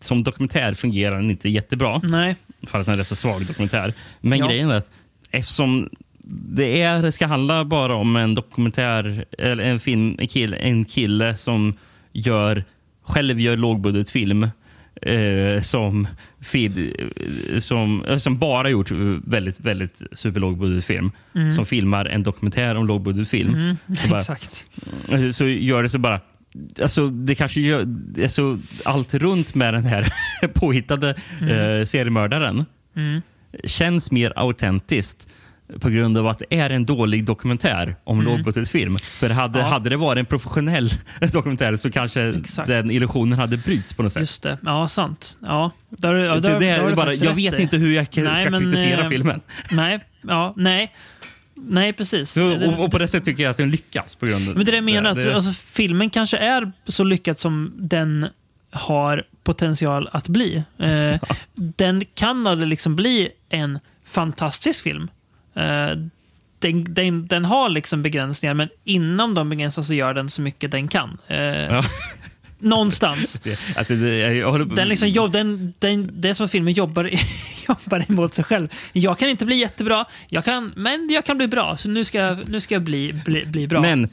som 0.00 0.22
dokumentär 0.22 0.74
fungerar 0.74 1.16
den 1.16 1.30
inte 1.30 1.48
jättebra. 1.48 2.00
Nej, 2.04 2.36
För 2.66 2.80
att 2.80 2.86
den 2.86 3.00
är 3.00 3.04
så 3.04 3.16
svag 3.16 3.46
dokumentär. 3.46 3.94
Men 4.20 4.38
Ja. 4.38 4.46
grejen 4.46 4.70
är 4.70 4.74
att 4.74 4.90
eftersom 5.30 5.88
det 6.54 6.82
är, 6.82 7.10
ska 7.10 7.26
handla 7.26 7.64
bara 7.64 7.94
om 7.94 8.16
en 8.16 8.34
dokumentär, 8.34 9.24
eller 9.38 9.64
en 9.64 9.80
film, 9.80 10.16
en 10.18 10.28
kille, 10.28 10.56
en 10.56 10.84
kille 10.84 11.36
som 11.36 11.74
gör, 12.12 12.64
själv 13.02 13.40
gör 13.40 13.56
lågbudgetfilm 13.56 14.48
eh, 15.02 15.60
som, 15.60 16.06
eh, 16.54 17.60
som, 17.60 18.04
eh, 18.04 18.18
som 18.18 18.38
bara 18.38 18.70
gjort 18.70 18.90
väldigt, 19.24 19.60
väldigt 19.60 20.02
superlågbudgetfilm. 20.12 21.10
Som 21.56 21.66
filmar 21.66 22.04
en 22.06 22.22
dokumentär 22.22 22.74
om 22.74 22.86
lågbudgetfilm. 22.86 23.76
Bara- 24.10 24.18
exakt. 24.18 24.66
så 25.32 25.44
gör 25.46 25.82
det 25.82 25.88
så 25.88 25.98
bara... 25.98 26.20
Alltså, 26.82 27.08
det 27.08 27.34
kanske 27.34 27.60
gör, 27.60 27.86
alltså, 28.22 28.58
allt 28.84 29.14
runt 29.14 29.54
med 29.54 29.74
den 29.74 29.84
här 29.84 30.12
påhittade 30.54 31.10
eh, 31.40 31.84
seriemördaren 31.84 32.64
känns 33.64 34.10
mer 34.12 34.32
autentiskt 34.36 35.28
på 35.80 35.88
grund 35.90 36.18
av 36.18 36.26
att 36.26 36.38
det 36.38 36.58
är 36.58 36.70
en 36.70 36.86
dålig 36.86 37.24
dokumentär 37.24 37.96
om 38.04 38.20
mm. 38.20 38.32
lågbudgetfilm. 38.32 38.98
För 38.98 39.30
hade, 39.30 39.58
Ja. 39.58 39.64
hade 39.64 39.90
det 39.90 39.96
varit 39.96 40.18
en 40.18 40.26
professionell 40.26 40.88
dokumentär 41.32 41.76
så 41.76 41.90
kanske 41.90 42.22
Exakt. 42.22 42.68
den 42.68 42.90
illusionen 42.90 43.38
hade 43.38 43.56
bryts 43.56 43.92
på 43.94 44.02
något 44.02 44.12
sätt. 44.12 44.20
Just 44.20 44.42
det. 44.42 44.58
Ja, 44.62 44.88
sant. 44.88 45.38
Ja, 45.40 45.70
där, 45.88 46.14
ja, 46.14 46.36
där, 46.36 46.60
det 46.60 46.68
är 46.68 46.94
bara, 46.94 47.14
jag 47.14 47.34
vet 47.34 47.58
i. 47.58 47.62
inte 47.62 47.76
hur 47.76 47.94
jag 47.94 48.06
Nej, 48.16 48.40
ska 48.40 48.50
men, 48.50 48.60
kritisera 48.60 49.02
eh, 49.02 49.08
filmen. 49.08 49.40
Nej, 49.70 50.00
ja, 50.22 50.54
nej. 50.56 50.92
Nej, 51.54 51.92
precis. 51.92 52.34
Det- 52.34 52.66
och, 52.66 52.84
och 52.84 52.90
på 52.90 52.98
det 52.98 53.08
sättet 53.08 53.24
tycker 53.24 53.42
jag 53.42 53.50
att 53.50 53.56
den 53.56 53.70
lyckas. 53.70 54.14
På 54.14 54.26
grund 54.26 54.48
av 54.48 54.54
Men 54.56 54.64
det 54.64 54.70
är 54.70 54.72
det 54.72 54.76
jag 54.76 54.84
menar, 54.84 55.14
det- 55.14 55.28
att, 55.28 55.34
alltså, 55.34 55.52
filmen 55.52 56.10
kanske 56.10 56.36
är 56.36 56.72
så 56.86 57.04
lyckad 57.04 57.38
som 57.38 57.72
den 57.76 58.26
har 58.70 59.24
potential 59.44 60.08
att 60.12 60.28
bli. 60.28 60.64
Eh, 60.78 61.14
den 61.54 62.02
kan 62.14 62.46
aldrig 62.46 62.68
liksom 62.68 62.96
bli 62.96 63.28
en 63.48 63.78
fantastisk 64.06 64.84
film. 64.84 65.08
Eh, 65.54 65.96
den, 66.58 66.94
den, 66.94 67.26
den 67.26 67.44
har 67.44 67.68
liksom 67.68 68.02
begränsningar, 68.02 68.54
men 68.54 68.68
inom 68.84 69.34
de 69.34 69.50
begränsningarna 69.50 69.86
så 69.86 69.94
gör 69.94 70.14
den 70.14 70.30
så 70.30 70.42
mycket 70.42 70.70
den 70.70 70.88
kan. 70.88 71.18
Eh, 71.26 71.38
Ja. 71.38 71.84
Någonstans. 72.62 73.40
det, 73.44 73.58
alltså, 73.76 73.94
det, 73.94 74.44
håller 74.44 74.64
Den 74.64 74.88
liksom, 74.88 75.08
jobb, 75.08 75.32
den, 75.32 75.72
den, 75.78 76.10
det 76.12 76.28
är 76.28 76.34
som 76.34 76.44
att 76.44 76.50
filmen 76.50 76.72
jobbar, 76.72 77.10
jobbar 77.68 78.04
emot 78.08 78.34
sig 78.34 78.44
själv. 78.44 78.68
Jag 78.92 79.18
kan 79.18 79.28
inte 79.28 79.46
bli 79.46 79.56
jättebra, 79.56 80.04
jag 80.28 80.44
kan, 80.44 80.72
men 80.76 81.08
jag 81.10 81.24
kan 81.24 81.36
bli 81.36 81.48
bra. 81.48 81.76
Så 81.76 81.88
nu 81.88 82.04
ska, 82.04 82.36
nu 82.46 82.60
ska 82.60 82.74
jag 82.74 82.82
bli, 82.82 83.12
bli, 83.24 83.46
bli 83.46 83.66
bra. 83.66 83.80
Men, 83.80 84.08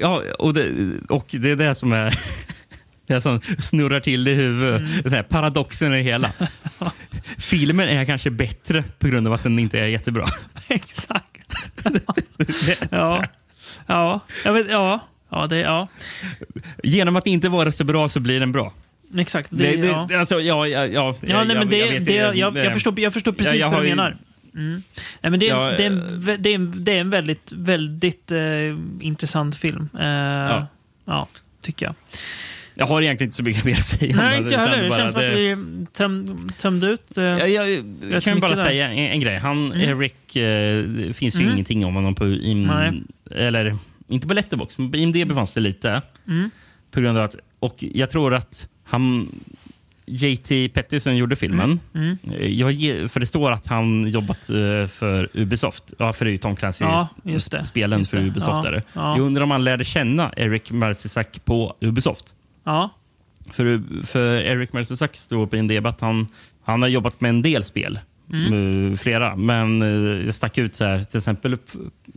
ja, 0.00 0.22
och, 0.38 0.54
det, 0.54 0.70
och 1.08 1.26
det 1.30 1.50
är 1.50 1.56
det 1.56 1.74
som 1.74 1.92
är 1.92 2.18
det 3.06 3.20
som 3.20 3.40
snurrar 3.58 4.00
till 4.00 4.24
det 4.24 4.30
i 4.30 4.34
huvudet. 4.34 4.80
Mm. 4.80 5.12
Här 5.12 5.22
paradoxen 5.22 5.94
i 5.94 5.96
det 5.96 6.02
hela. 6.02 6.32
Filmen 7.38 7.88
är 7.88 8.04
kanske 8.04 8.30
bättre 8.30 8.84
på 8.98 9.08
grund 9.08 9.26
av 9.26 9.32
att 9.32 9.42
den 9.42 9.58
inte 9.58 9.78
är 9.78 9.86
jättebra. 9.86 10.26
Exakt. 10.68 11.54
ja. 12.90 13.24
Ja. 13.86 14.20
Jag 14.44 14.52
vet, 14.52 14.70
ja. 14.70 15.00
Ja, 15.30 15.46
det, 15.46 15.56
ja. 15.58 15.88
Genom 16.82 17.16
att 17.16 17.26
inte 17.26 17.48
vara 17.48 17.72
så 17.72 17.84
bra 17.84 18.08
så 18.08 18.20
blir 18.20 18.40
den 18.40 18.52
bra. 18.52 18.72
Exakt. 19.18 19.50
Det, 19.50 19.56
Det, 19.56 19.76
det, 19.76 19.88
ja. 19.88 20.18
Alltså, 20.18 20.40
ja, 20.40 20.66
ja, 20.66 20.86
ja, 20.86 21.14
Ja, 21.20 21.44
nej, 21.44 21.56
men 21.56 21.68
det, 21.70 21.78
jag 21.78 21.90
vet 21.92 22.06
det, 22.06 22.14
jag, 22.14 22.56
jag, 22.56 22.72
förstår, 22.72 23.00
jag 23.00 23.12
förstår 23.12 23.32
precis 23.32 23.54
jag 23.54 23.66
vad 23.66 23.74
har 23.74 23.82
du 23.82 23.88
menar. 23.88 24.16
Mm. 24.54 24.82
Nej, 25.20 25.30
men 25.30 25.40
det, 25.40 25.48
är, 25.48 25.56
Ja, 25.56 25.76
det, 25.76 25.82
är 25.82 25.86
en, 25.86 26.20
vä- 26.20 26.36
det, 26.38 26.50
är 26.50 26.54
en, 26.54 26.84
det 26.84 26.92
är 26.92 27.00
en 27.00 27.10
väldigt, 27.10 27.52
väldigt 27.52 28.32
eh, 28.32 28.40
intressant 29.00 29.56
film. 29.56 29.88
Eh, 30.00 30.06
ja. 30.06 30.66
Ja. 31.04 31.28
tycker 31.62 31.86
jag. 31.86 31.94
Jag 32.78 32.86
har 32.86 33.02
egentligen 33.02 33.28
inte 33.28 33.36
så 33.36 33.42
mycket 33.42 33.64
mer 33.64 33.72
att 33.74 33.84
säga. 33.84 34.16
Nej, 34.16 34.38
inte 34.38 34.54
jag 34.54 34.60
heller. 34.60 34.82
Det 34.84 34.90
känns 34.96 35.12
som 35.12 35.22
att 35.24 35.30
vi 35.30 35.56
töm, 35.92 36.50
tömde 36.58 36.86
ut. 36.86 37.18
Eh, 37.18 37.24
Jag, 37.24 37.50
jag, 37.50 37.84
Rätt 38.02 38.24
kan 38.24 38.40
bara 38.40 38.54
där. 38.54 38.62
säga 38.62 38.88
en, 38.88 38.98
en 39.12 39.20
grej. 39.20 39.38
Han, 39.38 39.72
Mm. 39.72 39.80
Eric, 40.00 40.36
eh, 40.36 41.12
finns 41.12 41.36
ju 41.36 41.40
Mm. 41.40 41.52
ingenting 41.52 41.84
om 41.86 41.94
honom 41.94 42.14
på 42.14 42.26
IM, 42.26 42.62
Nej. 42.66 43.02
eller 43.30 43.76
inte 44.08 44.28
på 44.28 44.34
Letterboxd, 44.34 44.80
men 44.80 44.90
på 44.90 44.96
IMDB 44.96 45.34
fanns 45.34 45.54
det 45.54 45.60
lite. 45.60 46.02
Mm. 46.28 46.50
På 46.90 47.00
grund 47.00 47.18
av 47.18 47.24
att, 47.24 47.36
och 47.58 47.76
jag 47.78 48.10
tror 48.10 48.34
att 48.34 48.68
han, 48.84 49.28
JT 50.06 50.68
Petty 50.74 51.00
som 51.00 51.16
gjorde 51.16 51.36
filmen, 51.36 51.80
Mm. 51.94 52.18
eh, 52.32 52.46
jag, 52.46 53.10
för 53.10 53.20
det 53.20 53.26
står 53.26 53.52
att 53.52 53.66
han 53.66 54.08
jobbat 54.08 54.50
eh, 54.50 54.86
för 54.86 55.28
Ubisoft. 55.34 55.84
Ja, 55.98 56.12
för 56.12 56.24
det 56.24 56.28
är 56.30 56.32
ju 56.32 56.38
Tom 56.38 56.50
Ja. 56.80 57.08
Clancy-spelen 57.24 57.98
Just 57.98 58.10
för. 58.10 58.18
Ubisoft. 58.20 58.60
Ja, 58.64 58.80
ja. 58.92 59.16
Jag 59.16 59.20
undrar 59.26 59.42
om 59.42 59.50
han 59.50 59.64
lärde 59.64 59.84
känna 59.84 60.32
Eric 60.36 60.70
Mercisak 60.70 61.44
på 61.44 61.76
Ubisoft. 61.80 62.24
Ja. 62.66 62.90
För, 63.50 63.82
för 64.06 64.36
Eric 64.36 64.72
Mercisak 64.72 65.16
står 65.16 65.46
på 65.46 65.56
IMDb 65.56 65.86
att 65.86 66.00
han, 66.00 66.26
han 66.64 66.82
har 66.82 66.88
jobbat 66.88 67.20
med 67.20 67.28
en 67.28 67.42
del 67.42 67.64
spel. 67.64 67.98
Mm. 68.32 68.92
eh, 68.92 68.96
Flera. 68.96 69.36
Men 69.36 69.82
eh, 69.82 70.24
det 70.26 70.32
stack 70.32 70.58
ut 70.58 70.74
så 70.74 70.84
här, 70.84 71.04
till 71.04 71.16
exempel 71.18 71.54
upp 71.54 71.70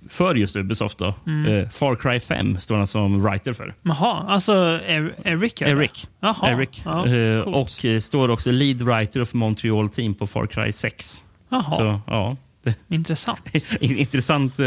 för 0.09 0.35
just 0.35 0.55
Ubisoft. 0.55 0.97
Då. 0.97 1.13
Mm. 1.27 1.53
Eh, 1.53 1.69
Far 1.69 1.95
Cry 1.95 2.19
5 2.19 2.59
står 2.59 2.77
han 2.77 2.87
som 2.87 3.19
writer 3.19 3.53
för. 3.53 3.73
Jaha, 3.81 4.25
alltså 4.27 4.53
er, 4.87 5.13
Eric? 5.23 5.61
eller? 5.61 5.75
Eric. 5.75 6.09
Jaha. 6.19 6.49
Eric. 6.51 6.81
Ja, 6.85 7.43
och 7.43 7.69
står 8.03 8.29
också 8.29 8.51
lead 8.51 8.81
writer 8.81 9.21
of 9.21 9.33
Montreal 9.33 9.89
Team 9.89 10.13
på 10.13 10.27
Far 10.27 10.47
Cry 10.47 10.71
6. 10.71 11.23
Jaha, 11.49 11.71
Så 11.71 11.99
ja, 12.07 12.35
intressant. 12.89 13.41
intressant. 13.79 14.59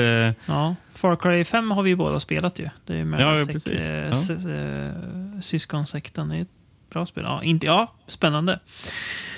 Ja. 0.46 0.74
Far 0.94 1.16
Cry 1.16 1.44
5 1.44 1.70
har 1.70 1.82
vi 1.82 1.96
båda 1.96 2.20
spelat 2.20 2.59
ju. 2.59 2.68
Det 2.86 2.92
är 2.92 2.96
ju 2.96 3.04
med 3.04 3.20
Ja, 3.20 3.32
eh, 3.32 3.90
Ja. 3.90 5.22
Eh, 5.43 5.44
syskonsekten. 5.44 6.28
Det 6.28 6.36
är 6.36 6.43
ett 6.43 6.48
bra 6.90 7.06
spel. 7.06 7.24
Ja, 7.27 7.43
inte, 7.43 7.66
ja, 7.66 7.93
spännande. 8.09 8.59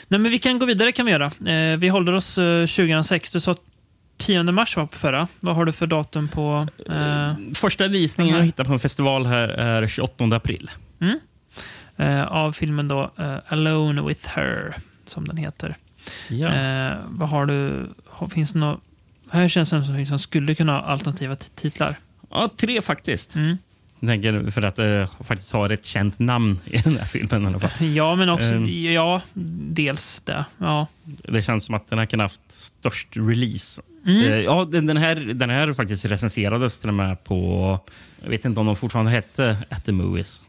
Nej, 0.09 0.20
men 0.20 0.31
vi 0.31 0.39
kan 0.39 0.59
gå 0.59 0.66
vidare 0.66 0.93
kan 0.93 1.06
vi 1.06 1.12
göra. 1.12 1.26
Eh, 1.26 1.78
vi 1.78 1.89
håller 1.89 2.12
oss 2.12 2.39
eh, 2.39 2.60
2006. 2.66 3.31
Du 3.31 3.40
sa 3.40 3.56
10 4.18 4.43
mars 4.43 4.76
var 4.76 4.86
på 4.86 4.98
förra. 4.98 5.28
Vad 5.40 5.55
har 5.56 5.64
du 5.64 5.72
för 5.72 5.86
datum 5.86 6.28
på? 6.28 6.68
Eh, 6.89 7.32
Första 7.55 7.89
visningen 7.89 8.36
jag 8.36 8.44
hittade 8.44 8.66
på 8.66 8.72
en 8.72 8.78
festival 8.78 9.26
här 9.26 9.48
är 9.48 9.86
28 9.89 10.24
april. 10.24 10.70
Eh, 11.97 12.24
av 12.24 12.52
filmen 12.52 12.89
då 12.89 13.10
eh, 13.18 13.36
Alone 13.48 14.02
with 14.02 14.28
her, 14.28 14.74
som 15.06 15.24
den 15.24 15.36
heter. 15.36 15.76
Ja. 16.28 16.48
Eh, 16.55 16.98
vad 17.09 17.28
har 17.28 17.47
du? 17.47 17.89
Finns 18.31 18.52
det 18.52 18.59
något, 18.59 18.81
här 19.31 19.48
känns 19.48 19.70
det 19.70 19.82
som 19.85 20.06
som 20.06 20.18
skulle 20.18 20.55
kunna 20.55 20.72
ha 20.72 20.81
alternativa 20.81 21.35
titlar. 21.36 21.98
ja, 22.31 22.51
tre 22.56 22.82
faktiskt. 22.82 23.35
Mm. 23.35 23.59
Tänker 24.00 24.50
för 24.50 24.62
att 24.62 24.76
det 24.76 25.08
faktiskt 25.24 25.52
har 25.52 25.70
ett 25.70 25.84
känt 25.84 26.18
namn 26.18 26.60
i 26.64 26.76
den 26.78 26.96
här 26.96 27.04
filmen 27.04 27.42
i 27.42 27.46
alla 27.46 27.58
fall. 27.60 27.86
Ja, 27.88 28.14
men 28.16 28.28
också... 28.28 28.54
Ehm. 28.54 28.92
ja, 28.92 29.20
dels 29.74 30.20
det. 30.20 30.44
Ja. 30.58 30.86
Det 31.04 31.42
känns 31.42 31.64
som 31.64 31.74
att 31.74 31.88
den 31.90 31.98
här 31.98 32.06
kan 32.06 32.20
ha 32.20 32.24
haft 32.24 32.40
störst 32.52 33.08
release. 33.16 33.82
Mm. 34.06 34.32
Eh, 34.32 34.38
Ja, 34.38 34.64
den, 34.72 34.86
den, 34.86 34.96
här, 34.96 35.14
den 35.16 35.50
här 35.50 35.72
faktiskt 35.72 36.04
recenserades 36.04 36.78
till 36.78 36.88
och 36.88 36.94
med 36.94 37.24
på... 37.24 37.78
Jag 38.22 38.30
vet 38.30 38.44
inte 38.44 38.60
om 38.60 38.66
de 38.66 38.76
fortfarande 38.76 39.10
hette 39.10 39.56
At 39.70 39.84
the 39.84 39.92
Movies. 39.92 40.40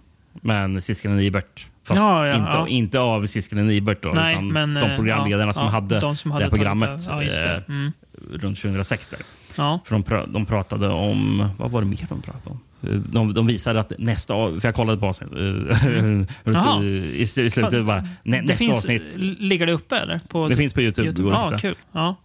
Men 0.41 0.81
Sisken 0.81 1.19
Ebert. 1.19 1.65
Fast 1.83 2.01
Ja, 2.01 2.27
ja, 2.27 2.35
inte, 2.35 2.49
ja. 2.53 2.67
inte 2.67 2.99
av 2.99 3.25
Sisken 3.25 3.69
Ebert 3.69 4.01
då, 4.03 4.09
Nej, 4.09 4.33
utan 4.33 4.47
men, 4.47 4.73
de 4.73 4.81
eh, 4.81 4.95
programledarna 4.95 5.53
som 5.53 5.67
hade 5.67 5.99
de 5.99 6.15
som 6.15 6.29
det 6.29 6.33
hade 6.33 6.45
här 6.45 6.49
programmet 6.51 7.05
det. 7.07 7.25
Det. 7.25 7.55
eh, 7.55 7.61
Mm. 7.75 7.91
runt 8.33 8.57
2006. 8.61 9.07
Där. 9.07 9.19
För 9.55 9.79
de, 9.89 10.03
pra- 10.03 10.27
de 10.33 10.45
pratade 10.45 10.87
om... 10.89 11.49
Vad 11.57 11.71
var 11.71 11.81
det 11.81 11.87
mer 11.87 12.05
de 12.09 12.21
pratade 12.21 12.49
om? 12.49 12.59
Eh, 12.89 12.95
De, 12.95 13.33
de 13.33 13.47
visade 13.47 13.79
att 13.79 13.91
nästa... 13.99 14.33
av- 14.33 14.59
För 14.59 14.67
jag 14.67 14.75
kollade 14.75 14.97
på 14.99 15.05
avsnittet. 15.07 15.37
Mm. 15.85 16.27
Jaha. 16.43 16.83
I, 16.83 17.21
I 17.21 17.25
slutet 17.25 17.71
Fan, 17.71 17.85
bara... 17.85 18.07
Nä, 18.23 18.41
nästa 18.41 18.55
finns, 18.55 18.77
avsnitt. 18.77 19.17
Ligger 19.39 19.65
det 19.65 19.73
uppe 19.73 19.95
eller? 19.97 20.19
På 20.27 20.47
Det 20.47 20.55
finns 20.55 20.73
på 20.73 20.81
Youtube. 20.81 21.07
YouTube? 21.07 21.35
Att 21.35 21.51
Ja, 21.51 21.57
kul. 21.57 21.75
Ja. 21.91 22.15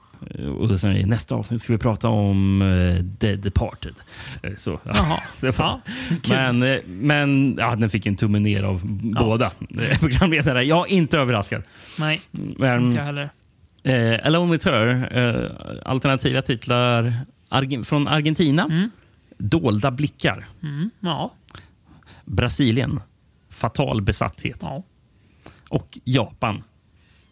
Och 0.59 0.69
då 0.69 0.79
säger 0.79 0.95
vi, 0.95 1.05
nästa 1.05 1.35
avsnitt 1.35 1.63
ska 1.63 1.73
vi 1.73 1.79
prata 1.79 2.09
om 2.09 2.63
uh, 2.63 3.05
The 3.21 3.37
Departed. 3.37 3.95
Eh, 4.43 4.51
Så, 4.57 4.81
ja. 4.85 5.21
Ja. 5.59 5.81
Men, 6.29 6.63
eh, 6.63 6.79
men 6.87 7.57
ja, 7.59 7.77
den 7.77 7.91
fick 7.91 8.07
en 8.07 8.17
tumme 8.17 8.39
ner 8.39 8.63
av 8.63 8.81
båda 9.21 9.51
eh, 9.81 9.99
programledare. 9.99 10.65
Jag 10.65 10.91
är 10.91 10.95
inte 10.95 11.19
överraskad. 11.19 11.63
Nej, 11.99 12.21
Men, 12.31 12.85
inte 12.85 12.99
jag 12.99 13.05
heller. 13.05 13.31
eh, 14.15 14.27
Alone 14.27 14.53
with 14.53 14.69
her, 14.69 15.09
eh, 15.19 15.51
alternativa 15.85 16.43
titlar 16.43 17.15
Argen- 17.51 17.85
från 17.85 18.09
Argentina. 18.09 18.65
Mm. 18.65 18.91
Dolda 19.41 19.91
blickar. 19.91 20.47
Mm. 20.63 20.91
Ja. 21.01 21.33
Brasilien. 22.25 23.01
Fatal 23.51 24.03
besatthet. 24.03 24.59
ja. 24.61 24.83
Och 25.69 25.99
Japan. 26.05 26.63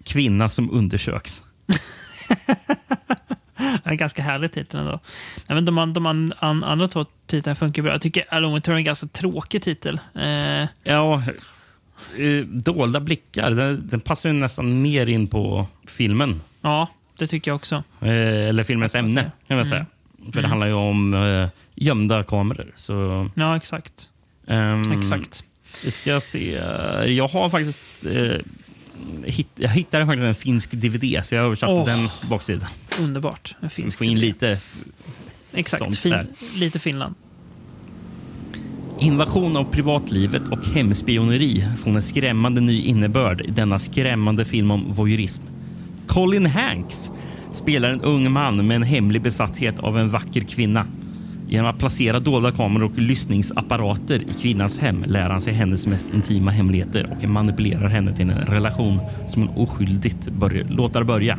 Kvinna 0.05 0.49
som 0.49 0.71
undersöks. 0.71 1.43
En 3.85 3.97
ganska 3.97 4.23
härlig 4.23 4.53
titel 4.53 4.81
ändå. 4.81 5.01
Nej, 5.47 5.55
men 5.63 5.65
de, 5.65 5.93
de 5.93 6.07
an, 6.07 6.33
an, 6.39 6.65
andra 6.65 6.89
två 6.89 7.05
titlarna 7.27 7.55
funkar 7.55 7.83
bra. 7.83 7.93
Jag 7.93 8.01
tycker 8.01 8.25
Alone 8.29 8.61
är 8.67 8.71
en 8.71 8.85
ganska 8.85 9.07
tråkig 9.07 9.63
titel. 9.63 10.01
Eh, 10.15 10.69
Ja, 10.83 11.23
eh, 12.19 12.45
Dolda 12.47 13.01
blickar, 13.01 13.51
den, 13.51 13.89
den 13.89 14.01
passar 14.01 14.29
ju 14.29 14.33
nästan 14.33 14.83
mer 14.83 15.07
in 15.09 15.27
på 15.27 15.67
filmen. 15.87 16.41
ja, 16.61 16.89
det 17.19 17.27
tycker 17.27 17.51
jag 17.51 17.57
också. 17.57 17.83
Eh, 18.01 18.49
eller 18.49 18.63
filmens 18.63 18.95
ämne, 18.95 19.31
kan 19.49 19.57
man 19.57 19.67
säga. 19.67 19.87
För 20.33 20.43
det 20.43 20.49
handlar 20.49 20.67
ju 20.67 20.73
om 20.73 21.15
eh, 21.15 21.49
gömda 21.81 22.23
kameror. 22.25 22.73
Så, 22.77 23.29
Ja, 23.35 23.57
exakt. 23.57 24.11
ehm, 24.47 24.93
Exakt. 24.99 25.45
Vi 25.85 25.91
ska 25.91 26.21
se. 26.21 26.51
Jag 27.07 27.29
har 27.29 27.49
faktiskt... 27.51 27.81
Eh, 28.07 28.37
hit, 29.25 29.49
jag 29.57 29.69
hittade 29.69 30.07
faktiskt 30.07 30.25
en 30.25 30.35
finsk 30.35 30.71
DVD, 30.73 31.25
så 31.25 31.35
jag 31.35 31.45
översatte 31.45 31.73
Åh. 31.73 31.87
den 31.87 32.09
baksidan. 32.31 32.69
Underbart. 33.01 33.57
En 33.61 33.71
finsk 33.71 33.99
får 33.99 34.07
in 34.07 34.21
lite 34.21 34.59
Exakt. 35.53 35.97
Fin, 35.97 36.15
lite 36.57 36.79
Finland. 36.79 37.15
Invasion 39.01 39.57
av 39.57 39.65
privatlivet 39.65 40.49
och 40.49 40.67
hemspioneri 40.67 41.65
får 41.79 41.91
en 41.91 42.03
skrämmande 42.03 42.61
ny 42.61 42.83
innebörd 42.83 43.41
i 43.41 43.51
denna 43.51 43.79
skrämmande 43.79 44.45
film 44.45 44.71
om 44.71 44.93
voyeurism. 44.93 45.43
Colin 46.07 46.47
Hanks 46.47 47.11
spelar 47.53 47.91
en 47.91 48.01
ung 48.01 48.33
man 48.33 48.67
med 48.67 48.75
en 48.77 48.83
hemlig 48.83 49.23
besatthet 49.23 49.79
av 49.81 49.99
en 49.99 50.11
vacker 50.11 50.41
kvinna. 50.41 50.87
Genom 51.51 51.70
att 51.70 51.79
placera 51.79 52.20
dolda 52.20 52.51
kameror 52.51 52.85
och 52.85 52.99
lyssningsapparater 52.99 54.23
i 54.31 54.33
kvinnans 54.33 54.79
hem 54.79 55.05
lär 55.07 55.31
han 55.31 55.41
sig 55.41 55.53
hennes 55.53 55.87
mest 55.87 56.09
intima 56.15 56.51
hemligheter 56.51 57.16
och 57.16 57.29
manipulerar 57.29 57.89
henne 57.89 58.16
till 58.16 58.31
en 58.31 58.39
relation 58.39 59.01
som 59.27 59.43
hon 59.49 59.57
oskyldigt 59.57 60.29
bör 60.29 60.66
låter 60.70 61.03
börja. 61.03 61.39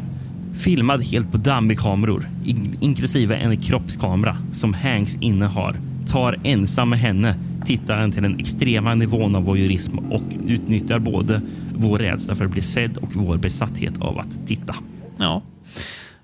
Filmad 0.54 1.04
helt 1.04 1.32
på 1.32 1.38
dammikameror, 1.38 2.30
in- 2.46 2.78
inklusive 2.82 3.36
en 3.36 3.58
kroppskamera 3.58 4.38
som 4.54 4.74
Hanks 4.74 5.16
innehar, 5.16 5.76
tar 6.08 6.40
ensam 6.44 6.90
med 6.90 7.00
henne 7.00 7.36
tittaren 7.66 8.12
till 8.12 8.24
den 8.24 8.40
extrema 8.40 8.96
nivån 8.96 9.36
av 9.36 9.44
voyeurism 9.44 9.98
och 9.98 10.24
utnyttjar 10.48 11.00
både 11.00 11.42
vår 11.76 12.00
rädsla 12.00 12.36
för 12.36 12.46
att 12.46 12.52
bli 12.52 12.62
sedd 12.62 12.98
och 12.98 13.10
vår 13.16 13.38
besatthet 13.38 14.02
av 14.02 14.20
att 14.20 14.48
titta. 14.48 14.76
Ja. 15.18 15.42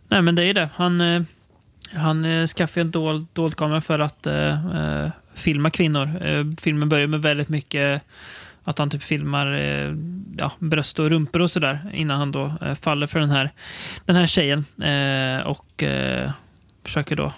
Nej, 0.10 0.22
men 0.22 0.36
det 0.36 0.44
är 0.44 0.54
det. 0.54 0.70
Han, 0.76 1.02
eh, 1.02 1.22
han 1.96 2.26
eh, 2.26 2.48
skaffade 2.48 2.82
en 2.82 2.92
dold, 2.92 3.28
dold 3.34 3.56
kamera 3.56 3.82
för 3.82 4.00
att 4.00 4.28
eh, 4.28 4.76
eh, 4.76 5.10
filma 5.34 5.70
kvinnor. 5.70 6.26
Eh, 6.26 6.46
filmen 6.62 6.90
börjar 6.90 7.08
med 7.08 7.22
väldigt 7.22 7.50
mycket 7.50 8.02
att 8.64 8.78
han 8.78 8.90
typ 8.90 9.04
filmar 9.04 9.48
ja, 10.38 10.52
bröst 10.60 11.00
och 11.00 11.10
rumpor 11.10 11.42
och 11.42 11.52
sådär 11.52 11.80
innan 11.94 12.18
han 12.18 12.32
då 12.32 12.54
faller 12.82 13.08
för 13.08 13.20
den 13.20 13.30
här, 13.30 13.50
den 14.06 14.16
här 14.16 14.26
tjejen. 14.26 14.66
Och 15.46 15.84
försöker 16.84 17.16
då 17.16 17.34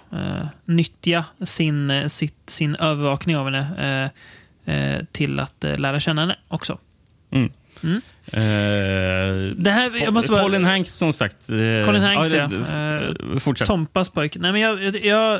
nyttja 0.65 1.25
sin, 1.41 2.09
sitt, 2.09 2.49
sin 2.49 2.75
övervakning 2.75 3.37
av 3.37 3.49
henne 3.49 4.09
till 5.11 5.39
att 5.39 5.65
lära 5.77 5.99
känna 5.99 6.21
henne 6.21 6.35
också. 6.47 6.77
Eh, 8.33 8.41
Det 9.55 9.71
här, 9.71 10.03
jag 10.03 10.13
måste 10.13 10.31
bara... 10.31 10.41
Colin 10.41 10.65
Hanks 10.65 10.93
som 10.93 11.13
sagt. 11.13 11.49
eh, 11.49 11.85
Colin 11.85 12.01
Hanks, 12.01 12.33
ja. 12.33 12.43
eh, 12.43 13.37
Fortsätt. 13.39 13.67
Tompas 13.67 14.09
pojk. 14.09 14.37
Nej, 14.39 14.51
men 14.51 14.61
jag, 14.61 14.83
jag, 14.83 15.05
jag 15.05 15.39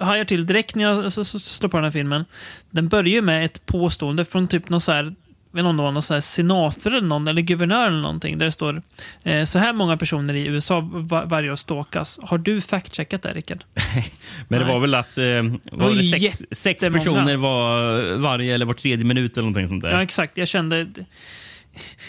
hajar 0.00 0.24
till 0.24 0.46
direkt 0.46 0.74
när 0.74 0.84
jag 0.84 1.12
slår 1.12 1.68
på 1.68 1.76
den 1.76 1.84
här 1.84 1.90
filmen. 1.90 2.24
Den 2.70 2.88
börjar 2.88 3.08
ju 3.14 3.22
med 3.22 3.44
ett 3.44 3.66
påstående 3.66 4.24
från 4.24 4.48
typ 4.48 4.68
någon 4.68 4.80
så 4.80 4.92
här 4.92 5.14
vet 5.52 5.64
om 5.64 5.76
det 5.76 5.82
var 5.82 5.92
någon 5.92 6.02
så 6.02 6.20
senator 6.20 6.90
eller 6.94 7.06
någon, 7.08 7.28
eller 7.28 7.42
guvernör 7.42 7.86
eller 7.88 8.00
någonting, 8.00 8.38
där 8.38 8.46
det 8.46 8.52
står 8.52 8.82
eh, 9.24 9.44
så 9.44 9.58
här 9.58 9.72
många 9.72 9.96
personer 9.96 10.34
i 10.34 10.46
USA 10.46 10.80
va- 10.92 11.22
varje 11.26 11.50
år 11.50 11.54
ståkas. 11.54 12.18
Har 12.22 12.38
du 12.38 12.60
fact-checkat 12.60 13.22
det, 13.22 13.32
Rickard? 13.34 13.64
Men 14.48 14.60
det 14.60 14.66
var 14.66 14.78
väl 14.78 14.94
att 14.94 15.18
eh, 15.18 15.24
var 15.24 15.58
var 15.72 15.94
det 15.94 16.02
sex, 16.18 16.42
sex 16.52 16.80
personer 16.84 17.36
var 17.36 18.16
varje 18.16 18.54
eller 18.54 18.66
var 18.66 18.74
tredje 18.74 19.04
minut 19.04 19.32
eller 19.32 19.42
någonting 19.48 19.68
sånt 19.68 19.82
där. 19.82 19.90
Ja, 19.90 20.02
exakt. 20.02 20.38
Jag 20.38 20.48
kände... 20.48 20.86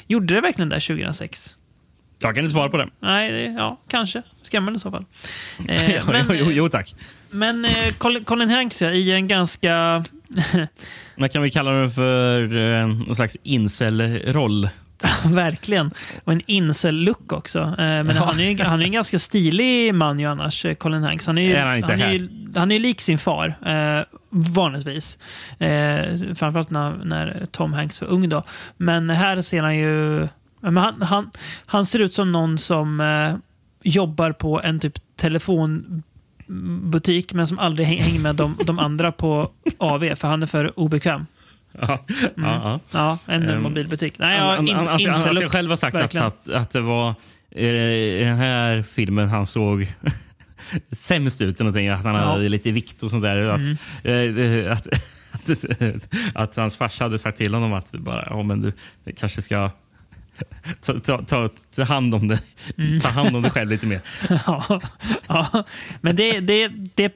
Gjorde 0.07 0.33
det 0.33 0.41
verkligen 0.41 0.69
det 0.69 0.79
2006? 0.79 1.55
Jag 2.19 2.35
kan 2.35 2.43
inte 2.43 2.53
svara 2.53 2.69
på 2.69 2.77
det. 2.77 2.89
Nej, 2.99 3.31
det, 3.31 3.43
ja, 3.43 3.77
kanske. 3.87 4.21
Skrämmande 4.43 4.77
i 4.77 4.79
så 4.79 4.91
fall. 4.91 5.05
Eh, 5.69 6.05
men 6.07 6.37
jo, 6.37 6.51
jo, 6.51 6.69
tack. 6.69 6.95
men 7.29 7.65
eh, 7.65 7.93
Colin, 7.97 8.23
Colin 8.23 8.49
Hanks, 8.49 8.81
ja, 8.81 8.91
i 8.91 9.11
en 9.11 9.27
ganska... 9.27 10.03
Men 11.15 11.29
kan 11.29 11.41
vi 11.41 11.51
kalla 11.51 11.71
det 11.71 11.89
för 11.89 12.55
eh, 12.55 12.87
någon 12.87 13.15
slags 13.15 13.37
incel-roll? 13.43 14.69
Verkligen. 15.25 15.91
Och 16.23 16.31
en 16.33 16.41
incel-look 16.45 17.31
också. 17.33 17.59
Eh, 17.59 17.75
Men 17.77 18.07
Ja. 18.15 18.23
han 18.25 18.39
är 18.39 18.49
ju 18.49 18.63
han 18.63 18.81
är 18.81 18.85
en 18.85 18.91
ganska 18.91 19.19
stilig 19.19 19.95
man 19.95 20.19
ju 20.19 20.25
annars, 20.25 20.65
eh, 20.65 20.73
Colin 20.75 21.03
Hanks. 21.03 21.27
Han 21.27 21.37
är 21.37 21.41
ju, 21.41 21.53
Är 21.55 21.65
han 21.65 21.77
inte 21.77 21.93
är 21.93 22.11
ju, 22.11 22.29
han 22.55 22.71
är 22.71 22.79
lik 22.79 23.01
sin 23.01 23.17
far, 23.17 23.55
eh, 23.65 23.99
vanligtvis. 24.29 25.17
Eh, 25.59 26.15
framförallt 26.35 26.69
när, 26.69 26.91
när 27.03 27.45
Tom 27.51 27.73
Hanks 27.73 28.01
var 28.01 28.07
ung. 28.07 28.29
Då. 28.29 28.43
Men 28.77 29.09
här 29.09 29.41
ser 29.41 29.63
han 29.63 29.77
ju... 29.77 30.27
Men 30.61 30.77
han, 30.77 31.01
han, 31.01 31.29
han 31.65 31.85
ser 31.85 31.99
ut 31.99 32.13
som 32.13 32.31
någon 32.31 32.57
som 32.57 32.99
eh, 33.01 33.35
jobbar 33.83 34.31
på 34.31 34.61
en 34.63 34.79
typ 34.79 34.93
telefonbutik 36.47 37.33
men 37.33 37.47
som 37.47 37.59
aldrig 37.59 37.87
häng- 37.87 38.01
hänger 38.01 38.19
med 38.19 38.35
de, 38.35 38.57
de 38.65 38.79
andra 38.79 39.11
på 39.11 39.49
AV, 39.77 40.15
för 40.15 40.27
han 40.27 40.43
är 40.43 40.47
för 40.47 40.79
obekväm. 40.79 41.25
Ja, 41.81 41.99
ja, 42.07 42.29
ja. 42.37 42.79
Ja, 42.91 43.17
en 43.25 43.49
Ehm, 43.49 43.61
mobilbutik. 43.63 44.19
Nej, 44.19 44.39
Han, 44.39 44.47
ja, 44.47 44.55
han, 44.55 44.67
in, 44.67 44.75
han, 44.75 44.87
alltså, 44.87 45.09
han 45.09 45.35
ska 45.35 45.49
själv 45.49 45.69
ha 45.69 45.77
sagt 45.77 45.95
att, 45.95 46.15
att, 46.15 46.49
att 46.49 46.71
det 46.71 46.81
var 46.81 47.15
i 47.51 48.23
den 48.23 48.37
här 48.37 48.81
filmen 48.83 49.29
han 49.29 49.47
såg 49.47 49.87
sämst 50.91 51.41
ut. 51.41 51.59
Någonting, 51.59 51.87
att 51.87 52.03
han 52.03 52.15
Ja. 52.15 52.21
hade 52.21 52.49
lite 52.49 52.71
vikt 52.71 53.03
och 53.03 53.09
sånt 53.11 53.23
där. 53.23 53.37
Att, 53.47 53.61
Mm. 54.03 54.65
eh, 54.65 54.71
att, 54.71 54.87
att, 55.31 55.65
att 56.35 56.55
hans 56.55 56.77
farsa 56.77 57.03
hade 57.03 57.17
sagt 57.19 57.37
till 57.37 57.53
honom 57.53 57.73
att 57.73 57.91
bara, 57.91 58.27
ja, 58.29 58.43
men 58.43 58.61
du 58.61 58.73
kanske 59.19 59.41
ska 59.41 59.69
ta, 60.85 60.93
ta, 60.99 61.21
ta, 61.23 61.49
ta, 61.75 61.83
hand 61.83 62.15
om 62.15 62.27
det, 62.27 62.39
Mm. 62.77 62.99
ta 62.99 63.09
hand 63.09 63.35
om 63.35 63.41
dig 63.41 63.51
själv 63.51 63.69
lite 63.69 63.87
mer. 63.87 64.01
ja, 64.45 64.79
ja, 65.27 65.65
men 66.01 66.15
det, 66.15 66.39
det, 66.39 66.71
det... 66.95 67.13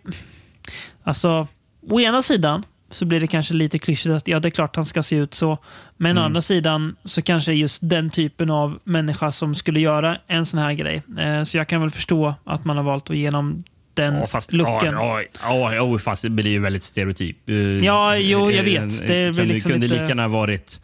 Alltså, 1.03 1.47
å 1.89 1.99
ena 1.99 2.21
sidan 2.21 2.63
så 2.91 3.05
blir 3.05 3.19
det 3.19 3.27
kanske 3.27 3.53
lite 3.53 3.79
klyschigt 3.79 4.13
att 4.15 4.27
ja, 4.27 4.39
det 4.39 4.47
är 4.47 4.49
klart 4.49 4.75
han 4.75 4.85
ska 4.85 5.03
se 5.03 5.15
ut 5.15 5.33
så. 5.33 5.57
Men 5.97 6.17
å 6.17 6.21
andra 6.21 6.41
sidan 6.41 6.95
så 7.05 7.21
kanske 7.21 7.53
just 7.53 7.89
den 7.89 8.09
typen 8.09 8.49
av 8.49 8.79
människa 8.83 9.31
som 9.31 9.55
skulle 9.55 9.79
göra 9.79 10.17
en 10.27 10.45
sån 10.45 10.59
här 10.59 10.73
grej. 10.73 11.01
Eh, 11.19 11.43
så 11.43 11.57
jag 11.57 11.67
kan 11.67 11.81
väl 11.81 11.91
förstå 11.91 12.35
att 12.43 12.65
man 12.65 12.77
har 12.77 12.83
valt 12.83 13.09
att 13.09 13.15
ge 13.17 13.27
honom 13.27 13.63
den 13.93 14.15
Ja, 14.15 14.27
fast, 14.27 14.53
looken. 14.53 14.93
Ja, 14.93 15.21
ja, 15.43 15.73
ja, 15.75 15.99
fast 15.99 16.21
det 16.21 16.29
blir 16.29 16.51
ju 16.51 16.59
väldigt 16.59 16.81
stereotyp. 16.83 17.49
Eh, 17.49 17.55
Ja, 17.55 18.17
jo, 18.17 18.51
jag 18.51 18.63
vet. 18.63 18.83
En- 19.01 19.07
Det 19.07 19.15
är 19.15 19.33
kunde, 19.33 19.53
liksom 19.53 19.71
kunde 19.71 19.87
lika 19.87 20.05
gärna 20.05 20.27
varit 20.27 20.81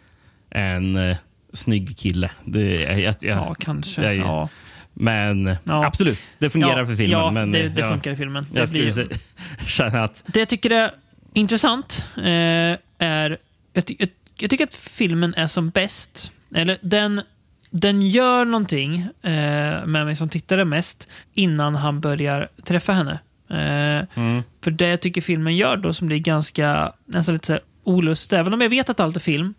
en 0.50 0.96
uh, 0.96 1.16
snygg 1.54 1.98
kille. 1.98 2.32
Det, 2.46 2.72
jag, 2.82 3.00
jag, 3.00 3.16
Ja, 3.22 3.56
kanske. 3.60 4.02
jag- 4.04 4.16
ja. 4.16 4.50
Men 4.94 5.56
Ja. 5.64 5.86
absolut, 5.86 6.20
det 6.40 6.50
fungerar 6.50 6.80
ja, 6.80 6.86
för 6.86 6.96
filmen. 6.96 7.20
Ja, 7.20 7.32
men, 7.32 7.52
det, 7.52 7.68
det 7.68 7.84
funkar 7.84 8.12
i 8.12 8.16
filmen. 8.16 8.46
Det, 8.52 8.60
Jag 8.60 8.70
skulle 8.70 8.84
blir, 8.92 8.94
se- 9.10 9.20
känna 9.68 10.04
att... 10.04 10.24
det 10.28 10.40
jag 10.40 10.50
tycker 10.50 10.70
är 10.72 10.92
intressant 11.38 12.06
eh, 12.18 12.24
är... 12.98 13.38
Jag, 13.74 13.84
jag, 14.00 14.10
jag 14.40 14.50
tycker 14.50 14.64
att 14.64 14.76
filmen 14.76 15.34
är 15.38 15.48
som 15.48 15.70
bäst. 15.70 16.32
Eller 16.56 16.78
den, 16.82 17.22
den 17.70 18.02
gör 18.02 18.46
någonting 18.46 18.98
eh, 19.22 19.86
med 19.86 20.06
mig 20.06 20.16
som 20.16 20.30
tittare 20.30 20.66
mest 20.66 21.08
innan 21.34 21.76
han 21.76 22.02
börjar 22.02 22.50
träffa 22.64 22.94
henne. 22.94 23.20
Eh, 23.50 23.88
Mm. 24.16 24.44
För 24.64 24.72
det 24.72 24.88
jag 24.88 25.02
tycker 25.02 25.22
filmen 25.22 25.56
gör 25.56 25.78
då 25.78 25.94
som 25.94 26.08
blir 26.08 26.20
ganska 26.20 26.94
nästan 27.06 27.36
lite 27.36 27.48
så 27.48 27.54
här 27.54 27.62
olust, 27.84 28.34
även 28.34 28.54
om 28.54 28.62
jag 28.62 28.70
vet 28.70 28.90
att 28.90 29.00
allt 29.00 29.16
är 29.16 29.20
film, 29.20 29.54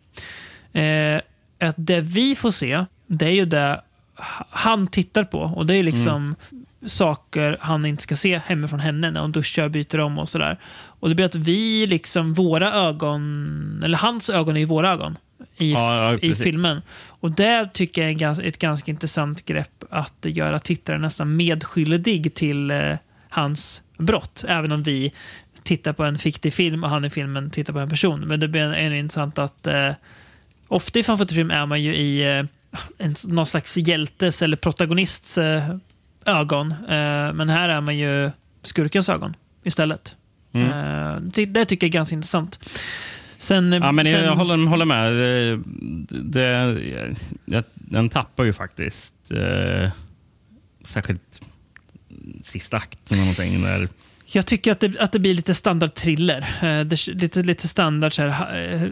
eh, 0.73 1.21
att 1.69 1.75
det 1.77 2.01
vi 2.01 2.37
får 2.37 2.51
se, 2.51 2.85
det 3.07 3.27
är 3.27 3.31
ju 3.31 3.45
det 3.45 3.81
han 4.51 4.87
tittar 4.87 5.25
på. 5.25 5.39
Och 5.39 5.67
det 5.67 5.75
är 5.75 5.83
liksom 5.83 6.35
saker 6.87 7.57
han 7.61 7.87
inte 7.87 8.03
ska 8.03 8.17
se 8.17 8.41
hemifrån 8.47 8.81
henne 8.81 9.11
när 9.11 9.21
hon 9.21 9.33
duschar 9.33 9.65
och 9.65 9.71
byter 9.71 10.01
om 10.01 10.19
och 10.19 10.29
sådär. 10.29 10.59
Och 11.01 11.09
det 11.09 11.15
blir 11.15 11.27
att 11.27 11.35
vi 11.35 11.87
liksom, 11.87 12.35
våra 12.35 12.73
ögon, 12.73 13.83
eller 13.85 13.99
hans 13.99 14.31
ögon 14.31 14.57
är 14.57 14.61
ju 14.61 14.67
våra 14.67 14.91
ögon 14.91 15.19
i, 15.57 15.73
Ja, 15.73 16.13
ja, 16.13 16.19
i 16.19 16.35
filmen. 16.35 16.83
Och 17.07 17.31
det 17.31 17.69
tycker 17.73 18.09
jag 18.09 18.23
är 18.23 18.43
ett 18.43 18.59
ganska 18.59 18.91
intressant 18.91 19.45
grepp 19.45 19.85
att 19.91 20.17
göra 20.23 20.59
tittaren 20.59 21.03
nästan 21.03 21.37
medskyldig 21.37 22.35
till 22.35 22.71
eh, 22.71 22.97
hans 23.29 23.83
brott. 23.99 24.45
Även 24.49 24.73
om 24.73 24.83
vi 24.83 25.13
tittar 25.63 25.93
på 25.93 26.05
en 26.05 26.19
fiktiv 26.19 26.51
film 26.51 26.85
och 26.85 26.91
han 26.91 27.05
i 27.05 27.11
filmen 27.11 27.51
tittar 27.51 27.73
på 27.73 27.79
en 27.79 27.89
person. 27.89 28.21
Men 28.21 28.41
det 28.41 28.49
blir 28.49 28.63
ännu 28.63 28.99
intressant 28.99 29.39
att 29.39 29.67
eh, 29.67 29.93
ofta 30.69 30.99
i 30.99 31.03
fan 31.03 31.29
film 31.29 31.51
är 31.51 31.67
man 31.67 31.83
ju 31.83 31.95
i 31.95 32.39
eh, 32.39 32.45
en, 32.99 33.15
någon 33.29 33.47
slags 33.47 33.77
hjältes 33.77 34.43
eller 34.43 34.57
protagonists 34.57 35.39
eh, 35.39 35.77
ögon. 36.27 36.73
Eh, 36.73 37.33
men 37.33 37.49
här 37.49 37.69
är 37.69 37.81
man 37.81 37.97
ju 37.97 38.31
skurkens 38.63 39.09
ögon 39.09 39.37
istället. 39.65 40.17
Mm. 40.53 40.69
Eh, 40.69 41.21
det, 41.21 41.47
det 41.47 41.65
tycker 41.65 41.87
jag 41.87 41.91
är 41.91 41.93
ganska 41.99 42.15
intressant. 42.15 42.59
Sen, 43.39 43.73
Ja, 43.73 43.93
men 43.93 44.05
sen, 44.05 44.25
jag 44.25 44.37
håller, 44.37 44.67
håller 44.67 44.85
med. 44.85 45.13
Det, 46.09 46.77
det, 47.47 47.65
den 47.75 48.09
tappar 48.09 48.45
ju 48.45 48.53
faktiskt. 48.53 49.15
Eh, 49.31 49.91
särskilt 50.85 51.41
sista 52.45 52.77
akten 52.77 53.01
eller 53.19 53.21
någonting. 53.21 53.63
Där, 53.63 53.89
Jag 54.27 54.47
tycker 54.47 54.73
att 54.73 54.81
det, 54.81 55.01
att 55.01 55.13
det 55.13 55.19
blir 55.19 55.35
lite 55.35 55.55
standard 55.55 55.95
thriller. 55.95 56.41
Eh, 56.63 56.81
det, 56.87 57.07
lite, 57.07 57.43
lite 57.43 57.69
standard 57.69 58.13
så 58.15 58.23
här, 58.23 58.29
ha, 58.29 58.57
eh, 58.57 58.89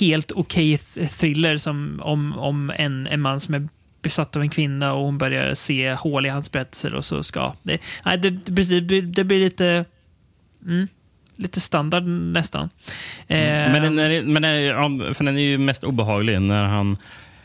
helt 0.00 0.32
okej 0.32 0.76
th- 0.76 1.18
thriller 1.18 1.56
som 1.56 2.00
om, 2.04 2.38
om 2.38 2.72
en, 2.76 3.06
en 3.06 3.20
man 3.20 3.40
som 3.40 3.54
är 3.54 3.68
besatt 4.02 4.36
av 4.36 4.42
en 4.42 4.50
kvinna 4.50 4.92
och 4.92 5.04
hon 5.04 5.18
börjar 5.18 5.54
se 5.54 5.92
hål 5.92 6.26
i 6.26 6.28
hans 6.28 6.52
berättelser 6.52 6.94
och 6.94 7.04
så 7.04 7.22
ska... 7.22 7.52
Det, 7.62 7.80
nej, 8.04 8.18
det, 8.18 8.30
det, 8.30 8.62
det, 8.62 8.80
blir, 8.80 9.02
det 9.02 9.24
blir 9.24 9.38
lite... 9.40 9.84
Mm, 10.68 10.88
lite 11.36 11.60
standard 11.60 12.06
nästan. 12.06 12.70
Eh, 13.26 13.38
Men, 13.38 13.82
den 13.82 13.98
är, 13.98 14.22
men 14.22 14.42
den 14.42 14.50
är, 14.52 14.58
ja, 14.60 15.14
för 15.14 15.24
den 15.24 15.36
är 15.36 15.40
ju 15.42 15.58
mest 15.58 15.84
obehaglig 15.84 16.40
när 16.42 16.64
han 16.64 16.96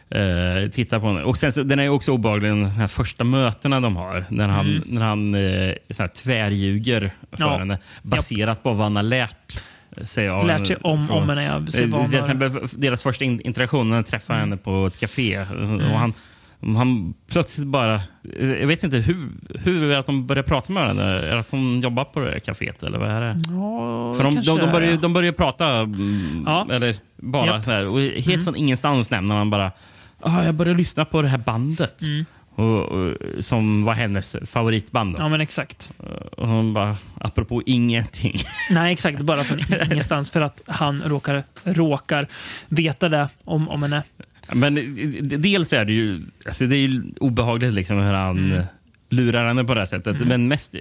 eh, 0.10 0.70
tittar 0.72 1.00
på 1.00 1.06
den. 1.06 1.24
Och 1.24 1.38
sen, 1.38 1.52
så, 1.52 1.64
den 1.64 1.80
är 1.80 1.90
också 1.90 2.12
obehaglig 2.12 2.52
de 2.52 2.66
här 2.66 2.88
första 2.88 3.24
mötena 3.24 3.80
de 3.80 3.96
har. 3.96 4.26
När 4.30 4.48
han, 4.48 4.82
när 4.86 5.02
han 5.02 5.36
eh, 5.36 5.74
så 5.90 6.04
här, 6.04 6.08
tvärljuger 6.08 7.00
för 7.32 7.38
Mm. 7.44 7.52
Ja. 7.54 7.58
henne 7.58 7.78
baserat 8.02 8.64
på 8.64 8.70
vad 8.74 8.84
han 8.86 8.96
har 8.96 9.04
lärt 9.04 9.58
sig. 10.04 10.30
Av 10.30 10.48
lärt 10.48 10.68
sig 10.68 10.76
om, 10.82 11.08
från- 11.08 11.18
om 11.24 11.30
henne. 11.30 11.68
Ser 11.72 12.44
Eh, 12.44 12.52
deras 12.78 13.04
första 13.04 13.26
in- 13.26 13.42
interaktion 13.42 13.90
när 13.90 13.96
han 13.96 14.04
träffar 14.04 14.34
Mm. 14.34 14.50
henne 14.50 14.58
på 14.58 14.88
ett 14.88 15.00
café. 15.00 15.40
Och 15.40 16.00
han, 16.00 16.14
han 16.76 17.14
plötsligt 17.28 17.68
bara... 17.68 18.02
Jag 18.40 18.68
vet 18.68 18.84
inte 18.84 18.98
hur, 18.98 19.30
hur 19.60 19.84
är 19.84 19.90
det 19.90 20.00
att 20.00 20.06
de 20.06 20.28
börjar 20.28 20.44
prata 20.44 20.74
med 20.74 20.84
varandra. 20.84 21.06
Är 21.06 21.34
det 21.34 21.40
att 21.40 21.52
hon 21.52 21.82
jobbar 21.82 22.04
på 22.04 22.20
det 22.20 22.32
här 22.32 22.40
caféet 22.40 22.84
eller 22.84 22.98
vad 23.00 23.10
är 23.10 23.22
det? 23.22 23.38
Ja, 23.50 24.14
För 24.14 24.24
de, 24.24 24.36
de, 24.36 24.60
de, 24.60 24.72
börjar, 24.72 24.98
de 24.98 25.14
börjar 25.14 25.32
prata, 25.32 25.68
mm, 25.80 26.44
Ja. 26.46 26.68
eller 26.72 26.96
bara 27.16 27.62
så 27.64 27.72
här. 27.72 27.88
Och 27.88 28.00
helt 28.02 28.28
Mm. 28.28 28.40
från 28.44 28.56
ingenstans 28.56 29.10
nämner 29.10 29.36
han 29.36 29.50
bara 29.50 29.72
ah, 30.20 30.44
jag 30.44 30.56
började 30.56 30.78
lyssna 30.78 31.06
på 31.06 31.22
det 31.22 31.28
här 31.28 31.38
bandet. 31.38 32.02
Mm. 32.02 32.26
Och, 32.56 32.82
och, 32.84 33.18
som 33.40 33.86
var 33.86 33.94
hennes 33.94 34.36
favoritband. 34.46 35.16
Då. 35.16 35.22
Ja, 35.22 35.30
men 35.30 35.42
exakt. 35.42 35.92
Och 36.38 36.48
hon 36.48 36.74
bara, 36.74 36.98
apropå 37.20 37.62
ingenting. 37.66 38.42
Nej, 38.72 38.94
exakt. 38.94 39.22
Bara 39.22 39.44
från 39.44 39.60
ingenstans. 39.92 40.32
För 40.32 40.42
att 40.42 40.62
han 40.68 41.02
råkar, 41.06 41.44
råkar 41.64 42.28
veta 42.68 43.10
det 43.10 43.30
om, 43.44 43.70
om 43.70 43.82
henne. 43.84 44.04
Men 44.54 44.78
eh, 44.78 45.24
dels 45.24 45.74
är 45.74 45.86
det 45.86 45.94
ju, 45.94 46.22
alltså 46.46 46.68
det 46.68 46.76
är 46.76 46.88
ju 46.88 47.04
obehagligt 47.20 47.74
liksom 47.74 47.98
hur 47.98 48.14
han 48.14 48.38
Mm. 48.38 48.58
eh, 48.60 48.66
lurar 49.10 49.48
henne 49.48 49.64
på 49.64 49.74
det 49.74 49.82
här 49.82 49.86
sättet. 49.86 50.28
Men 50.28 50.48
mest 50.48 50.76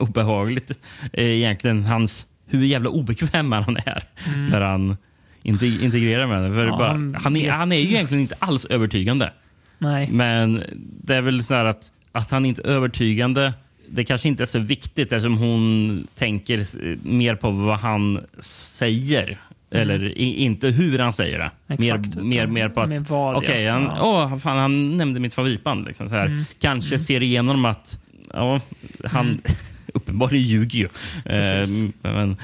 obehagligt 0.00 0.78
är 1.12 1.24
egentligen 1.24 1.84
hans, 1.84 2.26
hur 2.46 2.64
jävla 2.64 2.90
obekväm 2.90 3.52
han 3.52 3.76
är 3.76 4.02
när 4.50 4.60
han 4.60 4.96
inte 5.42 5.66
integrerar 5.66 6.26
med 6.26 6.36
henne. 6.36 6.54
För 6.54 6.60
Mm. 6.60 6.72
Ja, 6.72 6.78
bara, 6.78 6.88
han 6.88 7.14
han, 7.20 7.36
är, 7.36 7.50
han 7.50 7.72
är 7.72 7.76
ju 7.78 7.88
egentligen 7.88 8.22
inte 8.22 8.36
alls 8.38 8.64
övertygande. 8.64 9.32
Nej. 9.78 10.08
Men 10.12 10.62
det 11.02 11.14
är 11.14 11.20
väl 11.22 11.44
så 11.44 11.54
här 11.54 11.64
att, 11.64 11.90
att 12.12 12.30
han 12.30 12.44
inte 12.46 12.62
är 12.62 12.66
övertygande 12.66 13.52
det 13.88 14.04
kanske 14.04 14.28
inte 14.28 14.44
är 14.44 14.46
så 14.46 14.58
viktigt 14.58 15.12
eftersom 15.12 15.38
hon 15.38 16.06
tänker 16.14 16.64
mer 17.08 17.34
på 17.34 17.50
vad 17.50 17.78
han 17.78 18.20
säger. 18.40 19.40
Eller 19.70 20.18
i, 20.18 20.34
inte 20.44 20.68
hur 20.68 20.98
han 20.98 21.12
säger 21.12 21.38
det. 21.38 21.50
Mm. 21.68 21.82
Exakt, 21.98 22.16
mer, 22.16 22.24
mer, 22.24 22.46
mer 22.46 22.68
på 22.68 22.80
att 22.80 22.88
med 22.88 23.04
vad, 23.06 23.36
okej, 23.36 23.62
ja. 23.62 23.72
han, 23.72 23.82
Ja. 23.82 23.98
åh, 24.32 24.38
fan, 24.38 24.58
han 24.58 24.96
nämnde 24.96 25.20
mitt 25.20 25.34
favoritband. 25.34 25.86
Liksom, 25.86 26.08
så 26.08 26.14
här. 26.14 26.44
Kanske 26.60 26.98
ser 26.98 27.22
igenom 27.22 27.64
att 27.64 27.98
ja, 28.34 28.60
han 29.04 29.40
uppenbarligen 29.94 30.44
ljuger 30.44 30.78
ju. 30.78 30.88
Eh, 31.24 31.66
men, 32.02 32.36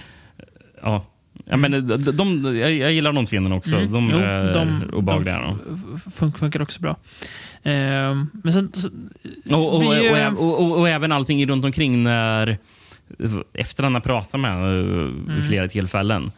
ja. 0.83 1.05
Ja, 1.45 1.57
men, 1.57 1.89
de, 1.89 1.97
de, 1.97 2.57
jag, 2.59 2.73
jag 2.73 2.93
gillar 2.93 3.13
de 3.13 3.27
scenerna 3.27 3.55
också. 3.55 3.77
Mm. 3.77 3.93
De 3.93 4.11
Jo, 4.13 4.19
är 4.19 4.55
de- 4.55 4.91
obehagliga. 4.93 5.57
de 6.21 6.33
funkar 6.33 6.63
också 6.63 6.81
bra. 6.81 6.97
Men 7.63 8.53
sen, 8.53 8.71
så, 8.73 8.89
Och, 9.51 9.55
och, 9.59 9.75
och, 9.75 9.83
vi, 9.83 9.87
och, 10.11 10.19
eh, 10.19 10.35
och, 10.35 10.61
och, 10.63 10.79
och 10.79 10.89
även 10.89 11.13
allting 11.13 11.47
runt 11.47 11.65
omkring 11.65 12.03
när 12.03 12.59
efter 13.55 13.83
han 13.83 13.95
har 13.95 14.01
pratat 14.01 14.41
med 14.41 14.51
henne 14.51 14.67
Mm. 14.69 15.25
vid 15.37 15.49
flera 15.49 15.69
tillfällen. 15.69 16.31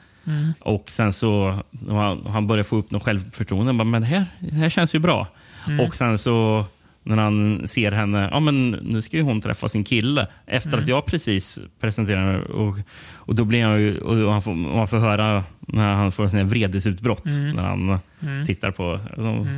Och 0.61 0.91
sen 0.91 1.13
så 1.13 1.59
han, 1.91 2.27
han 2.29 2.47
börjar 2.47 2.65
få 2.65 2.77
upp 2.77 2.91
något 2.91 3.03
självförtroende. 3.03 3.73
Bara, 3.73 3.85
men 3.85 4.03
det 4.03 4.09
här, 4.09 4.27
det 4.41 4.55
här 4.55 4.69
känns 4.69 4.95
ju 4.95 4.99
bra. 4.99 5.27
Mm. 5.67 5.81
Och 5.87 5.97
sen 5.97 6.19
så 6.19 6.65
när 7.07 7.17
han 7.17 7.63
ser 7.69 7.93
henne, 7.93 8.29
ja 8.33 8.41
men 8.41 8.71
nu 8.71 9.03
ska 9.03 9.17
ju 9.17 9.23
hon 9.23 9.41
träffa 9.41 9.69
sin 9.69 9.85
kille. 9.85 10.27
Efter 10.47 10.69
Mm. 10.71 10.81
att 10.83 10.89
jag 10.89 11.07
precis 11.07 11.59
presenterar 11.81 12.33
henne. 12.33 12.39
Och, 12.45 12.77
och 13.15 13.35
då 13.35 13.45
blir 13.45 13.65
han 13.65 13.81
ju, 13.81 13.99
och 13.99 14.33
han 14.33 14.43
får, 14.43 14.55
man 14.55 14.89
får 14.89 14.99
höra 14.99 15.45
när 15.61 15.93
han 15.93 16.13
får 16.13 16.29
sina 16.29 16.45
vredesutbrott. 16.45 17.27
Mm. 17.27 17.57
När 17.57 17.63
han 17.63 17.99
tittar 18.47 18.71
på... 18.71 19.01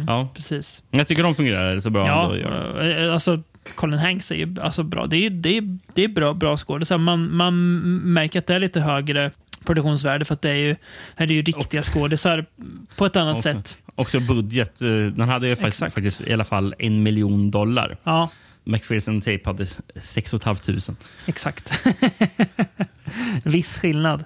Ja. 0.07 0.29
precis. 0.35 0.83
Jag 0.91 1.09
tycker 1.09 1.23
de 1.23 1.35
fungerar 1.35 1.81
så 1.81 1.91
bra. 1.91 2.07
Ja, 2.07 2.33
de. 2.79 2.91
eh, 3.07 3.13
alltså 3.13 3.43
Colin 3.75 3.99
Hanks 3.99 4.31
är 4.33 4.37
ju 4.37 4.57
alltså 4.63 4.83
bra. 4.83 5.07
Det 5.07 5.17
är, 5.27 5.31
det 5.31 5.57
är, 5.57 5.79
det 5.95 6.05
är 6.05 6.09
bra, 6.09 6.35
bra 6.35 6.57
skådisar. 6.57 6.99
Man, 6.99 7.37
man 7.37 7.79
märker 8.13 8.39
att 8.39 8.47
det 8.47 8.55
är 8.55 8.61
lite 8.61 8.81
högre 8.81 9.31
produktionsvärde 9.65 10.25
för 10.25 10.35
att 10.35 10.43
det 10.43 10.51
är 10.51 10.55
ju, 10.55 10.77
här 11.17 11.27
är 11.27 11.35
ju 11.35 11.43
riktiga 11.43 11.83
skådisar 11.83 12.47
på 12.97 13.07
ett 13.07 13.17
annat 13.17 13.37
Också. 13.37 13.53
sätt. 13.53 13.79
Också 13.95 14.21
budget. 14.21 14.83
eh, 14.83 14.89
Den 14.89 15.29
hade 15.29 15.49
ju 15.49 15.57
faktiskt, 15.57 15.81
faktiskt 15.95 16.21
i 16.21 16.33
alla 16.33 16.45
fall 16.45 16.75
en 16.79 17.03
miljon 17.03 17.51
dollar. 17.51 17.97
Ja, 18.05 18.31
McPherson 18.65 19.21
Tape 19.21 19.41
hade 19.45 19.67
6 20.03 20.31
500. 20.45 20.81
exakt. 21.27 21.73
Viss 23.45 23.77
skillnad. 23.79 24.25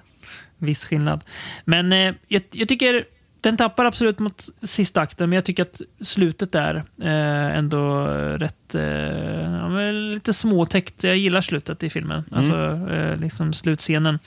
Viss 0.57 0.85
skillnad. 0.85 1.23
Men 1.65 1.93
eh, 1.93 2.13
jag, 2.27 2.41
jag 2.51 2.67
tycker 2.67 3.05
den 3.41 3.57
tappar 3.57 3.85
absolut 3.85 4.19
mot 4.19 4.49
sista 4.63 5.01
akten, 5.01 5.29
men 5.29 5.35
jag 5.35 5.45
tycker 5.45 5.63
att 5.63 5.81
slutet 6.01 6.55
är 6.55 6.75
eh, 7.01 7.57
ändå 7.57 8.05
rätt 8.37 8.75
eh, 8.75 9.91
lite 9.91 10.33
småtäckt. 10.33 11.03
Jag 11.03 11.17
gillar 11.17 11.41
slutet 11.41 11.83
i 11.83 11.89
filmen. 11.89 12.23
Alltså 12.31 12.55
eh, 12.91 13.17
liksom 13.17 13.53
slutscenen. 13.53 14.19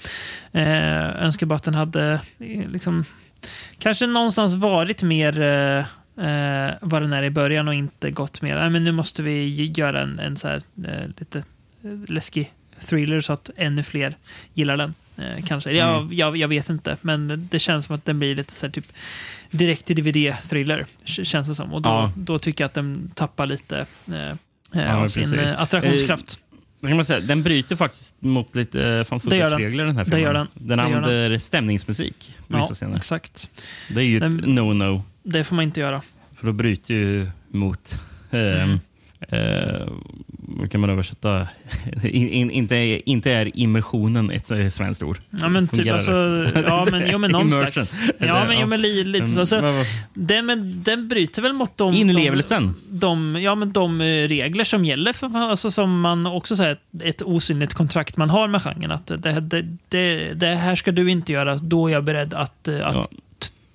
Eh, 0.53 1.25
önskar 1.25 1.47
bara 1.47 1.57
att 1.57 1.63
den 1.63 1.75
hade 1.75 2.21
eh, 2.39 2.69
liksom, 2.69 3.05
kanske 3.79 4.07
någonstans 4.07 4.55
varit 4.55 5.03
mer 5.03 5.41
eh, 5.41 5.79
eh, 6.27 6.75
vad 6.81 7.03
den 7.03 7.13
är 7.13 7.23
i 7.23 7.31
början 7.31 7.69
och 7.69 7.75
inte 7.75 8.11
gått 8.11 8.43
mer. 8.43 8.57
Nej, 8.57 8.71
men 8.71 8.85
nu 8.85 8.93
måste 8.93 9.23
vi 9.23 9.73
göra 9.77 10.03
en, 10.03 10.19
en 10.19 10.37
så 10.37 10.49
här, 10.49 10.63
eh, 10.85 11.09
lite 11.19 11.45
läskig 12.09 12.53
thriller 12.81 13.21
så 13.21 13.33
att 13.33 13.51
ännu 13.57 13.83
fler 13.83 14.17
gillar 14.55 14.77
den. 14.77 14.95
Eh, 15.19 15.45
kanske. 15.47 15.73
Jag, 15.73 16.13
jag, 16.13 16.37
jag 16.37 16.49
vet 16.49 16.69
inte, 16.69 16.97
men 17.01 17.49
det 17.51 17.59
känns 17.59 17.87
som 17.87 17.97
att 17.97 18.05
den 18.05 18.19
blir 18.19 18.37
lite 18.37 18.53
så 18.53 18.67
här, 18.67 18.73
typ 18.73 18.93
direkt 19.51 19.85
till 19.87 19.97
DVD-thriller. 19.97 20.87
Känns 21.05 21.49
det 21.49 21.55
som. 21.55 21.75
Och 21.75 21.83
då, 21.83 21.89
Ja. 21.91 22.13
då 22.17 22.39
tycker 22.39 22.65
jag 22.65 22.69
att 22.69 22.75
den 22.75 23.11
tappar 23.15 23.47
lite 23.47 23.87
eh, 24.09 24.29
eh, 24.31 24.35
Ja, 24.73 25.09
sin 25.09 25.23
precis. 25.23 25.39
eh, 25.55 25.63
attraktionskraft. 25.63 26.39
kan 26.81 26.97
man 26.97 27.05
säga, 27.05 27.21
den 27.21 27.43
bryter 27.43 27.77
faktiskt 27.77 28.23
mot 28.23 28.57
lite 28.57 28.79
uh, 28.81 29.05
fan 29.05 29.21
Det 29.25 29.39
den. 29.39 29.59
regler 29.59 29.85
den 29.85 29.97
här 29.97 30.05
Det 30.05 30.11
filmen. 30.11 30.23
gör 30.23 30.35
den. 30.35 30.47
Den 30.55 30.79
Det 30.79 30.85
använder 30.85 31.39
stämningsmusik 31.39 32.37
på 32.49 32.57
vissa 32.57 32.69
Ja, 32.71 32.75
scener. 32.75 32.97
exakt. 32.97 33.51
Det 33.91 34.01
är 34.01 34.05
ju 34.05 34.17
ett 34.17 34.21
Den- 34.23 34.45
no-no. 34.59 35.03
Det 35.23 35.45
får 35.45 35.57
man 35.57 35.63
inte 35.63 35.81
göra. 35.81 36.03
För 36.37 36.47
då 36.47 36.53
bryter 36.53 36.95
ju 36.95 37.31
mot... 37.49 37.99
Eh, 38.31 38.41
Mm. 38.63 38.81
eh, 39.29 39.89
kan 40.71 40.81
man 40.81 40.91
översätta? 40.91 41.49
in, 42.03 42.29
in, 42.29 42.51
inte, 42.51 42.77
inte 43.11 43.31
är 43.33 43.59
immersionen 43.59 44.31
ett 44.31 44.51
eh, 44.51 44.69
svenskt 44.69 45.03
ord. 45.03 45.19
Ja, 45.31 45.49
men 45.49 45.69
typ 45.69 45.77
Fungerar 45.77 45.95
alltså, 45.95 46.13
det? 46.13 46.65
ja, 46.69 46.87
men, 46.91 47.03
jo, 47.13 47.19
men 47.19 47.31
någon 47.31 47.51
slags. 47.51 47.97
Ja, 48.19 48.45
men, 48.49 48.61
jo, 48.61 48.67
men 48.67 48.81
li, 48.83 49.05
lite 49.05 49.27
så. 49.27 49.41
Alltså, 49.41 49.63
den, 50.15 50.47
men, 50.47 50.83
den 50.83 51.09
bryter 51.09 51.43
väl 51.43 51.53
mot 51.53 51.77
de, 51.77 51.95
Inlevelsen. 51.95 52.75
de, 52.89 53.35
de, 53.35 53.43
ja, 53.43 53.55
men 53.55 53.73
de 53.73 54.01
eh, 54.01 54.05
regler 54.29 54.65
som 54.65 54.85
gäller, 54.85 55.13
för, 55.13 55.37
alltså, 55.51 55.71
som 55.71 56.01
man 56.01 56.27
också 56.27 56.57
säger, 56.57 56.77
ett, 57.03 57.23
osynligt 57.23 57.75
kontrakt 57.75 58.17
man 58.17 58.31
har 58.31 58.49
med 58.49 58.63
genren. 58.63 58.91
Att 58.91 59.07
det, 59.07 59.41
det, 59.41 59.65
det, 59.89 60.33
det 60.35 60.47
här 60.47 60.75
ska 60.75 60.93
du 60.93 61.11
inte 61.11 61.33
göra, 61.33 61.55
då 61.57 61.89
är 61.89 61.93
jag 61.93 62.05
beredd 62.05 62.35
att, 62.35 62.69
eh, 62.69 62.87
att 62.87 62.95
Ja. 62.97 63.09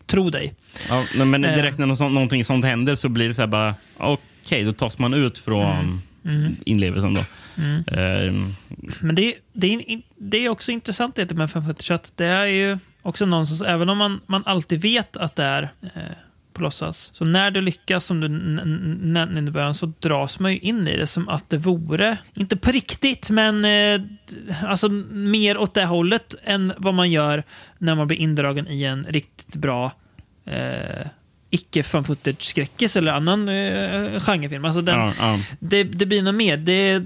tro 0.05 0.29
dig. 0.29 0.53
Ja, 0.89 1.25
men 1.25 1.41
direkt 1.41 1.77
när 1.77 1.85
något, 1.85 1.97
sånt- 1.97 2.13
någonting 2.13 2.43
sånt 2.43 2.65
händer 2.65 2.95
så 2.95 3.09
blir 3.09 3.27
det 3.27 3.33
så 3.33 3.41
här 3.41 3.47
bara, 3.47 3.75
okej, 3.97 4.63
då 4.63 4.73
tas 4.73 4.97
man 4.99 5.13
ut 5.13 5.39
från 5.39 6.01
Mm. 6.29 6.55
inlevelsen 6.65 7.13
då. 7.13 7.21
Eh, 7.87 8.33
Men 9.01 9.15
det, 9.15 9.35
det, 9.53 9.73
är, 9.73 10.01
det 10.17 10.45
är 10.45 10.49
också 10.49 10.71
intressant 10.71 11.15
det 11.15 11.33
med 11.33 11.51
fan 11.51 11.65
footage, 11.65 11.91
att 11.91 12.17
det 12.17 12.25
är 12.25 12.45
ju 12.45 12.77
också 13.01 13.25
någonstans, 13.25 13.61
även 13.61 13.89
om 13.89 13.97
man, 13.97 14.21
man 14.25 14.43
alltid 14.45 14.81
vet 14.81 15.17
att 15.17 15.35
det 15.35 15.43
är 15.43 15.63
eh, 15.81 16.01
på 16.53 16.61
låtsas, 16.61 17.11
så 17.13 17.25
när 17.25 17.51
det 17.51 17.61
lyckas, 17.61 18.05
som 18.05 18.19
du 18.19 18.27
nämnde 18.27 19.39
i 19.39 19.51
början, 19.51 19.73
så 19.73 19.93
dras 19.99 20.39
man 20.39 20.51
ju 20.51 20.59
in 20.59 20.87
i 20.87 20.97
det 20.97 21.07
som 21.07 21.29
att 21.29 21.49
det 21.49 21.57
vore, 21.57 22.17
inte 22.35 22.57
på 22.57 22.71
riktigt, 22.71 23.29
men 23.29 23.65
eh, 23.65 24.01
alltså 24.63 24.89
mer 25.11 25.57
åt 25.57 25.73
det 25.73 25.85
hållet 25.85 26.35
än 26.43 26.73
vad 26.77 26.93
man 26.93 27.11
gör 27.11 27.43
när 27.77 27.95
man 27.95 28.07
blir 28.07 28.17
indragen 28.17 28.67
i 28.67 28.83
en 28.83 29.03
riktigt 29.03 29.55
bra 29.55 29.91
eh, 30.45 31.07
icke 31.49 31.83
fan 31.83 32.03
footage-skräckis 32.03 32.97
eller 32.97 33.11
annan 33.11 33.49
eh, 33.49 34.19
genrefilm. 34.19 34.65
Alltså 34.65 34.81
den, 34.81 34.99
ja, 34.99 35.13
ja. 35.19 35.39
det, 35.59 35.83
det 35.83 36.05
blir 36.05 36.21
något 36.21 36.35
mer. 36.35 36.57
Det, 36.57 36.99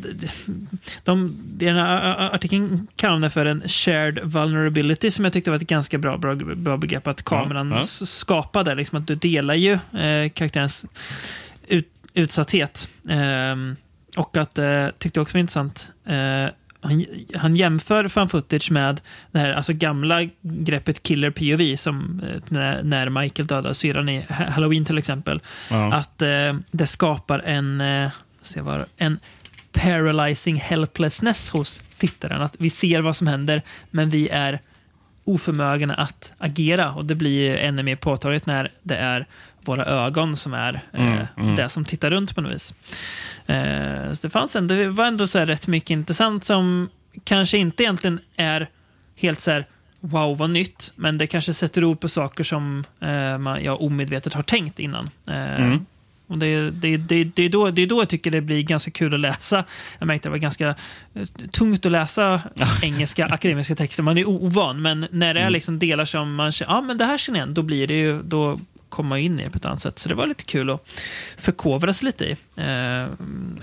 de, 1.03 1.35
den 1.45 1.75
här 1.75 2.35
artikeln 2.35 2.87
kallar 2.95 3.19
det 3.19 3.29
för 3.29 3.45
en 3.45 3.67
shared 3.67 4.19
vulnerability 4.23 5.11
som 5.11 5.25
jag 5.25 5.33
tyckte 5.33 5.51
var 5.51 5.57
ett 5.57 5.67
ganska 5.67 5.97
bra, 5.97 6.17
bra, 6.17 6.35
bra 6.35 6.77
begrepp. 6.77 7.07
Att 7.07 7.23
kameran 7.23 7.71
Ja, 7.71 7.81
skapade. 7.81 8.75
Liksom, 8.75 8.97
att 8.97 9.07
du 9.07 9.15
delar 9.15 9.55
ju 9.55 9.73
eh, 9.73 10.29
karaktärens 10.33 10.85
ut, 11.67 11.87
utsatthet. 12.13 12.89
Ehm, 13.09 13.75
och 14.17 14.37
att, 14.37 14.57
eh, 14.57 14.87
tyckte 14.99 15.17
jag 15.19 15.21
också 15.21 15.37
var 15.37 15.39
intressant, 15.39 15.89
eh, 16.05 16.47
han, 16.83 17.05
han 17.35 17.55
jämför 17.55 18.07
fan 18.07 18.29
footage 18.29 18.71
med 18.71 19.01
det 19.31 19.39
här 19.39 19.51
alltså 19.51 19.73
gamla 19.73 20.19
greppet 20.41 21.03
killer 21.03 21.31
POV 21.31 21.75
som 21.75 22.21
eh, 22.29 22.41
när, 22.49 22.83
när 22.83 23.09
Michael 23.09 23.47
dödar 23.47 23.73
syrran 23.73 24.09
i 24.09 24.25
Ha- 24.29 24.49
Halloween 24.49 24.85
till 24.85 24.97
exempel. 24.97 25.41
Ja. 25.69 25.93
Att 25.93 26.21
eh, 26.21 26.53
det 26.71 26.87
skapar 26.87 27.39
en, 27.39 27.81
eh, 27.81 28.09
se 28.41 28.61
vad, 28.61 28.85
en 28.97 29.19
paralyzing 29.71 30.55
helplessness 30.55 31.49
hos 31.49 31.83
tittaren. 31.97 32.41
Att 32.41 32.55
vi 32.59 32.69
ser 32.69 33.01
vad 33.01 33.15
som 33.15 33.27
händer, 33.27 33.61
men 33.91 34.09
vi 34.09 34.29
är 34.29 34.59
oförmögna 35.23 35.93
att 35.93 36.33
agera. 36.37 36.91
Och 36.93 37.05
det 37.05 37.15
blir 37.15 37.55
ännu 37.57 37.83
mer 37.83 37.95
påtagligt 37.95 38.45
när 38.45 38.71
det 38.83 38.95
är 38.95 39.25
våra 39.67 39.85
ögon 39.85 40.35
som 40.35 40.53
är 40.53 40.73
eh, 40.93 41.01
Mm, 41.07 41.27
mm. 41.37 41.55
det 41.55 41.69
som 41.69 41.85
tittar 41.85 42.11
runt 42.11 42.35
på 42.35 42.41
något 42.41 42.51
vis. 42.51 42.73
Eh, 43.45 44.11
så 44.13 44.27
det, 44.27 44.29
fanns 44.29 44.55
ändå, 44.55 44.75
det 44.75 44.89
var 44.89 45.05
ändå 45.05 45.27
så 45.27 45.39
här 45.39 45.45
rätt 45.45 45.67
mycket 45.67 45.89
intressant 45.89 46.43
som 46.43 46.89
kanske 47.23 47.57
inte 47.57 47.83
egentligen 47.83 48.19
är 48.35 48.67
helt 49.15 49.39
så 49.39 49.51
här 49.51 49.65
wow 49.99 50.37
vad 50.37 50.49
nytt, 50.49 50.91
men 50.95 51.17
det 51.17 51.27
kanske 51.27 51.53
sätter 51.53 51.83
ord 51.83 51.99
på 51.99 52.09
saker 52.09 52.43
som 52.43 52.83
eh, 52.99 53.37
man, 53.37 53.63
jag 53.63 53.81
omedvetet 53.81 54.33
har 54.33 54.43
tänkt 54.43 54.79
innan. 54.79 55.09
Eh, 55.27 55.55
Mm. 55.63 55.85
och 56.27 56.37
det, 56.37 56.71
det, 56.71 56.97
det, 56.97 57.23
det, 57.23 57.43
är 57.43 57.49
då, 57.49 57.69
det 57.71 57.81
är 57.81 57.87
då 57.87 58.01
jag 58.01 58.09
tycker 58.09 58.31
det 58.31 58.41
blir 58.41 58.61
ganska 58.63 58.91
kul 58.91 59.13
att 59.13 59.19
läsa. 59.19 59.63
Jag 59.99 60.07
märkte 60.07 60.19
att 60.19 60.23
det 60.23 60.29
var 60.29 60.37
ganska 60.37 60.67
eh, 61.13 61.23
tungt 61.51 61.85
att 61.85 61.91
läsa 61.91 62.41
engelska 62.81 63.25
akademiska 63.31 63.75
texter. 63.75 64.03
Man 64.03 64.17
är 64.17 64.27
ovan, 64.29 64.81
men 64.81 65.07
när 65.11 65.33
det 65.33 65.39
är 65.39 65.49
liksom 65.49 65.79
delar 65.79 66.05
som 66.05 66.35
man 66.35 66.51
känner, 66.51 66.73
ja 66.73 66.81
men 66.81 66.97
det 66.97 67.05
här 67.05 67.17
känner 67.17 67.39
jag 67.39 67.49
då 67.49 67.61
blir 67.61 67.87
det 67.87 67.93
ju, 67.93 68.21
då 68.23 68.59
kommer 68.93 69.09
man 69.09 69.19
in 69.19 69.39
i 69.39 69.43
det 69.43 69.49
på 69.49 69.55
ett 69.57 69.65
annat 69.65 69.81
sätt. 69.81 69.99
Så 69.99 70.09
det 70.09 70.15
var 70.15 70.27
lite 70.27 70.43
kul 70.43 70.69
att 70.69 70.89
förkovra 71.37 71.93
sig 71.93 72.05
lite 72.05 72.25
i. 72.25 72.31
Eh, 72.57 73.07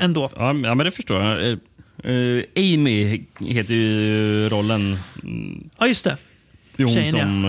ändå. 0.04 0.30
Ja, 0.36 0.52
men- 0.52 0.78
ja, 0.78 0.84
det 0.84 0.90
förstår 0.90 1.22
jag. 1.22 1.50
Eh, 1.50 1.58
eh, 2.12 2.44
Amy 2.56 3.24
heter 3.40 3.74
ju 3.74 4.48
rollen. 4.48 4.98
Mm, 5.22 5.70
Ja, 5.78 5.86
just 5.86 6.04
det. 6.04 6.16
Det 6.76 6.82
är 6.82 6.84
hon 6.86 6.94
Tjejen, 6.94 7.16
ja. 7.16 7.24
som 7.24 7.44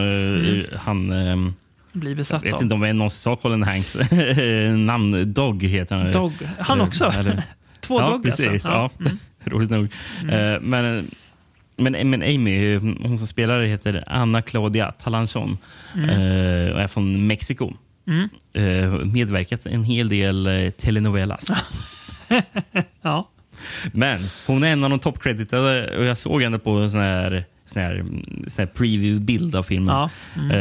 eh, 0.73 0.79
han... 0.79 1.11
ehm, 1.11 1.53
Blir 1.93 2.09
jag 2.09 2.17
besatt 2.17 2.43
vet 2.43 2.53
av. 2.53 2.61
inte 2.61 2.75
om 2.75 2.83
jag 2.83 2.95
någonsin 2.95 3.19
sa 3.19 3.35
Colin 3.35 3.63
Hanks 3.63 3.97
namn. 4.77 5.33
Dog 5.33 5.63
heter 5.63 5.95
han. 5.95 6.11
Dog. 6.11 6.33
Han 6.59 6.81
också. 6.81 7.05
eller- 7.05 7.43
Två 7.79 7.99
ja, 7.99 8.05
Dog 8.07 8.23
precis. 8.23 8.47
alltså. 8.47 8.69
Ja. 8.69 8.89
Mm. 8.99 9.17
Roligt 9.45 9.69
nog. 9.69 9.83
Eh, 10.31 10.59
men, 10.61 11.11
men, 11.83 12.09
men 12.09 12.21
Amy, 12.21 12.75
hon 12.79 13.17
som 13.17 13.27
spelar 13.27 13.61
heter 13.61 14.03
Anna 14.07 14.41
Claudia 14.41 14.91
Talanchon 14.91 15.57
Mm. 15.95 16.09
eh, 16.09 16.71
och 16.73 16.81
är 16.81 16.87
från 16.87 17.27
Mexiko. 17.27 17.73
Eh, 18.53 18.91
medverkat 19.05 19.65
en 19.65 19.83
hel 19.83 20.09
del 20.09 20.47
eh, 20.47 20.69
telenovelas. 20.69 21.47
Ja. 23.01 23.29
Men 23.91 24.25
hon 24.47 24.63
är 24.63 24.67
en 24.67 24.83
av 24.83 24.89
de 24.89 24.99
toppcreditade 24.99 25.97
och 25.97 26.05
jag 26.05 26.17
såg 26.17 26.41
henne 26.43 26.59
på 26.59 26.71
en 26.71 26.91
sån 26.91 26.99
här, 27.01 27.45
sån 27.65 27.81
här, 27.81 28.03
sån 28.47 28.65
här 28.65 28.73
preview-bild 28.75 29.55
av 29.55 29.63
filmen. 29.63 29.95
Ja. 29.95 30.09
Mm. 30.41 30.51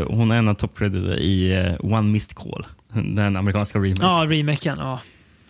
Eh, 0.00 0.06
hon 0.08 0.30
är 0.30 0.36
en 0.36 0.48
av 0.48 0.54
toppcreditade 0.54 1.16
i 1.18 1.52
eh, 1.56 1.74
One 1.80 2.08
Missed 2.12 2.34
Call, 2.34 2.66
den 2.92 3.36
amerikanska 3.36 3.78
remaken. 3.78 4.06
ja, 4.06 4.26
remaken. 4.28 4.76
Ja. 4.78 5.00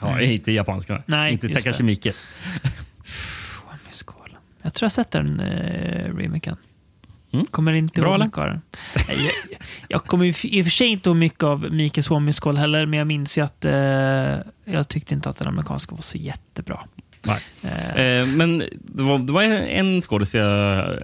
Ja, 0.01 0.20
inte 0.20 0.52
japanska. 0.52 1.02
Nej, 1.07 1.32
inte 1.32 1.47
just 1.47 1.65
Takashi 1.65 1.78
det. 1.78 1.85
Miikes. 1.85 2.28
One 3.70 3.78
Miss 3.89 4.02
Call. 4.02 4.30
Jag 4.62 4.74
tror 4.74 4.85
jag 4.87 4.91
har 4.91 5.05
sett 5.05 5.11
den 5.11 5.41
eh, 5.41 6.15
remaken. 6.16 6.57
Mm. 7.32 7.47
Kommer 7.47 7.73
inte 7.73 8.01
Bra, 8.01 8.11
ihåg 8.11 8.20
mycket 8.24 8.39
av 8.39 8.47
den. 8.47 8.61
Jag, 9.09 9.31
jag 9.89 10.05
kommer 10.05 10.24
i 10.47 10.61
och 10.61 10.65
för 10.66 10.70
sig 10.70 10.87
inte 10.89 11.09
ihåg 11.11 11.16
mycket 11.16 11.43
av 11.43 11.73
Mikes 11.73 12.11
One 12.11 12.27
Miss 12.27 12.41
Call 12.41 12.57
heller, 12.57 12.87
men 12.87 12.99
jag 12.99 13.07
minns 13.07 13.39
ju 13.39 13.43
att 13.45 13.65
eh, 13.65 13.73
jag 14.74 14.89
tyckte 14.89 15.15
inte 15.15 15.31
att 15.31 15.37
den 15.39 15.49
amerikanska 15.49 15.95
var 15.95 16.03
så 16.03 16.19
jättebra. 16.19 16.78
Nej. 17.23 17.41
Eh, 17.62 17.91
Eh, 18.20 18.27
men 18.27 18.59
det 18.81 19.03
var, 19.03 19.19
det 19.19 19.32
var 19.32 19.43
en 19.43 20.01
skådis 20.01 20.35
jag, 20.35 20.99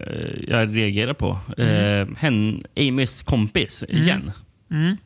jag 0.49 0.77
reagerade 0.77 1.15
på. 1.15 1.39
Eh, 1.59 2.09
hen, 2.19 2.65
Amys 2.77 3.23
kompis, 3.23 3.85
igen. 3.89 4.33
mm, 4.71 4.97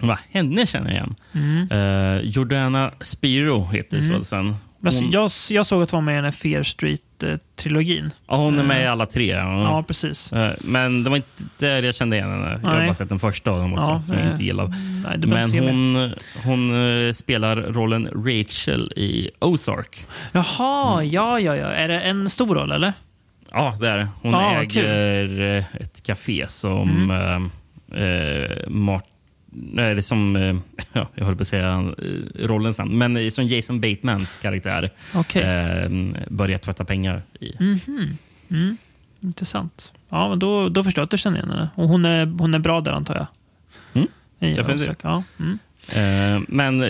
Va, 0.00 0.18
henne 0.30 0.66
känner 0.66 0.86
jag 0.90 0.96
igen. 0.96 1.14
mm. 1.32 1.70
Eh, 1.70 2.22
Jordana 2.22 2.92
Spiro 3.00 3.64
heter 3.72 4.00
skådisen. 4.00 4.56
Alltså, 4.84 5.02
Hon, 5.02 5.10
jag, 5.10 5.30
jag 5.50 5.66
såg 5.66 5.82
att 5.82 5.90
hon 5.90 5.98
var 6.04 6.04
med 6.04 6.12
i 6.12 6.16
den 6.16 6.24
här 6.24 6.30
Fear 6.32 6.62
Street-trilogin. 6.62 8.10
ja, 8.28 8.36
hon 8.36 8.58
är 8.58 8.62
med 8.64 8.82
i 8.82 8.86
alla 8.86 9.06
tre. 9.06 9.26
Ja, 9.30 9.62
Ja. 9.62 9.82
precis. 9.82 10.32
Eh, 10.32 10.52
Men 10.60 11.04
det 11.04 11.10
var 11.10 11.16
inte 11.16 11.28
där 11.58 11.82
jag 11.82 11.94
kände 11.94 12.16
igen 12.16 12.30
henne. 12.30 12.58
Jag 12.62 12.68
har 12.68 12.76
Nej. 12.76 12.86
bara 12.86 12.94
sett 12.94 13.08
den 13.08 13.18
första 13.18 13.50
av 13.50 13.58
dem 13.58 13.72
också, 13.74 13.90
Ja, 13.90 14.02
som 14.02 14.14
jag 14.16 14.24
eh, 14.24 14.30
inte 14.32 14.44
gillade. 14.44 14.74
Nej, 15.08 15.18
du 15.18 15.28
behöver 15.28 15.60
Men 15.60 15.94
hon, 15.94 16.14
hon 16.44 17.06
eh, 17.06 17.12
spelar 17.12 17.56
rollen 17.56 18.08
Rachel 18.26 18.92
i 18.96 19.30
Ozark. 19.40 20.06
Jaha, 20.32 20.94
Mm. 21.00 21.10
ja, 21.10 21.40
ja, 21.40 21.56
ja. 21.56 21.66
Är 21.66 21.88
det 21.88 22.00
en 22.00 22.28
stor 22.30 22.54
roll, 22.54 22.72
eller? 22.72 22.92
Ja, 23.52 23.76
det 23.80 23.88
är 23.90 23.96
det. 23.96 24.08
Hon 24.22 24.32
Ja, 24.32 24.62
äger 24.62 25.40
eh, 25.56 25.64
ett 25.82 26.02
café 26.02 26.44
som 26.48 27.10
Mm. 27.10 27.50
eh, 27.92 28.02
eh, 28.04 28.50
Nej, 29.54 29.94
det 29.94 30.00
är 30.00 30.02
som, 30.02 30.36
eh, 30.36 30.56
ja, 30.92 31.08
jag 31.14 31.24
höll 31.24 31.36
på 31.36 31.42
att 31.42 31.48
säga 31.48 31.94
eh, 31.98 32.46
rollens 32.46 32.78
namn, 32.78 32.98
men 32.98 33.16
eh, 33.16 33.28
som 33.30 33.44
Jason 33.46 33.80
Batemans 33.80 34.38
karaktär 34.42 34.90
Okej. 35.14 35.42
eh, 35.42 35.90
börjar 36.28 36.58
tvätta 36.58 36.84
pengar 36.84 37.22
i. 37.40 37.52
Mm. 38.50 38.76
Intressant. 39.20 39.92
Ja, 40.08 40.28
men 40.28 40.38
då, 40.38 40.68
då 40.68 40.84
förstår 40.84 41.02
jag 41.02 41.04
att 41.04 41.10
du 41.10 41.16
känner 41.16 41.38
igen 41.38 41.50
henne. 41.50 41.68
Och 41.74 41.88
hon 41.88 42.04
är, 42.04 42.26
hon 42.26 42.54
är 42.54 42.58
bra 42.58 42.80
där, 42.80 42.92
antar 42.92 43.14
jag. 43.14 43.26
Mm, 43.94 44.08
I 44.40 44.56
definitivt. 44.56 45.00
Ja. 45.02 45.22
Mm. 45.38 45.58
Eh, 45.96 46.42
men 46.48 46.82
eh, 46.82 46.88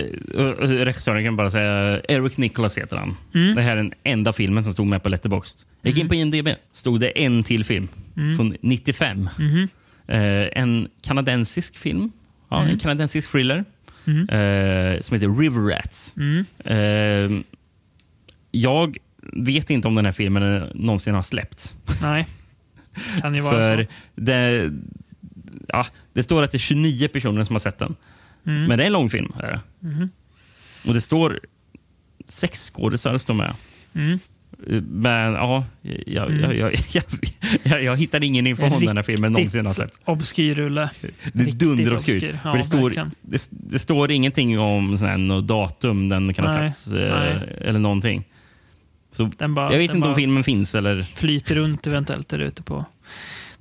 regissören 0.69 1.25
kan 1.25 1.37
bara 1.37 1.51
säga 1.51 2.01
Eric 2.09 2.37
Nicholas 2.37 2.79
heter 2.79 2.97
han. 2.97 3.17
Mm. 3.35 3.55
Det 3.55 3.63
här 3.63 3.73
är 3.73 3.77
den 3.77 3.93
enda 4.05 4.33
filmen 4.33 4.65
som 4.65 4.73
stod 4.73 4.87
med 4.87 5.03
på 5.03 5.09
Letterboxd. 5.09 5.61
Jag 5.83 5.91
gick 5.91 6.01
in 6.01 6.09
på 6.09 6.15
IMDB. 6.15 6.49
Stod 6.75 7.01
det 7.01 7.09
en 7.25 7.45
till 7.45 7.65
film 7.65 7.89
Mm. 8.17 8.37
från 8.37 8.57
95. 8.61 9.29
Mhm. 9.39 9.69
Eh, 10.07 10.49
en 10.63 10.89
kanadensisk 11.03 11.79
film. 11.79 12.13
Ja, 12.55 12.61
Mm. 12.61 12.73
En 12.73 12.79
kanadensisk 12.79 13.31
thriller. 13.31 13.65
Eh, 14.07 15.01
som 15.01 15.15
heter 15.15 15.39
River 15.41 15.61
Rats. 15.61 16.15
Mm. 16.17 16.45
Eh, 16.65 17.43
jag 18.51 18.97
vet 19.33 19.71
inte 19.71 19.89
om 19.89 19.95
den 19.95 20.05
här 20.05 20.13
filmen 20.13 20.71
någonsin 20.75 21.15
har 21.15 21.23
släppts. 21.23 21.75
Nej. 22.03 22.27
Kan 23.21 23.35
ju 23.35 23.41
vara 23.51 23.63
För 23.63 23.83
så. 23.85 23.91
det, 24.15 24.71
ja, 25.69 25.87
det 26.13 26.23
står 26.23 26.43
att 26.43 26.51
det 26.51 26.57
är 26.57 26.59
29 26.59 27.09
personer 27.09 27.45
som 27.45 27.55
har 27.55 27.61
sett 27.61 27.79
den. 27.79 27.97
Mm. 28.47 28.65
Men 28.65 28.79
det 28.79 28.85
är 28.85 28.87
en 28.87 28.93
lång 28.93 29.11
film. 29.11 29.33
Är 29.39 29.43
det. 29.53 29.61
Mhm. 29.89 30.09
Och 30.87 30.95
det 30.95 31.01
står 31.01 31.41
sex 32.29 32.71
skådisar 32.75 33.19
står 33.19 33.35
med. 33.35 33.55
Men 34.89 35.33
ja, 35.33 35.65
jag, 36.07 36.31
Mm. 36.31 36.57
jag, 36.93 37.05
jag, 37.63 37.83
jag, 37.83 37.97
hittade 37.97 38.27
ingen 38.27 38.47
info 38.47 38.65
om 38.65 38.85
den 38.85 38.97
här 38.97 39.05
filmen 39.05 39.33
någonsin 39.33 39.67
har 39.67 39.73
släppts. 39.73 40.01
obskyr 40.05 40.55
rulle. 40.55 40.91
Det 41.33 41.43
är 41.43 41.47
riktigt 41.47 41.61
dunderobskyrt. 41.61 42.15
obskyr. 42.15 42.39
Ja, 42.45 42.53
det, 42.57 42.65
står, 42.65 42.91
det, 43.23 43.49
det 43.51 43.79
står 43.79 44.11
ingenting 44.11 44.61
om 44.61 44.99
sån 44.99 45.47
datum 45.47 46.09
den 46.09 46.35
kan 46.35 46.45
ha 46.45 46.55
släppts 46.55 46.87
eh, 46.93 47.43
eller 47.61 47.79
någonting. 47.79 48.25
Så 49.11 49.31
bara, 49.49 49.73
jag 49.73 49.79
vet 49.79 49.95
inte 49.95 50.09
om 50.09 50.15
filmen 50.15 50.45
finns 50.45 50.75
eller... 50.75 51.03
flyter 51.03 51.55
runt 51.55 51.87
eventuellt 51.87 52.29
där 52.29 52.39
ute 52.39 52.63
på 52.63 52.85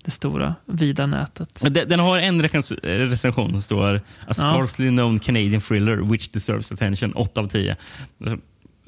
det 0.03 0.11
stora, 0.11 0.55
vida 0.65 1.05
nätet. 1.05 1.61
Den, 1.61 1.89
den 1.89 1.99
har 1.99 2.17
en 2.17 2.41
recension 2.83 3.51
som 3.51 3.61
står 3.61 4.01
A 4.27 4.33
scarcely 4.33 4.89
known 4.89 5.19
Canadian 5.19 5.61
thriller 5.61 5.95
which 5.95 6.29
deserves 6.31 6.71
attention. 6.71 7.13
8 7.13 7.41
av 7.41 7.47
10. 7.47 7.75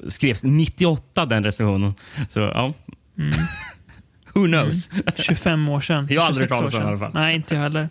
Skrevs 0.08 0.44
98 0.44 1.26
den 1.26 1.44
recensionen. 1.44 1.94
Så 2.28 2.40
ja. 2.40 2.72
Mm. 3.18 3.32
Who 4.34 4.46
knows? 4.46 4.90
25 5.16 5.68
år 5.68 5.80
sedan. 5.80 6.06
Jag 6.10 6.20
har 6.20 6.28
aldrig 6.28 6.48
26 6.48 6.58
talat 6.58 6.74
år 6.74 6.78
om 6.80 6.84
i 6.84 6.88
alla 6.88 6.98
fall. 6.98 7.10
Nej, 7.14 7.36
inte 7.36 7.54
jag 7.54 7.62
heller. 7.62 7.88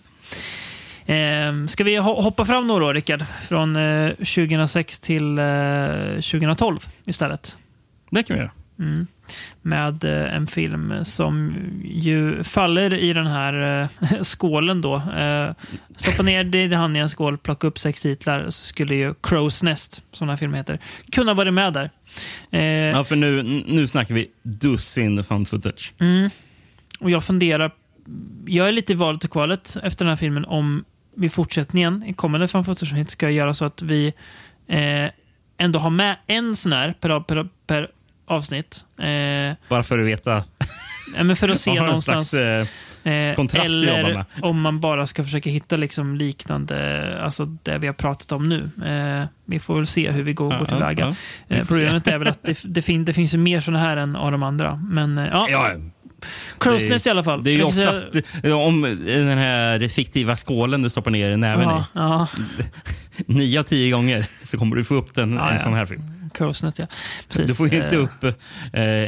Ehm, 1.06 1.68
ska 1.68 1.84
vi 1.84 1.98
ho- 2.00 2.22
hoppa 2.22 2.46
fram 2.46 2.68
några 2.68 2.86
år, 2.86 2.94
Rickard? 2.94 3.26
Från 3.48 3.76
eh, 3.76 4.10
2006 4.10 5.00
till 5.00 5.38
eh, 5.40 5.46
2012 6.32 6.80
istället. 7.08 7.58
Det 8.12 8.24
kan 8.24 8.36
vi 8.36 8.42
göra. 8.42 8.52
Mm. 8.80 9.08
Med 9.62 10.04
eh, 10.04 10.36
en 10.36 10.48
film 10.48 11.06
som 11.06 11.54
ju 11.84 12.44
faller 12.44 12.94
i 12.94 13.14
den 13.14 13.28
här 13.28 13.82
eh, 13.82 14.22
skålen 14.22 14.82
då. 14.82 14.96
Eh, 14.96 15.50
stoppa 15.96 16.24
ner 16.24 16.44
det 16.44 16.64
i 16.64 16.74
handen 16.74 16.96
i 16.96 17.00
en 17.00 17.10
skål, 17.10 17.38
plocka 17.38 17.68
upp 17.68 17.80
sex 17.80 18.02
titlar, 18.02 18.46
så 18.46 18.66
skulle 18.66 18.96
ju 18.96 19.12
Crow's 19.12 19.64
Nest, 19.64 20.04
som 20.12 20.28
den 20.28 20.30
här 20.30 20.38
filmen 20.38 20.58
heter, 20.58 20.80
kunna 21.12 21.34
vara 21.34 21.52
med 21.52 21.74
där. 21.74 21.90
Ja, 22.92 23.04
för 23.04 23.16
nu, 23.16 23.44
nu 23.68 23.88
snackar 23.88 24.16
vi 24.16 24.28
dussin 24.44 25.24
found 25.24 25.48
footage. 25.48 25.94
Mm. 26.00 26.30
Och 27.00 27.12
jag 27.12 27.24
funderar, 27.24 27.72
jag 28.46 28.68
är 28.68 28.72
lite 28.72 28.94
i 28.94 28.96
valet 28.96 29.24
och 29.24 29.32
kvalet 29.32 29.78
efter 29.84 30.06
den 30.06 30.10
här 30.10 30.16
filmen 30.16 30.46
om 30.46 30.84
vi 31.16 31.26
i 31.26 31.30
fortsättningen, 31.30 32.04
i 32.04 32.14
kommande 32.14 32.48
fanfotoavsnitt, 32.48 33.10
ska 33.10 33.30
göra 33.30 33.54
så 33.54 33.66
att 33.66 33.82
vi 33.82 34.14
eh, 34.68 35.10
ändå 35.58 35.80
har 35.80 35.90
med 35.90 36.18
en 36.28 36.56
sån 36.56 36.74
här 36.74 36.92
per, 36.92 37.20
per, 37.20 37.48
per 37.68 37.92
avsnitt. 38.26 38.86
Eh, 39.00 39.56
Bara 39.70 39.84
för 39.84 40.00
att 40.00 40.06
veta. 40.06 40.44
ja, 41.18 41.24
men 41.24 41.36
för 41.36 41.50
att 41.50 41.60
se 41.60 41.74
någonstans. 41.82 42.30
slags, 42.30 42.44
eh, 42.44 42.68
Eh, 43.12 43.36
kontrast 43.36 43.66
eller 43.66 44.26
om 44.42 44.62
man 44.62 44.80
bara 44.80 45.08
ska 45.08 45.24
försöka 45.24 45.50
hitta 45.50 45.78
liksom 45.78 46.16
liknande, 46.16 47.18
alltså 47.22 47.46
det 47.46 47.78
vi 47.78 47.88
har 47.88 47.94
pratat 47.94 48.32
om 48.32 48.50
nu. 48.50 48.70
Eh, 48.86 49.26
vi 49.46 49.60
får 49.60 49.76
väl 49.76 49.88
se 49.88 50.12
hur 50.12 50.24
vi 50.24 50.34
går, 50.34 50.54
Ja, 50.54 50.60
går 50.60 50.66
tillväga. 50.66 51.16
ja, 51.48 51.56
Eh, 51.56 51.66
problemet 51.68 52.08
är 52.08 52.18
väl 52.18 52.28
att 52.28 52.44
det, 52.44 52.62
det, 52.66 52.82
fin, 52.82 53.06
det 53.06 53.14
finns 53.14 53.34
mer 53.36 53.60
såna 53.60 53.80
här 53.80 53.98
än 53.98 54.16
av 54.16 54.32
de 54.32 54.44
andra. 54.44 54.76
Men 54.76 55.18
eh, 55.18 55.26
ja, 55.32 55.48
ja, 55.50 55.72
Nest 56.90 57.08
i 57.08 57.10
alla 57.10 57.24
fall. 57.24 57.44
det 57.44 57.52
är 57.52 57.56
ju 57.56 57.64
oftast 57.64 58.10
om 58.44 58.82
den 59.06 59.38
här 59.38 59.88
fiktiva 59.88 60.36
skålen 60.36 60.82
du 60.82 60.90
stoppar 60.90 61.12
ner 61.12 61.30
i 61.30 61.38
näven 61.38 61.70
i. 61.70 61.84
Nio 63.26 63.60
av 63.60 63.64
tio 63.64 63.92
gånger 63.92 64.26
så 64.44 64.58
kommer 64.58 64.76
du 64.76 64.84
få 64.84 64.96
upp 64.96 65.16
den, 65.16 65.34
Ja, 65.34 65.52
en 65.52 65.60
sån 65.60 65.74
här 65.74 65.86
film. 65.86 66.02
Crowsnet, 66.38 66.80
ja. 66.80 66.88
Precis. 67.30 67.48
Du 67.48 67.56
får 67.56 67.68
ju 67.74 67.84
inte 67.84 67.96
Eh, 67.96 68.04
upp 68.04 68.24
eh, 68.24 68.32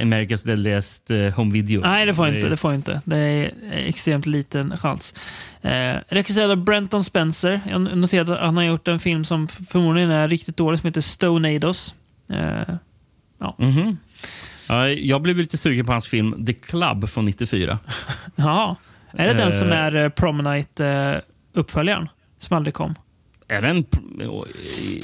America's 0.06 0.46
Deadliest 0.46 1.12
eh, 1.12 1.18
Home 1.34 1.54
Video. 1.54 1.82
Nej, 1.82 2.06
det 2.06 2.14
får 2.14 2.28
jag 2.28 2.36
inte. 2.36 2.50
Det 2.50 2.58
får 2.58 2.74
inte. 2.74 3.02
Det 3.06 3.18
är 3.18 3.52
extremt 3.74 4.26
liten 4.26 4.78
chans. 4.78 5.16
Eh, 5.62 5.96
regisserad 6.10 6.52
av 6.52 6.58
Brenton 6.58 7.04
Spencer. 7.04 7.62
Jag 7.70 7.82
noterade 7.82 8.34
att 8.34 8.40
han 8.40 8.58
har 8.58 8.64
gjort 8.64 8.88
en 8.88 9.00
film 9.00 9.24
som 9.26 9.48
förmodligen 9.48 10.12
är 10.12 10.28
riktigt 10.28 10.58
dålig 10.58 10.80
som 10.80 10.88
heter 10.88 11.02
Stoneados. 11.02 11.96
Eh. 12.30 12.76
Ja, 14.70 14.88
jag 14.90 15.22
blev 15.22 15.38
lite 15.38 15.58
sugen 15.58 15.86
på 15.86 15.92
hans 15.92 16.08
film 16.08 16.46
The 16.46 16.54
Club 16.54 17.10
från 17.10 17.26
94. 17.26 17.80
jaha. 18.36 18.76
Är 19.12 19.28
det 19.28 19.34
den 19.34 19.48
Eh. 19.48 19.54
som 19.54 19.72
är 19.72 19.96
eh, 19.96 20.10
Promenite-uppföljaren? 20.10 22.08
som 22.40 22.58
aldrig 22.58 22.74
kom. 22.74 22.96
Är 23.50 23.62
det 23.62 23.68
en 23.68 23.84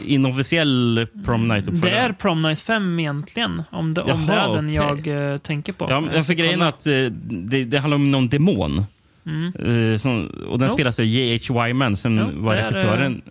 inofficiell 0.06 1.07
Prom 1.26 1.41
Det 1.48 1.53
Night-uppföljare? 1.56 1.99
är 1.99 2.14
Prom 2.14 2.41
Night 2.41 2.60
5 2.60 2.99
egentligen. 2.99 3.64
Om 3.72 3.94
det, 3.94 4.02
om 4.02 4.26
det 4.28 4.34
Jaha, 4.34 4.49
är 4.52 4.56
den 4.56 4.65
okej. 4.65 4.76
jag 5.07 5.32
eh, 5.34 5.38
tänker 5.38 5.74
på. 5.74 5.88
Ja, 5.90 5.99
men 5.99 6.24
för 6.24 6.34
grejen 6.34 6.61
är 6.61 6.65
att 6.65 6.88
eh, 6.88 6.94
det, 7.30 7.64
det 7.64 7.78
handlar 7.80 7.95
om 7.95 8.11
någon 8.11 8.28
demon. 8.30 8.86
Mm. 9.26 9.91
Eh, 9.91 9.98
som, 9.98 10.28
och 10.49 10.60
den 10.60 10.68
Jo. 10.70 10.74
spelas 10.74 10.99
av 10.99 11.06
J.H. 11.06 11.64
Wyman 11.64 11.98
som 11.98 12.18
Jo, 12.18 12.41
var 12.44 12.56
det 12.56 12.61
regissören. 12.61 13.22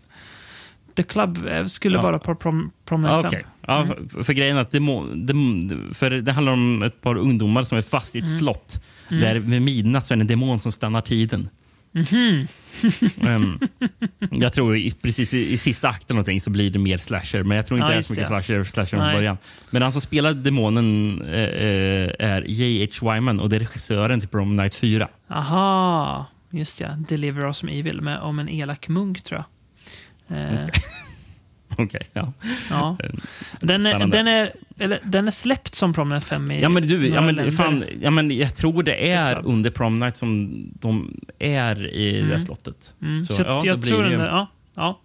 The 0.94 1.02
Club 1.02 1.38
skulle 1.66 1.96
Ja. 1.96 2.02
vara 2.02 2.18
på 2.18 2.34
Prom, 2.34 2.70
prom 2.84 3.02
Night 3.02 3.12
Ah, 3.14 3.22
5. 3.22 3.28
okej. 3.28 3.42
Ja, 3.66 3.86
för- 4.10 4.22
För 4.22 4.32
grejen 4.32 4.56
är 4.56 4.60
att 4.60 4.70
demon, 4.70 5.26
demon, 5.26 5.90
för 5.94 6.10
det 6.10 6.32
handlar 6.32 6.52
om 6.52 6.82
ett 6.82 7.00
par 7.00 7.16
ungdomar 7.16 7.64
som 7.64 7.78
är 7.78 7.82
fast 7.82 8.16
i 8.16 8.18
Mm. 8.18 8.30
ett 8.32 8.38
slott. 8.38 8.82
Där 9.08 9.34
vid 9.38 9.62
midnatt 9.62 10.04
så 10.04 10.14
är 10.14 10.16
det 10.16 10.22
en 10.22 10.26
demon 10.26 10.58
som 10.60 10.72
stannar 10.72 11.00
tiden. 11.00 11.48
Mhm. 11.94 12.46
Ehm, 13.20 13.58
jag 14.30 14.52
tror 14.52 14.76
i, 14.76 14.90
precis 14.90 15.34
i, 15.34 15.52
i 15.52 15.56
sista 15.58 15.88
akten 15.88 16.16
någonting 16.16 16.40
så 16.40 16.50
blir 16.50 16.70
det 16.70 16.78
mer 16.78 16.96
slasher. 16.96 17.42
Men 17.42 17.56
jag 17.56 17.66
tror 17.66 17.80
inte 17.80 17.90
Ja, 17.90 17.92
det 17.94 17.98
är 17.98 18.02
så 18.02 18.12
mycket 18.12 18.24
det. 18.24 18.42
slasher, 18.42 18.64
slasher 18.64 18.86
från 18.86 19.12
början. 19.12 19.38
Men 19.70 19.82
han 19.82 19.92
som 19.92 20.00
spelar 20.00 20.34
demonen 20.34 21.22
eh, 21.22 21.40
eh, 21.40 22.10
är 22.18 22.42
J.H. 22.48 23.12
Wyman 23.12 23.40
och 23.40 23.48
det 23.48 23.56
är 23.56 23.60
regissören 23.60 24.20
till 24.20 24.28
Prom 24.28 24.56
Night 24.56 24.74
4. 24.74 25.08
Aha, 25.30 26.26
just 26.50 26.80
ja. 26.80 26.88
Deliver 27.08 27.46
Us 27.46 27.60
from 27.60 27.68
Evil 27.68 28.00
med, 28.00 28.18
om 28.20 28.38
en 28.38 28.48
elak 28.48 28.88
munk 28.88 29.22
tror 29.22 29.38
jag. 30.28 30.38
Eh, 30.38 30.60
Okej, 31.78 32.02
ja. 32.12 32.32
ja. 32.70 32.96
Den, 33.60 33.86
är, 33.86 34.06
den, 34.06 34.28
är, 34.28 34.52
eller, 34.78 34.98
den 35.04 35.26
är 35.26 35.30
släppt 35.30 35.74
som 35.74 35.92
Promenade 35.92 36.20
5 36.20 36.50
i 36.50 36.60
Ja 36.62 36.68
men 36.68 36.82
du, 36.86 37.08
ja, 37.08 37.20
men, 37.20 37.52
fan, 37.52 37.84
ja, 38.00 38.10
men 38.10 38.30
jag 38.30 38.54
tror 38.54 38.82
det 38.82 39.10
är 39.10 39.46
under 39.46 39.70
Prom 39.70 39.94
Night 39.98 40.16
som 40.16 40.50
de 40.80 41.20
är 41.38 41.86
i 41.94 42.12
det 42.12 42.18
Mm. 42.18 42.30
här 42.30 42.38
slottet. 42.38 42.94
Mm, 43.02 43.24
så, 43.24 43.32
så, 43.32 43.42
ja, 43.42 43.62
jag 43.64 43.82
tror 43.82 44.02
det 44.02 44.08
den 44.10 44.20
ju- 44.20 44.26
ja. 44.26 44.46
Ja, 44.76 45.00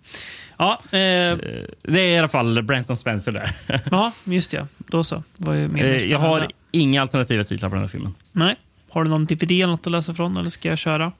ja, 0.57 0.81
eh, 0.91 0.99
Eh, 0.99 1.37
Det 1.83 1.99
är 1.99 2.15
i 2.15 2.17
alla 2.17 2.27
fall 2.27 2.63
Brenton 2.63 2.97
Spencer 2.97 3.31
där. 3.31 3.51
ja, 3.91 4.11
just 4.23 4.53
ja. 4.53 4.67
Då 4.77 5.03
så. 5.03 5.23
Var 5.37 5.53
ju 5.53 5.67
mer 5.67 5.85
Eh, 5.85 6.03
jag 6.11 6.19
har 6.19 6.47
inga 6.71 7.01
alternativa 7.01 7.43
titlar 7.43 7.69
på 7.69 7.75
den 7.75 7.83
här 7.83 7.89
filmen. 7.89 8.13
Nej. 8.31 8.55
Har 8.89 9.03
du 9.03 9.09
någon 9.09 9.25
DVD 9.25 9.51
eller 9.51 9.67
något 9.67 9.87
att 9.87 9.91
läsa 9.91 10.13
från 10.13 10.37
eller 10.37 10.49
ska 10.49 10.69
jag 10.69 10.77
köra? 10.77 11.11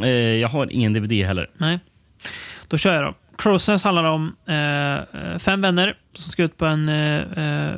Eh, 0.00 0.08
Jag 0.08 0.48
har 0.48 0.72
ingen 0.72 0.92
DVD 0.92 1.12
heller. 1.26 1.50
Nej. 1.58 1.78
Då 2.68 2.76
kör 2.78 2.94
jag 2.94 3.04
då. 3.04 3.14
Crowsnest 3.38 3.84
handlar 3.84 4.04
om 4.04 4.36
eh, 4.48 5.38
fem 5.38 5.60
vänner 5.60 5.94
som 6.16 6.32
ska 6.32 6.42
ut 6.42 6.56
på 6.56 6.66
en 6.66 6.88
eh, 6.88 7.16
eh, 7.20 7.74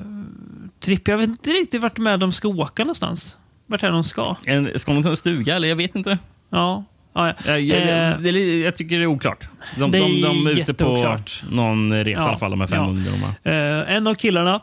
tripp. 0.84 1.08
Jag 1.08 1.18
vet 1.18 1.28
inte 1.28 1.50
riktigt 1.50 1.82
vart 1.82 1.98
med 1.98 2.20
de 2.20 2.32
ska 2.32 2.48
åka 2.48 2.82
någonstans. 2.84 3.36
Vart 3.66 3.82
är 3.82 3.90
de 3.90 4.04
ska? 4.04 4.36
En, 4.46 4.78
ska 4.78 4.92
de 4.92 5.02
ta 5.02 5.08
en 5.10 5.16
stuga 5.16 5.56
eller? 5.56 5.68
Jag 5.68 5.76
vet 5.76 5.94
inte. 5.94 6.18
Ja. 6.50 6.84
ja, 7.14 7.26
ja. 7.28 7.34
Jag, 7.46 7.60
jag, 7.60 7.78
Eh, 8.12 8.18
det 8.18 8.28
är- 8.28 8.64
jag 8.64 8.76
tycker 8.76 8.96
det 8.98 9.02
är 9.04 9.06
oklart. 9.06 9.48
De, 9.78 9.90
det 9.90 9.98
är 9.98 10.02
de, 10.02 10.20
de 10.22 10.46
är 10.46 10.50
ute 10.60 10.74
på 10.74 11.18
någon 11.50 11.92
resa 12.04 12.10
Ja, 12.20 12.26
i 12.26 12.28
alla 12.28 12.38
fall, 12.38 12.50
de 12.50 12.60
här 12.60 12.68
fem 12.68 12.78
ja. 12.82 12.88
ungdomarna. 12.88 13.34
Eh, 13.42 13.94
en 13.96 14.06
av 14.06 14.14
killarna 14.14 14.60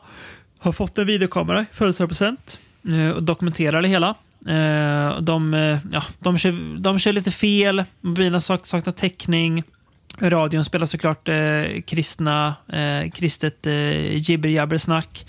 har 0.59 0.71
fått 0.71 0.97
en 0.97 1.07
videokamera 1.07 1.61
i 1.61 1.65
födelsedagspresent 1.71 2.59
eh, 2.93 3.09
och 3.09 3.23
dokumenterar 3.23 3.81
det 3.81 3.87
hela. 3.87 4.07
Eh, 4.47 5.19
de, 5.21 5.53
eh, 5.53 5.77
ja, 5.91 6.03
de, 6.19 6.37
kör, 6.37 6.79
de 6.79 6.99
kör 6.99 7.13
lite 7.13 7.31
fel, 7.31 7.83
mobilen 8.01 8.41
sak, 8.41 8.65
saknar 8.67 8.93
täckning. 8.93 9.63
Radion 10.19 10.65
spelar 10.65 10.85
såklart 10.85 11.27
eh, 11.29 11.81
kristna, 11.85 12.55
eh, 12.73 13.09
kristet 13.11 13.67
eh, 13.67 14.17
jibber-jabber-snack. 14.17 15.25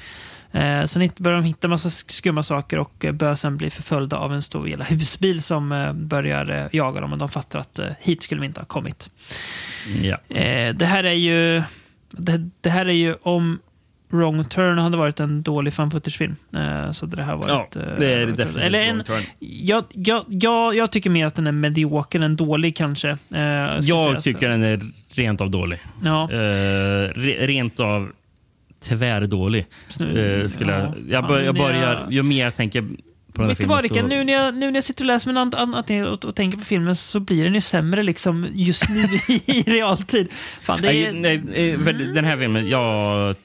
Eh, 0.52 0.84
sen 0.84 1.08
börjar 1.18 1.36
de 1.38 1.44
hitta 1.44 1.68
massa 1.68 1.88
sk- 1.88 2.10
skumma 2.12 2.42
saker 2.42 2.78
och 2.78 3.04
eh, 3.04 3.12
börjar 3.12 3.34
sen 3.34 3.56
bli 3.56 3.70
förföljda 3.70 4.16
av 4.16 4.32
en 4.34 4.42
stor 4.42 4.68
jävla 4.68 4.84
husbil 4.84 5.42
som 5.42 5.72
eh, 5.72 5.92
börjar 5.92 6.50
eh, 6.50 6.66
jaga 6.72 7.00
dem 7.00 7.12
och 7.12 7.18
de 7.18 7.28
fattar 7.28 7.58
att 7.58 7.78
eh, 7.78 7.86
hit 8.00 8.22
skulle 8.22 8.40
vi 8.40 8.46
inte 8.46 8.60
ha 8.60 8.66
kommit. 8.66 9.10
Ja. 10.02 10.18
Det 10.72 10.86
här 10.86 11.04
är 11.04 11.12
ju... 11.12 11.62
Det, 12.10 12.50
det 12.60 12.70
här 12.70 12.86
är 12.86 12.92
ju 12.92 13.14
om 13.22 13.58
Wrong 14.10 14.44
Turn 14.44 14.78
hade 14.78 14.96
varit 14.96 15.20
en 15.20 15.42
dålig 15.42 15.72
fan 15.74 15.90
footage-film. 15.90 16.36
Eh, 16.56 16.92
så 16.92 17.06
det 17.06 17.22
här 17.22 17.32
har 17.36 17.48
ja, 17.48 17.66
eh, 17.76 17.82
det 17.98 18.14
är 18.14 18.26
det 18.26 18.32
definitivt. 18.32 18.64
Eller 18.64 18.84
en, 18.84 19.02
jag, 19.38 19.84
jag, 19.92 20.24
jag, 20.28 20.74
jag 20.76 20.92
tycker 20.92 21.10
mer 21.10 21.26
att 21.26 21.34
den 21.34 21.46
är 21.46 21.52
medioker 21.52 22.20
än 22.20 22.36
dålig 22.36 22.76
kanske. 22.76 23.08
eh, 23.34 23.40
Jag 23.40 23.82
sägas. 23.84 24.24
tycker 24.24 24.48
den 24.48 24.62
är 24.64 24.80
rent 25.10 25.40
av 25.40 25.50
dålig. 25.50 25.78
Ja, 26.04 26.30
Eh, 26.32 26.36
re, 27.14 27.46
rent 27.46 27.80
av 27.80 28.12
tvärdålig. 28.80 29.66
Uh, 30.00 30.48
skulle 30.48 30.72
ja, 30.72 30.78
jag, 30.78 30.94
jag, 31.08 31.26
bör, 31.26 31.52
börjar, 31.52 32.06
ju 32.10 32.22
mer 32.22 32.44
jag 32.44 32.54
tänker 32.54 32.82
på 33.32 33.42
den 33.42 33.50
här 33.50 33.56
du 33.60 33.66
vad 33.66 33.82
filmen 33.82 33.82
Rickard, 33.82 34.08
nu, 34.08 34.24
när 34.24 34.32
jag, 34.32 34.54
nu 34.54 34.66
när 34.66 34.74
jag 34.74 34.84
sitter 34.84 35.04
och 35.04 35.06
läser 35.06 35.28
min 35.28 35.36
an- 35.36 35.52
an- 35.56 36.04
och, 36.06 36.24
och 36.24 36.34
tänker 36.34 36.58
på 36.58 36.64
filmen 36.64 36.94
så 36.94 37.20
blir 37.20 37.44
den 37.44 37.54
ju 37.54 37.60
sämre 37.60 38.02
liksom 38.02 38.46
just 38.52 38.88
nu 38.88 39.00
i 39.46 39.62
realtid. 39.66 40.28
Fan, 40.62 40.82
det 40.82 40.88
Nej, 40.88 41.04
är, 41.04 41.12
nej, 41.12 41.70
eh, 41.72 41.80
för 41.80 41.92
den 41.92 42.24
här 42.24 42.36
filmen, 42.36 42.68
jag 42.68 43.36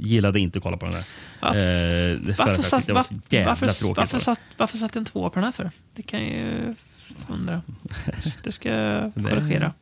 gillade 0.00 0.40
inte 0.40 0.58
att 0.58 0.62
kolla 0.62 0.76
på 0.76 0.86
den 0.86 0.94
här. 0.94 1.04
Varför- 1.40 2.12
Eh, 2.12 2.18
varför, 2.38 2.62
satt, 2.62 2.88
var 2.88 2.94
varför, 2.94 3.66
varför, 3.94 4.36
varför 4.56 4.98
en 4.98 5.04
tvåa 5.04 5.30
på 5.30 5.34
den 5.34 5.44
här 5.44 5.52
för? 5.52 5.70
Det 5.94 6.02
kan 6.02 6.20
ju 6.20 6.74
undra. 7.28 7.62
Det 8.42 8.52
ska 8.52 8.68
jag 8.74 9.14
korrigera. 9.14 9.72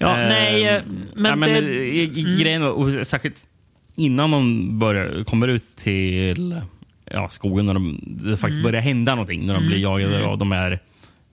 Ja, 0.00 0.18
Eh, 0.20 0.28
nej, 0.28 0.68
eh, 0.68 0.82
men, 1.14 1.24
ja, 1.30 1.36
men 1.36 1.50
det... 1.50 2.04
mm. 2.04 2.38
Grejen 2.38 2.62
var, 2.62 3.04
särskilt 3.04 3.48
innan 3.94 4.30
de 4.30 4.78
börjar, 4.78 5.24
kommer 5.24 5.48
ut 5.48 5.76
till 5.76 6.60
ja, 7.04 7.28
skogen 7.28 7.66
när 7.66 7.74
de, 7.74 8.00
det 8.06 8.36
faktiskt 8.36 8.58
Mm. 8.58 8.62
börjar 8.62 8.80
hända 8.82 9.14
någonting. 9.14 9.46
När 9.46 9.54
de 9.54 9.66
blir 9.66 9.78
jagade 9.78 10.24
av 10.24 10.38
de 10.38 10.52
här 10.52 10.78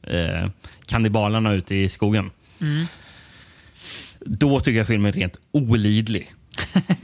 eh, 0.04 0.50
kannibalerna 0.86 1.54
ute 1.54 1.76
i 1.76 1.90
skogen. 1.90 2.32
Mm. 2.62 2.86
Då 4.20 4.60
tycker 4.60 4.78
jag 4.78 4.88
filmen 4.88 5.10
är 5.10 5.14
rent 5.14 5.38
olidlig. 5.52 6.34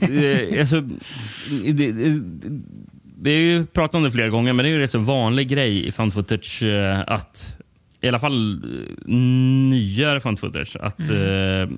Eh, 0.00 0.60
alltså, 0.60 0.80
det, 1.64 1.92
det, 1.92 2.22
vi 3.22 3.32
har 3.32 3.40
ju 3.40 3.66
pratat 3.66 3.94
om 3.94 4.02
det 4.02 4.10
flera 4.10 4.28
gånger, 4.28 4.52
men 4.52 4.64
det 4.64 4.70
är 4.70 4.74
ju 4.76 4.82
en 4.82 4.88
så 4.88 4.98
vanlig 4.98 5.48
grej 5.48 5.86
i 5.86 5.92
found 5.92 6.12
footage 6.14 6.62
eh, 6.62 7.04
att 7.06 7.56
i 8.00 8.08
alla 8.08 8.18
fall 8.18 8.52
eh, 8.52 9.14
nyare 9.14 10.20
found 10.20 10.40
footage. 10.40 10.76
Att, 10.80 11.10
eh, 11.10 11.68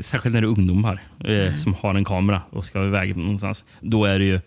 särskilt 0.00 0.34
när 0.34 0.40
det 0.40 0.46
är 0.46 0.58
ungdomar 0.58 1.00
eh, 1.24 1.54
som 1.56 1.74
har 1.74 1.94
en 1.94 2.04
kamera 2.04 2.42
och 2.50 2.64
ska 2.64 2.84
iväg 2.84 3.16
någonstans. 3.16 3.64
Då 3.80 4.04
är 4.04 4.18
det 4.18 4.24
ju 4.24 4.40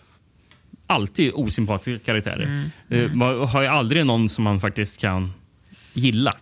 alltid 0.87 1.31
osympatiska 1.33 2.05
karaktärer. 2.05 2.69
Eh, 2.89 3.13
man 3.13 3.47
har 3.47 3.61
ju 3.61 3.67
aldrig 3.67 4.05
någon 4.05 4.29
som 4.29 4.43
man 4.43 4.59
faktiskt 4.59 5.01
kan 5.01 5.33
gilla. 5.93 6.35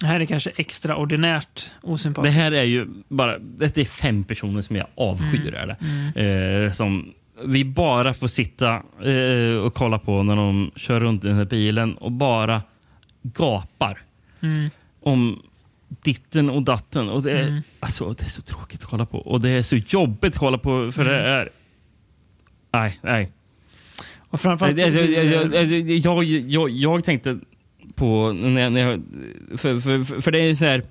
Det 0.00 0.06
här 0.06 0.20
är 0.20 0.24
kanske 0.24 0.50
extraordinärt 0.56 1.70
Det 1.82 1.88
osympatiskt. 1.88 2.36
här 2.40 2.52
är 2.52 2.64
ju 2.64 2.86
bara 3.08 3.38
det 3.38 3.78
är 3.78 3.84
fem 3.84 4.24
personer 4.24 4.60
som 4.60 4.76
jag 4.76 4.86
avskyr. 4.94 5.54
Är 5.54 5.76
det. 6.14 6.66
Eh, 6.66 6.72
som 6.72 7.12
vi 7.44 7.64
bara 7.64 8.14
får 8.14 8.28
sitta 8.28 8.82
eh, 9.04 9.56
och 9.64 9.74
kolla 9.74 9.98
på 9.98 10.22
när 10.22 10.36
de 10.36 10.70
kör 10.76 11.00
runt 11.00 11.24
i 11.24 11.26
den 11.26 11.36
här 11.36 11.44
bilen 11.44 11.94
och 11.94 12.12
bara 12.12 12.62
gapar 13.22 14.02
om 15.02 15.42
ditten 15.88 16.50
och 16.50 16.62
datten. 16.62 17.08
Och 17.08 17.22
det, 17.22 17.32
är, 17.38 17.62
alltså, 17.80 18.12
det 18.12 18.22
är 18.24 18.28
så 18.28 18.42
tråkigt 18.42 18.80
att 18.82 18.86
kolla 18.90 19.06
på. 19.06 19.18
Och 19.18 19.40
det 19.40 19.50
är 19.50 19.62
så 19.62 19.76
jobbigt 19.76 20.32
att 20.34 20.38
kolla 20.38 20.58
på 20.58 20.92
för 20.92 21.04
det 21.04 21.20
är... 21.20 21.48
Nej, 22.72 22.98
nej. 23.02 23.28
Och 24.18 24.40
framförallt... 24.40 24.80
Jag, 24.80 24.90
jag, 24.90 26.24
jag, 26.24 26.70
jag 26.70 27.04
tänkte 27.04 27.38
på... 27.96 28.32
När 28.32 28.70
när 28.70 28.80
jag, 28.80 29.02
för, 29.60 29.80
för, 29.80 30.20
för 30.20 30.30
det 30.30 30.38
är 30.38 30.54
så 30.54 30.66
här 30.66 30.82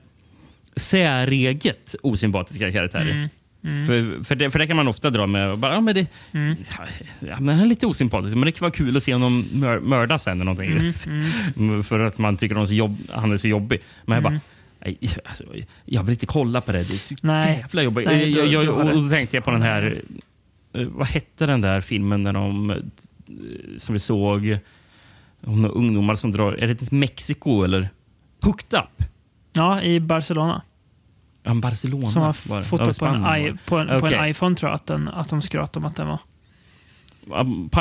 säreget 0.75 1.95
osympatiska 2.03 2.71
karaktärer. 2.71 3.29
För, 3.87 4.23
för, 4.23 4.35
det, 4.35 4.51
för 4.51 4.59
det 4.59 4.67
kan 4.67 4.75
man 4.77 4.87
ofta 4.87 5.09
dra 5.09 5.27
med. 5.27 5.57
Bara, 5.57 5.73
ja, 5.73 5.81
men 5.81 5.95
det, 5.95 6.07
ja, 7.19 7.39
men 7.39 7.55
han 7.55 7.65
är 7.65 7.69
lite 7.69 7.87
osympatisk, 7.87 8.35
men 8.35 8.45
det 8.45 8.51
kan 8.51 8.65
vara 8.65 8.71
kul 8.71 8.97
att 8.97 9.03
se 9.03 9.13
honom 9.13 9.45
mör, 9.53 9.79
mördas 9.79 10.23
sen 10.23 10.41
eller 10.41 10.45
någonting. 10.53 11.83
för 11.83 11.99
att 11.99 12.17
man 12.17 12.37
tycker 12.37 12.73
jobb, 12.73 12.97
han 13.09 13.31
är 13.31 13.37
så 13.37 13.47
jobbig. 13.47 13.79
Men 14.05 14.15
jag 14.15 14.23
bara... 14.23 14.39
Nej, 14.79 14.97
alltså, 15.25 15.43
jag 15.85 16.03
vill 16.03 16.11
inte 16.13 16.25
kolla 16.25 16.61
på 16.61 16.71
det. 16.71 16.83
Det 16.83 16.93
är 16.93 16.97
så 16.97 17.15
Nej. 17.21 17.57
jävla 17.61 17.81
jobbigt. 17.83 18.07
Nej, 18.07 18.33
du- 18.33 18.39
jag, 18.39 18.47
jag, 18.63 18.69
och, 18.77 18.85
då 19.03 19.09
tänkte 19.09 19.37
jag 19.37 19.43
på 19.43 19.51
den 19.51 19.61
här... 19.61 20.01
eh, 20.73 20.87
Vad 20.87 21.07
hette 21.07 21.45
den 21.45 21.61
där 21.61 21.81
filmen 21.81 22.23
när 22.23 22.33
de, 22.33 22.69
eh, 22.71 22.77
som 23.77 23.93
vi 23.93 23.99
såg? 23.99 24.57
Om 25.45 25.71
ungdomar 25.73 26.15
som 26.15 26.31
drar... 26.31 26.53
Är 26.53 26.67
det 26.67 26.75
till 26.75 26.93
Mexiko 26.93 27.63
eller? 27.63 27.89
Hooked 28.41 28.79
Up? 28.79 29.07
Ja, 29.53 29.81
i 29.81 29.99
Barcelona. 29.99 30.61
Ja, 31.43 31.53
Barcelona. 31.53 32.09
Som 32.09 32.21
har 32.21 32.61
fotat 32.61 32.99
på, 32.99 33.05
en, 33.05 33.25
i, 33.25 33.53
på, 33.65 33.77
en, 33.77 33.99
på 33.99 34.07
en 34.07 34.29
iPhone 34.29 34.55
tror 34.55 34.69
jag 34.69 34.75
att, 34.75 34.85
den, 34.85 35.07
att 35.07 35.29
de 35.29 35.41
skröt 35.41 35.77
om 35.77 35.85
att 35.85 35.95
den 35.95 36.07
var. 36.07 36.19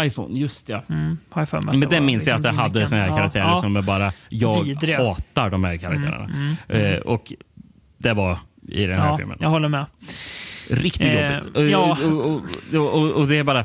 IPhone, 0.04 0.38
just 0.38 0.68
ja. 0.68 0.82
Mm, 0.88 1.18
har 1.30 1.48
jag 1.52 1.58
att 1.58 1.64
Men 1.64 1.80
det 1.80 1.86
den 1.86 2.04
minns 2.04 2.26
jag 2.26 2.34
att 2.34 2.42
liksom 2.42 2.56
jag 2.56 2.62
hade 2.62 2.86
såna 2.86 3.00
här 3.00 3.08
karaktärer 3.08 3.44
ja. 3.44 3.60
som 3.60 3.76
är 3.76 3.82
bara... 3.82 4.12
Jag 4.28 4.62
Vidriga. 4.62 4.96
hatar 5.06 5.50
de 5.50 5.64
här 5.64 5.76
karaktärerna. 5.76 6.24
Mm, 6.24 6.56
mm, 6.68 6.94
Eh, 6.94 6.98
och 7.00 7.32
det 7.98 8.12
var 8.12 8.38
i 8.68 8.86
den 8.86 9.00
här 9.00 9.06
Ja, 9.08 9.18
filmen. 9.18 9.38
jag 9.40 9.48
håller 9.48 9.68
med. 9.68 9.86
Riktigt 10.70 11.06
Eh, 11.06 11.32
jobbigt. 11.36 11.70
Ja. 11.72 11.96
och, 12.06 12.42
och, 12.74 13.02
och, 13.02 13.10
och 13.10 13.28
det 13.28 13.36
är 13.36 13.42
bara... 13.44 13.64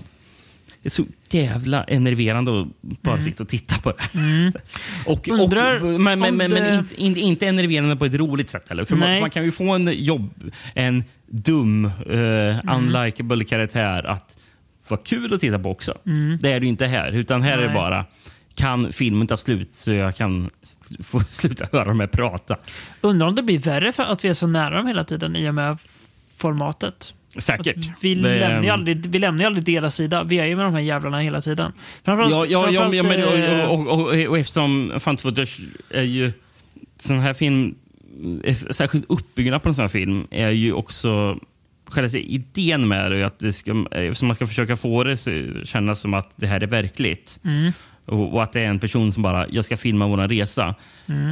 Det 0.81 0.87
är 0.87 0.89
så 0.89 1.05
jävla 1.31 1.83
enerverande 1.83 2.61
att 2.61 2.67
bara 3.01 3.21
sitta 3.21 3.43
och 3.43 3.49
titta 3.49 3.75
på 3.77 3.91
det. 3.91 3.97
Och, 5.05 5.27
Mm. 5.29 5.41
Undrar 5.41 5.75
och, 5.83 6.01
men 6.01 6.19
men, 6.19 6.37
men, 6.37 6.49
det- 6.51 6.61
men 6.61 6.73
inte, 6.79 7.01
inte, 7.01 7.19
inte 7.19 7.47
enerverande 7.47 7.95
på 7.95 8.05
ett 8.05 8.13
roligt 8.13 8.49
sätt 8.49 8.69
heller. 8.69 8.85
För 8.85 8.95
man, 8.95 9.09
Nej. 9.09 9.21
man 9.21 9.29
kan 9.29 9.43
ju 9.45 9.51
få 9.51 9.69
en 9.71 10.03
jobb, 10.05 10.51
en 10.75 11.03
dum, 11.27 11.85
uh, 11.85 11.89
Mm. 12.59 12.69
unlikable 12.75 13.45
karaktär 13.45 14.03
att 14.03 14.37
vara 14.89 15.01
kul 15.03 15.33
att 15.33 15.39
titta 15.39 15.59
på 15.59 15.71
också. 15.71 15.97
Det 16.41 16.51
är 16.51 16.59
det 16.59 16.65
ju 16.65 16.69
inte 16.69 16.85
här. 16.87 17.11
Utan 17.11 17.41
här 17.41 17.51
är 17.53 17.57
det 17.57 17.63
Mm. 17.63 17.73
Nej. 17.73 17.81
bara 17.81 18.05
kan 18.55 18.91
filmen 18.91 19.27
ta 19.27 19.37
slut 19.37 19.71
så 19.71 19.91
jag 19.93 20.15
kan 20.15 20.49
få 21.03 21.19
sluta 21.29 21.67
höra 21.71 21.85
dem 21.85 22.07
prata. 22.11 22.55
Undrar 23.01 23.27
om 23.27 23.35
det 23.35 23.43
blir 23.43 23.59
värre 23.59 23.91
för 23.91 24.03
att 24.03 24.25
vi 24.25 24.29
är 24.29 24.33
så 24.33 24.47
nära 24.47 24.77
dem 24.77 24.87
hela 24.87 25.03
tiden 25.03 25.35
i 25.35 25.49
och 25.49 25.55
med 25.55 25.77
formatet. 26.37 27.13
Säkert. 27.37 27.77
Att 27.77 28.03
vi, 28.03 28.15
Det- 28.15 28.39
lämnar 28.39 28.63
ju 28.63 28.69
aldrig, 28.69 29.05
vi 29.05 29.19
lämnar 29.19 29.45
aldrig 29.45 29.65
deras 29.65 29.95
sida. 29.95 30.23
Vi 30.23 30.39
är 30.39 30.45
ju 30.45 30.55
med 30.55 30.65
de 30.65 30.73
här 30.73 30.81
jävlarna 30.81 31.19
hela 31.19 31.41
tiden. 31.41 31.71
Framförallt, 32.03 32.33
Ja, 32.33 32.45
ja, 32.49 32.61
framförallt, 32.63 32.95
ja 32.95 33.03
men, 33.03 33.59
eh, 33.59 33.65
och, 33.65 33.79
och, 33.87 33.99
och, 33.99 34.27
och 34.27 34.37
eftersom 34.39 34.99
footage 34.99 35.59
är 35.89 36.03
ju... 36.03 36.31
Sån 36.99 37.19
här 37.19 37.33
film, 37.33 37.75
särskilt 38.71 39.05
uppbyggnaden 39.09 39.59
på 39.59 39.69
en 39.69 39.75
sån 39.75 39.83
här 39.83 39.89
film, 39.89 40.27
är 40.31 40.49
ju 40.49 40.73
också... 40.73 41.39
Själva 41.85 42.17
idén 42.17 42.87
med 42.87 43.11
det 43.11 43.17
är 43.17 43.23
att 43.23 43.39
det 43.39 43.53
ska, 43.53 43.85
eftersom 43.91 44.27
man 44.27 44.35
ska 44.35 44.47
försöka 44.47 44.77
få 44.77 45.03
det 45.03 45.17
kännas 45.63 45.99
som 45.99 46.13
att 46.13 46.31
det 46.35 46.47
här 46.47 46.63
är 46.63 46.67
verkligt. 46.67 47.39
Mm. 47.45 47.71
Och, 48.05 48.33
och 48.33 48.43
att 48.43 48.53
det 48.53 48.61
är 48.61 48.65
en 48.69 48.79
person 48.79 49.11
som 49.11 49.23
bara, 49.23 49.47
jag 49.49 49.65
ska 49.65 49.77
filma 49.77 50.07
vår 50.07 50.27
resa. 50.27 50.75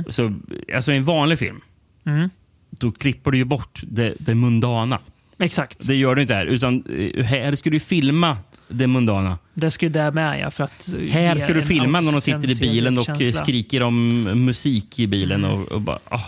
Så, 0.09 0.33
alltså 0.75 0.91
i 0.93 0.97
en 0.97 1.03
vanlig 1.03 1.39
film, 1.39 1.61
Mm. 2.05 2.29
då 2.69 2.91
klipper 2.91 3.31
du 3.31 3.37
ju 3.37 3.45
bort 3.45 3.81
det, 3.87 4.13
det 4.19 4.35
mundana. 4.35 4.99
Exakt. 5.39 5.87
Det 5.87 5.95
gör 5.95 6.15
du 6.15 6.21
inte 6.21 6.33
här. 6.33 6.45
Utan 6.45 6.83
eh, 7.15 7.23
här 7.25 7.55
ska 7.55 7.69
du 7.69 7.79
filma 7.79 8.37
det 8.67 8.87
mundana. 8.87 9.37
Det 9.53 9.71
ska 9.71 9.85
ju 9.85 9.91
där 9.91 10.11
med 10.11 10.39
ja, 10.39 10.51
för 10.51 10.63
att 10.63 10.93
Här 11.09 11.35
ge 11.35 11.41
ska 11.41 11.53
du 11.53 11.61
filma 11.61 11.99
när 12.01 12.11
de 12.11 12.21
sitter 12.21 12.51
i 12.51 12.55
bilen 12.55 12.97
och 12.97 13.05
känsla. 13.05 13.41
skriker 13.43 13.81
om 13.83 14.23
musik 14.45 14.99
i 14.99 15.07
bilen. 15.07 15.45
Mm. 15.45 15.61
Och, 15.61 15.71
och 15.71 15.81
bara... 15.81 15.99
åh. 16.11 16.25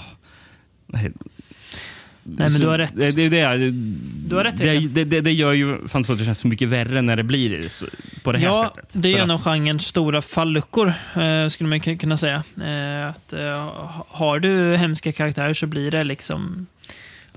Nej, 2.38 2.49
men 2.49 2.61
du 2.61 2.68
har 2.68 2.77
rätt. 2.77 2.94
Det, 2.95 3.11
det, 3.11 3.30
det, 3.30 3.57
det, 3.57 3.72
Du 4.30 4.36
har 4.36 4.44
rätt, 4.44 4.57
det, 4.57 4.80
det, 4.80 5.03
det, 5.03 5.22
det 5.22 5.31
gör 5.31 5.53
ju 5.53 5.88
fan 5.88 6.03
footage 6.03 6.38
så 6.38 6.48
mycket 6.48 6.68
värre 6.68 7.02
när 7.02 7.15
det 7.15 7.23
blir 7.23 7.68
på 8.23 8.31
det 8.31 8.40
här 8.40 8.45
ja, 8.45 8.72
sättet. 8.76 9.03
det 9.03 9.14
är 9.14 9.22
en 9.22 9.31
av 9.31 9.41
genrens 9.41 9.86
stora 9.86 10.22
falluckor, 10.22 10.94
eh, 11.15 11.48
skulle 11.48 11.69
man 11.69 11.80
kun- 11.80 11.98
kunna 11.98 12.18
säga. 12.18 12.44
Eh, 12.61 13.10
att, 13.10 13.34
eh, 13.34 13.69
har 14.07 14.40
du 14.40 14.76
hemska 14.76 15.11
karaktärer 15.11 15.53
så 15.53 15.68
blir 15.68 15.91
det 15.91 16.03
liksom 16.03 16.68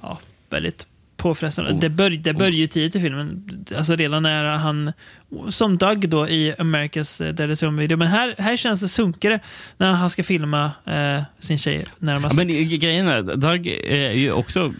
ja, 0.00 0.18
väldigt 0.50 0.86
påfrestande. 1.22 1.72
Oh. 1.72 1.80
Det, 1.80 1.88
bör, 1.88 2.10
det 2.10 2.32
börjar 2.34 2.50
ju 2.52 2.66
tidigt 2.66 2.96
i 2.96 3.00
filmen. 3.00 3.44
Alltså 3.76 3.96
redan 3.96 4.22
när 4.22 4.44
han, 4.44 4.92
som 5.48 5.78
Doug 5.78 6.08
då 6.08 6.28
i 6.28 6.52
America's 6.58 7.26
eh, 7.26 7.34
Deadly 7.34 7.54
Zone-video. 7.54 7.96
Men 7.96 8.08
här, 8.08 8.34
här 8.38 8.56
känns 8.56 8.80
det 8.80 8.88
sunkigare 8.88 9.40
när 9.76 9.92
han 9.92 10.10
ska 10.10 10.22
filma 10.22 10.70
eh, 10.84 11.22
sin 11.38 11.58
tjej 11.58 11.84
när 11.98 12.14
de 12.14 12.24
har 12.24 12.30
Ja, 12.30 12.36
men 12.36 12.48
grejen 12.78 13.08
är, 13.08 13.22
Doug 13.22 13.66
är 13.66 14.12
ju 14.12 14.32
också 14.32 14.72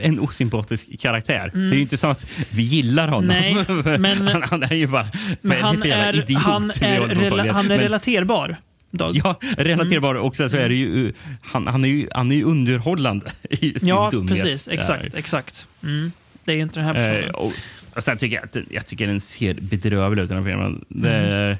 en 0.00 0.20
osympatisk 0.20 1.00
karaktär. 1.00 1.50
Det 1.54 1.58
är 1.60 1.74
ju 1.74 1.80
inte 1.80 1.96
så 1.96 2.06
att 2.06 2.26
vi 2.52 2.62
gillar 2.62 3.08
honom. 3.08 3.30
Mm. 3.30 3.64
Nej, 3.84 3.98
men- 3.98 4.28
han, 4.28 4.42
han 4.42 4.62
är 4.62 4.74
ju 4.74 4.86
bara... 4.86 5.08
Men 5.40 5.62
han 5.62 5.82
är, 5.82 6.16
idiot 6.16 6.42
han 6.42 6.70
är, 6.70 7.00
rela, 7.14 7.52
han 7.52 7.64
är 7.64 7.68
Men- 7.68 7.78
relaterbar. 7.78 8.56
Doug. 8.90 9.20
Ja, 9.24 9.38
relaterbar 9.56 10.14
också 10.14 10.48
så 10.48 10.56
är 10.56 10.68
det 10.68 10.74
ju, 10.74 11.12
han, 11.42 11.66
han, 11.66 11.84
är 11.84 11.88
ju, 11.88 12.08
han 12.12 12.32
är 12.32 12.36
ju 12.36 12.44
underhållande 12.44 13.26
i 13.50 13.78
sin 13.78 13.88
Ja, 13.88 14.08
dumhet. 14.12 14.42
precis. 14.42 14.68
Exakt. 14.68 15.14
exakt. 15.14 15.68
Mm. 15.82 16.12
Det 16.44 16.52
är 16.52 16.56
ju 16.56 16.62
inte 16.62 16.74
den 16.80 16.84
här 16.84 16.94
Eh, 16.94 17.06
personen. 17.16 17.34
och, 17.34 17.52
och 17.96 18.02
sen 18.04 18.16
tycker 18.18 18.36
jag 18.36 18.44
att 18.44 18.56
jag 18.70 18.86
tycker 18.86 19.06
den 19.06 19.20
ser 19.20 19.54
bedrövlig 19.54 20.22
ut, 20.22 20.28
den 20.28 20.38
här 20.38 20.44
filmen. 20.44 20.84
Det 20.88 21.10
Mm. 21.10 21.32
är, 21.32 21.58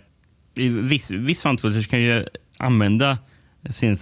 i 0.55 0.69
viss, 0.69 1.11
viss 1.11 1.43
fan 1.43 1.59
footage 1.59 1.89
kan 1.91 2.01
ju 2.01 2.25
använda 2.59 3.19
sin, 3.71 3.97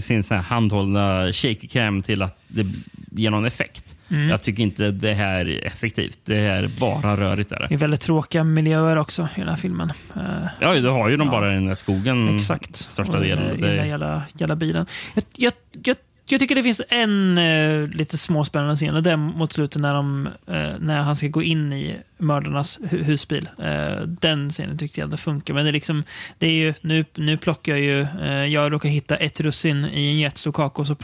sin 0.00 0.22
så 0.22 0.34
här 0.34 0.42
handhållna 0.42 1.32
shaky 1.32 1.68
cam 1.68 2.02
till 2.02 2.22
att 2.22 2.38
det 2.48 2.66
ger 3.12 3.30
någon 3.30 3.44
effekt. 3.44 3.94
Mm. 4.10 4.28
Jag 4.28 4.42
tycker 4.42 4.62
inte 4.62 4.90
det 4.90 5.14
här 5.14 5.48
är 5.48 5.66
effektivt. 5.66 6.18
Det 6.24 6.36
är 6.38 6.80
bara 6.80 7.16
rörigt. 7.16 7.52
Är 7.52 7.66
Det 7.68 7.74
är 7.74 7.78
väldigt 7.78 8.00
tråkiga 8.00 8.44
miljöer 8.44 8.96
också 8.96 9.28
i 9.36 9.40
den 9.40 9.48
här 9.48 9.56
filmen. 9.56 9.90
Eh, 10.16 10.22
Ja, 10.60 10.74
det 10.74 10.88
har 10.90 11.08
ju 11.08 11.16
de 11.16 11.24
Ja. 11.26 11.30
bara 11.32 11.50
i 11.50 11.54
den 11.54 11.66
där 11.66 11.74
skogen. 11.74 12.36
Exakt. 12.36 12.76
Största 12.76 13.20
delen. 13.20 13.60
Det- 13.60 13.66
där 13.66 13.84
jävla, 13.84 14.22
jävla 14.34 14.56
bilen. 14.56 14.86
Jag, 15.14 15.24
jag, 15.36 15.52
jag, 15.84 15.96
jag 16.34 16.40
tycker 16.40 16.54
det 16.54 16.62
finns 16.62 16.82
en 16.88 17.38
eh, 17.38 17.86
lite 17.88 18.18
småspännande 18.18 18.76
scen 18.76 18.94
och 18.96 19.02
det 19.02 19.10
är 19.10 19.16
mot 19.16 19.52
slutet 19.52 19.82
när, 19.82 19.94
de, 19.94 20.26
eh, 20.46 20.70
när 20.78 20.98
han 21.00 21.16
ska 21.16 21.26
gå 21.28 21.42
in 21.42 21.72
i 21.72 21.96
mördarnas 22.18 22.78
hu- 22.80 23.02
husbil. 23.02 23.48
Eh, 23.58 24.00
den 24.06 24.50
scenen 24.50 24.78
tyckte 24.78 25.00
jag 25.00 25.04
ändå 25.04 25.16
funkar. 25.16 25.54
Men 25.54 25.64
det 25.64 25.70
är 25.70 25.72
liksom, 25.72 26.02
det 26.38 26.46
är 26.46 26.52
ju, 26.52 26.74
nu, 26.80 27.04
nu 27.14 27.36
plockar 27.36 27.72
jag 27.72 27.80
ju, 27.80 28.00
eh, 28.22 28.46
jag 28.46 28.72
råkar 28.72 28.88
hitta 28.88 29.16
ett 29.16 29.40
russin 29.40 29.84
i 29.84 30.08
en 30.10 30.18
jättestor 30.18 30.52
kaka 30.52 30.80
och 30.82 30.86
så 30.86 30.96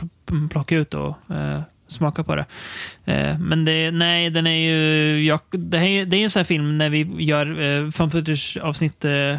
plockar 0.50 0.76
jag 0.76 0.80
ut 0.80 0.94
och 0.94 1.16
eh, 1.30 1.60
smaka 1.86 2.24
på 2.24 2.34
det. 2.36 2.44
Eh, 3.04 3.38
men 3.38 3.64
det, 3.64 3.90
nej, 3.90 4.30
den 4.30 4.46
är 4.46 4.70
ju, 4.70 5.24
jag, 5.24 5.40
det, 5.50 5.78
här, 5.78 5.86
är- 5.86 6.04
det 6.04 6.16
är 6.16 6.18
ju 6.18 6.24
en 6.24 6.30
sån 6.30 6.40
här 6.40 6.44
film 6.44 6.78
när 6.78 6.90
vi 6.90 7.06
gör 7.18 7.60
eh, 7.62 7.90
fan 7.90 8.10
footage 8.10 8.58
avsnitt 8.62 9.04
eh, 9.04 9.36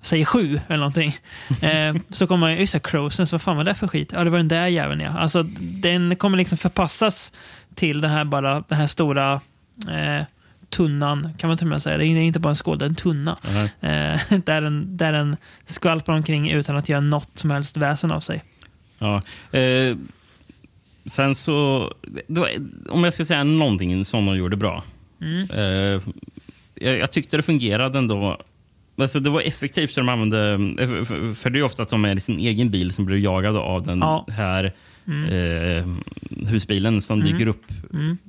säger 0.00 0.24
sju 0.24 0.60
eller 0.68 0.78
någonting. 0.78 1.16
Eh, 1.62 1.94
så 2.10 2.26
kommer 2.26 2.40
man 2.40 2.52
ju, 2.52 2.58
just 2.58 2.72
det, 2.72 2.78
Crowsens, 2.78 3.32
vad 3.32 3.42
fan 3.42 3.56
var 3.56 3.64
det 3.64 3.74
för 3.74 3.88
skit? 3.88 4.12
Ja, 4.12 4.24
det 4.24 4.30
var 4.30 4.38
den 4.38 4.48
där 4.48 4.66
jäveln 4.66 5.00
ja. 5.00 5.10
Alltså, 5.10 5.42
den 5.60 6.16
kommer 6.16 6.38
liksom 6.38 6.58
förpassas 6.58 7.32
till 7.74 8.00
den 8.00 8.10
här, 8.10 8.24
bara, 8.24 8.64
den 8.68 8.78
här 8.78 8.86
stora 8.86 9.40
eh, 9.88 10.24
tunnan, 10.70 11.34
kan 11.38 11.48
man 11.48 11.58
till 11.58 11.66
och 11.66 11.70
med 11.70 11.82
säga. 11.82 11.98
Det 11.98 12.06
är 12.06 12.16
inte 12.16 12.38
bara 12.38 12.48
en 12.48 12.56
skål, 12.56 12.78
det 12.78 12.84
är 12.84 12.88
en 12.88 12.94
tunna. 12.94 13.36
Mhm. 13.44 13.64
Eh, 13.90 14.40
där, 14.44 14.60
den, 14.60 14.96
där 14.96 15.12
den 15.12 15.36
skvalpar 15.66 16.12
omkring 16.12 16.50
utan 16.50 16.76
att 16.76 16.88
göra 16.88 17.00
något 17.00 17.38
som 17.38 17.50
helst 17.50 17.76
väsen 17.76 18.12
av 18.12 18.20
sig. 18.20 18.44
Ja. 18.98 19.22
Eh, 19.58 19.96
sen 21.06 21.34
så, 21.34 21.92
var, 22.26 22.50
om 22.90 23.04
jag 23.04 23.14
ska 23.14 23.24
säga 23.24 23.44
någonting 23.44 24.04
som 24.04 24.26
de 24.26 24.36
gjorde 24.36 24.56
bra. 24.56 24.84
Mm. 25.20 25.50
Eh, 25.50 26.02
jag, 26.74 26.98
jag 26.98 27.10
tyckte 27.10 27.36
det 27.36 27.42
fungerade 27.42 27.98
ändå. 27.98 28.40
Alltså 28.98 29.20
det 29.20 29.30
var 29.30 29.40
effektivt 29.40 29.96
hur 29.96 30.02
de 30.02 30.08
använde, 30.08 30.52
eh, 30.82 31.04
för- 31.34 31.50
det 31.50 31.58
är 31.58 31.62
ofta 31.62 31.82
att 31.82 31.88
de 31.88 32.04
är 32.04 32.16
i 32.16 32.20
sin 32.20 32.38
egen 32.38 32.70
bil 32.70 32.92
som 32.92 33.04
blir 33.04 33.18
jagade 33.18 33.58
av 33.58 33.86
den 33.86 33.98
Ja. 33.98 34.26
här 34.30 34.64
eh, 35.06 35.86
husbilen 36.48 37.00
som 37.00 37.20
dyker 37.20 37.46
upp 37.48 37.64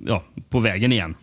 ja, 0.06 0.24
på 0.50 0.60
vägen 0.60 0.92
igen. 0.92 1.16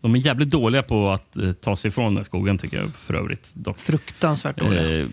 De 0.00 0.14
är 0.14 0.18
jävligt 0.18 0.50
dåliga 0.50 0.82
på 0.82 1.10
att 1.10 1.36
eh, 1.36 1.52
ta 1.52 1.76
sig 1.76 1.88
ifrån 1.88 2.14
den 2.14 2.24
skogen 2.24 2.58
tycker 2.58 2.78
jag 2.80 2.94
för 2.94 3.14
övrigt. 3.14 3.52
Dock. 3.54 3.78
Fruktansvärt 3.78 4.58
dåliga. 4.58 4.98
Eh, 5.00 5.06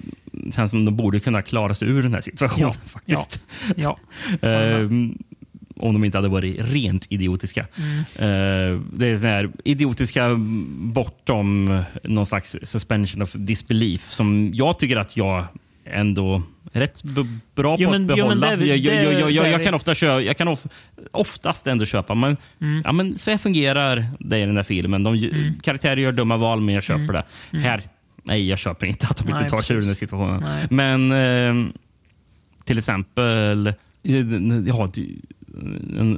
känns 0.56 0.72
som 0.72 0.86
de 0.86 0.96
borde 0.96 1.20
kunna 1.20 1.42
klara 1.42 1.76
sig 1.76 1.88
ur 1.88 2.04
den 2.04 2.14
här 2.14 2.22
situationen 2.22 2.68
Ja, 2.68 2.74
faktiskt. 2.86 3.44
ja. 3.76 3.98
Eh, 4.50 4.90
om 5.80 5.94
de 5.94 6.04
inte 6.04 6.18
hade 6.18 6.28
varit 6.28 6.56
rent 6.60 7.08
idiotiska. 7.10 7.62
Eh, 7.62 8.80
det 8.94 9.08
är 9.08 9.18
sån 9.18 9.30
här 9.30 9.50
idiotiska 9.64 10.36
bortom 10.78 11.82
någon 12.04 12.26
slags 12.26 12.56
suspension 12.64 13.22
of 13.22 13.34
disbelief 13.34 14.12
som 14.12 14.52
jag 14.54 14.80
tycker 14.80 14.98
att 14.98 15.18
jag 15.18 15.46
ändå 15.86 16.42
rätt 16.72 17.02
bra 17.56 17.76
Jo, 17.80 17.88
på 17.88 17.92
men- 18.00 18.12
att 18.12 18.18
jo, 18.18 18.28
men 18.28 18.40
behålla. 18.40 18.48
det 18.48 18.54
är 18.54 18.58
vi- 18.58 18.68
jag, 18.70 18.78
jag, 18.78 19.14
det- 19.14 19.20
jag, 19.20 19.32
jag, 19.32 19.46
det 19.46 19.50
jag, 19.52 19.64
kan 19.64 19.74
ofta 19.74 19.96
köra, 19.96 20.22
jag 20.22 20.38
kan 20.38 20.48
of, 20.48 20.66
oftast 21.12 21.68
ändå 21.68 21.86
köpa, 21.86 22.16
men, 22.16 22.38
ja, 22.84 22.92
men 22.92 23.18
så 23.18 23.32
här 23.32 23.38
fungerar 23.38 24.06
det 24.20 24.40
i 24.40 24.46
den 24.46 24.56
där 24.56 24.64
filmen. 24.64 25.04
De, 25.04 25.14
Mm. 25.16 25.54
Karaktärer 25.62 25.98
gör 25.98 26.12
dumma 26.12 26.38
val, 26.38 26.62
men 26.62 26.76
jag 26.76 26.84
köper 26.84 27.14
det. 27.14 27.24
Här, 27.58 27.82
nej, 28.24 28.50
jag 28.50 28.60
köper 28.60 28.88
inte 28.88 29.08
att 29.10 29.18
de 29.18 29.24
inte 29.30 29.40
Nej, 29.40 29.50
tar 29.50 29.62
sig 29.62 29.76
ur 29.76 29.80
den 29.80 29.88
här 29.88 29.96
situationen. 29.96 30.44
Nej. 30.46 30.68
Men 30.70 31.12
eh, 31.12 31.72
till 32.66 32.78
exempel, 32.78 33.74
ja, 34.68 34.92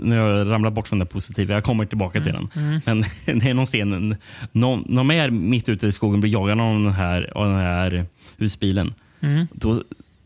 när 0.01 0.15
jag 0.17 0.51
ramlar 0.51 0.69
bort 0.69 0.87
från 0.87 0.99
det 0.99 1.05
positiva, 1.05 1.53
jag 1.53 1.63
kommer 1.63 1.85
tillbaka 1.85 2.21
till 2.23 2.33
den. 2.33 2.49
Men 2.85 3.01
det 3.25 3.49
är 3.49 3.53
någon 3.53 3.65
scen, 3.65 4.15
någon, 4.51 4.83
någon 4.87 5.11
är 5.11 5.29
mitt 5.29 5.69
ute 5.69 5.87
i 5.87 5.91
skogen 5.91 6.21
blir 6.21 6.31
jagad 6.31 6.59
av 6.61 6.73
den 6.83 6.93
här, 6.93 7.37
av 7.37 7.45
den 7.47 7.55
här 7.57 8.05
husbilen. 8.37 8.93
Då 9.53 9.83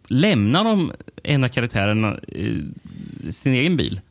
lämnar 0.08 0.64
de 0.64 0.92
en 1.24 1.44
av 1.44 1.48
karaktärerna 1.48 2.18
eh, 2.28 2.56
sin 3.32 3.54
egen 3.54 3.78
bil. 3.78 4.02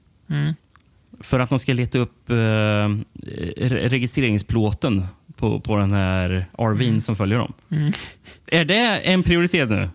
För 1.20 1.40
att 1.40 1.50
de 1.50 1.58
ska 1.58 1.72
leta 1.72 1.98
upp 1.98 2.30
eh, 2.30 2.34
re- 2.34 3.88
registreringsplåten 3.88 5.04
på, 5.36 5.60
på 5.60 5.76
den 5.76 5.92
här 5.92 6.46
RVn 6.58 7.00
som 7.00 7.16
följer 7.16 7.38
dem. 7.38 7.52
Är 8.46 8.64
det 8.64 8.98
en 8.98 9.22
prioritet 9.22 9.70
nu? 9.70 9.88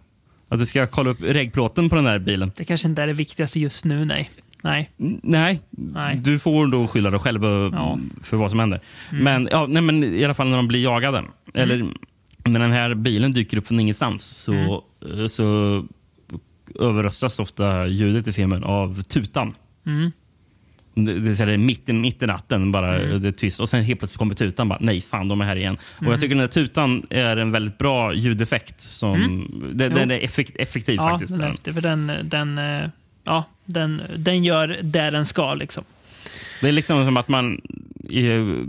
Att 0.49 0.60
du 0.60 0.65
ska 0.65 0.88
kolla 0.88 1.10
upp 1.10 1.22
regplåten 1.22 1.90
på 1.90 1.95
den 1.95 2.06
här 2.06 2.19
bilen? 2.19 2.52
Det 2.57 2.64
kanske 2.65 2.88
inte 2.88 3.02
är 3.03 3.07
det 3.07 3.14
viktigaste 3.14 3.60
just 3.60 3.86
nu, 3.86 4.06
nej. 4.06 4.30
Nej. 4.65 4.89
Nej, 5.23 5.59
Nej. 5.71 6.15
du 6.23 6.39
får 6.39 6.67
då 6.67 6.87
skylla 6.87 7.09
dig 7.09 7.19
själv 7.19 7.45
eh, 7.45 7.49
Ja. 7.73 7.99
för 8.21 8.37
vad 8.37 8.49
som 8.51 8.59
händer. 8.59 8.79
Men, 9.11 9.47
ja, 9.51 9.65
nej, 9.69 9.81
men 9.81 10.03
i 10.03 10.23
alla 10.25 10.33
fall 10.33 10.47
när 10.49 10.57
de 10.57 10.67
blir 10.67 10.83
jagade. 10.83 11.23
Eller 11.53 11.85
när 12.45 12.59
den 12.59 12.71
här 12.71 12.93
bilen 12.93 13.31
dyker 13.31 13.57
upp 13.57 13.67
från 13.67 13.79
ingenstans 13.79 14.23
så, 14.25 14.53
eh, 14.53 15.27
så 15.27 15.85
överröstas 16.79 17.39
ofta 17.39 17.87
ljudet 17.87 18.27
i 18.27 18.33
filmen 18.33 18.63
av 18.63 19.01
tutan. 19.01 19.53
Det, 20.97 21.19
det 21.19 21.39
är 21.39 21.57
mitt, 21.57 21.89
i- 21.89 21.93
mitt 21.93 22.23
i 22.23 22.25
natten, 22.27 22.71
bara 22.71 22.97
det 22.97 23.27
är 23.27 23.31
tyst. 23.31 23.59
Och 23.59 23.69
sen 23.69 23.83
helt 23.83 23.99
plötsligt 23.99 24.17
kommer 24.19 24.35
tutan. 24.35 24.69
Bara, 24.69 24.79
Nej, 24.81 25.01
fan, 25.01 25.27
de 25.27 25.41
är 25.41 25.45
här 25.45 25.55
igen. 25.55 25.77
Och 25.97 26.05
Jag 26.05 26.19
tycker 26.19 26.35
den 26.35 26.39
här 26.39 26.47
tutan 26.47 27.05
är 27.09 27.37
en 27.37 27.51
väldigt 27.51 27.77
bra 27.77 28.13
ljudeffekt. 28.13 28.81
Som, 28.81 29.47
det, 29.73 29.89
den 29.89 30.11
är 30.11 30.19
effekt, 30.23 30.55
effektiv 30.55 30.95
Ja, 30.95 31.09
faktiskt. 31.09 31.37
den, 31.37 31.77
är 31.77 31.81
den, 31.81 32.11
den, 32.29 32.57
eh, 32.57 32.89
ja, 33.23 33.43
den, 33.65 34.01
den 34.17 34.43
gör 34.43 34.79
det 34.81 35.09
den 35.09 35.25
ska. 35.25 35.53
Liksom. 35.53 35.83
Det 36.61 36.67
är 36.67 36.71
liksom 36.71 37.05
som 37.05 37.17
att 37.17 37.27
man, 37.27 37.61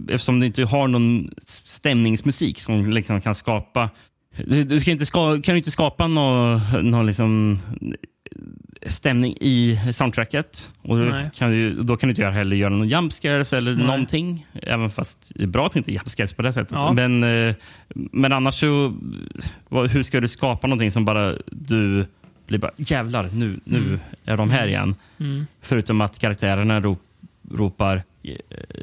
eftersom 0.08 0.40
du 0.40 0.46
inte 0.46 0.64
har 0.64 0.88
någon 0.88 1.30
stämningsmusik 1.64 2.60
som 2.60 2.90
liksom 2.90 3.20
kan 3.20 3.34
skapa... 3.34 3.90
Du, 4.46 4.64
du 4.64 4.80
kan, 4.80 4.92
inte 4.92 5.06
ska, 5.06 5.42
kan 5.42 5.56
inte 5.56 5.70
skapa 5.70 6.06
någon, 6.06 6.60
någon 6.82 7.06
liksom 7.06 7.58
stämning 8.86 9.36
i 9.40 9.80
soundtracket. 9.92 10.70
Och 10.82 10.98
då 10.98 11.12
kan, 11.34 11.50
du, 11.50 11.82
då 11.82 11.96
kan 11.96 12.08
du 12.08 12.10
inte 12.10 12.22
göra- 12.22 12.32
heller 12.32 12.56
göra 12.56 12.70
någon 12.70 12.88
jumpscares 12.88 13.52
eller 13.52 13.74
Nej. 13.74 13.86
någonting. 13.86 14.46
Även 14.62 14.90
fast 14.90 15.32
det 15.34 15.42
är 15.42 15.46
bra 15.46 15.66
att 15.66 15.72
det 15.72 15.78
inte 15.78 15.90
är 15.90 15.92
jumpscares 15.92 16.32
på 16.32 16.42
det 16.42 16.52
sättet. 16.52 16.72
Ja. 16.72 16.92
Men, 16.92 17.24
eh, 17.48 17.54
men 17.94 18.32
annars 18.32 18.60
så... 18.60 18.94
Hur 19.90 20.02
ska 20.02 20.20
du 20.20 20.28
skapa 20.28 20.66
någonting 20.66 20.90
som 20.90 21.04
bara 21.04 21.34
du 21.46 22.06
blir 22.46 22.58
bara 22.58 22.70
jävlar, 22.76 23.28
nu, 23.32 23.60
nu 23.64 23.78
Mm. 23.78 24.00
är 24.24 24.36
de 24.36 24.50
här 24.50 24.66
igen. 24.66 24.94
Förutom 25.62 26.00
att 26.00 26.18
karaktärerna 26.18 26.80
rop, 26.80 27.02
ropar, 27.52 28.02
eh, 28.22 28.32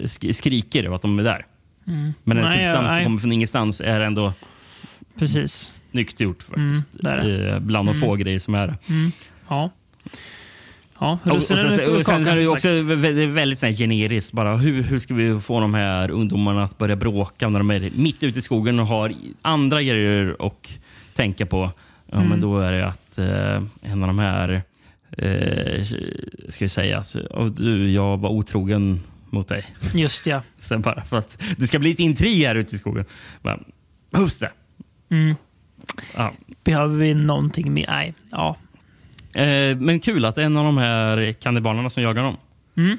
sk- 0.04 0.32
skriker 0.34 0.96
att 0.96 1.02
de 1.02 1.20
är 1.20 1.24
där. 1.24 1.46
Men 1.84 2.14
den 2.38 2.38
Mm. 2.38 2.54
Tutan 2.54 2.74
som 2.76 2.84
nej. 2.96 3.04
kommer 3.04 3.20
från 3.20 3.32
ingenstans 3.32 3.82
är 3.82 4.00
ändå 4.00 4.34
Precis. 5.20 5.84
snyggt 5.92 6.20
gjort 6.20 6.44
faktiskt. 6.44 7.06
Mm, 7.06 7.28
det. 7.28 7.50
Eh, 7.50 7.60
Bland 7.60 7.88
de 7.90 7.96
få 7.96 8.16
grejer 8.16 8.40
som 8.40 8.56
är 8.56 8.68
det. 8.68 8.76
Ja. 9.50 9.70
Ja, 11.00 11.20
Och, 11.26 11.32
och, 11.32 11.44
sen, 11.44 11.66
och 11.66 11.74
sen 11.74 11.86
kakan, 12.04 12.22
är 12.28 12.36
det 12.36 12.46
som 12.46 12.54
också 12.54 12.84
väldigt, 12.84 13.30
väldigt 13.30 13.62
här 13.62 13.72
generiskt. 13.74 14.32
Bara, 14.34 14.58
hur, 14.58 14.84
hur 14.84 15.00
ska 15.00 15.14
vi 15.14 15.40
få 15.40 15.60
de 15.60 15.74
här 15.74 16.12
ungdomarna 16.12 16.64
att 16.64 16.78
börja 16.78 16.96
bråka 16.96 17.50
när 17.50 17.60
de 17.60 17.72
är 17.72 17.92
mitt 17.96 18.24
ute 18.24 18.40
i 18.40 18.42
skogen 18.42 18.80
och 18.80 18.88
har 18.88 19.14
andra 19.42 19.82
grejer 19.84 20.36
att 20.40 20.68
tänka 21.14 21.46
på? 21.46 21.72
Ja, 22.12 22.18
Mm. 22.18 22.30
men 22.30 22.40
då 22.42 22.60
är 22.60 22.72
det 22.72 22.88
att 22.88 23.03
eh, 23.20 23.64
en 23.82 24.04
av 24.04 24.08
de 24.08 24.20
här 24.20 24.62
eh, 25.18 25.84
ska 26.50 26.66
vi 26.66 26.70
säga 26.70 26.98
att 27.00 27.16
"Åh, 27.30 27.46
du, 27.48 27.92
jag 27.92 28.18
var 28.18 28.30
otrogen 28.30 29.00
mot 29.30 29.48
dig. 29.48 29.66
Just 29.94 30.26
ja. 30.28 30.42
Sen 30.60 30.82
bara 30.82 31.02
för 31.02 31.18
att 31.18 31.42
det 31.58 31.68
ska 31.68 31.80
bli 31.80 31.92
ett 31.92 32.00
intrig 32.00 32.46
här 32.46 32.56
ute 32.56 32.76
i 32.76 32.80
skogen. 32.80 33.06
Bara, 33.42 33.60
Just 34.20 34.40
det. 34.40 34.52
Mm. 35.10 35.36
Ja. 36.18 36.32
Behöver 36.64 36.98
vi 36.98 37.14
någonting 37.14 37.74
mer? 37.74 37.86
Nej. 37.88 38.14
Ja. 38.32 38.58
Eh, 39.42 39.78
men 39.78 40.00
kul 40.00 40.26
att 40.26 40.38
en 40.38 40.58
av 40.58 40.66
de 40.66 40.78
här 40.78 41.34
kannibalerna 41.34 41.90
som 41.90 42.04
jagar 42.04 42.24
dem, 42.24 42.38
Mm. 42.78 42.98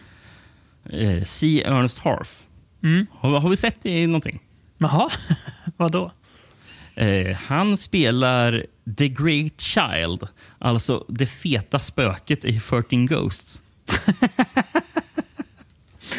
eh, 0.90 1.24
C. 1.24 1.62
Ernst 1.66 1.98
Harf. 1.98 2.42
Mm. 2.82 3.06
Har, 3.12 3.40
har 3.40 3.48
vi 3.50 3.56
sett 3.56 3.82
det 3.82 3.90
i 3.90 4.06
någonting? 4.06 4.40
Jaha. 4.78 5.08
Vadå? 5.76 6.10
Eh, 6.94 7.36
han 7.36 7.76
spelar 7.76 8.66
The 8.98 9.08
Great 9.08 9.60
Child, 9.60 10.28
alltså 10.58 11.04
det 11.08 11.26
feta 11.26 11.78
spöket 11.78 12.44
i 12.44 12.60
13 12.60 13.06
Ghosts. 13.06 13.62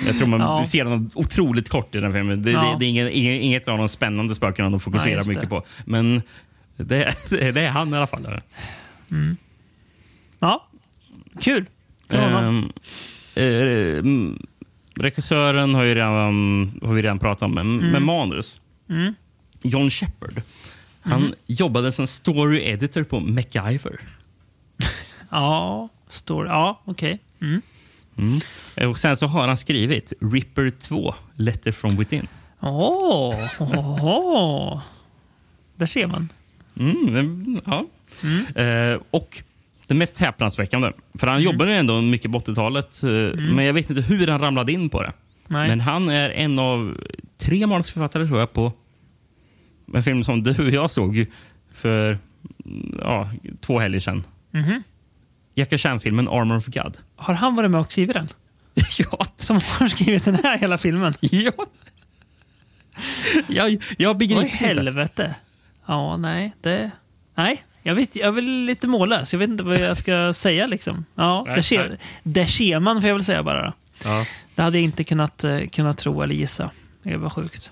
Jag 0.06 0.18
tror 0.18 0.28
man 0.28 0.40
Ja. 0.40 0.66
ser 0.66 0.84
honom 0.86 1.10
otroligt 1.14 1.70
kort 1.70 1.96
i 1.96 2.00
den 2.00 2.14
filmen. 2.14 2.42
Det, 2.42 2.52
Ja. 2.52 2.62
det, 2.62 2.78
det 2.80 2.86
är 2.86 2.90
inget, 2.90 3.12
inget, 3.14 3.68
av 3.68 3.78
de 3.78 3.90
spännande 3.90 4.36
spökena 4.36 4.70
de 4.70 4.80
fokuserar 4.80 5.16
just 5.16 5.30
mycket 5.30 5.50
på. 5.50 5.64
Men 5.86 6.22
det, 6.78 7.16
det, 7.30 7.62
är 7.62 7.70
han 7.70 7.94
i 7.94 7.98
alla 7.98 8.08
fall. 8.08 8.42
Ja. 10.40 10.68
Kul. 11.42 11.66
Ehm, 12.10 12.72
eh, 13.36 13.46
mm, 14.00 14.40
regissören 14.96 15.76
har, 15.76 15.84
ju 15.84 15.96
redan, 15.96 16.80
har 16.84 16.94
vi 16.94 17.02
redan 17.02 17.20
pratat 17.20 17.42
om, 17.42 17.54
men, 17.54 17.78
men 17.78 18.04
manus. 18.04 18.62
John 19.62 19.90
Shepard. 19.90 20.42
Han 21.06 21.34
jobbade 21.46 21.92
som 21.92 22.08
story 22.08 22.62
editor 22.62 23.04
på 23.04 23.20
MacGyver. 23.20 24.00
Ja. 25.30 25.90
Står... 26.08 26.48
Ja, 26.48 26.82
okej. 26.86 27.20
Mm. 27.42 27.62
Eh, 28.76 28.90
Och 28.90 28.98
sen 28.98 29.18
så 29.18 29.28
har 29.28 29.48
han 29.48 29.58
skrivit 29.58 30.14
Ripper 30.22 30.70
2, 30.70 31.14
Letter 31.36 31.72
from 31.72 31.96
Within. 31.96 32.28
Åh! 32.60 33.36
Åh. 34.04 34.82
Där 35.76 35.86
ser 35.86 36.08
man. 36.08 36.30
Mm, 36.80 37.62
ja. 37.66 37.86
Eh, 38.62 39.00
och 39.12 39.44
det 39.88 39.94
mest 39.94 40.18
häpnadsväckande, 40.18 40.92
för 41.20 41.28
han 41.28 41.42
jobbade 41.42 41.72
ju 41.72 41.78
ändå 41.78 42.02
mycket 42.02 42.32
på 42.32 42.40
80-talet, 42.40 43.04
eh, 43.04 43.10
men 43.54 43.66
jag 43.66 43.74
vet 43.74 43.90
inte 43.90 44.02
hur 44.02 44.28
han 44.28 44.40
ramlade 44.42 44.72
in 44.72 44.90
på 44.90 45.02
det. 45.02 45.14
Nej. 45.48 45.68
Men 45.68 45.82
han 45.82 46.10
är 46.10 46.30
en 46.30 46.60
av 46.60 46.98
tre 47.38 47.68
manusförfattare 47.68 48.28
tror 48.28 48.40
jag 48.40 48.54
på 48.54 48.72
en 49.94 50.04
film 50.04 50.24
som 50.24 50.44
du 50.44 50.52
och 50.66 50.70
jag 50.70 50.92
såg 50.92 51.26
för 51.74 52.18
mm, 52.66 53.00
ja, 53.02 53.30
två 53.62 53.80
helger 53.80 54.00
sedan. 54.00 54.24
Mhm. 54.52 54.84
Jackie 55.56 55.78
Chan-filmen 55.78 56.28
Armor 56.28 56.58
of 56.58 56.66
God. 56.66 56.98
Har 57.16 57.34
han 57.34 57.56
varit 57.56 57.72
med 57.72 57.82
och 57.82 57.92
skrivit 57.92 58.14
den? 58.14 58.28
ja, 58.98 59.26
Som 59.38 59.56
har 59.56 59.88
skrivit 59.88 60.26
den 60.26 60.36
här 60.44 60.58
hela 60.58 60.78
filmen? 60.78 61.14
ja. 61.22 61.52
jag, 63.48 63.78
jag 63.98 64.12
Oj, 64.12 64.18
begriper 64.20 64.44
inte. 64.44 64.56
helvete. 64.58 65.36
Ja, 65.86 66.18
nej. 66.18 66.54
Det... 66.62 66.92
Nej, 67.36 67.64
jag, 67.84 67.96
vet, 67.96 68.16
jag 68.16 68.28
är 68.28 68.32
väl 68.32 68.46
lite 68.46 68.88
mållös. 68.88 69.34
Jag 69.34 69.40
vet 69.40 69.50
inte 69.50 69.64
vad 69.64 69.80
jag 69.80 69.98
ska 69.98 70.34
säga. 70.34 70.68
liksom. 70.68 71.06
Ja, 71.16 71.44
Nej, 71.48 71.56
där 71.56 71.62
ser, 71.62 71.90
nej. 71.90 71.98
där 72.24 72.46
ser 72.46 72.80
man, 72.80 73.02
får 73.02 73.08
jag 73.08 73.16
väl 73.16 73.24
säga 73.24 73.44
bara. 73.44 73.74
Ja. 74.04 74.26
Det 74.56 74.62
hade 74.62 74.78
jag 74.78 74.84
inte 74.84 75.04
kunnat, 75.04 75.44
eh, 75.44 75.60
kunnat 75.68 75.98
tro 75.98 76.22
eller 76.22 76.36
gissa. 76.36 76.72
Det 77.04 77.18
var 77.18 77.30
sjukt. 77.30 77.72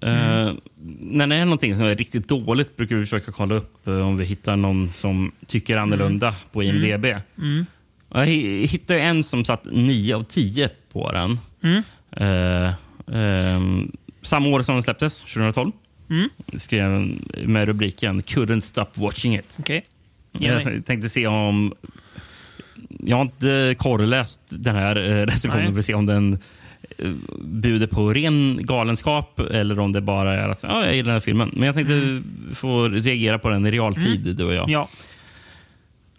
Eh, 0.00 0.52
när 1.00 1.26
det 1.26 1.34
är 1.36 1.44
någonting 1.44 1.76
som 1.76 1.86
är 1.86 1.94
riktigt 1.96 2.28
dåligt 2.28 2.76
brukar 2.76 2.96
vi 2.96 3.02
försöka 3.04 3.32
kolla 3.32 3.54
upp 3.54 3.88
eh, 3.88 4.06
om 4.08 4.16
vi 4.16 4.24
hittar 4.24 4.56
någon 4.56 4.88
som 4.88 5.32
tycker 5.46 5.76
annorlunda 5.76 6.34
på 6.52 6.62
IMDB. 6.62 7.04
Jag 8.12 8.26
hi- 8.26 8.66
hittade 8.66 9.00
en 9.00 9.24
som 9.24 9.44
satt 9.44 9.64
9 9.72 10.16
av 10.16 10.22
10 10.22 10.70
på 10.92 11.12
den. 11.12 11.38
Eh, 12.16 12.72
ehm, 13.18 13.92
samma 14.22 14.48
år 14.48 14.62
som 14.62 14.74
den 14.74 14.82
släpptes, 14.82 15.20
2012. 15.20 15.72
Skrev 16.56 16.90
med 17.44 17.68
rubriken 17.68 18.22
“Couldn't 18.22 18.60
stop 18.60 18.86
watching 18.94 19.34
it”. 19.36 19.58
Mig. 20.32 20.48
Jag 20.48 20.86
tänkte 20.86 21.08
se 21.08 21.26
om... 21.26 21.74
Jag 23.04 23.16
har 23.16 23.22
inte 23.24 23.74
korreläst 23.78 24.40
den 24.48 24.74
här 24.74 24.94
recensionen 25.26 25.72
för 25.72 25.78
att 25.78 25.84
se 25.86 25.94
om 25.94 26.06
den 26.06 26.38
bjuder 27.38 27.86
på 27.86 28.12
ren 28.14 28.66
galenskap 28.66 29.40
eller 29.40 29.78
om 29.78 29.92
det 29.92 30.00
bara 30.00 30.34
är 30.34 30.48
att 30.48 30.62
ja, 30.62 30.84
jag 30.84 30.96
gillar 30.96 31.06
den 31.06 31.12
här 31.12 31.20
filmen. 31.20 31.50
Men 31.52 31.62
jag 31.62 31.74
tänkte 31.74 32.22
få 32.54 32.88
reagera 32.88 33.38
på 33.38 33.48
den 33.48 33.66
i 33.66 33.70
realtid, 33.70 34.36
du 34.36 34.44
och 34.44 34.54
jag. 34.54 34.70
Ja. 34.70 34.88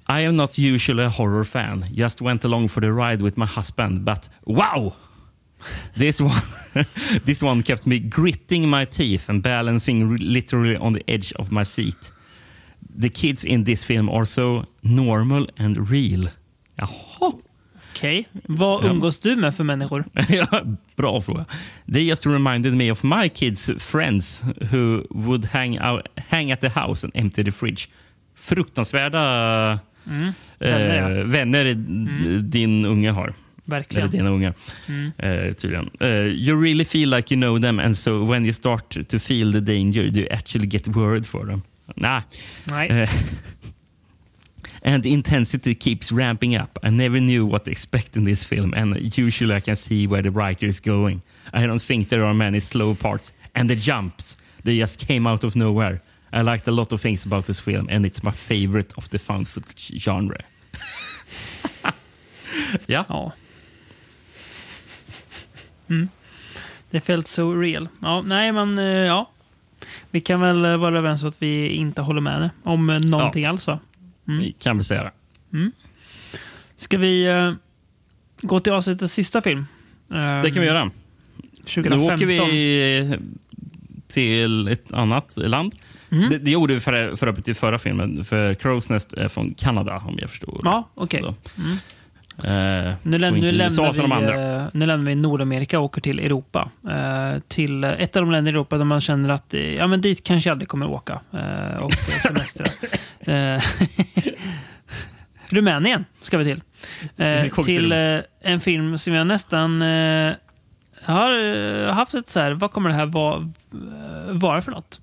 I 0.10 0.26
am 0.26 0.38
not 0.38 0.60
usually 0.60 1.04
a 1.04 1.10
horror 1.10 1.44
fan. 1.44 1.86
Just 1.94 2.22
went 2.22 2.46
along 2.46 2.70
for 2.70 2.82
the 2.82 2.90
ride 2.90 3.24
with 3.24 3.38
my 3.38 3.46
husband, 3.46 4.02
but 4.02 4.30
wow! 4.44 4.94
This 5.94 6.22
one, 6.22 6.42
this 7.26 7.44
one 7.44 7.64
kept 7.64 7.86
me 7.86 8.00
gritting 8.00 8.70
my 8.70 8.86
teeth 8.86 9.30
and 9.30 9.44
balancing 9.44 10.16
literally 10.16 10.78
on 10.78 10.94
the 10.94 11.04
edge 11.08 11.34
of 11.34 11.52
my 11.52 11.64
seat. 11.64 12.12
The 13.00 13.10
kids 13.10 13.46
in 13.46 13.66
this 13.66 13.84
film 13.84 14.10
are 14.10 14.26
so 14.26 14.66
normal 14.82 15.48
and 15.58 15.90
real. 15.90 16.30
Jaha. 16.80 17.40
Okej. 18.00 18.28
Vad 18.48 18.84
Ja. 18.84 18.90
umgås 18.90 19.20
du 19.20 19.36
med 19.36 19.56
för 19.56 19.64
människor? 19.64 20.06
Bra 20.96 21.22
fråga. 21.22 21.46
They 21.94 22.04
just 22.04 22.26
reminded 22.26 22.74
me 22.74 22.92
of 22.92 23.04
my 23.04 23.28
kids' 23.30 23.80
friends 23.80 24.44
who 24.72 25.04
would 25.10 25.46
hang, 25.46 25.80
out, 25.82 26.02
hang 26.30 26.52
at 26.52 26.62
the 26.62 26.70
house 26.70 27.08
and 27.08 27.12
empty 27.16 27.44
the 27.44 27.52
fridge. 27.52 27.88
Fruktansvärda 28.36 29.80
Mm. 30.08 30.32
Vänner, 30.60 31.20
eh, 31.20 31.26
vänner 31.26 31.66
d- 31.74 32.42
din 32.42 32.86
unge 32.86 33.10
har. 33.12 33.24
Eller 33.24 33.34
Verkligen. 33.66 34.10
dina 34.12 34.30
unga, 34.30 34.54
eh, 35.18 35.54
tydligen. 35.54 35.90
Eh, 36.00 36.10
you 36.10 36.62
really 36.64 36.86
feel 36.86 37.10
like 37.10 37.34
you 37.36 37.42
know 37.42 37.60
them 37.62 37.80
and 37.80 37.98
so 37.98 38.26
when 38.32 38.44
you 38.46 38.54
start 38.54 39.10
to 39.10 39.20
feel 39.20 39.52
the 39.54 39.60
danger 39.60 40.02
you 40.04 40.28
actually 40.32 40.68
get 40.68 40.88
worried 40.88 41.26
for 41.26 41.46
them. 41.46 41.62
Nah. 41.96 42.22
Nej. 42.64 43.10
And 44.84 45.04
the 45.04 45.14
intensity 45.14 45.76
keeps 45.76 46.12
ramping 46.12 46.56
up. 46.56 46.80
I 46.84 46.90
never 46.90 47.20
knew 47.20 47.46
what 47.46 47.66
to 47.66 47.72
expect 47.72 48.16
in 48.16 48.24
this 48.24 48.44
film, 48.44 48.74
and 48.74 49.18
usually 49.18 49.56
I 49.56 49.60
can 49.60 49.76
see 49.76 50.08
where 50.08 50.22
the 50.22 50.32
writer 50.32 50.68
is 50.68 50.80
going. 50.80 51.22
I 51.54 51.68
don't 51.68 51.82
think 51.82 52.10
there 52.10 52.24
are 52.24 52.34
many 52.34 52.60
slow 52.60 52.96
parts, 52.96 53.34
and 53.54 53.70
the 53.70 53.76
jumps 53.76 54.38
they 54.64 54.78
just 54.78 55.08
came 55.08 55.28
out 55.28 55.44
of 55.44 55.56
nowhere. 55.56 56.00
I 56.32 56.42
liked 56.42 56.68
a 56.68 56.72
lot 56.72 56.94
of 56.94 57.02
things 57.02 57.26
about 57.26 57.46
this 57.46 57.60
film, 57.60 57.88
and 57.90 58.06
it's 58.06 58.24
my 58.24 58.32
favorite 58.32 58.94
of 58.98 59.10
the 59.10 59.20
found 59.20 59.48
footage 59.48 59.92
genre. 59.98 60.38
ja. 62.88 63.06
Ja. 63.10 63.32
Mm. 65.90 66.10
Det 66.90 67.02
felt 67.02 67.28
so 67.28 67.54
real. 67.54 67.88
Ja, 68.02 68.22
nej, 68.22 68.52
men 68.52 68.80
eh, 68.80 68.86
ja. 68.86 69.30
Vi 70.12 70.20
kan 70.22 70.42
väl 70.42 70.78
vara 70.78 70.98
överens 70.98 71.24
om 71.24 71.30
att 71.30 71.42
vi 71.42 71.68
inte 71.68 72.02
håller 72.02 72.22
med 72.22 72.50
om 72.64 72.90
eh, 72.90 73.00
någonting 73.00 73.46
alls 73.46 73.68
va? 73.68 73.80
Vi 74.38 74.52
kan 74.60 74.78
väl 74.78 74.86
säga 74.86 75.04
det. 75.04 75.12
Ska 76.78 76.98
vi 76.98 77.26
eh, 77.26 77.54
gå 78.42 78.60
till 78.60 78.74
avsnittets 78.74 79.14
sista 79.14 79.42
film? 79.42 79.66
Eh, 80.12 80.42
Det 80.42 80.52
kan 80.52 80.62
vi 80.62 80.68
göra. 80.68 80.92
2015. 81.66 82.00
Nu 82.00 82.14
åker 82.14 82.26
vi 82.26 83.18
till 84.08 84.68
ett 84.68 84.94
annat 84.94 85.38
land. 85.38 85.76
Mm. 86.12 86.30
Det, 86.30 86.38
det 86.38 86.52
gjorde 86.52 86.74
vi 86.74 86.80
för, 86.80 87.16
för 87.16 87.28
övrigt 87.28 87.48
i 87.48 87.54
förra 87.54 87.80
filmen, 87.80 88.24
för 88.26 88.54
Crow's 88.54 88.92
Nest 88.92 89.14
är 89.14 89.28
från 89.28 89.54
Kanada 89.54 89.98
om 90.08 90.18
jag 90.22 90.30
förstår 90.30 90.62
Ja, 90.64 90.90
rätt. 90.96 91.04
okej. 91.04 91.20
Så 91.22 91.26
då. 91.26 91.62
Mm. 91.64 91.78
Eh, 92.44 92.94
Nu, 93.04 93.18
läm- 93.18 93.32
nu, 93.42 93.52
lämnar 93.52 93.94
vi, 93.94 94.26
eh, 94.56 94.64
nu 94.74 94.86
lämnar 94.86 95.06
vi 95.10 95.16
Nordamerika 95.16 95.80
och 95.80 95.86
åker 95.86 96.02
till 96.02 96.20
Europa. 96.20 96.70
Eh, 96.90 97.40
till 97.48 97.84
ett 97.84 98.16
av 98.16 98.22
de 98.24 98.32
länder 98.32 98.52
i 98.52 98.56
Europa 98.56 98.78
där 98.78 98.86
man 98.86 99.02
känner 99.02 99.30
att 99.30 99.54
eh, 99.54 99.76
ja, 99.76 99.88
men 99.88 100.02
dit 100.02 100.24
kanske 100.24 100.50
jag 100.50 100.54
aldrig 100.56 100.70
kommer 100.70 100.88
åka 100.90 101.20
eh, 101.34 101.78
och 101.78 101.92
semestra. 102.24 102.66
Eh, 103.20 103.62
Rumänien 105.50 106.06
ska 106.22 106.38
vi 106.38 106.44
till. 106.44 106.62
Till 107.66 107.92
en 108.42 108.60
film 108.60 108.98
som 108.98 109.14
jag 109.14 109.28
nästan 109.28 109.82
har 111.04 111.90
haft 111.92 112.14
ett 112.14 112.28
så 112.28 112.40
här, 112.40 112.52
vad 112.52 112.72
kommer 112.72 112.90
det 112.90 112.96
här 112.96 113.06
vara, 113.06 113.50
vara 114.30 114.62
för 114.62 114.72
något? 114.72 115.02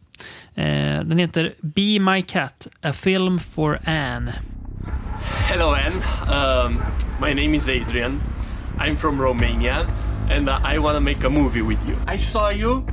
Den 1.05 1.19
heter 1.19 1.55
Be 1.61 1.99
My 1.99 2.23
Cat, 2.23 2.69
A 2.83 2.93
Film 2.93 3.39
for 3.39 3.79
Anne. 3.87 4.33
Hello, 5.27 5.75
Anne. 5.75 6.03
Um, 6.29 6.81
my 7.19 7.33
name 7.33 7.55
is 7.55 7.69
Adrian. 7.69 8.21
I'm 8.79 8.95
from 8.95 9.21
Romania, 9.21 9.93
and 10.29 10.49
I 10.49 10.79
want 10.79 10.95
to 10.95 11.01
make 11.01 11.25
a 11.25 11.31
movie 11.31 11.63
with 11.63 11.85
you. 11.87 11.97
I 12.07 12.17
saw 12.17 12.51
you 12.51 12.87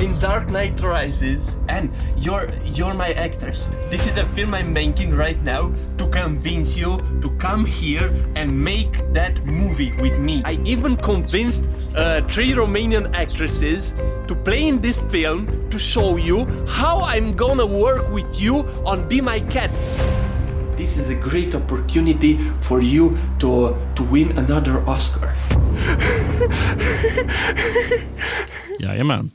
in 0.00 0.18
Dark 0.18 0.48
Knight 0.50 0.80
Rises, 0.80 1.56
and 1.68 1.92
you're 2.16 2.50
you're 2.64 2.94
my 2.94 3.12
actors. 3.12 3.68
This 3.88 4.04
is 4.06 4.16
a 4.18 4.26
film 4.34 4.54
I'm 4.54 4.72
making 4.72 5.14
right 5.14 5.40
now 5.42 5.72
to 5.98 6.08
convince 6.08 6.76
you 6.76 6.98
to 7.20 7.30
come 7.38 7.64
here 7.64 8.12
and 8.34 8.50
make 8.50 9.00
that 9.12 9.44
movie 9.44 9.92
with 9.92 10.18
me. 10.18 10.42
I 10.44 10.58
even 10.64 10.96
convinced 10.96 11.68
uh, 11.94 12.22
three 12.28 12.52
Romanian 12.52 13.14
actresses 13.14 13.94
to 14.26 14.34
play 14.34 14.66
in 14.66 14.80
this 14.80 15.02
film 15.02 15.70
to 15.70 15.78
show 15.78 16.16
you 16.16 16.46
how 16.66 17.02
I'm 17.02 17.34
gonna 17.34 17.66
work 17.66 18.10
with 18.10 18.40
you 18.40 18.66
on 18.84 19.06
Be 19.08 19.20
My 19.20 19.38
Cat. 19.38 19.70
This 20.76 20.96
is 20.96 21.10
a 21.10 21.14
great 21.30 21.54
opportunity 21.54 22.38
for 22.68 22.82
you 22.82 23.10
to 23.40 23.76
to 23.96 24.04
win 24.12 24.38
another 24.38 24.88
Oscar. 24.88 25.28
Jajamän. 28.80 29.30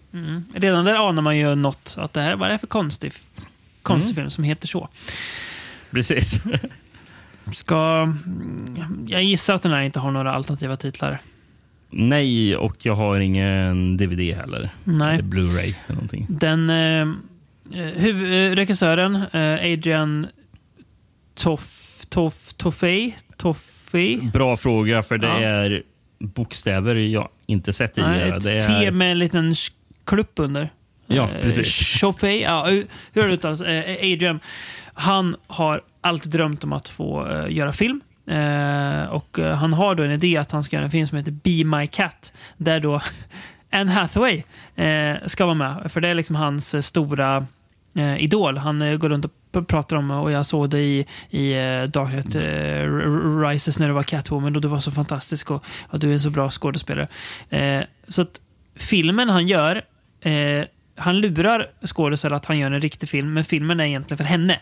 Redan 0.53 0.85
där 0.85 1.09
anar 1.09 1.21
man 1.21 1.37
ju 1.37 1.55
något. 1.55 1.95
Att 1.99 2.13
det 2.13 2.21
här, 2.21 2.35
vad 2.35 2.49
är 2.49 2.53
det 2.53 2.59
för 2.59 2.67
konstig, 2.67 3.11
konstig 3.81 4.15
film 4.15 4.29
som 4.29 4.43
heter 4.43 4.67
så? 4.67 4.89
Precis. 5.91 6.41
Ska... 7.53 8.01
mm, 8.03 9.05
Jag 9.09 9.23
gissar 9.23 9.53
att 9.55 9.61
den 9.61 9.71
här 9.71 9.81
inte 9.81 9.99
har 9.99 10.11
några 10.11 10.33
alternativa 10.33 10.75
titlar. 10.75 11.19
Nej, 11.89 12.55
och 12.55 12.85
jag 12.85 12.95
har 12.95 13.19
ingen 13.19 13.97
DVD 13.97 14.19
heller. 14.35 14.69
Nej. 14.83 15.13
Eller 15.13 15.23
Blu-ray 15.23 15.73
eller 15.87 15.95
någonting. 15.95 16.25
Den 16.29 16.69
eh, 16.69 17.01
eh, 17.81 18.55
regissören, 18.55 19.15
eh, 19.15 19.73
Adrian 19.73 20.27
Toff, 21.41 22.05
Toff, 22.09 22.53
Toffey, 22.57 23.13
Toffey. 23.37 24.17
Bra 24.21 24.57
fråga, 24.57 25.03
för 25.03 25.17
det 25.17 25.27
Ja. 25.27 25.39
är 25.39 25.83
bokstäver 26.19 26.95
jag 26.95 27.29
inte 27.45 27.73
sett 27.73 27.93
tidigare. 27.93 28.37
ett 28.37 28.43
Det 28.43 28.61
T 28.61 28.73
är... 28.73 28.91
med 28.91 29.11
en 29.11 29.19
liten 29.19 29.53
klupp 30.05 30.31
under. 30.35 30.69
Ja, 31.07 31.23
Eh, 31.23 31.41
precis. 31.41 31.99
Toffey, 32.01 32.41
ja, 32.41 32.67
hur 33.13 33.27
det 33.27 33.33
uttalas? 33.33 33.61
Eh, 33.61 33.95
Adrian, 34.13 34.39
han 34.93 35.35
har 35.47 35.81
alltid 36.01 36.31
drömt 36.31 36.63
om 36.63 36.73
att 36.73 36.89
få 36.89 37.27
eh, 37.27 37.51
göra 37.53 37.73
film. 37.73 38.01
Och 39.09 39.37
Han 39.55 39.73
har 39.73 39.95
då 39.95 40.03
en 40.03 40.11
idé 40.11 40.37
att 40.37 40.51
han 40.51 40.63
ska 40.63 40.75
göra 40.75 40.85
en 40.85 40.91
film 40.91 41.07
som 41.07 41.17
heter 41.17 41.31
Be 41.31 41.77
My 41.77 41.87
Cat. 41.87 42.33
Där 42.57 42.79
då 42.79 43.01
Anne 43.71 43.91
Hathaway 43.91 44.43
ska 45.25 45.45
vara 45.45 45.55
med. 45.55 45.91
För 45.91 46.01
det 46.01 46.09
är 46.09 46.13
liksom 46.13 46.35
hans 46.35 46.85
stora 46.87 47.47
eh, 47.95 48.23
idol. 48.23 48.57
Han 48.57 48.81
eh, 48.81 48.97
går 48.97 49.09
runt 49.09 49.25
och 49.25 49.67
pratar 49.67 49.95
om 49.95 50.11
och 50.11 50.31
jag 50.31 50.45
såg 50.45 50.69
det 50.69 50.79
i, 50.79 51.05
i 51.29 51.51
eh, 51.53 51.83
Dark 51.83 52.11
Knight 52.11 52.35
eh, 52.35 53.39
Rises 53.49 53.79
när 53.79 53.87
du 53.87 53.93
var 53.93 54.03
Catwoman 54.03 54.55
och 54.55 54.61
du 54.61 54.67
var 54.67 54.79
så 54.79 54.91
fantastisk 54.91 55.51
och, 55.51 55.65
och 55.89 55.99
du 55.99 56.09
är 56.09 56.13
en 56.13 56.19
så 56.19 56.29
bra 56.29 56.49
skådespelare. 56.49 57.07
Så 58.07 58.21
att 58.21 58.41
filmen 58.75 59.29
han 59.29 59.47
gör 59.47 59.81
han 60.95 61.17
lurar 61.21 61.67
skådespelaren 61.85 62.37
att 62.37 62.45
han 62.45 62.59
gör 62.59 62.71
en 62.71 62.81
riktig 62.81 63.09
film, 63.09 63.33
men 63.33 63.43
filmen 63.43 63.79
är 63.79 63.85
egentligen 63.85 64.17
för 64.17 64.23
henne. 64.25 64.59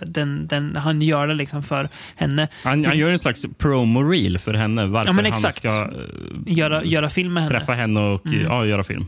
Den, 0.00 0.46
den, 0.46 0.76
han 0.76 1.02
gör 1.02 1.26
det 1.26 1.34
liksom 1.34 1.62
för 1.62 1.88
henne. 2.16 2.48
Han, 2.64 2.84
han 2.84 2.98
gör 2.98 3.10
en 3.10 3.18
slags 3.18 3.44
promo-reel 3.58 4.38
för 4.38 4.54
henne. 4.54 4.86
Varför 4.86 5.24
Ja, 5.24 5.30
han 5.42 5.52
ska 5.52 5.90
Göra, 6.46 6.84
göra 6.84 7.08
film 7.08 7.32
med 7.34 7.42
henne. 7.42 7.58
träffa 7.58 7.72
henne 7.72 8.00
och 8.00 8.22
ja, 8.26 8.66
göra 8.66 8.84
film. 8.84 9.06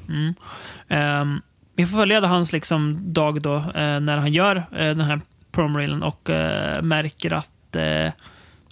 Ehm, 0.88 1.40
vi 1.76 1.86
får 1.86 1.98
följa 1.98 2.20
hans 2.20 2.52
liksom, 2.52 2.98
dag 3.12 3.42
då, 3.42 3.56
eh, 3.56 4.00
när 4.00 4.18
han 4.18 4.32
gör 4.32 4.56
eh, 4.56 4.62
den 4.72 5.00
här 5.00 5.20
promreelen 5.52 6.02
och 6.02 6.30
eh, 6.30 6.82
märker 6.82 7.32
att 7.32 7.76
eh, 7.76 8.12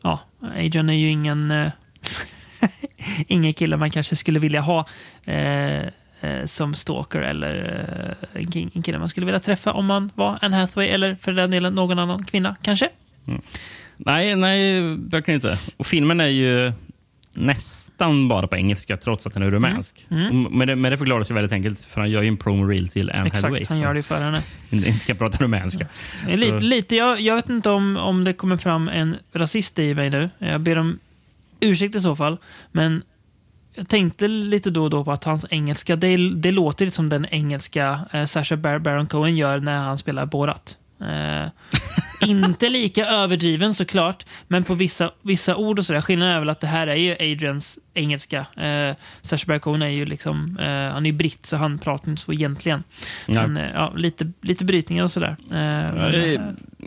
ja, 0.02 0.20
Adrian 0.56 0.88
är 0.88 0.94
ju 0.94 1.08
ingen, 1.08 1.50
eh, 1.50 1.70
ingen 3.26 3.52
kille 3.52 3.76
man 3.76 3.90
kanske 3.90 4.16
skulle 4.16 4.40
vilja 4.40 4.60
ha 4.60 4.86
eh, 5.24 5.80
eh 6.20 6.44
som 6.44 6.74
stalker 6.74 7.20
eller 7.20 7.84
eh, 8.34 8.68
en 8.74 8.82
kille 8.82 8.98
man 8.98 9.08
skulle 9.08 9.26
vilja 9.26 9.40
träffa 9.40 9.72
om 9.72 9.86
man 9.86 10.10
var 10.14 10.38
en 10.42 10.52
Hathaway 10.52 10.88
eller 10.88 11.14
för 11.14 11.32
den 11.32 11.50
delen 11.50 11.74
någon 11.74 11.98
annan 11.98 12.24
kvinna 12.24 12.56
kanske. 12.62 12.88
Mm. 13.26 13.42
Nej, 13.96 14.36
nej, 14.36 14.80
verkligen 14.96 15.36
inte. 15.36 15.58
Och 15.76 15.86
filmen 15.86 16.20
är 16.20 16.26
ju 16.26 16.72
nästan 17.34 18.28
bara 18.28 18.46
på 18.46 18.56
engelska 18.56 18.96
trots 18.96 19.26
att 19.26 19.34
den 19.34 19.42
är 19.42 19.50
rumänsk. 19.50 20.06
Mm. 20.10 20.46
Och 20.46 20.52
Men, 20.52 20.68
det, 20.68 20.76
men 20.76 20.90
det 20.90 20.98
förklaras 20.98 21.30
ju 21.30 21.34
väldigt 21.34 21.52
enkelt 21.52 21.84
för 21.84 22.00
han 22.00 22.10
gör 22.10 22.22
ju 22.22 22.28
en 22.28 22.36
promo 22.36 22.64
reel 22.64 22.88
till 22.88 23.10
Anne 23.10 23.22
Hathaway. 23.22 23.52
Exakt, 23.52 23.70
han 23.70 23.80
gör 23.80 23.94
det 23.94 24.02
för 24.02 24.20
henne. 24.20 24.42
inte 24.70 25.06
kan 25.06 25.16
prata 25.16 25.44
rumänska. 25.44 25.86
Är 26.28 26.36
Lite, 26.36 26.60
lite, 26.60 26.96
jag, 26.96 27.20
jag 27.20 27.34
vet 27.36 27.48
inte 27.50 27.70
om, 27.70 27.96
om 27.96 28.24
det 28.24 28.32
kommer 28.32 28.56
fram 28.56 28.88
en 28.88 29.16
rasist 29.32 29.78
i 29.78 29.94
mig 29.94 30.10
nu. 30.10 30.30
Jag 30.38 30.60
ber 30.60 30.78
om 30.78 30.98
ursäkt 31.60 31.94
i 31.94 32.00
så 32.00 32.16
fall. 32.16 32.36
Men 32.72 33.02
jag 33.74 33.88
tänkte 33.88 34.28
lite 34.28 34.70
då 34.70 34.84
och 34.84 34.90
då 34.90 35.04
på 35.04 35.12
att 35.12 35.24
hans 35.24 35.46
engelska, 35.50 35.96
det, 35.96 36.16
det 36.34 36.50
låter 36.50 36.84
lite 36.84 36.96
som 36.96 37.08
den 37.08 37.26
engelska 37.30 38.00
eh, 38.12 38.24
Sacha 38.24 38.56
Bar- 38.56 38.78
Baron 38.78 39.06
Cohen 39.06 39.36
gör 39.36 39.58
när 39.58 39.78
han 39.78 39.98
spelar 39.98 40.26
Borat. 40.26 40.78
Eh, 41.02 41.48
inte 42.28 42.68
lika 42.68 43.06
överdriven 43.06 43.74
såklart, 43.74 44.26
men 44.48 44.64
på 44.64 44.74
vissa, 44.74 45.10
vissa 45.22 45.56
ord 45.56 45.78
och 45.78 45.86
sådär. 45.86 46.00
Skillnaden 46.00 46.34
är 46.34 46.38
väl 46.38 46.48
att 46.50 46.60
det 46.60 46.66
här 46.66 46.86
är 46.86 46.94
ju 46.96 47.12
Adrians 47.32 47.78
engelska. 47.94 48.46
Eh, 48.56 48.96
Sacha 49.20 49.44
Baron 49.46 49.60
Cohen 49.60 49.82
är 49.82 49.88
ju 49.88 50.04
liksom, 50.06 50.58
eh, 50.60 50.66
han 50.92 51.06
är 51.06 51.10
ju 51.10 51.16
britt 51.16 51.46
så 51.46 51.56
han 51.56 51.78
pratar 51.78 52.10
inte 52.10 52.22
så 52.22 52.32
egentligen. 52.32 52.82
Ja. 53.26 53.46
Men, 53.46 53.56
eh, 53.56 53.70
ja, 53.74 53.92
lite, 53.96 54.32
lite 54.40 54.64
brytningar 54.64 55.02
och 55.04 55.10
sådär. 55.10 55.36
Eh, 55.50 55.54
men, 55.94 56.14
Eh, 56.14 56.40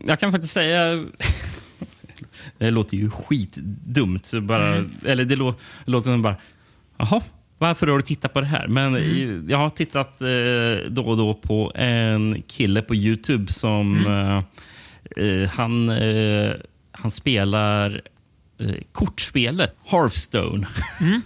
Jag 0.06 0.20
kan 0.20 0.32
faktiskt 0.32 0.54
säga... 0.54 1.06
Det 2.58 2.72
låter 2.72 2.98
ju 2.98 3.10
skitdumt. 3.10 4.32
Bara, 4.42 4.76
Mm. 4.76 4.92
Eller 5.06 5.26
det, 5.26 5.36
lå, 5.36 5.52
det 5.86 5.92
låter 5.92 6.04
som 6.06 6.22
bara... 6.22 6.36
Jaha, 6.98 7.22
varför 7.58 7.88
har 7.88 7.96
du 7.96 8.02
tittat 8.02 8.34
på 8.34 8.42
det 8.42 8.48
här? 8.48 8.68
Men 8.68 8.96
Mm. 8.96 9.46
jag 9.50 9.58
har 9.58 9.70
tittat 9.70 10.22
eh, 10.22 10.92
då 10.92 11.06
och 11.06 11.18
då 11.18 11.34
på 11.34 11.72
en 11.76 12.44
kille 12.48 12.82
på 12.82 12.96
Youtube 12.96 13.52
som... 13.54 14.06
Mm. 14.06 14.12
Eh, 14.18 14.44
eh, 15.26 15.50
han, 15.50 15.90
eh, 15.90 16.52
han 16.92 17.12
spelar 17.12 18.02
eh, 18.60 18.68
kortspelet 18.92 19.76
Hearthstone. 19.92 20.68
Mm. 21.02 21.22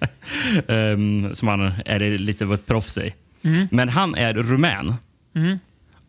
Ehm, 0.68 1.34
som 1.34 1.48
han 1.48 1.72
är 1.84 2.18
lite 2.18 2.44
av 2.44 2.54
ett 2.54 2.66
proffs 2.66 2.98
i. 2.98 3.14
Mm. 3.44 3.68
Men 3.70 3.88
han 3.88 4.14
är 4.14 4.34
rumän. 4.34 4.94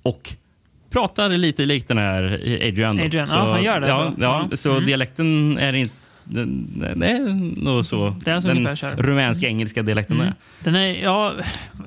Och 0.04 0.34
pratar 0.90 1.30
lite 1.30 1.66
likt 1.66 1.88
den 1.88 1.98
här 1.98 2.24
Adrian. 2.68 3.00
Adrian, 3.00 3.28
ja, 3.32 3.52
han 3.52 3.64
gör 3.64 3.80
det 3.80 3.88
Ja, 3.88 4.14
ja, 4.18 4.48
Ja. 4.52 4.58
så 4.58 4.72
Mm. 4.72 4.86
dialekten 4.86 5.58
är 5.58 5.76
inte... 5.76 5.96
Den, 6.30 6.80
den 6.80 7.04
är 7.04 7.64
nog 7.64 7.86
så. 7.86 8.16
Det 8.26 8.32
är 8.32 8.42
den 8.42 8.52
ungefär 8.52 8.76
så 8.76 8.86
här. 8.88 8.96
rumänska 8.96 9.48
engelska 9.48 9.84
dialekten 9.84 10.16
Mm. 10.16 10.28
är. 10.28 10.34
Den 10.64 10.76
är, 10.76 11.04
ja, 11.04 11.36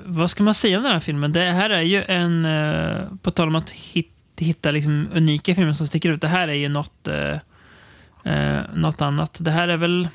vad 0.05 0.29
ska 0.29 0.43
man 0.43 0.53
säga 0.53 0.77
om 0.77 0.83
den 0.83 0.91
här 0.91 0.99
filmen? 0.99 1.31
Det 1.31 1.51
här 1.51 1.69
är 1.69 1.81
ju 1.81 2.03
en, 2.03 2.45
eh, 2.45 2.97
på 3.21 3.31
tal 3.31 3.47
om 3.47 3.55
att 3.55 3.71
hit, 3.71 4.11
hitta 4.37 4.71
liksom 4.71 5.07
unika 5.13 5.55
filmer 5.55 5.73
som 5.73 5.87
sticker 5.87 6.11
ut. 6.11 6.21
Det 6.21 6.27
här 6.27 6.47
är 6.47 6.53
ju 6.53 6.69
något, 6.69 7.07
eh, 7.07 7.37
eh, 8.33 8.61
något 8.75 9.01
annat. 9.01 9.37
Det 9.41 9.51
här 9.51 9.67
är 9.67 9.77
väl, 9.77 10.07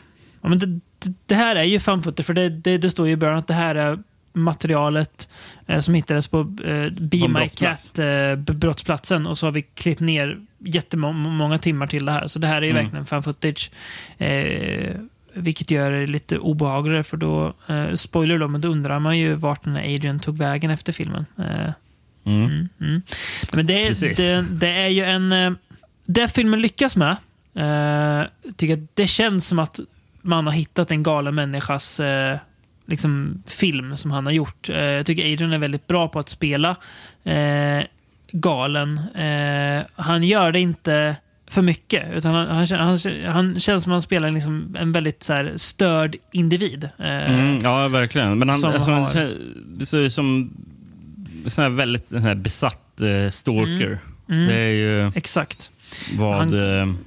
ja, 0.43 0.49
men 0.49 0.59
det, 0.59 0.81
det, 1.27 1.35
här 1.35 1.57
är 1.57 1.65
ju 1.65 1.81
fanfooter, 1.81 2.23
för 2.23 2.35
det, 2.35 2.49
det, 2.49 2.79
det 2.79 2.91
står 2.91 3.07
ju 3.07 3.13
i 3.13 3.17
början 3.17 3.39
att 3.39 3.47
det 3.47 3.55
här 3.55 3.75
är 3.75 3.99
materialet 4.39 5.29
eh, 5.67 5.81
som 5.81 5.95
hittades 5.95 6.29
på 6.29 6.39
eh, 6.41 6.91
Be 6.91 7.29
My 7.29 7.29
brottsplats. 7.29 7.91
Cat, 9.09 9.11
eh. 9.11 9.27
Och 9.31 9.39
så 9.39 9.47
har 9.47 9.53
vi 9.53 9.63
klippt 9.63 10.01
ner 10.01 10.39
jättemånga 10.59 11.59
timmar 11.59 11.87
till 11.87 12.05
det 12.05 12.13
här. 12.13 12.27
Så 12.27 12.39
det 12.39 12.47
här 12.47 12.57
är 12.57 12.63
ju 12.63 12.71
Mm. 12.71 12.83
verkligen 12.83 13.05
fan 13.05 13.23
footage. 13.23 13.71
Eh, 14.19 14.95
vilket 15.35 15.71
gör 15.71 15.91
det 15.93 16.07
lite 16.07 16.39
obehagligare 16.39 17.05
för 17.05 17.17
då, 17.17 17.55
eh, 17.67 17.95
spoiler 17.95 18.39
då, 18.39 18.49
men 18.49 18.61
då 18.61 18.69
undrar 18.69 18.99
man 18.99 19.19
ju 19.19 19.35
vart 19.35 19.65
den 19.65 19.77
här 19.77 19.95
Adrian 19.95 20.21
tog 20.21 20.39
vägen 20.39 20.71
efter 20.71 20.93
filmen. 20.93 21.27
Eh, 21.39 21.73
Mm. 22.25 22.45
mm, 22.45 22.69
mm. 22.81 23.03
Men 23.53 23.67
det, 23.67 24.01
det, 24.01 24.45
det 24.51 24.69
är 24.73 24.89
ju 24.89 25.05
en... 25.05 25.33
Eh, 25.33 25.51
det 26.07 26.29
filmen 26.35 26.61
lyckas 26.63 26.97
med, 26.97 27.11
eh, 27.55 28.27
tycker 28.57 28.77
jag, 28.77 28.87
det 28.95 29.07
känns 29.07 29.49
som 29.49 29.59
att 29.59 29.81
man 30.23 30.47
har 30.47 30.53
hittat 30.55 30.91
en 30.91 31.03
galen 31.03 31.35
människas 31.35 32.01
eh, 32.01 32.39
liksom, 32.89 33.43
film 33.47 33.97
som 33.97 34.11
han 34.11 34.27
har 34.27 34.33
gjort. 34.33 34.69
Eh, 34.71 34.77
jag 34.77 35.07
tycker 35.07 35.33
Adrian 35.33 35.53
är 35.53 35.59
väldigt 35.59 35.87
bra 35.87 36.09
på 36.09 36.19
att 36.19 36.29
spela 36.29 36.77
eh, 37.25 37.83
galen. 38.33 38.99
Eh, 39.15 39.83
han 39.97 40.23
gör 40.23 40.53
det 40.53 40.61
inte 40.61 41.17
för 41.51 41.63
mycket, 41.63 42.13
utan 42.15 42.35
han, 42.35 42.47
han, 42.47 42.67
han, 42.79 42.99
han 43.27 43.59
känns 43.59 43.85
som 43.85 43.93
att 43.93 43.95
han 43.95 44.03
spelar 44.03 44.31
liksom 44.31 44.77
en 44.79 44.93
väldigt 44.93 45.23
så 45.23 45.33
här, 45.33 45.53
störd 45.57 46.17
individ. 46.33 46.85
Eh, 46.99 47.31
Mm, 47.33 47.61
ja, 47.63 47.89
verkligen. 47.89 48.39
Men 48.39 48.49
han, 48.49 48.59
Som 48.59 48.73
alltså, 48.73 48.91
han 48.91 49.03
har- 49.03 49.11
kän- 49.11 49.85
så, 49.85 50.11
som 50.11 50.51
här 51.57 51.69
väldigt 51.69 52.13
här 52.13 52.35
besatt 52.35 53.01
eh, 53.01 53.31
stalker. 53.31 53.99
Mm. 54.29 54.47
Det 54.49 54.55
är 54.55 54.71
ju 54.71 55.13
Exakt. 55.15 55.71
vad... 56.17 56.35
Han- 56.37 56.99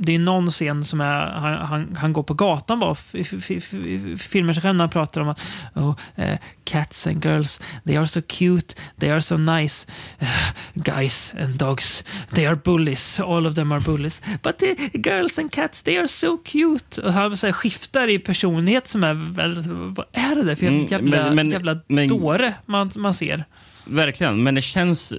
det 0.00 0.14
är 0.14 0.18
någon 0.18 0.50
scen 0.50 0.84
som 0.84 1.00
är, 1.00 1.26
han, 1.26 1.66
han, 1.66 1.96
han 1.96 2.12
går 2.12 2.22
på 2.22 2.34
gatan 2.34 2.78
bara 2.80 2.90
och 2.90 2.98
f- 3.14 3.34
f- 3.40 3.50
f- 3.72 4.20
filmar 4.20 4.52
sig 4.52 4.62
själv 4.62 4.74
när 4.76 4.82
han 4.82 4.90
pratar 4.90 5.20
om 5.20 5.28
att 5.28 5.40
oh, 5.74 5.96
eh, 6.16 6.38
cats 6.64 7.06
and 7.06 7.24
girls, 7.24 7.60
they 7.86 7.96
are 7.96 8.06
so 8.08 8.22
cute, 8.22 8.74
they 9.00 9.10
are 9.10 9.22
so 9.22 9.36
nice. 9.36 9.86
Eh, 10.18 10.28
guys 10.74 11.34
and 11.42 11.54
dogs, 11.54 12.04
they 12.34 12.46
are 12.46 12.56
bullies, 12.64 13.20
all 13.20 13.46
of 13.46 13.54
them 13.54 13.72
are 13.72 13.80
bullies. 13.80 14.22
But 14.42 14.58
the 14.58 14.74
girls 14.92 15.38
and 15.38 15.52
cats, 15.52 15.82
they 15.82 15.96
are 15.98 16.08
so 16.08 16.36
cute. 16.44 17.00
Och 17.02 17.12
han 17.12 17.36
så 17.36 17.46
här, 17.46 17.52
skiftar 17.52 18.08
i 18.08 18.18
personlighet 18.18 18.88
som 18.88 19.04
är 19.04 19.14
väldigt, 19.14 19.66
vad 19.66 20.06
är 20.12 20.34
det 20.34 20.42
där 20.44 20.54
för 20.54 20.66
Mm, 20.66 20.86
jävla, 20.86 21.24
men- 21.24 21.34
men- 21.34 21.50
jävla 21.50 21.78
men- 21.88 22.08
dåre 22.08 22.54
man, 22.66 22.90
man 22.96 23.14
ser? 23.14 23.44
Verkligen, 23.84 24.42
men 24.42 24.54
det 24.54 24.62
känns 24.62 25.12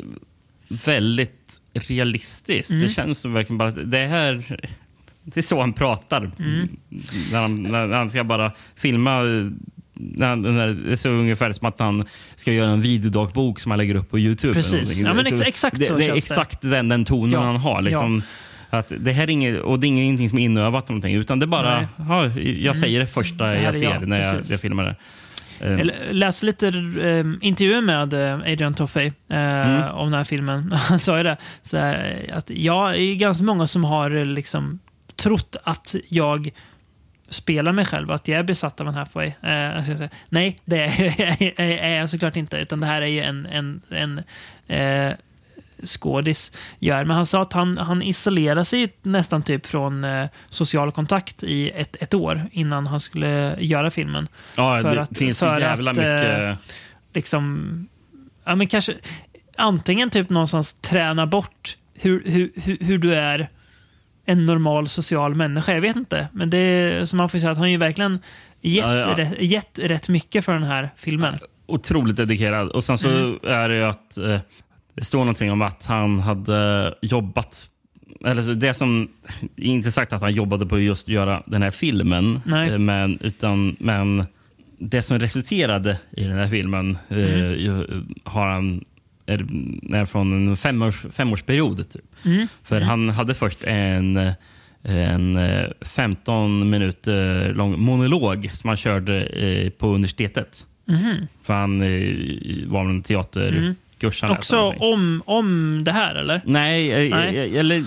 väldigt 0.67 1.61
realistiskt. 1.79 2.69
Mm. 2.71 2.83
Det 2.83 2.89
känns 2.89 3.19
som 3.19 3.33
verkligen 3.33 3.57
bara 3.57 3.71
det 3.71 4.05
här... 4.07 4.59
Det 5.23 5.39
är 5.39 5.41
så 5.41 5.59
han 5.59 5.73
pratar. 5.73 6.31
Mm. 6.39 6.67
När, 7.31 7.41
han, 7.41 7.63
när 7.63 7.87
han 7.87 8.09
ska 8.09 8.23
bara 8.23 8.51
filma. 8.75 9.21
När 9.93 10.27
han, 10.27 10.41
när, 10.41 10.67
det 10.67 10.91
är 10.91 10.95
så 10.95 11.09
ungefär 11.09 11.51
som 11.51 11.67
att 11.67 11.79
han 11.79 12.05
ska 12.35 12.51
göra 12.53 12.71
en 12.71 12.81
videodagbok 12.81 13.59
som 13.59 13.71
han 13.71 13.77
lägger 13.77 13.95
upp 13.95 14.09
på 14.09 14.19
Youtube. 14.19 14.53
Precis. 14.53 15.01
Ja, 15.01 15.13
men 15.13 15.27
ex- 15.27 15.41
exakt 15.41 15.79
det, 15.79 15.85
så 15.85 15.95
det 15.97 16.05
är 16.05 16.11
det. 16.11 16.17
exakt 16.17 16.61
den, 16.61 16.89
den 16.89 17.05
tonen 17.05 17.31
Ja. 17.31 17.39
han 17.41 17.55
har. 17.55 17.81
Liksom, 17.81 18.21
Att 18.69 18.91
det 18.99 19.11
här 19.11 19.23
är 19.23 19.29
inget, 19.29 19.61
och 19.61 19.79
det 19.79 19.87
är 19.87 19.89
ingenting 19.89 20.29
som 20.29 20.37
är 20.37 20.43
inövat, 20.43 20.89
någonting, 20.89 21.15
utan 21.15 21.39
det 21.39 21.43
är 21.43 21.47
bara... 21.47 21.75
Nej. 21.75 21.87
Mm. 21.97 22.09
Ja, 22.09 22.41
jag 22.69 22.77
säger 22.77 22.99
det 22.99 23.07
första 23.07 23.45
Det 23.47 23.55
jag 23.55 23.63
är 23.63 23.71
ser 23.71 23.83
jag, 23.83 24.07
när 24.07 24.21
jag, 24.21 24.35
jag 24.49 24.59
filmar 24.59 24.83
det. 24.83 24.95
Eh, 25.61 25.79
Jag 25.79 25.91
läste 26.11 26.45
lite 26.45 26.67
eh, 26.67 27.25
intervjuer 27.47 27.81
med 27.81 28.13
eh, 28.13 28.33
Adrian 28.35 28.73
Toffey 28.73 29.05
eh, 29.29 29.39
Mm. 29.39 29.91
om 29.95 30.05
den 30.11 30.13
här 30.17 30.23
filmen. 30.23 30.71
Han 30.75 30.99
sa 30.99 31.17
ju 31.17 31.23
det, 31.23 31.37
så 31.61 31.77
här, 31.77 32.25
att 32.33 32.49
jag 32.49 32.95
är 32.97 33.15
ganska 33.15 33.43
många 33.43 33.67
som 33.67 33.83
har 33.83 34.11
eh, 34.15 34.25
liksom 34.25 34.79
trott 35.15 35.55
att 35.63 35.95
jag 36.09 36.49
spelar 37.29 37.71
mig 37.71 37.85
själv, 37.85 38.11
att 38.11 38.27
jag 38.27 38.39
är 38.39 38.43
besatt 38.43 38.81
av 38.81 38.87
en 38.87 38.93
Hathaway. 38.93 39.27
Eh, 39.27 39.99
nej, 40.29 40.57
det 40.65 40.77
är, 40.83 41.61
är 41.61 41.97
jag 41.99 42.09
såklart 42.09 42.35
inte, 42.35 42.57
utan 42.57 42.79
det 42.79 42.87
här 42.87 43.01
är 43.01 43.05
ju 43.07 43.19
en, 43.21 43.45
en, 43.45 43.81
en 43.89 44.21
eh, 44.67 45.13
skådis 45.85 46.51
gör. 46.79 47.03
Men 47.03 47.15
han 47.15 47.25
sa 47.25 47.41
att 47.41 47.53
han, 47.53 47.77
han 47.77 48.01
isolerade 48.01 48.65
sig 48.65 48.93
nästan 49.01 49.41
typ 49.41 49.65
från 49.65 50.03
eh, 50.03 50.27
social 50.49 50.91
kontakt 50.91 51.43
i 51.43 51.69
ett, 51.69 51.95
ett 51.99 52.13
år 52.13 52.49
innan 52.51 52.87
han 52.87 52.99
skulle 52.99 53.55
göra 53.59 53.91
filmen 53.91 54.27
ja, 54.55 54.79
för 54.81 54.95
det 54.95 55.01
att- 55.01 55.17
finns 55.17 55.39
för 55.39 55.59
jävla 55.59 55.91
att, 55.91 55.97
mycket... 55.97 56.39
eh, 56.39 56.55
liksom, 57.13 57.87
ja 58.45 58.55
men 58.55 58.67
kanske 58.67 58.93
antingen 59.57 60.09
typ 60.09 60.29
någonstans 60.29 60.73
träna 60.73 61.25
bort 61.27 61.77
hur, 61.93 62.23
hur, 62.25 62.51
hur, 62.55 62.77
hur 62.81 62.97
du 62.97 63.15
är 63.15 63.49
en 64.25 64.45
normal 64.45 64.87
social 64.87 65.35
människa. 65.35 65.73
Jag 65.73 65.81
vet 65.81 65.95
inte. 65.95 66.27
Men 66.33 66.49
det 66.49 66.57
är, 66.57 67.05
som 67.05 67.17
man 67.17 67.29
får 67.29 67.39
säga 67.39 67.51
att 67.51 67.57
han 67.57 67.63
har 67.63 67.69
ju 67.71 67.77
verkligen 67.77 68.19
gett, 68.61 68.85
Ja, 68.85 68.95
ja. 68.95 69.17
Rätt, 69.17 69.41
gett 69.41 69.79
rätt 69.79 70.09
mycket 70.09 70.45
för 70.45 70.53
den 70.53 70.63
här 70.63 70.89
filmen. 70.95 71.39
otroligt 71.65 72.15
dedikerad. 72.15 72.69
Och 72.69 72.83
sen 72.83 72.97
så 72.97 73.09
Mm. 73.09 73.39
är 73.43 73.69
det 73.69 73.75
ju 73.75 73.83
att 73.83 74.17
eh, 74.17 74.39
det 74.99 75.05
står 75.05 75.19
någonting 75.19 75.51
om 75.51 75.61
att 75.61 75.85
han 75.85 76.19
hade 76.19 76.93
jobbat 77.01 77.69
eller 78.25 78.55
det 78.55 78.73
som, 78.73 79.09
inte 79.55 79.91
sagt 79.91 80.13
att 80.13 80.21
han 80.21 80.31
jobbade 80.33 80.65
på 80.65 80.79
just 80.79 81.07
göra 81.07 81.43
den 81.45 81.61
här 81.61 81.71
filmen, 81.71 82.41
Nej. 82.45 82.69
eh, 82.69 82.77
men, 82.77 83.19
utan, 83.21 83.75
men 83.79 84.25
det 84.79 85.01
som 85.01 85.19
resulterade 85.19 85.97
i 86.11 86.23
den 86.23 86.37
här 86.37 86.47
filmen 86.47 86.97
eh, 87.09 87.17
Mm. 87.17 87.59
ju, 87.59 87.87
har 88.23 88.47
han 88.47 88.83
är, 89.25 89.45
är 89.95 90.05
från 90.05 90.47
en 90.47 90.57
femårs, 90.57 91.05
femårsperiod. 91.11 91.89
Typ. 91.89 92.25
Mm. 92.25 92.47
För 92.63 92.81
han 92.81 93.09
hade 93.09 93.33
först 93.35 93.63
en, 93.63 94.31
en 94.83 95.35
eh, 95.35 95.65
15 95.81 96.69
minuter 96.69 97.53
lång 97.53 97.79
monolog 97.79 98.49
som 98.53 98.67
han 98.67 98.77
körde 98.77 99.23
eh, 99.23 99.69
på 99.69 99.87
universitetet. 99.87 100.65
Mhm. 100.85 101.27
För 101.43 101.53
han 101.53 101.81
eh, 101.81 102.67
var 102.67 102.85
en 102.85 103.03
teaterkurs. 103.03 103.75
Läste 104.03 104.27
Också 104.27 104.57
om, 104.79 105.23
om 105.25 105.81
det 105.83 105.91
här, 105.91 106.15
eller? 106.15 106.41
Nej, 106.45 107.09
Nej. 107.09 107.57
eller 107.57 107.83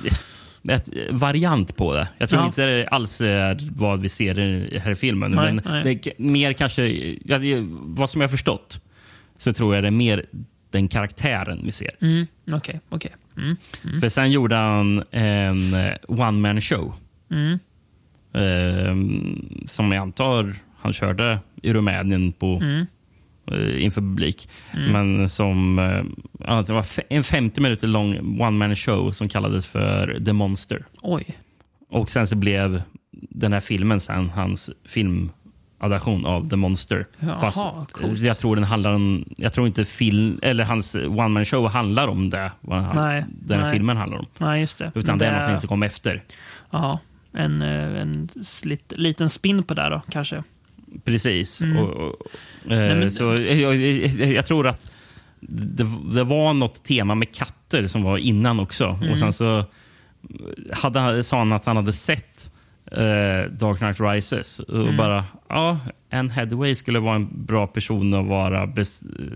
ett 0.69 0.89
variant 1.11 1.77
på 1.77 1.95
det. 1.95 2.09
Jag 2.19 2.29
tror 2.29 2.41
Ja. 2.41 2.47
inte 2.47 2.67
det 2.67 2.89
alls 2.89 3.21
är 3.21 3.59
vad 3.77 4.01
vi 4.01 4.09
ser 4.09 4.39
i- 4.39 4.79
här 4.79 4.91
i 4.91 4.95
filmen. 4.95 5.31
Nej, 5.31 5.53
men 5.53 5.65
nej. 5.73 5.83
det 6.03 6.07
är 6.07 6.23
mer 6.23 6.53
kanske, 6.53 6.93
vad 7.71 8.11
som 8.11 8.21
jag 8.21 8.29
har 8.29 8.33
förstått, 8.33 8.81
så 9.39 9.53
tror 9.53 9.75
jag 9.75 9.85
det 9.85 9.89
är 9.89 9.91
mer 9.91 10.25
den 10.71 10.89
karaktären 10.89 11.61
vi 11.65 11.73
ser. 11.73 11.91
Mm. 12.01 12.27
Okej, 12.53 12.81
okej. 12.89 13.13
Mm. 13.37 13.57
För 14.01 14.09
sen 14.09 14.31
gjorde 14.31 14.57
han 14.57 15.03
en 15.11 15.75
eh, 15.75 15.93
one 16.07 16.39
man 16.41 16.61
show. 16.61 16.95
Mm. 17.31 17.59
eh, 18.35 18.97
som 19.67 19.93
jag 19.93 20.03
antar 20.03 20.55
han 20.81 20.93
körde 20.93 21.39
i 21.63 21.73
Rumänien 21.73 22.33
på, 22.33 22.57
Mm. 22.63 22.87
Inför 23.79 24.01
publik. 24.01 24.49
Men 24.73 25.29
som 25.29 25.79
eh, 25.79 26.03
ja, 26.47 26.63
det 26.63 26.73
var 26.73 26.83
fe- 26.83 27.03
en 27.09 27.23
50 27.25 27.61
minuter 27.61 27.87
lång 27.87 28.41
one 28.43 28.51
man 28.59 28.77
show 28.77 29.11
som 29.13 29.29
kallades 29.29 29.67
för 29.67 30.21
The 30.25 30.33
Monster. 30.33 30.85
Oj. 31.03 31.25
Och 31.91 32.11
sen 32.11 32.27
så 32.27 32.37
blev 32.37 32.83
den 33.31 33.53
här 33.53 33.61
filmen 33.61 34.01
sen 34.01 34.31
hans 34.31 34.71
filmadaption 34.85 36.27
av 36.27 36.49
The 36.49 36.57
Monster. 36.57 37.07
Jaha, 37.21 37.41
Fast 37.41 37.59
coolt. 37.93 38.19
jag 38.19 38.39
tror 38.39 38.57
den 38.57 38.65
handlar 38.65 38.93
om, 38.93 39.25
jag 39.37 39.53
tror 39.53 39.67
inte 39.67 39.85
film, 39.85 40.39
eller 40.43 40.65
hans 40.65 40.95
one 40.95 41.29
man 41.29 41.45
show 41.45 41.69
handlar 41.69 42.09
om 42.09 42.31
det. 42.31 42.53
Vad 42.61 42.83
han, 42.83 42.97
Nej, 42.97 43.25
den 43.31 43.61
nej. 43.61 43.73
filmen 43.73 43.97
handlar 43.97 44.19
om. 44.19 44.27
Nej, 44.39 44.61
just 44.61 44.79
det. 44.79 44.93
Utan 44.95 45.13
Men 45.13 45.19
det 45.19 45.27
är 45.27 45.33
någonting 45.33 45.59
som 45.59 45.69
kom 45.69 45.83
efter. 45.83 46.23
Ja, 46.71 46.99
en, 47.33 47.63
eh, 47.63 48.01
en 48.01 48.29
slit, 48.43 48.93
liten 48.97 49.31
spin 49.31 49.63
på 49.63 49.75
det 49.75 49.89
då, 49.89 50.03
kanske. 50.11 50.43
Precis. 51.05 51.61
Mm. 51.63 51.77
Och, 51.79 51.91
och, 51.91 52.15
Nej, 52.65 52.89
eh, 52.91 52.97
men- 52.97 53.11
så 53.11 53.25
jag, 53.25 53.57
jag, 53.77 53.77
jag 54.33 54.47
tror 54.47 54.67
att 54.67 54.91
det, 55.41 55.87
det 56.15 56.25
var 56.25 56.53
något 56.53 56.85
tema 56.85 57.15
med 57.15 57.35
katter 57.35 57.87
som 57.87 58.03
var 58.03 58.19
innan 58.19 58.61
också. 58.61 58.85
Mm. 58.85 59.13
Och 59.13 59.19
sen 59.19 59.33
så 59.33 59.65
hade, 60.73 61.23
sa 61.23 61.39
han 61.39 61.53
att 61.53 61.67
han 61.67 61.77
hade 61.77 61.93
sett 61.93 62.51
eh, 62.93 63.51
Dark 63.53 63.79
Knight 63.79 64.01
Rises. 64.01 64.59
Och 64.61 64.77
Mm. 64.83 64.97
bara, 64.97 65.25
ja, 65.49 65.79
Anne 66.13 66.33
Hathaway 66.35 66.75
skulle 66.75 66.99
vara 66.99 67.17
en 67.17 67.45
bra 67.47 67.67
person 67.67 68.15
att 68.15 68.27
vara 68.27 68.69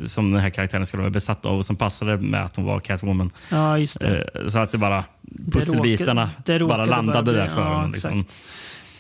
som 0.06 0.30
den 0.30 0.40
här 0.40 0.50
karaktären 0.50 0.86
skulle 0.86 1.00
vara 1.02 1.10
besatt 1.10 1.46
av 1.46 1.58
och 1.58 1.66
som 1.66 1.76
passade 1.76 2.16
med 2.16 2.44
att 2.44 2.56
hon 2.56 2.64
var 2.64 2.80
Catwoman. 2.80 3.30
Ja, 3.50 3.78
just 3.78 4.00
det. 4.00 4.28
Eh, 4.34 4.48
så 4.48 4.58
att 4.58 4.70
det 4.70 4.78
bara 4.78 5.04
pusselbitarna 5.52 6.22
råkade- 6.22 6.42
det 6.44 6.58
råkade 6.58 6.78
bara 6.78 6.84
landade 6.96 7.32
bara 7.32 7.36
där 7.36 7.48
för 7.48 7.60
ja, 7.60 7.68
honom. 7.74 7.92
Liksom. 7.92 8.24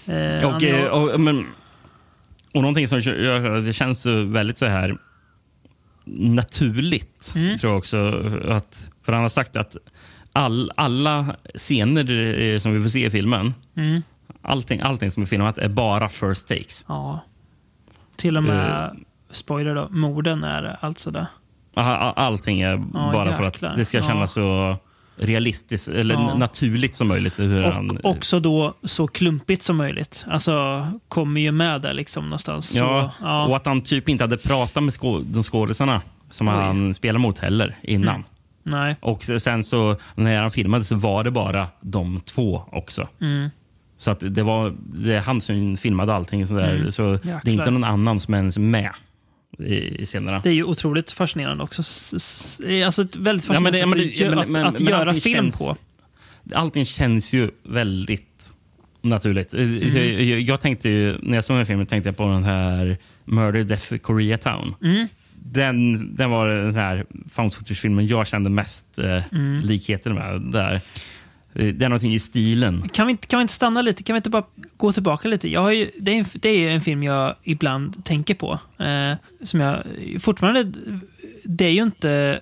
Eh, 0.06 0.54
Och, 0.54 0.62
eh, 0.62 0.86
och, 0.86 1.20
men, 1.20 1.46
och 2.56 2.62
någonting 2.62 2.88
som 2.88 3.00
gör 3.00 3.56
att 3.56 3.66
det 3.66 3.72
känns 3.72 4.06
väldigt 4.06 4.58
så 4.58 4.66
här 4.66 4.96
naturligt, 6.04 7.32
Mm. 7.36 7.58
tror 7.58 7.72
jag 7.72 7.78
också. 7.78 8.22
Att, 8.48 8.86
för 9.02 9.12
han 9.12 9.22
har 9.22 9.28
sagt 9.28 9.56
att 9.56 9.76
all, 10.32 10.72
alla 10.76 11.36
scener 11.54 12.58
som 12.58 12.72
vi 12.74 12.82
får 12.82 12.88
se 12.88 13.06
i 13.06 13.10
filmen, 13.10 13.54
Mm. 13.76 14.02
allting, 14.42 14.80
allting 14.80 15.10
som 15.10 15.22
är 15.22 15.26
filmat 15.26 15.58
är 15.58 15.68
bara 15.68 16.08
first 16.08 16.48
takes. 16.48 16.84
Ja. 16.88 17.20
Till 18.16 18.36
och 18.36 18.42
med, 18.44 18.96
spoiler 19.30 19.74
då, 19.74 19.88
morden 19.90 20.44
är 20.44 20.76
alltså 20.80 21.10
det. 21.10 21.26
All- 21.74 21.86
all- 21.96 22.12
Allting 22.16 22.60
är 22.60 22.76
bara 22.76 23.32
för 23.32 23.44
jäklar. 23.44 23.70
att 23.70 23.76
det 23.76 23.84
ska 23.84 23.96
Ja. 23.98 24.02
kännas 24.02 24.32
så 24.32 24.76
realistiskt 25.16 25.88
eller 25.88 26.14
Ja. 26.14 26.34
naturligt 26.34 26.94
som 26.94 27.08
möjligt. 27.08 27.38
Hur 27.38 27.62
han, 27.62 27.90
Och 27.90 28.10
också 28.10 28.40
då 28.40 28.74
så 28.84 29.06
klumpigt 29.08 29.62
som 29.62 29.76
möjligt. 29.76 30.24
Alltså, 30.28 30.86
kommer 31.08 31.40
ju 31.40 31.52
med 31.52 31.80
där 31.82 31.94
liksom 31.94 32.24
någonstans. 32.24 32.68
Så, 32.72 32.78
Ja, 32.78 33.10
ja. 33.20 33.46
och 33.46 33.56
att 33.56 33.66
han 33.66 33.80
typ 33.80 34.08
inte 34.08 34.24
hade 34.24 34.36
pratat 34.36 34.82
med 34.82 34.92
skå, 34.92 35.18
de 35.20 35.42
skådisarna 35.42 36.02
som 36.30 36.48
Oj. 36.48 36.54
han 36.54 36.94
spelar 36.94 37.18
mot 37.18 37.38
heller 37.38 37.76
innan. 37.82 38.24
Nej. 38.62 38.96
Och 39.00 39.24
sen 39.24 39.64
så 39.64 39.96
när 40.14 40.40
han 40.40 40.50
filmade 40.50 40.84
så 40.84 40.94
var 40.96 41.24
det 41.24 41.30
bara 41.30 41.66
de 41.80 42.20
två 42.20 42.62
också. 42.72 43.08
Mm. 43.20 43.50
Så 43.98 44.10
att 44.10 44.20
det 44.34 44.42
var 44.42 44.74
det 44.78 45.14
är 45.14 45.20
han 45.20 45.40
som 45.40 45.76
filmade 45.76 46.14
allting. 46.14 46.46
Sådär. 46.46 46.74
Mm. 46.76 46.92
Så 46.92 47.02
det 47.02 47.12
Jäklar. 47.12 47.40
är 47.44 47.48
inte 47.50 47.70
någon 47.70 47.84
annan 47.84 48.20
som 48.20 48.34
ens 48.34 48.56
är 48.56 48.60
med 48.60 48.90
i, 49.58 50.02
i 50.02 50.06
scenerna. 50.06 50.38
Det 50.40 50.48
är 50.48 50.54
ju 50.54 50.64
otroligt 50.64 51.12
fascinerande 51.12 51.64
också. 51.64 51.82
Alltså 52.84 53.02
ett 53.02 53.16
väldigt 53.16 53.48
Ja, 53.48 53.60
men 53.60 53.72
fascinerande 53.72 54.04
det- 54.04 54.10
sätt 54.16 54.28
men 54.30 54.38
att, 54.38 54.48
men- 54.48 54.66
att 54.66 54.80
men 54.80 54.88
göra 54.90 55.14
film 55.14 55.34
känns- 55.34 55.58
på. 55.58 55.76
Allting 56.54 56.84
känns 56.84 57.32
ju 57.32 57.50
väldigt 57.64 58.52
naturligt. 59.02 59.54
Mm. 59.54 59.90
Så 59.90 59.98
Jag, 59.98 60.22
jag, 60.22 60.40
jag 60.40 60.60
tänkte 60.60 60.88
ju, 60.88 61.18
när 61.22 61.34
jag 61.34 61.44
såg 61.44 61.54
den 61.54 61.58
här 61.58 61.64
filmen 61.64 61.86
tänkte 61.86 62.08
jag 62.08 62.16
på 62.16 62.22
den 62.28 62.44
här 62.44 62.98
Murder 63.24 63.62
Death 63.64 63.96
Koreatown. 63.96 64.74
Mm. 64.82 65.08
Den, 65.34 66.14
den 66.16 66.30
var 66.30 66.48
den 66.48 66.74
här 66.74 67.06
found 67.30 67.54
footage-filmen 67.54 68.06
jag 68.06 68.26
kände 68.26 68.50
mest 68.50 68.98
eh, 68.98 69.22
Mm. 69.34 69.60
likheten 69.60 70.14
med. 70.14 70.40
Där. 70.40 70.80
Eh, 71.58 71.66
Det 71.74 71.84
är 71.84 71.88
någonting 71.88 72.14
i 72.14 72.18
stilen. 72.18 72.88
Kan 72.92 73.06
vi, 73.06 73.10
inte, 73.10 73.26
kan 73.26 73.38
vi 73.38 73.42
inte 73.42 73.54
stanna 73.54 73.82
lite? 73.82 74.02
Kan 74.02 74.14
vi 74.14 74.16
inte 74.18 74.30
bara 74.30 74.44
gå 74.76 74.92
tillbaka 74.92 75.28
lite? 75.28 75.48
Jag 75.50 75.60
har 75.62 75.70
ju, 75.70 75.90
det, 75.98 76.10
är 76.12 76.16
en, 76.18 76.24
det 76.34 76.48
är 76.48 76.70
en 76.70 76.80
film 76.80 77.02
jag 77.02 77.34
ibland 77.42 78.04
tänker 78.04 78.34
på. 78.34 78.58
Eh, 78.78 79.12
som 79.44 79.60
jag 79.60 79.82
fortfarande... 80.20 80.72
Det 81.44 81.64
är 81.64 81.70
ju 81.70 81.82
inte... 81.82 82.40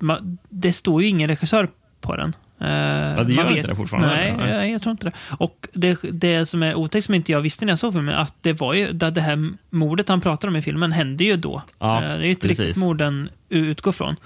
ma- 0.00 0.36
Det 0.48 0.72
står 0.72 1.02
ju 1.02 1.08
ingen 1.08 1.28
regissör 1.28 1.68
på 2.00 2.16
den. 2.16 2.36
Eh, 2.60 2.68
Ja, 2.68 3.24
det 3.24 3.34
man 3.34 3.44
gör 3.46 3.56
inte 3.56 3.68
det 3.68 3.74
fortfarande, 3.76 4.08
Nej, 4.08 4.50
jag, 4.50 4.70
jag 4.70 4.82
tror 4.82 4.90
inte 4.90 5.06
det. 5.06 5.12
Och 5.38 5.68
det, 5.72 5.98
det 6.12 6.46
som 6.46 6.62
är 6.62 6.74
otäckt 6.74 7.04
som 7.06 7.14
inte 7.14 7.32
jag 7.32 7.40
visste 7.40 7.64
när 7.64 7.70
jag 7.72 7.78
såg 7.78 7.92
filmen, 7.92 8.14
att 8.14 8.34
det 8.40 8.52
var 8.52 8.74
ju 8.74 8.92
det, 8.92 9.10
det 9.10 9.20
här 9.20 9.50
mordet 9.70 10.08
han 10.08 10.20
pratar 10.20 10.48
om 10.48 10.56
i 10.56 10.62
filmen 10.62 10.92
hände 10.92 11.24
ju 11.24 11.36
då. 11.36 11.62
Ja, 11.78 11.96
Eh, 12.02 12.08
det 12.08 12.14
är 12.14 12.18
ju 12.24 12.32
ett 12.32 12.40
precis. 12.40 12.58
riktigt 12.58 12.76
mord 12.76 12.98
den 12.98 13.28
utgår 13.48 13.92
från. 13.92 14.16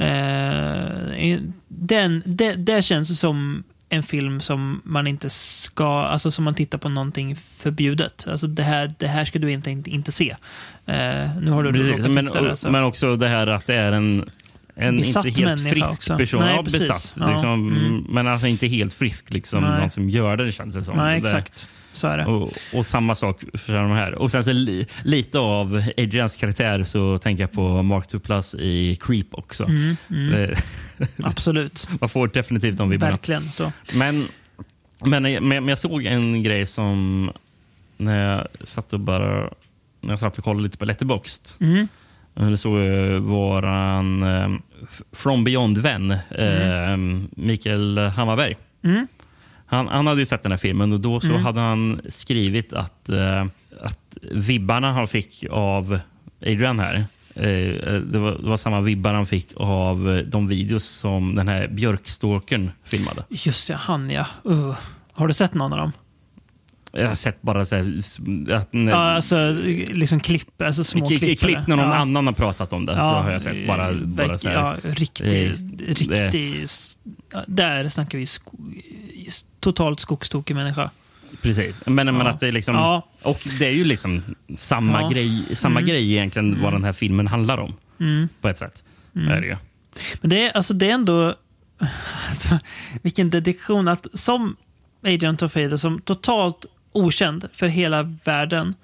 Eh, 0.00 1.38
den, 1.68 2.22
det, 2.26 2.54
det 2.54 2.82
känns 2.84 3.20
som 3.20 3.64
en 3.88 4.02
film 4.02 4.40
som 4.40 4.80
man 4.84 5.06
inte 5.06 5.30
ska, 5.30 6.02
alltså 6.04 6.30
som 6.30 6.44
man 6.44 6.54
tittar 6.54 6.78
på 6.78 6.88
någonting 6.88 7.36
förbjudet. 7.36 8.26
Alltså 8.28 8.46
det 8.46 8.62
här, 8.62 8.90
det 8.98 9.06
här 9.06 9.24
ska 9.24 9.38
du 9.38 9.52
inte, 9.52 9.70
inte, 9.70 9.90
inte 9.90 10.12
se. 10.12 10.30
Eh, 10.86 10.96
nu 11.40 11.50
har 11.50 11.62
du 11.62 11.72
Precis, 11.72 12.06
men, 12.14 12.26
titta 12.26 12.42
där, 12.42 12.54
så. 12.54 12.70
men 12.70 12.84
också 12.84 13.16
det 13.16 13.28
här 13.28 13.46
att 13.46 13.66
det 13.66 13.74
är 13.74 13.92
en, 13.92 14.30
en 14.74 14.96
Besatt 14.96 15.26
inte 15.26 15.40
helt 15.40 15.68
frisk 15.68 15.90
också. 15.90 16.16
person. 16.16 16.40
Nej, 16.40 16.54
ja, 16.56 16.62
precis. 16.62 16.88
besatt. 16.88 17.12
Ja, 17.20 17.30
Liksom, 17.30 17.76
mm. 17.76 18.04
Men 18.08 18.26
han 18.26 18.46
inte 18.46 18.66
helt 18.66 18.94
frisk, 18.94 19.30
liksom, 19.32 19.64
någon 19.64 19.90
som 19.90 20.10
gör 20.10 20.36
det, 20.36 20.44
det 20.44 20.52
känns 20.52 20.74
det 20.74 20.84
som. 20.84 20.96
Nej, 20.96 21.20
Det- 21.20 21.26
exakt. 21.28 21.68
Så 21.92 22.06
är 22.06 22.18
det. 22.18 22.24
Och, 22.24 22.52
och 22.74 22.86
samma 22.86 23.14
sak 23.14 23.44
för 23.54 23.72
de 23.72 23.90
här. 23.90 24.14
Och 24.14 24.30
sen 24.30 24.44
så 24.44 24.52
li, 24.52 24.86
lite 25.04 25.38
av 25.38 25.82
Adrians 25.96 26.36
karaktär 26.36 26.84
så 26.84 27.18
tänker 27.18 27.42
jag 27.42 27.52
på 27.52 27.82
Mark 27.82 28.08
Duplass 28.08 28.54
i 28.54 28.96
Creep 29.00 29.26
också. 29.30 29.64
Mm, 29.64 29.96
mm, 30.10 30.54
absolut. 31.22 31.88
Man 32.00 32.08
får 32.08 32.28
definitivt 32.28 32.76
de 32.76 32.90
vibbarna. 32.90 33.12
Verkligen 33.12 33.42
så. 33.42 33.72
Men, 33.94 34.28
men, 35.04 35.48
men, 35.48 35.68
jag 35.68 35.78
såg 35.78 36.04
en 36.04 36.42
grej 36.42 36.66
som 36.66 37.30
när 37.96 38.30
jag 38.30 38.46
satt 38.64 38.92
och 38.92 39.00
bara 39.00 39.50
när 40.00 40.10
jag 40.10 40.20
satt 40.20 40.38
och 40.38 40.44
kollade 40.44 40.62
lite 40.62 40.78
på 40.78 40.84
Letterboxd. 40.84 41.48
Mm. 41.60 41.88
Det 42.34 42.56
såg 42.56 42.78
våran 43.20 44.22
eh, 44.22 44.48
From 45.12 45.44
Beyond-vän 45.44 46.10
eh, 46.30 46.96
Mikael 47.30 47.98
Hammarberg. 47.98 48.56
Mm. 48.82 49.06
Han, 49.70 49.88
han 49.88 50.06
hade 50.06 50.20
ju 50.20 50.26
sett 50.26 50.42
den 50.42 50.52
här 50.52 50.56
filmen 50.56 50.92
och 50.92 51.00
då 51.00 51.20
så 51.20 51.26
Mm. 51.26 51.42
hade 51.44 51.60
han 51.60 52.00
skrivit 52.08 52.72
att, 52.72 53.08
eh, 53.08 53.44
att 53.82 54.18
vibbarna 54.32 54.92
han 54.92 55.06
fick 55.06 55.44
av 55.50 55.98
Adrian 56.42 56.78
här 56.78 56.94
eh, 57.34 57.42
det, 58.00 58.18
var, 58.18 58.30
det 58.42 58.48
var 58.48 58.56
samma 58.56 58.80
vibbar 58.80 59.14
han 59.14 59.26
fick 59.26 59.46
av 59.56 60.10
eh, 60.10 60.24
de 60.24 60.48
videos 60.48 60.84
som 60.84 61.34
den 61.34 61.48
här 61.48 61.68
björkstalkern 61.68 62.70
filmade. 62.84 63.24
Just 63.28 63.68
det, 63.68 63.74
han 63.74 64.10
ja. 64.10 64.26
Uh. 64.48 64.76
Har 65.12 65.28
du 65.28 65.34
sett 65.34 65.54
någon 65.54 65.72
av 65.72 65.78
dem? 65.78 65.92
Jag 66.92 67.08
har 67.08 67.14
sett 67.14 67.42
bara 67.42 67.64
så 67.64 67.76
här, 67.76 68.00
att 68.54 68.72
när, 68.72 68.92
Ja, 68.92 68.96
alltså 68.96 69.52
liksom 69.92 70.20
klipp, 70.20 70.62
alltså 70.62 70.84
små 70.84 71.06
klipp. 71.08 71.40
klipp 71.40 71.66
när 71.66 71.76
någon 71.76 71.88
ja. 71.88 71.94
annan 71.94 72.26
har 72.26 72.34
pratat 72.34 72.72
om 72.72 72.86
det. 72.86 72.94
så 72.94 73.00
har 73.00 73.30
jag 73.32 73.42
sett 73.42 73.66
bara, 73.66 73.94
bara 73.94 74.38
så 74.38 74.48
här. 74.48 74.54
Ja, 74.56 74.76
riktig, 74.82 75.46
Eh, 75.46 75.52
riktig... 75.86 76.64
ja, 77.32 77.40
Där 77.46 77.88
snackar 77.88 78.18
vi 78.18 78.26
sko, 78.26 78.56
totalt 79.60 80.00
skogstokig 80.00 80.54
människa. 80.56 80.90
Precis. 81.42 81.82
Men, 81.86 81.94
men 82.06 82.16
Ja. 82.16 82.28
att 82.28 82.40
det 82.40 82.48
är 82.48 82.52
liksom... 82.52 82.74
Ja. 82.74 83.08
Och 83.22 83.40
det 83.58 83.66
är 83.66 83.70
ju 83.72 83.84
liksom 83.84 84.22
samma, 84.58 85.00
Ja. 85.02 85.08
grej, 85.08 85.42
samma 85.56 85.80
Mm. 85.80 85.88
grej 85.90 86.12
egentligen 86.12 86.62
vad 86.62 86.72
den 86.72 86.84
här 86.84 86.92
filmen 86.92 87.26
handlar 87.26 87.58
om. 87.58 87.74
Mm. 88.00 88.28
På 88.40 88.48
ett 88.48 88.56
sätt. 88.58 88.84
Mm. 89.16 89.28
Är 89.28 89.40
det 89.40 89.46
ju. 89.46 89.56
Men 90.20 90.30
det 90.30 90.42
är, 90.46 90.56
alltså, 90.56 90.74
det 90.74 90.86
är 90.90 90.94
ändå... 90.94 91.34
Alltså, 92.28 92.58
vilken 93.02 93.30
dedikation 93.30 93.88
att 93.88 94.06
som 94.14 94.56
Adrian 95.04 95.36
Torfedo, 95.36 95.78
som 95.78 95.98
totalt 96.00 96.66
okänd 96.92 97.48
för 97.52 97.66
hela 97.66 98.02
världen, 98.24 98.74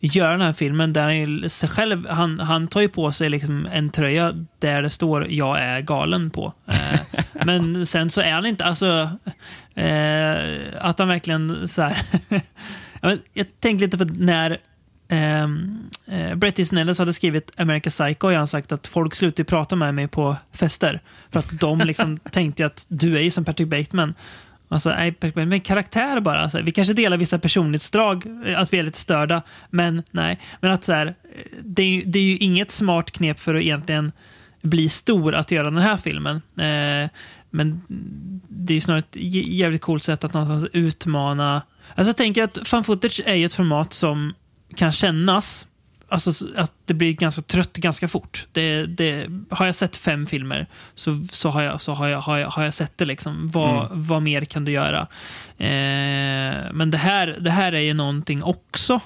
göra 0.00 0.30
den 0.30 0.40
här 0.40 0.52
filmen 0.52 0.92
där 0.92 1.02
han 1.02 1.16
ju 1.16 1.48
sig 1.48 1.68
själv, 1.68 2.08
han, 2.08 2.40
han 2.40 2.68
tar 2.68 2.80
ju 2.80 2.88
på 2.88 3.12
sig 3.12 3.28
liksom 3.28 3.68
en 3.72 3.90
tröja 3.90 4.32
där 4.58 4.82
det 4.82 4.90
står 4.90 5.26
“Jag 5.30 5.60
är 5.60 5.80
galen” 5.80 6.30
på. 6.30 6.52
Eh, 6.66 7.00
men 7.44 7.86
sen 7.86 8.10
så 8.10 8.20
är 8.20 8.32
han 8.32 8.46
inte, 8.46 8.64
alltså, 8.64 9.10
eh, 9.74 10.38
att 10.80 10.98
han 10.98 11.08
verkligen 11.08 11.68
så 11.68 11.82
här, 11.82 11.96
jag, 13.32 13.46
tänkte 13.60 13.84
lite 13.84 13.98
på 13.98 14.04
när 14.04 14.58
ehm, 15.08 15.82
eh, 16.06 16.34
Bret 16.34 16.58
Easton 16.58 16.78
Ellis 16.78 16.98
hade 16.98 17.12
skrivit 17.12 17.60
America 17.60 17.90
Psycho 17.90 18.26
och 18.26 18.32
han 18.32 18.46
sagt 18.46 18.72
att 18.72 18.86
folk 18.86 19.14
slutar 19.14 19.44
prata 19.44 19.76
med 19.76 19.94
mig 19.94 20.08
på 20.08 20.36
fester. 20.52 21.00
För 21.30 21.38
att 21.38 21.60
de 21.60 21.78
liksom 21.78 22.18
tänkte 22.30 22.66
att 22.66 22.86
du 22.88 23.16
är 23.16 23.20
ju 23.20 23.30
som 23.30 23.44
Patrick 23.44 23.68
Bateman. 23.68 24.14
Alltså, 24.68 24.90
nej, 24.90 25.14
men 25.34 25.60
karaktär 25.60 26.20
bara. 26.20 26.40
Alltså, 26.40 26.62
vi 26.62 26.70
kanske 26.70 26.94
delar 26.94 27.16
vissa 27.16 27.38
personlighetsdrag, 27.38 28.26
eh, 28.46 28.60
att 28.60 28.72
vi 28.72 28.78
är 28.78 28.82
lite 28.82 28.98
störda, 28.98 29.42
men 29.70 30.02
nej. 30.10 30.38
Men 30.60 30.70
att 30.72 30.84
så 30.84 30.92
här, 30.92 31.06
eh, 31.06 31.12
det, 31.62 31.82
är, 31.82 31.86
ju- 31.88 32.02
det 32.04 32.18
är 32.18 32.22
ju 32.22 32.36
inget 32.36 32.70
smart 32.70 33.10
knep 33.10 33.40
för 33.40 33.54
att 33.54 33.62
egentligen 33.62 34.12
bli 34.62 34.88
stor 34.88 35.34
att 35.34 35.50
göra 35.50 35.70
den 35.70 35.82
här 35.82 35.96
filmen. 35.96 36.36
Eh, 36.36 37.10
men 37.50 37.82
det 38.48 38.72
är 38.72 38.74
ju 38.74 38.80
snarare 38.80 38.98
ett 38.98 39.16
jävligt 39.46 39.80
coolt 39.82 40.04
sätt 40.04 40.24
att 40.24 40.34
någonstans 40.34 40.70
utmana 40.72 41.62
Alltså 41.94 42.08
jag 42.08 42.16
tänker 42.16 42.44
att 42.44 42.58
fan 42.64 42.84
footage 42.84 43.20
är 43.26 43.34
ju 43.34 43.44
ett 43.46 43.54
format 43.54 43.92
som 43.92 44.34
kan 44.76 44.92
kännas 44.92 45.66
Alltså 46.10 46.46
att 46.56 46.72
det 46.84 46.94
blir 46.94 47.12
ganska 47.12 47.42
trött 47.42 47.72
ganska 47.76 48.08
fort. 48.08 48.46
Det, 48.52 48.86
det, 48.86 49.26
har 49.50 49.66
jag 49.66 49.74
sett 49.74 49.96
fem 49.96 50.26
filmer 50.26 50.66
så, 50.94 51.22
så, 51.32 51.48
har, 51.48 51.62
jag, 51.62 51.80
så 51.80 51.92
har, 51.92 52.08
jag, 52.08 52.18
har, 52.20 52.38
jag, 52.38 52.48
har 52.48 52.64
jag 52.64 52.74
sett 52.74 52.98
det. 52.98 53.04
Liksom. 53.06 53.48
Vad, 53.48 53.88
vad 53.90 54.22
mer 54.22 54.40
kan 54.40 54.64
du 54.64 54.72
göra? 54.72 55.00
Eh, 55.58 56.72
men 56.72 56.90
det 56.90 56.98
här, 56.98 57.36
det 57.40 57.50
här 57.50 57.72
är 57.72 57.80
ju 57.80 57.94
någonting 57.94 58.42
också, 58.42 59.00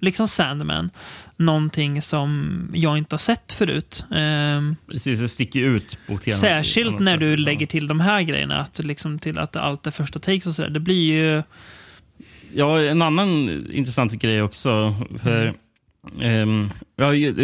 liksom 0.00 0.28
Sandman, 0.28 0.90
någonting 1.36 2.02
som 2.02 2.60
jag 2.74 2.98
inte 2.98 3.12
har 3.14 3.18
sett 3.18 3.52
förut. 3.52 4.04
Eh, 4.10 4.72
Precis, 4.92 5.20
det 5.20 5.28
sticker 5.28 5.60
ut. 5.60 5.98
Särskilt 6.40 6.98
när 6.98 7.16
du 7.16 7.30
Ja. 7.30 7.36
lägger 7.36 7.66
till 7.66 7.88
de 7.88 8.00
här 8.00 8.22
grejerna, 8.22 8.58
att, 8.58 8.78
liksom 8.78 9.18
till 9.18 9.38
att 9.38 9.56
allt 9.56 9.86
är 9.86 9.90
första 9.90 10.18
takes 10.18 10.46
och 10.46 10.54
sådär. 10.54 10.70
Det 10.70 10.80
blir 10.80 11.14
ju... 11.14 11.42
Ja, 12.54 12.80
en 12.82 13.02
annan 13.02 13.48
intressant 13.72 14.12
grej 14.12 14.42
också. 14.42 14.94
För, 15.22 15.54
ehm, 16.20 16.70
ja, 16.96 17.14
eh, 17.14 17.34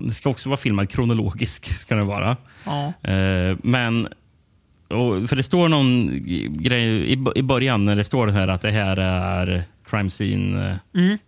det 0.00 0.12
ska 0.14 0.30
också 0.30 0.48
vara 0.48 0.56
filmad 0.56 0.90
kronologisk. 0.90 1.66
ska 1.66 1.94
det 1.94 2.04
vara. 2.04 2.36
Ja. 2.64 2.92
Eh, 3.10 3.56
men, 3.62 4.08
och, 4.88 5.28
för 5.28 5.36
det 5.36 5.42
står 5.42 5.68
någon 5.68 6.20
grej 6.62 6.84
i, 7.12 7.18
i 7.36 7.42
början 7.42 7.84
när 7.84 7.96
det 7.96 8.04
står 8.04 8.26
det 8.26 8.32
här 8.32 8.48
att 8.48 8.62
det 8.62 8.70
här 8.70 8.96
är 8.96 9.62
crime 9.90 10.10
scene 10.10 10.78
Mm. 10.94 11.18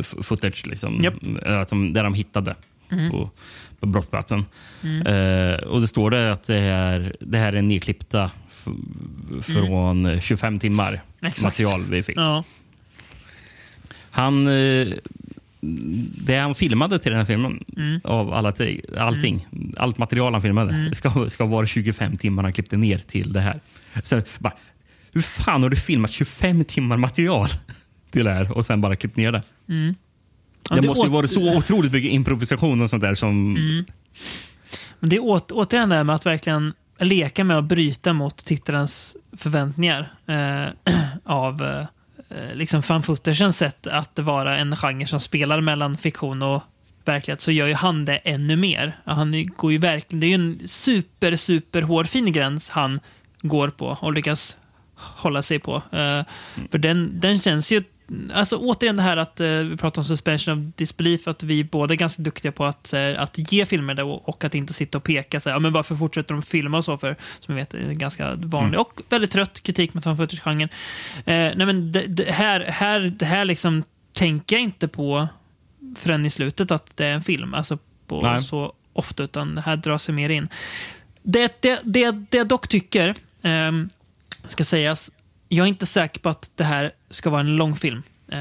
f- 0.00 0.14
footage. 0.22 0.66
Liksom. 0.66 1.04
Eller 1.42 1.58
att 1.58 1.68
de, 1.68 1.92
där 1.92 2.04
de 2.04 2.14
hittade 2.14 2.54
på, 3.10 3.30
på 3.80 3.86
brottsplatsen. 3.86 4.44
Mm. 4.82 5.06
Eh, 5.06 5.54
och 5.60 5.80
det 5.80 5.88
står 5.88 6.10
det 6.10 6.32
att 6.32 6.44
det, 6.44 6.58
är, 6.58 7.16
det 7.20 7.38
här 7.38 7.52
är 7.52 7.62
nedklippta 7.62 8.30
f- 8.50 8.68
från 9.42 10.20
25 10.20 10.58
timmar 10.58 10.88
Mm. 10.88 11.00
Exakt. 11.26 11.44
material 11.44 11.84
vi 11.90 12.02
fick. 12.02 12.16
Ja. 12.16 12.44
Han, 14.14 14.46
eh, 14.46 14.88
det 16.26 16.36
han 16.36 16.54
filmade 16.54 16.98
till 16.98 17.10
den 17.10 17.18
här 17.18 17.24
filmen, 17.26 17.64
Mm. 17.76 18.00
av 18.04 18.32
alla, 18.34 18.50
ti- 18.50 18.98
allting, 18.98 19.46
allt 19.76 19.98
material 19.98 20.32
han 20.32 20.42
filmade, 20.42 20.94
ska, 20.94 21.30
ska 21.30 21.44
vara 21.46 21.66
25 21.66 22.16
timmar 22.16 22.42
han 22.42 22.52
klippte 22.52 22.76
ner 22.76 22.98
till 22.98 23.32
det 23.32 23.40
här. 23.40 23.60
Så 24.02 24.22
bara, 24.38 24.52
hur 25.12 25.20
fan 25.22 25.62
har 25.62 25.70
du 25.70 25.76
filmat 25.76 26.10
25 26.12 26.64
timmar 26.64 26.96
material 26.96 27.48
till 28.10 28.24
det 28.24 28.30
här 28.32 28.52
och 28.52 28.66
sen 28.66 28.80
bara 28.80 28.96
klippt 28.96 29.16
ner 29.16 29.32
det? 29.32 29.42
Ja, 29.66 29.74
det, 30.74 30.80
det 30.80 30.88
måste 30.88 31.06
ju 31.06 31.12
vara 31.12 31.26
så 31.28 31.56
otroligt 31.58 31.92
mycket 31.92 32.10
improvisation 32.12 32.82
och 32.82 32.90
sånt 32.90 33.02
där 33.02 33.14
som... 33.14 33.56
Mm. 33.56 33.84
Men 35.00 35.10
det 35.10 35.16
är 35.16 35.20
åt, 35.24 35.52
återigen 35.52 35.88
det 35.88 35.96
här 35.96 36.04
med 36.04 36.14
att 36.14 36.26
verkligen 36.26 36.72
leka 36.98 37.44
med 37.44 37.58
att 37.58 37.64
bryta 37.64 38.12
mot 38.12 38.36
tittarens 38.44 39.16
förväntningar 39.36 40.12
eh, 40.26 40.94
av 41.24 41.62
eh, 41.62 41.86
Eh, 42.34 42.54
liksom 42.54 42.82
fanfootersens 42.82 43.56
sätt 43.58 43.86
att 43.86 44.18
vara 44.18 44.56
en 44.58 44.76
genre 44.76 45.06
som 45.06 45.20
spelar 45.20 45.60
mellan 45.60 45.96
fiktion 45.96 46.42
och 46.42 46.62
verklighet 47.04 47.40
så 47.40 47.52
gör 47.52 47.66
ju 47.66 47.74
han 47.74 48.04
det 48.04 48.16
ännu 48.16 48.56
mer. 48.56 48.96
Han 49.04 49.44
går 49.56 49.72
ju 49.72 49.78
verkligen, 49.78 50.20
det 50.20 50.26
är 50.26 50.28
ju 50.28 50.34
en 50.34 50.68
super, 50.68 51.36
super 51.36 51.82
hårfin 51.82 52.32
gräns 52.32 52.70
han 52.70 53.00
går 53.42 53.68
på 53.68 53.98
och 54.00 54.12
lyckas 54.12 54.56
hålla 54.96 55.42
sig 55.42 55.58
på. 55.58 55.74
Eh, 55.76 56.22
För 56.70 56.78
den, 56.78 57.20
den 57.20 57.38
känns 57.38 57.72
ju 57.72 57.84
Alltså 58.32 58.56
återigen 58.56 58.96
det 58.96 59.02
här 59.02 59.16
att 59.16 59.40
eh, 59.40 59.48
vi 59.48 59.76
pratar 59.76 60.00
om 60.00 60.04
suspension 60.04 60.68
of 60.68 60.76
disbelief, 60.76 61.28
att 61.28 61.42
vi 61.42 61.64
båda 61.64 61.94
är 61.94 61.96
ganska 61.96 62.22
duktiga 62.22 62.52
på 62.52 62.64
att, 62.64 62.92
eh, 62.92 63.22
att 63.22 63.52
ge 63.52 63.66
filmer 63.66 63.94
det 63.94 64.02
och, 64.02 64.28
och 64.28 64.44
att 64.44 64.54
inte 64.54 64.72
sitta 64.72 64.98
och 64.98 65.04
peka 65.04 65.40
så 65.40 65.48
här, 65.48 65.56
ja, 65.56 65.60
men 65.60 65.72
varför 65.72 65.94
fortsätter 65.94 66.34
de 66.34 66.42
filma 66.42 66.78
och 66.78 66.84
så 66.84 66.98
för, 66.98 67.16
som 67.40 67.54
vi 67.54 67.60
vet, 67.60 67.74
är 67.74 67.92
ganska 67.92 68.34
vanlig 68.34 68.80
och 68.80 69.00
väldigt 69.08 69.30
trött 69.30 69.60
kritik 69.62 69.94
mot 69.94 70.04
fan 70.04 70.16
footage-genren. 70.16 70.68
Eh, 71.16 71.56
nej 71.56 71.66
men 71.66 71.92
det, 71.92 72.06
det 72.06 72.32
här, 72.32 72.60
här, 72.60 73.00
det 73.00 73.26
här 73.26 73.44
liksom 73.44 73.82
tänker 74.12 74.56
jag 74.56 74.62
inte 74.62 74.88
på 74.88 75.28
förrän 75.96 76.26
i 76.26 76.30
slutet 76.30 76.70
att 76.70 76.96
det 76.96 77.06
är 77.06 77.12
en 77.12 77.22
film, 77.22 77.54
alltså 77.54 77.78
på 78.06 78.20
Nej. 78.20 78.42
så 78.42 78.72
ofta, 78.92 79.22
utan 79.22 79.54
det 79.54 79.60
här 79.60 79.76
drar 79.76 79.98
sig 79.98 80.14
mer 80.14 80.28
in. 80.28 80.48
Det, 81.22 81.62
det, 81.62 81.80
det, 81.84 82.10
det 82.30 82.38
jag 82.38 82.48
dock 82.48 82.68
tycker, 82.68 83.14
ehm, 83.42 83.90
ska 84.48 84.64
sägas, 84.64 85.10
jag 85.48 85.64
är 85.64 85.68
inte 85.68 85.86
säker 85.86 86.20
på 86.20 86.28
att 86.28 86.50
det 86.56 86.64
här 86.64 86.90
ska 87.10 87.30
vara 87.30 87.40
en 87.40 87.56
lång 87.56 87.76
film. 87.76 88.02
Eh, 88.28 88.38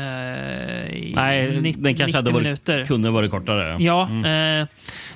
Nej, 1.15 1.61
90 1.61 1.81
den 1.83 1.95
kanske 1.95 2.17
hade 2.17 2.31
90 2.31 2.33
varit, 2.33 2.43
minuter. 2.43 2.85
kunde 2.85 3.09
varit 3.11 3.31
kortare. 3.31 3.75
Ja, 3.79 4.01
eh, 4.03 4.67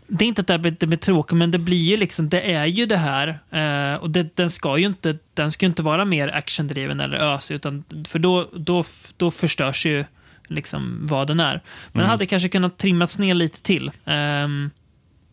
det 0.08 0.26
är 0.26 0.28
inte 0.28 0.42
att 0.42 0.48
det 0.48 0.60
blir, 0.60 0.76
det 0.80 0.88
blir 0.88 0.98
tråkigt, 0.98 1.38
men 1.38 1.52
det 1.52 1.60
blir 1.60 1.84
ju 1.84 1.98
liksom, 1.98 2.30
det 2.30 2.54
är 2.54 2.66
ju 2.66 2.86
det 2.86 2.98
här. 2.98 3.28
Eh, 3.52 3.96
och 4.02 4.10
det, 4.10 4.36
den 4.38 4.50
ska 4.50 4.78
ju 4.78 4.86
inte, 4.86 5.18
den 5.34 5.52
ska 5.52 5.66
inte 5.66 5.82
vara 5.82 6.06
mer 6.06 6.28
actiondriven 6.36 7.00
eller 7.00 7.18
ösig, 7.18 7.56
utan, 7.56 7.84
för 8.08 8.20
då, 8.20 8.48
då, 8.54 8.84
då 9.18 9.32
förstörs 9.32 9.86
ju 9.86 10.06
liksom 10.48 11.00
vad 11.02 11.28
den 11.28 11.40
är. 11.40 11.52
Men 11.54 11.62
Mm. 11.94 12.02
den 12.04 12.10
hade 12.10 12.26
kanske 12.26 12.50
kunnat 12.50 12.78
trimmats 12.78 13.20
ner 13.20 13.34
lite 13.34 13.62
till 13.62 13.92
ehm, 14.06 14.70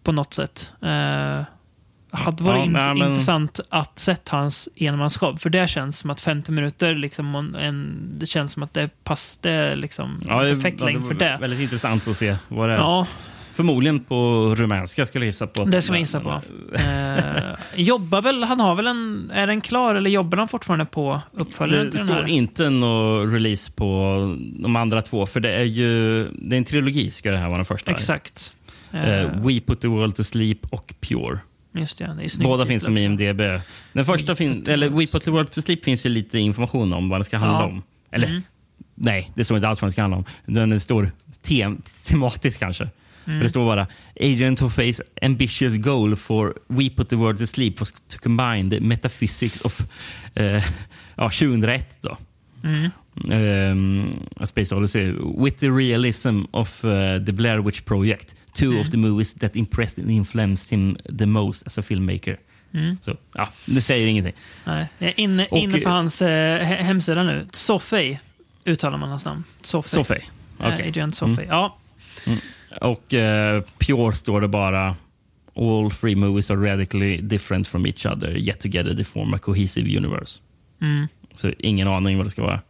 på 0.02 0.12
något 0.12 0.34
sätt. 0.34 0.72
Hade 2.14 2.44
varit 2.44 2.60
Ja, 2.66 2.70
nej, 2.70 2.94
men- 2.98 3.08
intressant 3.10 3.60
att 3.68 3.98
sett 3.98 4.28
hans 4.28 4.68
enmansshow, 4.76 5.36
för 5.36 5.50
det 5.50 5.68
känns 5.70 5.98
som 5.98 6.10
att 6.10 6.20
50 6.20 6.52
minuter, 6.52 6.94
liksom, 6.94 7.56
en, 7.60 8.08
det 8.18 8.26
känns 8.26 8.52
som 8.52 8.62
att 8.62 8.74
det 8.74 8.82
är 8.82 8.90
pass, 9.04 9.38
det 9.42 9.50
är 9.50 9.76
liksom 9.76 10.20
Ja, 10.28 10.42
det- 10.42 10.48
perfekt 10.50 10.76
ja, 10.80 10.86
längd 10.86 11.06
för 11.06 11.14
det. 11.14 11.38
Väldigt 11.40 11.60
intressant 11.60 12.08
att 12.08 12.16
se 12.16 12.36
vad 12.48 12.68
det 12.68 12.72
är. 12.74 12.78
Ja, 12.78 13.06
Förmodligen 13.52 14.00
på 14.00 14.54
rumänska 14.54 15.06
skulle 15.06 15.24
jag 15.24 15.28
gissa 15.28 15.46
på. 15.46 15.64
det 15.64 15.82
ska 15.82 15.92
man 15.92 16.00
gissa 16.00 16.20
på. 16.20 16.40
Eh, 16.74 17.54
jobbar 17.74 18.22
väl, 18.22 18.44
han 18.44 18.60
har 18.60 18.74
väl 18.74 18.86
en, 18.86 19.30
är 19.34 19.46
den 19.46 19.60
klar 19.60 19.94
eller 19.94 20.10
jobbar 20.10 20.38
han 20.38 20.48
fortfarande 20.48 20.84
på 20.84 21.20
uppföljaren 21.32 21.90
Det 21.90 21.96
den 21.98 22.06
står 22.06 22.26
inte 22.28 22.70
någon 22.70 23.32
release 23.32 23.72
på 23.72 24.18
de 24.58 24.76
andra 24.76 25.02
två, 25.02 25.26
för 25.26 25.40
det 25.40 25.54
är 25.54 25.64
ju 25.64 26.24
det 26.32 26.56
är 26.56 26.58
en 26.58 26.64
trilogi 26.64 27.10
ska 27.10 27.30
det 27.30 27.36
här 27.38 27.46
vara 27.46 27.56
den 27.56 27.64
första. 27.64 27.90
Exakt. 27.90 28.54
Eh, 28.92 29.20
Eh, 29.20 29.30
We 29.40 29.60
put 29.60 29.80
the 29.80 29.88
world 29.88 30.16
to 30.16 30.24
sleep 30.24 30.58
och 30.70 30.94
Pure. 31.00 31.38
Just 31.74 31.98
det, 31.98 32.14
det 32.18 32.24
är 32.24 32.44
Båda 32.44 32.66
finns 32.66 32.82
som. 32.82 32.96
IMDB. 32.96 33.40
Den 33.92 34.04
första 34.04 34.34
fin 34.34 34.64
eller 34.68 34.88
We 34.88 35.06
put 35.06 35.24
the 35.24 35.30
world 35.30 35.50
to 35.50 35.62
sleep 35.62 35.84
finns 35.84 36.06
ju 36.06 36.10
lite 36.10 36.38
information 36.38 36.92
om 36.92 37.08
vad 37.08 37.20
det 37.20 37.24
ska 37.24 37.36
handla 37.38 37.58
Ja. 37.60 37.64
om. 37.66 37.82
Eller 38.10 38.42
nej, 38.94 39.30
det 39.34 39.44
står 39.44 39.56
inte 39.56 39.68
alls 39.68 39.82
vad 39.82 39.88
det 39.88 39.92
ska 39.92 40.00
handla 40.02 40.16
om. 40.16 40.24
Den 40.46 40.80
står 40.80 41.10
tem 41.42 41.82
tematiskt 42.08 42.60
kanske. 42.60 42.88
För 43.24 43.32
Det 43.32 43.48
står 43.48 43.64
bara 43.64 43.86
Adrian 44.20 44.56
Toffe's 44.56 45.00
ambitious 45.22 45.76
goal 45.76 46.16
for 46.16 46.54
We 46.66 46.90
put 46.90 47.08
the 47.08 47.16
world 47.16 47.38
to 47.38 47.46
sleep 47.46 47.80
was 47.80 47.92
to 47.92 48.18
combine 48.22 48.70
the 48.70 48.80
metaphysics 48.80 49.60
of 49.60 49.80
eh, 50.34 50.64
ja, 51.16 51.30
2001 51.30 51.96
då. 52.00 52.16
Um, 53.16 54.26
Space 54.44 54.72
Odyssey 54.74 55.12
with 55.36 55.56
the 55.58 55.70
realism 55.70 56.42
of 56.50 56.84
uh, 56.84 56.90
the 57.26 57.32
Blair 57.32 57.60
Witch 57.62 57.84
Project. 57.84 58.34
Two 58.52 58.80
of 58.80 58.90
the 58.90 58.96
movies 58.96 59.34
that 59.34 59.56
impressed 59.56 59.98
and 59.98 60.10
influenced 60.10 60.70
him 60.70 60.96
the 61.18 61.26
most 61.26 61.66
as 61.66 61.78
a 61.78 61.82
filmmaker. 61.82 62.36
Så, 63.00 63.16
ja, 63.34 63.48
det 63.66 63.80
säger 63.80 64.06
ingenting. 64.06 64.34
Nej, 64.64 64.86
jag 64.98 65.08
är 65.08 65.20
inne, 65.20 65.46
Och- 65.50 65.58
inne 65.58 65.78
på 65.80 65.90
hans 65.90 66.22
eh, 66.22 66.28
he- 66.60 66.82
hemsida 66.82 67.22
nu. 67.22 67.46
Soffey 67.52 68.18
uttalar 68.64 68.98
man 68.98 69.08
hans 69.08 69.24
namn. 69.24 69.44
Soffey. 69.62 69.88
Sophie. 69.88 70.16
Eh, 70.60 70.66
Okej. 70.66 70.72
Mm. 70.74 70.88
Adrian 70.88 71.12
Soffey. 71.12 71.46
Ja, 71.50 71.78
Och 72.80 73.14
eh, 73.14 73.62
Pure 73.78 74.12
står 74.14 74.40
det 74.40 74.48
bara 74.48 74.96
All 75.56 75.90
three 75.90 76.14
movies 76.16 76.50
are 76.50 76.72
radically 76.72 77.16
different 77.20 77.68
from 77.68 77.86
each 77.86 78.06
other, 78.06 78.36
yet 78.36 78.60
together 78.60 78.94
they 78.94 79.04
form 79.04 79.34
a 79.34 79.38
cohesive 79.38 79.96
universe. 79.98 80.40
Mm. 80.80 81.06
Så 81.34 81.52
ingen 81.58 81.88
aning 81.88 82.16
vad 82.16 82.26
det 82.26 82.30
ska 82.30 82.42
vara. 82.42 82.60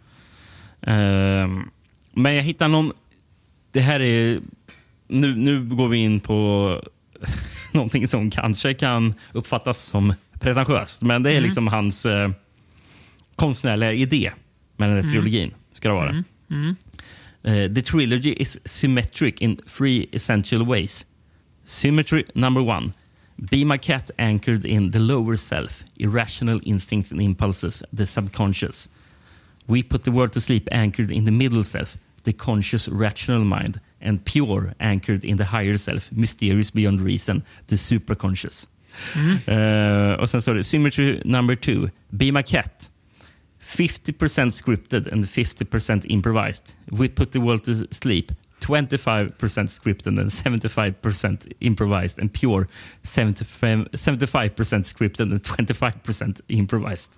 Ehm, 0.87 1.71
men 2.13 2.35
jag 2.35 2.43
hittar 2.43 2.69
någon... 2.69 2.93
Det 3.73 3.81
här 3.81 4.01
är... 4.01 4.41
Nu, 5.09 5.37
nu 5.37 5.65
går 5.65 5.89
vi 5.89 5.99
in 5.99 6.21
på 6.21 6.81
någonting 7.73 8.09
som 8.09 8.31
kanske 8.31 8.75
kan 8.75 9.15
uppfattas 9.33 9.79
som 9.79 10.15
pretentiöst. 10.41 11.03
Men 11.03 11.23
det 11.23 11.33
är 11.33 11.41
liksom 11.41 11.69
hans 11.69 12.07
eh, 12.07 12.31
konstnärliga 13.37 13.93
idé 13.93 14.33
med 14.77 14.89
den 14.89 15.05
här 15.05 15.11
trilogin. 15.11 15.51
Ska 15.73 15.89
det 15.89 15.95
vara. 15.95 16.25
Uh, 17.47 17.75
the 17.75 17.83
trilogy 17.83 18.33
is 18.33 18.59
symmetric 18.65 19.35
in 19.41 19.57
three 19.57 20.09
essential 20.13 20.67
ways. 20.67 21.07
Symmetry 21.65 22.25
number 22.35 22.63
one. 22.63 22.93
Be 23.37 23.65
my 23.65 23.79
cat 23.79 24.11
anchored 24.17 24.65
in 24.65 24.93
the 24.93 24.99
lower 24.99 25.37
self, 25.37 25.85
irrational 25.97 26.61
instincts 26.65 27.13
and 27.13 27.21
impulses, 27.21 27.83
the 27.97 28.07
subconscious. 28.07 28.89
We 29.67 29.83
put 29.83 30.05
the 30.05 30.11
world 30.11 30.33
to 30.33 30.41
sleep 30.41 30.69
anchored 30.73 31.11
in 31.11 31.25
the 31.25 31.31
middle 31.31 31.65
self, 31.65 31.97
the 32.25 32.33
conscious 32.33 32.89
rational 32.89 33.45
mind, 33.45 33.81
and 34.01 34.25
pure 34.25 34.75
anchored 34.79 35.25
in 35.25 35.37
the 35.37 35.45
higher 35.45 35.79
self, 35.79 36.13
mysterious 36.13 36.71
beyond 36.71 37.01
reason, 37.01 37.43
the 37.67 37.77
superconscious. 37.77 38.67
Uh, 39.49 40.21
och 40.21 40.31
sen 40.31 40.43
står 40.43 40.55
det 40.55 40.65
symmetry 40.65 41.21
number 41.25 41.57
two. 41.57 41.89
Be 42.11 42.33
my 42.33 42.43
cat. 42.43 42.91
50% 43.61 44.51
scripted 44.51 45.13
and 45.13 45.25
50% 45.25 46.07
improvised. 46.09 46.75
We 46.93 47.09
put 47.09 47.33
the 47.33 47.41
world 47.41 47.65
to 47.65 47.75
sleep. 47.91 48.33
25% 48.61 49.69
scripted 49.69 50.19
and 50.19 50.31
75% 50.31 51.53
improvised 51.61 52.19
and 52.19 52.33
pure 52.33 52.67
75% 53.03 54.85
scripted 54.85 55.33
and 55.33 55.43
25% 55.43 56.41
improvised. 56.49 57.13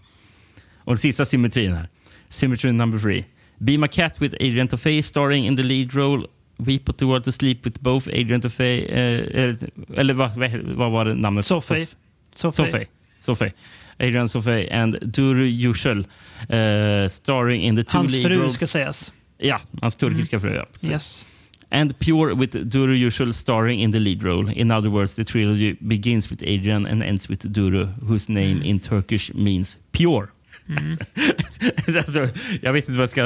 Och 0.85 0.93
den 0.93 0.98
sista 0.98 1.24
symmetrin 1.24 1.73
här. 1.73 1.89
Symmetry 2.36 2.72
number 2.72 2.98
three. 2.98 3.24
Be 3.58 3.78
My 3.78 3.88
Cat 3.88 4.20
with 4.20 4.34
Adrian 4.40 4.68
Toffey 4.68 5.02
starring 5.02 5.46
in 5.46 5.56
the 5.56 5.62
lead 5.62 5.94
role. 5.94 6.26
We 6.58 6.78
put 6.78 6.98
the 6.98 7.06
world 7.06 7.24
to 7.24 7.32
sleep 7.32 7.64
with 7.64 7.80
both 7.82 8.08
Adrian 8.12 8.40
Toffey... 8.40 8.86
eh, 8.88 9.44
eh, 9.44 9.54
eller 9.96 10.14
vad, 10.14 10.30
vad 10.76 10.92
var 10.92 11.04
det 11.04 11.14
namnet? 11.14 11.46
Sophie. 11.46 11.86
Sophie. 12.34 12.86
Sophie. 13.20 13.52
Adrian 13.98 14.28
Sophie 14.28 14.68
and 14.70 14.98
Duru 15.00 15.46
Usual 15.70 16.04
eh, 16.48 17.08
starring 17.08 17.62
in 17.62 17.76
the 17.76 17.82
two 17.82 17.98
Hans 17.98 18.12
lead 18.12 18.26
fru 18.26 18.40
roles. 18.40 18.54
ska 18.54 18.66
sägas. 18.66 19.12
Ja, 19.38 19.60
hans 19.80 19.96
turkiska 19.96 20.40
fru. 20.40 20.54
Ja. 20.54 20.66
Yes. 20.80 21.26
And 21.70 21.98
Pure 21.98 22.34
with 22.34 22.56
Duru 22.56 23.06
Usual 23.06 23.32
starring 23.32 23.80
in 23.80 23.92
the 23.92 23.98
lead 23.98 24.22
role. 24.22 24.52
In 24.52 24.70
other 24.70 24.88
words, 24.90 25.16
the 25.16 25.24
trilogy 25.24 25.76
begins 25.80 26.30
with 26.30 26.42
Adrian 26.46 26.86
and 26.86 27.02
ends 27.02 27.28
with 27.28 27.44
Duru, 27.44 27.88
whose 28.08 28.32
name 28.32 28.62
in 28.62 28.78
Turkish 28.80 29.34
means 29.34 29.78
pure. 29.92 30.28
alltså, 31.97 32.28
jag 32.62 32.72
vet 32.72 32.88
inte 32.88 32.98
vad 32.98 33.02
jag 33.02 33.10
ska... 33.10 33.22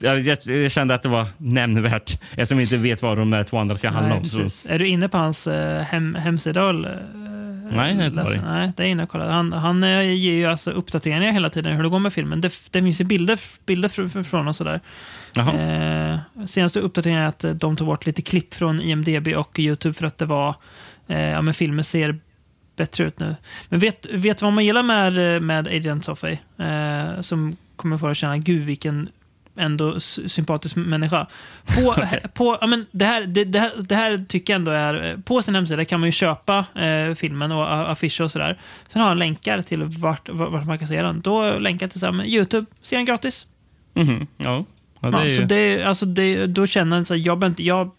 Jag, 0.00 0.20
jag, 0.20 0.38
jag 0.46 0.70
kände 0.70 0.94
att 0.94 1.02
det 1.02 1.08
var 1.08 1.26
nämnvärt 1.38 2.20
eftersom 2.30 2.58
vi 2.58 2.64
inte 2.64 2.76
vet 2.76 3.02
vad 3.02 3.18
de 3.18 3.30
där 3.30 3.42
två 3.42 3.58
andra 3.58 3.76
ska 3.76 3.88
handla 3.88 4.08
Nej, 4.08 4.18
om. 4.18 4.48
Så. 4.48 4.68
Är 4.68 4.78
du 4.78 4.86
inne 4.86 5.08
på 5.08 5.16
hans 5.16 5.46
eh, 5.46 5.82
hem, 5.82 6.14
hemsida? 6.14 6.70
Eh, 6.70 6.74
Nej, 7.70 7.94
har 7.94 8.04
inte 8.04 8.22
varit. 8.22 8.42
Nej, 8.42 8.72
det 8.76 8.82
är 8.82 8.86
inne 8.86 9.02
och 9.02 9.08
kollar. 9.08 9.30
Han, 9.30 9.52
han 9.52 9.84
eh, 9.84 10.02
ger 10.02 10.32
ju 10.32 10.46
alltså 10.46 10.70
uppdateringar 10.70 11.32
hela 11.32 11.50
tiden 11.50 11.76
hur 11.76 11.82
det 11.82 11.88
går 11.88 11.98
med 11.98 12.12
filmen. 12.12 12.40
Det, 12.40 12.52
det 12.70 12.82
finns 12.82 13.00
ju 13.00 13.04
bilder, 13.04 13.38
bilder 13.66 13.88
fr- 13.88 14.08
fr- 14.08 14.22
från 14.22 14.48
och 14.48 14.56
sådär. 14.56 14.80
Eh, 15.36 16.46
senaste 16.46 16.80
uppdateringen 16.80 17.22
är 17.22 17.26
att 17.26 17.44
eh, 17.44 17.50
de 17.52 17.76
tog 17.76 17.86
bort 17.86 18.06
lite 18.06 18.22
klipp 18.22 18.54
från 18.54 18.80
IMDB 18.80 19.28
och 19.36 19.58
YouTube 19.58 19.94
för 19.94 20.06
att 20.06 20.18
det 20.18 20.24
var, 20.24 20.54
eh, 21.08 21.20
ja 21.20 21.42
men 21.42 21.54
filmen 21.54 21.84
ser 21.84 22.18
bättre 22.76 23.04
ut 23.04 23.18
nu. 23.20 23.36
Men 23.68 23.80
vet, 23.80 24.06
vet 24.12 24.42
vad 24.42 24.52
man 24.52 24.64
gillar 24.64 24.82
med, 24.82 25.42
med 25.42 25.68
Agent 25.68 26.04
Sophie? 26.04 26.38
Eh, 26.58 27.20
som 27.20 27.56
kommer 27.76 27.98
få 27.98 28.06
att 28.08 28.16
känna, 28.16 28.38
gud 28.38 28.64
vilken 28.64 29.08
ändå 29.58 30.00
sympatisk 30.00 30.76
människa. 30.76 31.26
På, 31.64 31.94
på, 32.34 32.58
ja, 32.60 32.66
men 32.66 32.86
det, 32.90 33.04
här, 33.04 33.24
det, 33.24 33.44
det, 33.44 33.58
här, 33.60 33.70
det 33.78 33.94
här 33.94 34.24
tycker 34.28 34.52
jag 34.52 34.58
ändå 34.58 34.72
är... 34.72 35.16
På 35.24 35.42
sin 35.42 35.54
hemsida 35.54 35.84
kan 35.84 36.00
man 36.00 36.06
ju 36.08 36.12
köpa 36.12 36.64
eh, 36.74 37.14
filmen 37.14 37.52
och 37.52 37.62
a- 37.72 37.86
affischer 37.86 38.22
och 38.24 38.30
sådär. 38.30 38.58
Sen 38.88 39.02
har 39.02 39.08
han 39.08 39.18
länkar 39.18 39.62
till 39.62 39.84
vart, 39.84 40.28
vart 40.28 40.66
man 40.66 40.78
kan 40.78 40.88
se 40.88 41.02
den. 41.02 41.20
Då 41.20 41.58
länkar 41.58 41.88
till 41.88 42.00
så 42.00 42.06
här, 42.06 42.12
men 42.12 42.26
YouTube, 42.26 42.66
ser 42.82 42.96
den 42.96 43.04
gratis. 43.06 43.46
Mhm, 43.94 44.26
ja. 44.36 44.64
Ja, 45.12 45.18
det 45.18 45.24
är 45.24 45.36
så 45.36 45.42
det, 45.42 45.82
alltså 45.84 46.06
det, 46.06 46.46
då 46.46 46.66
känner 46.66 47.04
så 47.04 47.14
här, 47.14 47.20
jag, 47.26 47.44
inte- 47.44 47.62
jag, 47.62 47.90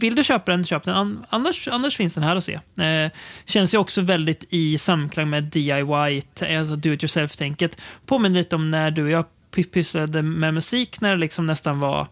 vill 0.00 0.14
du 0.14 0.24
köpa 0.24 0.50
den, 0.52 0.64
köp 0.64 0.84
den. 0.84 0.94
An- 0.94 1.24
Annars, 1.28 1.68
annars 1.68 1.96
finns 1.96 2.14
den 2.14 2.24
här 2.24 2.36
att 2.36 2.44
se. 2.44 2.54
Eh, 2.54 3.10
känns 3.44 3.74
ju 3.74 3.78
också 3.78 4.00
väldigt 4.00 4.44
i 4.50 4.78
samklang 4.78 5.30
med 5.30 5.44
DIY, 5.44 6.22
alltså 6.58 6.76
do 6.76 6.92
it 6.92 7.02
yourself-tänket. 7.04 7.78
Påminner 8.06 8.38
lite 8.38 8.56
om 8.56 8.70
när 8.70 8.90
du 8.90 9.02
och 9.04 9.10
jag 9.10 9.24
py- 9.54 9.70
pysslade 9.70 10.22
med 10.22 10.54
musik, 10.54 11.00
när 11.00 11.10
det 11.10 11.16
liksom 11.16 11.46
nästan 11.46 11.80
var 11.80 12.06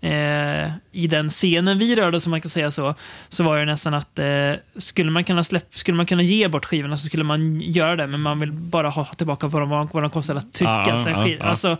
eh, 0.00 0.70
i 0.92 1.06
den 1.06 1.28
scenen 1.28 1.78
vi 1.78 1.94
rörde, 1.96 2.20
som 2.20 2.30
man 2.30 2.40
kan 2.40 2.50
säga 2.50 2.70
så, 2.70 2.94
så 3.28 3.44
var 3.44 3.58
det 3.58 3.64
nästan 3.64 3.94
att 3.94 4.18
eh, 4.18 4.52
skulle, 4.76 5.10
man 5.10 5.24
kunna 5.24 5.44
släpp, 5.44 5.78
skulle 5.78 5.96
man 5.96 6.06
kunna 6.06 6.22
ge 6.22 6.48
bort 6.48 6.64
skivorna 6.64 6.96
så 6.96 7.06
skulle 7.06 7.24
man 7.24 7.60
göra 7.60 7.96
det, 7.96 8.06
men 8.06 8.20
man 8.20 8.40
vill 8.40 8.52
bara 8.52 8.88
ha 8.88 9.04
tillbaka 9.04 9.46
vad 9.46 9.62
de, 9.62 9.88
vad 9.92 10.02
de 10.02 10.10
kostar 10.10 10.34
att 10.34 10.52
trycka. 10.52 10.84
Skiv- 11.24 11.36
ja. 11.38 11.44
Alltså, 11.44 11.76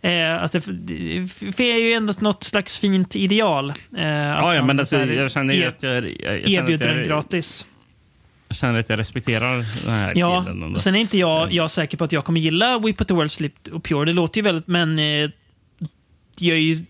Eh, 0.00 0.42
att 0.42 0.52
det, 0.52 1.60
är 1.72 1.78
ju 1.88 1.92
ändå 1.92 2.14
något 2.18 2.44
slags 2.44 2.78
fint 2.78 3.16
ideal. 3.16 3.70
Eh, 3.70 3.74
att 3.74 3.86
Ja, 3.96 4.52
ja, 4.54 4.54
han 4.58 4.66
men 4.66 4.78
alltså, 4.78 5.04
jag 5.04 5.30
känner 5.30 5.54
ju 5.54 5.60
er- 5.60 5.68
att 5.68 5.82
jag, 5.82 5.94
jag, 6.20 6.48
erbjuder 6.48 6.94
den 6.94 7.04
gratis. 7.04 7.66
jag 8.48 8.56
känner 8.56 8.78
att 8.80 8.88
jag 8.88 8.98
respekterar 8.98 9.54
den 9.84 9.94
här 9.94 10.12
Ja, 10.16 10.44
killen. 10.44 10.62
ändå. 10.62 10.78
sen 10.78 10.94
är 10.94 10.98
inte 11.00 11.18
jag, 11.18 11.52
jag 11.52 11.70
säker 11.70 11.98
på 11.98 12.04
att 12.04 12.12
jag 12.12 12.24
kommer 12.24 12.40
gilla 12.40 12.78
We 12.78 12.92
Put 12.92 13.08
the 13.08 13.14
World 13.14 13.30
Sleep 13.30 13.68
och 13.72 13.84
Pure. 13.84 14.04
Det 14.04 14.12
låter 14.12 14.38
ju 14.38 14.42
väldigt, 14.42 14.66
men 14.66 14.98
eh, 14.98 15.30
jag 16.38 16.56
är 16.56 16.60
ju 16.60 16.84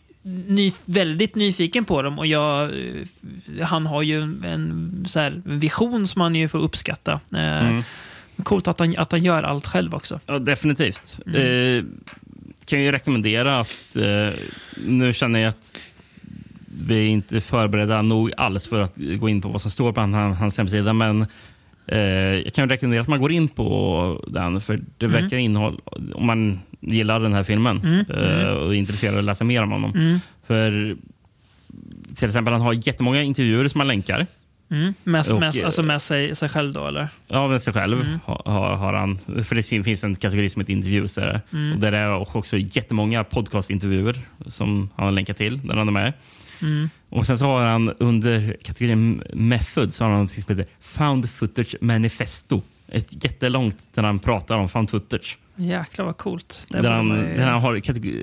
ny, 0.49 0.71
väldigt 0.87 1.35
nyfiken 1.35 1.85
på 1.85 2.03
dem 2.03 2.19
och 2.19 2.27
jag, 2.27 2.63
eh, 2.63 3.63
han 3.67 3.87
har 3.87 4.03
ju 4.03 4.21
en 4.23 5.05
så 5.09 5.21
här, 5.21 5.43
vision 5.45 6.07
som 6.07 6.19
man 6.19 6.35
ju 6.35 6.49
får 6.49 6.59
uppskatta. 6.59 7.13
Eh, 7.13 7.67
Mm. 7.67 7.83
Coolt 8.45 8.69
att 8.69 8.79
han, 8.79 8.95
att 8.99 9.13
han 9.13 9.23
gör 9.25 9.43
allt 9.43 9.67
själv 9.67 9.95
också. 9.95 10.21
Ja, 10.27 10.39
definitivt. 10.39 11.21
Mm. 11.27 11.41
Eh, 11.79 11.85
kan 12.67 12.83
ju 12.83 12.93
rekommendera 12.93 13.61
att... 13.61 13.97
Eh, 13.97 14.35
nu 14.87 15.13
känner 15.13 15.41
jag 15.41 15.49
att 15.49 15.91
vi 16.87 16.99
är 16.99 17.07
inte 17.09 17.41
förberedda 17.41 18.03
nog 18.03 18.33
alls 18.37 18.69
för 18.69 18.81
att 18.81 18.97
gå 19.21 19.29
in 19.29 19.41
på 19.41 19.49
vad 19.49 19.63
som 19.63 19.71
står 19.71 19.93
på 19.93 20.01
han- 20.01 20.15
hans 20.15 20.59
hemsida. 20.59 20.93
Men 20.93 21.27
eh, 21.87 21.99
jag 21.99 22.55
kan 22.55 22.65
ju 22.65 22.71
rekommendera 22.71 23.03
att 23.03 23.09
man 23.09 23.21
går 23.21 23.33
in 23.33 23.49
på 23.49 24.25
den. 24.29 24.61
För 24.61 24.81
det 24.99 25.07
Mm. 25.07 25.23
verkar 25.23 25.37
innehålla... 25.37 25.79
Om 26.15 26.27
man 26.27 26.61
gillar 26.81 27.21
den 27.21 27.33
här 27.33 27.43
filmen 27.43 27.81
Mm, 27.85 28.01
eh, 28.41 28.49
och 28.49 28.71
är 28.75 28.79
intresserad 28.79 29.15
av 29.15 29.19
att 29.19 29.25
läsa 29.25 29.45
mer 29.45 29.63
om 29.63 29.71
honom. 29.71 29.93
Mm. 29.95 30.19
För 30.47 30.97
till 32.15 32.27
exempel, 32.29 32.53
han 32.53 32.63
har 32.63 32.73
jättemånga 32.89 33.23
intervjuer 33.23 33.69
som 33.69 33.81
han 33.81 33.89
länkar. 33.89 34.27
Mm. 34.71 34.95
Med, 35.05 35.25
Och, 35.33 35.41
med, 35.41 35.57
eh, 35.61 35.65
alltså 35.65 35.83
med 35.83 36.03
sig, 36.03 36.37
sig 36.37 36.49
själv 36.49 36.73
då, 36.73 36.87
eller? 36.87 37.09
Ja, 37.27 37.49
med 37.49 37.63
sig 37.63 37.73
själv 37.73 38.01
Mm. 38.01 38.19
har, 38.25 38.77
har, 38.77 38.93
han. 38.93 39.19
För 39.45 39.55
det 39.55 39.63
finns 39.85 40.05
en 40.05 40.17
kategori 40.17 40.49
som 40.49 40.61
heter 40.61 40.73
intervjuer. 40.73 41.41
Mm. 41.53 41.73
Och 41.73 41.81
där 41.81 41.93
är 41.93 42.37
också 42.37 42.57
jättemånga 42.59 43.25
podcastintervjuer 43.25 44.21
som 44.47 44.89
han 44.97 45.05
har 45.05 45.13
länkat 45.13 45.37
till. 45.37 45.61
Där 45.67 45.77
han 45.77 45.89
är 45.89 45.93
med. 45.93 46.13
Mm. 46.63 46.91
Och 47.09 47.27
sen 47.27 47.39
så 47.39 47.47
har 47.47 47.65
han 47.65 47.93
under 47.99 48.57
kategorin 48.63 49.23
method 49.33 49.95
så 49.95 50.05
har 50.05 50.11
han 50.11 50.21
något 50.21 50.31
som 50.31 50.57
heter 50.57 50.67
Found 50.81 51.31
Footage 51.31 51.77
Manifesto. 51.81 52.63
Ett 52.89 53.25
jättelångt 53.25 53.79
där 53.95 54.03
han 54.03 54.19
pratar 54.19 54.59
om 54.59 54.69
found 54.69 54.91
footage. 54.91 55.39
Jäklar 55.57 56.05
vad 56.07 56.17
coolt. 56.17 56.67
Det 56.71 56.81
Där 56.81 56.91
han, 56.91 57.09
ju- 57.09 57.37
där 57.37 57.47
han 57.47 57.61
har 57.63 57.75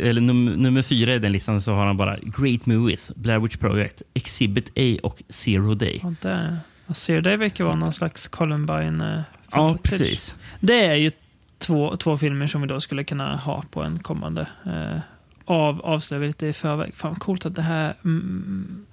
eller 0.08 0.22
num, 0.22 0.46
nummer 0.46 0.82
fyra 0.82 1.16
i 1.16 1.20
den 1.20 1.32
listan 1.32 1.62
så 1.62 1.74
har 1.74 1.86
han 1.86 1.98
bara 1.98 2.18
Great 2.22 2.66
Movies, 2.66 3.12
Blair 3.16 3.40
Witch 3.40 3.58
Project, 3.58 4.02
Exhibit 4.14 4.72
A 4.76 5.00
och 5.08 5.24
Zero 5.30 5.74
Day. 5.74 6.00
Ja, 6.04 6.14
det, 6.22 6.58
jag 6.88 6.96
ser 6.96 7.22
det 7.22 7.38
verkar 7.38 7.64
vara 7.64 7.76
någon 7.76 7.94
slags 7.94 8.28
Columbine. 8.28 9.02
Eh, 9.02 9.22
Ja, 9.52 9.68
footage. 9.70 9.84
precis. 9.84 10.36
Det 10.60 10.86
är 10.86 10.96
ju 10.96 11.12
två, 11.60 11.96
två 11.98 12.18
filmer 12.18 12.48
som 12.48 12.62
vi 12.62 12.68
då 12.68 12.80
skulle 12.80 13.04
kunna 13.04 13.36
ha 13.36 13.64
på 13.72 13.82
en 13.84 14.00
kommande. 14.00 14.48
Eh, 14.66 15.00
av, 15.46 15.82
avslöjar 15.82 16.28
lite 16.28 16.48
i 16.48 16.54
förväg. 16.54 16.96
Fan 16.96 17.12
vad 17.12 17.20
coolt 17.22 17.46
att 17.46 17.56
det 17.56 17.62
här 17.62 17.94
mm, 18.06 18.86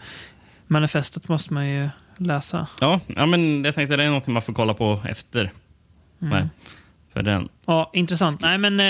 manifestet 0.66 1.28
måste 1.28 1.54
man 1.54 1.68
ju 1.68 1.88
läsa. 2.20 2.66
Ja, 2.80 3.00
ja, 3.06 3.26
men 3.26 3.64
jag 3.64 3.74
tänkte 3.74 3.96
det 3.96 4.04
är 4.04 4.10
något 4.10 4.26
man 4.26 4.42
får 4.42 4.52
kolla 4.52 4.74
på 4.74 5.00
efter. 5.08 5.40
Mm. 6.22 6.38
Nej, 6.38 6.48
för 7.12 7.22
den. 7.22 7.48
Ja, 7.66 7.90
intressant. 7.92 8.40
Nej, 8.40 8.58
men 8.58 8.80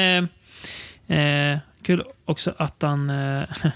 eh, 1.09 1.19
eh, 1.19 1.59
kul 1.83 2.03
också 2.25 2.55
att 2.59 2.83
han... 2.83 3.11
Eh, 3.11 3.45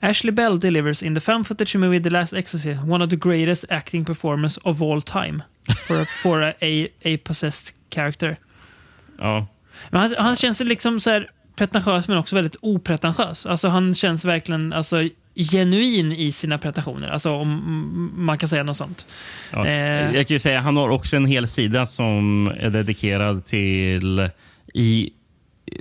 Ashley 0.00 0.32
Bell 0.32 0.60
delivers 0.60 1.02
in 1.02 1.14
the 1.14 1.20
found 1.20 1.46
footage 1.46 1.76
movie 1.76 2.00
The 2.00 2.10
Last 2.10 2.32
Exorcist 2.32 2.80
one 2.82 3.04
of 3.04 3.10
the 3.10 3.16
greatest 3.16 3.64
acting 3.70 4.04
performance 4.04 4.60
of 4.64 4.82
all 4.82 5.02
time 5.02 5.42
for 5.86 6.00
a, 6.00 6.06
for 6.22 6.42
a, 6.42 6.52
a, 6.60 6.88
a 7.04 7.18
possessed 7.24 7.74
character. 7.90 8.36
Ja, 9.18 9.46
Men 9.90 10.00
han, 10.00 10.14
han 10.18 10.36
känns 10.36 10.60
liksom 10.60 11.00
så 11.00 11.10
här 11.10 11.30
pretentiös 11.56 12.08
men 12.08 12.18
också 12.18 12.34
väldigt 12.36 12.56
opretentiös. 12.60 13.46
Alltså 13.46 13.68
han 13.68 13.94
känns 13.94 14.24
verkligen 14.24 14.72
alltså, 14.72 15.08
genuin 15.36 16.12
i 16.12 16.32
sina 16.32 16.58
pretensioner. 16.58 17.08
Alltså 17.08 17.30
om 17.32 17.52
mm, 17.52 18.24
man 18.24 18.38
kan 18.38 18.48
säga 18.48 18.62
något 18.62 18.76
sånt. 18.76 19.06
ja. 19.52 19.66
Eh. 19.66 20.14
Jag 20.14 20.28
kan 20.28 20.34
ju 20.34 20.38
säga 20.38 20.60
han 20.60 20.76
har 20.76 20.88
också 20.88 21.16
en 21.16 21.26
hel 21.26 21.48
sida 21.48 21.86
som 21.86 22.46
är 22.60 22.70
dedikerad 22.70 23.44
till 23.44 24.30
i 24.74 25.10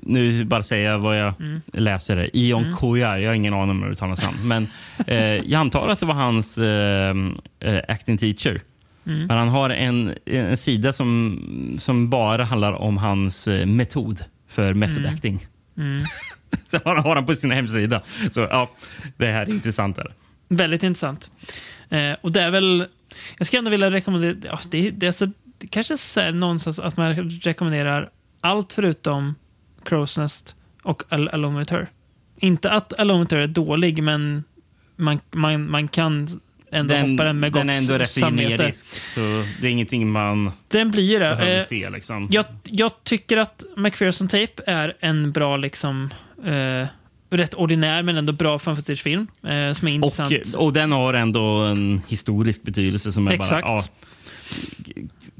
nu 0.01 0.45
bara 0.45 0.63
säga 0.63 0.97
vad 0.97 1.19
jag 1.19 1.33
Mm. 1.41 1.61
läser. 1.73 2.15
Det. 2.15 2.37
Ion 2.37 2.75
Koyar. 2.75 3.17
Jag 3.17 3.29
har 3.29 3.35
ingen 3.35 3.53
aning 3.53 3.69
om 3.69 3.79
hur 3.79 3.85
det 3.85 3.91
uttalas 3.93 4.23
han. 4.23 4.47
Men 4.47 4.67
eh, 5.07 5.17
jag 5.17 5.53
antar 5.53 5.87
att 5.87 5.99
det 5.99 6.05
var 6.05 6.13
hans 6.13 6.57
eh, 6.57 7.15
eh, 7.59 7.81
acting 7.87 8.17
teacher. 8.17 8.61
Mm. 9.07 9.25
Men 9.27 9.37
han 9.37 9.47
har 9.47 9.69
en, 9.69 10.13
en 10.25 10.57
sida 10.57 10.93
som, 10.93 11.39
som 11.79 12.09
bara 12.09 12.43
handlar 12.43 12.73
om 12.73 12.97
hans 12.97 13.47
eh, 13.47 13.65
metod 13.65 14.19
för 14.49 14.73
method 14.73 15.05
acting. 15.05 15.47
Så 16.65 16.79
har 16.85 16.95
har 16.95 17.15
han 17.15 17.25
på 17.25 17.35
sin 17.35 17.51
hemsida. 17.51 18.01
Så 18.31 18.39
ja, 18.39 18.69
det 19.17 19.25
här 19.27 19.41
är 19.41 19.49
intressant. 19.49 19.97
Är 19.97 20.03
det. 20.03 20.13
Väldigt 20.55 20.83
intressant. 20.83 21.31
Eh, 21.89 22.11
och 22.21 22.31
det 22.31 22.41
är 22.41 22.51
väl... 22.51 22.85
Jag 23.37 23.47
ska 23.47 23.57
ändå 23.57 23.71
vilja 23.71 23.91
rekommendera... 23.91 24.35
Ja, 24.51 24.59
det, 24.69 24.91
det, 24.91 25.07
är 25.07 25.11
så, 25.11 25.25
det 25.57 25.67
kanske 25.67 25.93
är 25.93 25.97
så 25.97 26.21
här 26.21 26.31
någonstans 26.31 26.79
att 26.79 26.97
man 26.97 27.15
rekommenderar 27.29 28.09
allt 28.41 28.73
förutom 28.73 29.35
Crow's 29.85 30.19
Nest 30.19 30.55
och 30.83 31.03
Al 31.09 31.29
Alone 31.29 31.59
with 31.59 31.73
Her. 31.73 31.87
Inte 32.37 32.71
att 32.71 32.99
Alone 32.99 33.19
with 33.19 33.35
Her 33.35 33.41
är 33.41 33.47
dålig, 33.47 34.03
men 34.03 34.43
man, 34.95 35.19
man, 35.31 35.69
man 35.71 35.87
kan 35.87 36.27
ändå 36.71 36.95
hoppa 36.95 37.23
den 37.23 37.39
med 37.39 37.51
gott 37.51 37.61
den 37.63 37.69
är 37.69 37.77
ändå 37.77 37.97
rätt 37.97 38.09
samvete. 38.09 38.49
generisk. 38.57 38.85
Så 38.93 39.19
det 39.61 39.67
är 39.67 39.71
ingenting 39.71 40.11
man 40.11 40.51
Den 40.67 40.91
blir 40.91 41.19
det. 41.19 41.35
behöver 41.35 41.57
Eh, 41.57 41.63
se. 41.63 41.89
Liksom. 41.89 42.27
jag, 42.31 42.45
jag 42.63 43.03
tycker 43.03 43.37
att 43.37 43.63
McPherson 43.77 44.27
Tape 44.27 44.63
är 44.67 44.93
en 44.99 45.31
bra, 45.31 45.57
liksom, 45.57 46.09
eh, 46.45 46.87
rätt 47.29 47.53
ordinär 47.53 48.03
men 48.03 48.17
ändå 48.17 48.33
bra 48.33 48.59
fan 48.59 48.75
film 48.77 49.27
eh, 49.43 49.73
som 49.73 49.87
är 49.87 49.91
intressant. 49.91 50.33
och, 50.55 50.65
och 50.65 50.73
den 50.73 50.91
har 50.91 51.13
ändå 51.13 51.59
en 51.59 52.01
historisk 52.07 52.63
betydelse 52.63 53.11
som 53.11 53.27
är 53.27 53.31
Exakt. 53.31 53.67
bara... 53.67 53.77
Ja, 53.77 53.83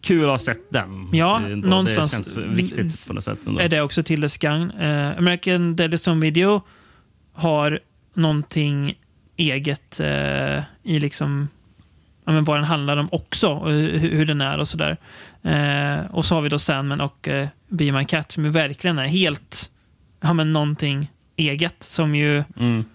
kul 0.02 0.24
att 0.26 0.30
ha 0.32 0.40
sett 0.40 0.72
den. 0.72 1.10
Ja, 1.12 1.42
Det 1.48 1.56
någonstans- 1.56 2.12
Det 2.12 2.24
känns 2.42 2.58
viktigt 2.58 3.08
på 3.08 3.14
något 3.14 3.24
sätt. 3.24 3.48
Ändå. 3.48 3.60
är 3.60 3.70
det 3.70 3.82
också 3.82 4.04
till 4.04 4.22
dess 4.22 4.38
gagn. 4.38 4.72
Eh, 4.72 5.18
American 5.18 5.76
Deadly 5.76 5.98
Stone 5.98 6.22
Video 6.22 6.62
har 7.34 7.80
någonting 8.14 8.94
eget 9.38 10.00
eh, 10.00 10.62
i 10.84 11.00
liksom 11.00 11.48
ja, 12.26 12.32
men 12.32 12.44
vad 12.44 12.58
den 12.58 12.64
handlar 12.64 12.98
om 12.98 13.08
också, 13.12 13.48
och 13.50 13.72
hur, 13.72 13.98
hur 14.10 14.26
den 14.26 14.42
är 14.42 14.58
och 14.58 14.68
sådär. 14.68 14.98
Eh, 15.44 16.06
och 16.12 16.26
så 16.26 16.36
har 16.36 16.42
vi 16.42 16.50
då 16.50 16.60
Sandman 16.60 17.02
och 17.02 17.28
eh, 17.28 17.48
Be 17.68 17.92
My 17.92 18.06
Cat 18.06 18.32
som 18.32 18.52
verkligen 18.52 19.00
är 19.00 19.08
helt, 19.08 19.70
ja 20.24 20.34
men 20.34 20.54
någonting 20.54 21.12
eget 21.36 21.84
som 21.84 22.16
ju 22.16 22.44
Mm. 22.60 22.86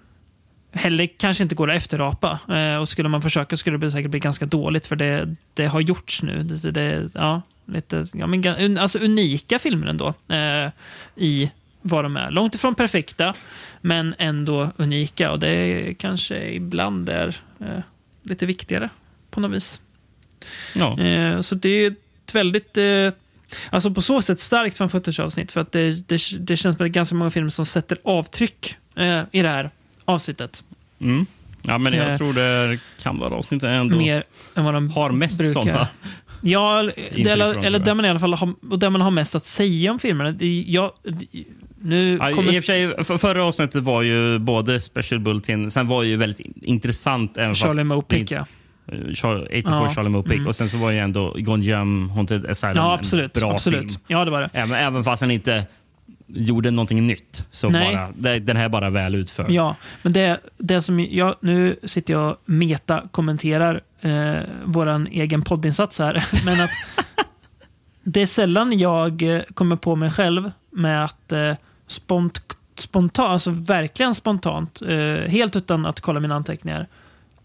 heller 0.72 1.06
kanske 1.18 1.42
inte 1.42 1.54
går 1.54 1.70
att 1.70 1.76
efterapa. 1.76 2.38
Eh, 2.48 2.76
och 2.76 2.88
skulle 2.88 3.08
man 3.08 3.22
försöka 3.22 3.56
skulle 3.56 3.78
det 3.78 3.90
säkert 3.90 4.10
bli 4.10 4.20
ganska 4.20 4.46
dåligt 4.46 4.86
för 4.86 4.96
det, 4.96 5.34
det 5.54 5.66
har 5.66 5.80
gjorts 5.80 6.22
nu. 6.22 6.42
Det, 6.42 6.70
det, 6.70 7.10
ja, 7.14 7.42
lite, 7.66 8.06
ja, 8.14 8.26
men, 8.26 8.78
alltså 8.78 8.98
unika 8.98 9.58
filmer 9.58 9.86
ändå 9.86 10.14
eh, 10.28 10.70
i 11.16 11.50
vad 11.82 12.04
de 12.04 12.16
är. 12.16 12.30
Långt 12.30 12.54
ifrån 12.54 12.74
perfekta, 12.74 13.34
men 13.80 14.14
ändå 14.18 14.70
unika. 14.76 15.30
Och 15.30 15.38
det 15.38 15.94
kanske 15.98 16.50
ibland 16.50 17.08
är 17.08 17.36
eh, 17.60 17.80
lite 18.22 18.46
viktigare 18.46 18.88
på 19.30 19.40
något 19.40 19.50
vis. 19.52 19.80
Ja. 20.74 21.00
Eh, 21.00 21.40
så 21.40 21.54
det 21.54 21.68
är 21.68 21.90
ett 22.26 22.34
väldigt, 22.34 22.76
eh, 22.76 23.12
alltså 23.70 23.90
på 23.90 24.02
så 24.02 24.22
sätt 24.22 24.40
starkt 24.40 24.76
fan 24.76 24.88
footage-avsnitt. 24.88 25.52
För 25.52 25.60
att 25.60 25.72
det, 25.72 26.08
det, 26.08 26.20
det 26.40 26.56
känns 26.56 26.76
som 26.76 26.84
det 26.84 26.84
är 26.84 26.88
ganska 26.88 27.14
många 27.14 27.30
filmer 27.30 27.50
som 27.50 27.66
sätter 27.66 27.98
avtryck 28.04 28.76
eh, 28.96 29.20
i 29.32 29.42
det 29.42 29.48
här 29.48 29.70
avsnittet. 30.04 30.64
Mm. 31.00 31.26
ja, 31.62 31.78
men 31.78 31.92
jag 31.92 32.10
Eh, 32.10 32.16
tror 32.16 32.32
det 32.32 32.78
kan 33.02 33.18
vara 33.18 33.34
avsnittet 33.34 33.68
ändå. 33.68 33.96
Mer 33.96 34.22
än 34.56 34.64
vad 34.64 34.74
de 34.74 34.90
har 34.90 35.10
mest 35.10 35.38
brukar. 35.38 35.52
sådana. 35.62 35.88
Ja, 36.42 36.82
det, 37.14 37.30
eller, 37.30 37.64
eller 37.64 37.78
där 37.78 37.94
man 37.94 38.04
i 38.04 38.08
alla 38.08 38.20
fall 38.20 38.34
har, 38.34 38.54
och 38.70 38.78
där 38.78 38.90
man 38.90 39.00
har 39.00 39.10
mest 39.10 39.34
att 39.34 39.44
säga 39.44 39.92
om 39.92 39.98
filmerna. 39.98 40.30
Jag, 40.66 40.92
nu 41.80 42.18
Ja, 42.20 42.32
kommer, 42.34 42.52
I 42.52 42.58
och 42.58 42.64
för 42.64 42.66
sig, 42.96 43.04
för, 43.04 43.18
förra 43.18 43.44
avsnittet 43.44 43.82
var 43.82 44.02
ju 44.02 44.38
både 44.38 44.80
Special 44.80 45.20
Bulletin, 45.20 45.70
sen 45.70 45.86
var 45.88 46.02
ju 46.02 46.16
väldigt 46.16 46.40
intressant. 46.62 47.38
Även 47.38 47.54
Charlie 47.54 47.84
Mopic, 47.84 48.30
ja. 48.30 48.46
Inte- 48.92 49.14
Char- 49.14 49.44
84 49.44 49.62
Ja, 49.82 49.88
Charlie 49.88 50.08
Mopic. 50.08 50.32
mm. 50.32 50.46
Och 50.46 50.56
sen 50.56 50.68
så 50.68 50.76
var 50.76 50.90
ju 50.90 50.98
ändå 50.98 51.34
Gonjam 51.38 52.10
Haunted 52.10 52.46
Asylum 52.50 52.76
Ja, 52.76 52.92
en 52.92 52.98
absolut. 52.98 53.32
bra 53.32 53.52
absolut. 53.52 53.92
film. 53.92 54.02
Ja, 54.08 54.24
det 54.24 54.30
var 54.30 54.40
det. 54.40 54.50
Även, 54.52 54.72
även 54.78 55.04
fast 55.04 55.20
han 55.20 55.30
inte 55.30 55.64
gjorde 56.26 56.70
någonting 56.70 57.06
nytt. 57.06 57.44
Så 57.50 57.68
Nej. 57.68 57.94
bara, 58.16 58.38
den 58.38 58.56
här 58.56 58.64
är 58.64 58.68
bara 58.68 58.90
väl 58.90 59.14
utförd. 59.14 59.50
Ja, 59.50 59.76
men 60.02 60.12
det, 60.12 60.38
det 60.58 60.82
som 60.82 61.00
jag, 61.00 61.34
nu 61.40 61.76
sitter 61.82 62.14
jag 62.14 62.30
och 62.30 62.36
meta-kommenterar 62.44 63.80
eh, 64.00 64.36
vår 64.64 65.06
egen 65.10 65.42
poddinsats 65.42 65.98
här. 65.98 66.24
Men 66.44 66.60
att 66.60 66.70
det 68.02 68.20
är 68.22 68.26
sällan 68.26 68.78
jag 68.78 69.22
eh, 69.22 69.40
kommer 69.54 69.76
på 69.76 69.96
mig 69.96 70.10
själv 70.10 70.50
med 70.70 71.04
att 71.04 71.32
eh, 71.32 71.54
spont, 71.86 72.40
spontant, 72.78 73.28
alltså 73.30 73.50
verkligen 73.50 74.14
spontant, 74.14 74.82
eh, 74.88 75.30
helt 75.30 75.56
utan 75.56 75.86
att 75.86 76.00
kolla 76.00 76.20
mina 76.20 76.34
anteckningar, 76.34 76.86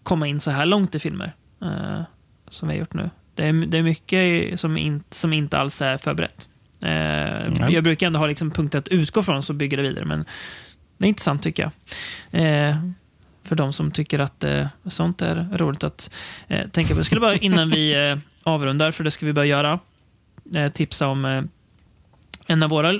komma 0.03 0.27
in 0.27 0.39
så 0.39 0.51
här 0.51 0.65
långt 0.65 0.95
i 0.95 0.99
filmer. 0.99 1.33
Eh, 1.61 2.01
som 2.49 2.67
vi 2.67 2.73
har 2.73 2.79
gjort 2.79 2.93
nu. 2.93 3.09
Det 3.35 3.45
är, 3.47 3.53
det 3.53 3.77
är 3.77 3.83
mycket 3.83 4.59
som, 4.59 4.77
in, 4.77 5.03
som 5.09 5.33
inte 5.33 5.57
alls 5.57 5.81
är 5.81 5.97
förberett. 5.97 6.47
Eh, 6.81 6.89
Nej. 6.89 7.65
jag 7.69 7.83
brukar 7.83 8.07
ändå 8.07 8.19
ha 8.19 8.27
liksom 8.27 8.51
punkter 8.51 8.79
att 8.79 8.87
utgå 8.87 9.23
från 9.23 9.43
så 9.43 9.53
bygger 9.53 9.77
det 9.77 9.83
vidare. 9.83 10.05
Men 10.05 10.25
det 10.97 11.05
är 11.05 11.09
intressant 11.09 11.43
tycker 11.43 11.63
jag. 11.63 11.71
Eh, 12.41 12.77
för 13.43 13.55
de 13.55 13.73
som 13.73 13.91
tycker 13.91 14.19
att 14.19 14.43
eh, 14.43 14.67
sånt 14.85 15.21
är 15.21 15.47
roligt 15.53 15.83
att 15.83 16.13
eh, 16.47 16.67
tänka 16.67 16.93
på. 16.93 16.99
Jag 16.99 17.05
skulle 17.05 17.21
bara 17.21 17.35
innan 17.35 17.69
vi 17.69 18.09
eh, 18.09 18.17
avrundar, 18.43 18.91
för 18.91 19.03
det 19.03 19.11
ska 19.11 19.25
vi 19.25 19.33
börja 19.33 19.47
göra, 19.47 19.79
tipsa 20.73 21.07
om 21.07 21.49
en 22.47 22.63
av 22.63 22.69
våra 22.69 22.99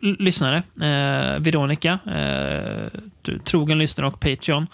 lyssnare, 0.00 0.56
eh, 0.76 1.40
Veronica, 1.40 1.98
eh, 2.06 3.00
trogen 3.44 3.78
lyssnare 3.78 4.06
och 4.06 4.20
Patreon. 4.20 4.66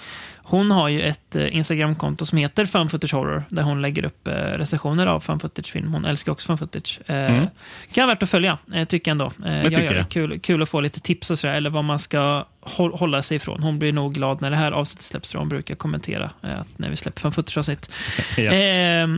Hon 0.46 0.70
har 0.70 0.88
ju 0.88 1.02
ett 1.02 1.36
eh, 1.36 1.56
Instagramkonto 1.56 2.26
som 2.26 2.38
heter 2.38 2.64
Fun 2.64 2.88
Footage 2.88 3.14
Horror, 3.14 3.44
där 3.48 3.62
hon 3.62 3.82
lägger 3.82 4.04
upp 4.04 4.28
eh, 4.28 4.32
recensioner 4.32 5.06
av 5.06 5.20
Fun 5.20 5.40
Footage-film. 5.40 5.92
Hon 5.92 6.04
älskar 6.04 6.32
också 6.32 6.46
Fun 6.46 6.58
Footage. 6.58 7.00
Eh, 7.06 7.14
Mm. 7.34 7.46
Kan 7.92 8.06
vara 8.06 8.14
värt 8.14 8.22
att 8.22 8.30
följa, 8.30 8.58
tycker 8.88 9.10
jag 9.10 9.12
ändå. 9.14 9.30
Jag 9.44 9.64
tycker 9.74 9.94
jag. 9.94 10.08
Kul, 10.08 10.38
kul 10.40 10.62
att 10.62 10.68
få 10.68 10.80
lite 10.80 11.00
tips 11.00 11.30
och 11.30 11.38
sådär, 11.38 11.54
eller 11.54 11.70
vad 11.70 11.84
man 11.84 11.98
ska 11.98 12.44
hå- 12.62 12.96
hålla 12.96 13.22
sig 13.22 13.36
ifrån. 13.36 13.62
Hon 13.62 13.78
blir 13.78 13.92
nog 13.92 14.14
glad 14.14 14.40
när 14.40 14.50
det 14.50 14.56
här 14.56 14.72
avsnittet 14.72 15.04
släpps, 15.04 15.32
för 15.32 15.38
hon 15.38 15.48
brukar 15.48 15.74
kommentera 15.74 16.30
eh, 16.42 16.48
när 16.76 16.90
vi 16.90 16.96
släpper 16.96 17.20
Fun 17.20 17.32
Footage-avsnitt. 17.32 17.90
Ja. 18.36 18.52
Eh, 18.52 19.08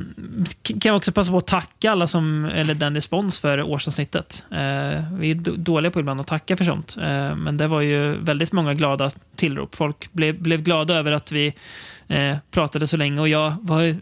kan 0.80 0.94
också 0.94 1.12
passa 1.12 1.30
på 1.30 1.36
att 1.38 1.46
tacka 1.46 1.90
alla 1.92 2.06
som, 2.06 2.44
eller 2.44 2.74
den 2.74 2.94
respons 2.94 3.40
för 3.40 3.62
årsavsnittet. 3.62 4.44
Eh, 4.50 4.58
vi 5.18 5.30
är 5.30 5.56
dåliga 5.56 5.90
på 5.90 6.00
ibland 6.00 6.20
att 6.20 6.26
tacka 6.26 6.56
för 6.56 6.64
sånt, 6.64 6.96
men 7.36 7.56
det 7.56 7.66
var 7.66 7.80
ju 7.80 8.16
väldigt 8.16 8.52
många 8.52 8.74
glada 8.74 9.10
tillrop. 9.36 9.74
Folk 9.74 10.12
blev, 10.12 10.42
blev 10.42 10.62
glada 10.62 10.94
över 10.94 11.12
att 11.16 11.32
vi 11.32 11.54
eh, 12.08 12.36
pratade 12.50 12.86
så 12.86 12.96
länge 12.96 13.20
och 13.20 13.28
jag 13.28 13.56
var 13.62 13.96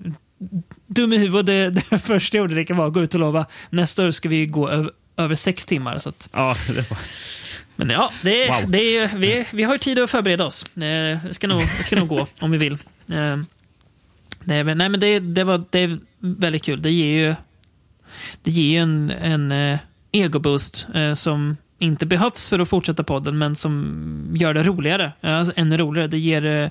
dum 0.87 1.13
i 1.13 1.19
huvudet. 1.19 1.47
Det, 1.47 1.71
det 1.91 1.99
första 1.99 2.37
jag 2.37 2.43
gjorde 2.43 2.55
det 2.55 2.65
kan 2.65 2.77
vara 2.77 2.89
att 2.89 2.95
gå 2.95 3.01
ut 3.03 3.15
och 3.15 3.21
lova 3.21 3.47
nästa 3.71 4.07
år 4.07 4.11
ska 4.11 4.29
vi 4.29 4.47
gå 4.47 4.69
över, 4.69 4.91
över 5.17 5.35
sex 5.35 5.67
timmar. 5.67 5.99
Så 5.99 6.09
att, 6.09 6.29
Ja, 6.33 6.57
det 6.67 6.91
var, 6.91 6.99
men 7.77 7.91
ja, 7.91 8.13
det, 8.23 8.49
Wow. 8.49 8.71
det 8.71 9.11
vi, 9.15 9.47
vi 9.53 9.63
har 9.63 9.79
tid 9.79 9.99
att 9.99 10.11
förbereda 10.11 10.45
oss. 10.47 10.65
Eh, 10.77 10.83
Det 11.25 11.29
ska 11.35 11.47
nog, 11.47 11.61
det 11.79 11.85
ska 11.85 11.97
nog 11.97 12.09
gå 12.09 12.27
om 12.41 12.51
vi 12.51 12.59
vill. 12.59 12.73
Eh, 13.13 13.37
Nej, 14.47 14.65
men, 14.65 14.79
nej, 14.79 14.89
men 14.89 15.01
det, 15.01 15.19
det, 15.19 15.45
var, 15.45 15.65
det 15.71 15.79
är 15.79 15.99
väldigt 16.19 16.63
kul. 16.63 16.83
Det 16.83 16.91
ger 16.93 17.27
ju, 17.27 17.35
det 18.43 18.51
ger 18.51 18.71
ju 18.73 18.79
en, 18.79 19.11
en 19.11 19.53
eh, 19.53 19.79
egoboost 20.13 20.87
eh, 20.95 21.15
som 21.15 21.57
inte 21.85 22.07
behövs 22.07 22.49
för 22.49 22.59
att 22.59 22.69
fortsätta 22.69 23.05
podden, 23.05 23.39
men 23.39 23.57
som 23.57 24.35
gör 24.37 24.55
det 24.55 24.63
roligare. 24.63 25.13
Eh, 25.21 25.39
Alltså, 25.39 25.53
ännu 25.57 25.77
roligare. 25.77 26.09
Det 26.09 26.19
ger 26.19 26.47
eh, 26.47 26.71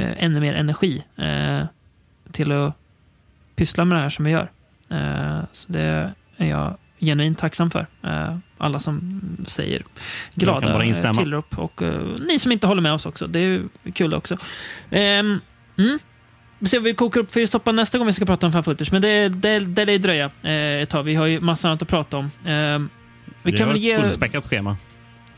eh, 0.00 0.24
ännu 0.24 0.40
mer 0.40 0.54
energi 0.54 1.04
eh, 1.16 1.66
till 2.32 2.52
att 2.52 2.74
pyssla 3.56 3.84
med 3.84 3.98
det 3.98 4.02
här 4.02 4.08
som 4.08 4.24
vi 4.24 4.30
gör. 4.30 4.50
Eh, 4.90 5.40
så 5.52 5.72
det 5.72 6.12
är 6.36 6.46
jag 6.46 6.76
genuint 7.00 7.38
tacksam 7.38 7.70
för. 7.70 7.86
Eh, 8.02 8.36
alla 8.58 8.80
som 8.80 9.20
säger 9.46 9.82
glada 10.34 10.84
eh, 10.84 11.12
tillrop 11.12 11.58
och 11.58 11.82
eh, 11.82 12.02
ni 12.28 12.38
som 12.38 12.52
inte 12.52 12.66
håller 12.66 12.82
med 12.82 12.92
oss 12.92 13.06
också. 13.06 13.26
Det 13.26 13.40
är 13.40 13.62
kul 13.94 14.14
också. 14.14 14.36
Ehm, 14.90 15.40
mm. 15.78 15.98
Vi 16.58 16.68
ser 16.68 16.78
vad 16.78 16.84
vi 16.84 16.94
kokar 16.94 17.20
upp 17.20 17.32
för 17.32 17.46
stoppa 17.46 17.72
nästa 17.72 17.98
gång 17.98 18.06
vi 18.06 18.12
ska 18.12 18.24
prata 18.24 18.46
om 18.46 18.52
fan 18.52 18.64
footage, 18.64 18.92
men 18.92 19.02
det, 19.02 19.28
det, 19.28 19.58
det 19.58 19.84
lär 19.84 19.98
dröja 19.98 20.30
eh, 20.42 20.82
ett 20.82 20.88
tag. 20.88 21.02
Vi 21.02 21.14
har 21.14 21.26
ju 21.26 21.40
massa 21.40 21.68
annat 21.68 21.82
att 21.82 21.88
prata 21.88 22.16
om. 22.16 22.30
Ehm, 22.46 22.88
vi 23.46 23.52
vi 23.52 23.58
kan 23.58 23.66
har 23.66 23.74
väl 23.74 23.82
ett 23.82 23.88
ge... 23.88 23.96
fullspäckat 23.96 24.46
schema. 24.46 24.76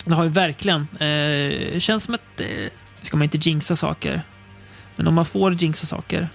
Det 0.04 0.14
har 0.14 0.22
vi 0.22 0.30
verkligen. 0.30 0.88
Eh, 1.00 1.78
känns 1.78 2.04
som 2.04 2.14
att... 2.14 2.40
Eh, 2.40 2.46
ska 3.02 3.16
man 3.16 3.24
inte 3.24 3.38
jinxa 3.38 3.76
saker. 3.76 4.22
Men 4.96 5.06
om 5.06 5.14
man 5.14 5.26
får 5.26 5.54
jinxa 5.62 5.86
saker. 5.86 6.28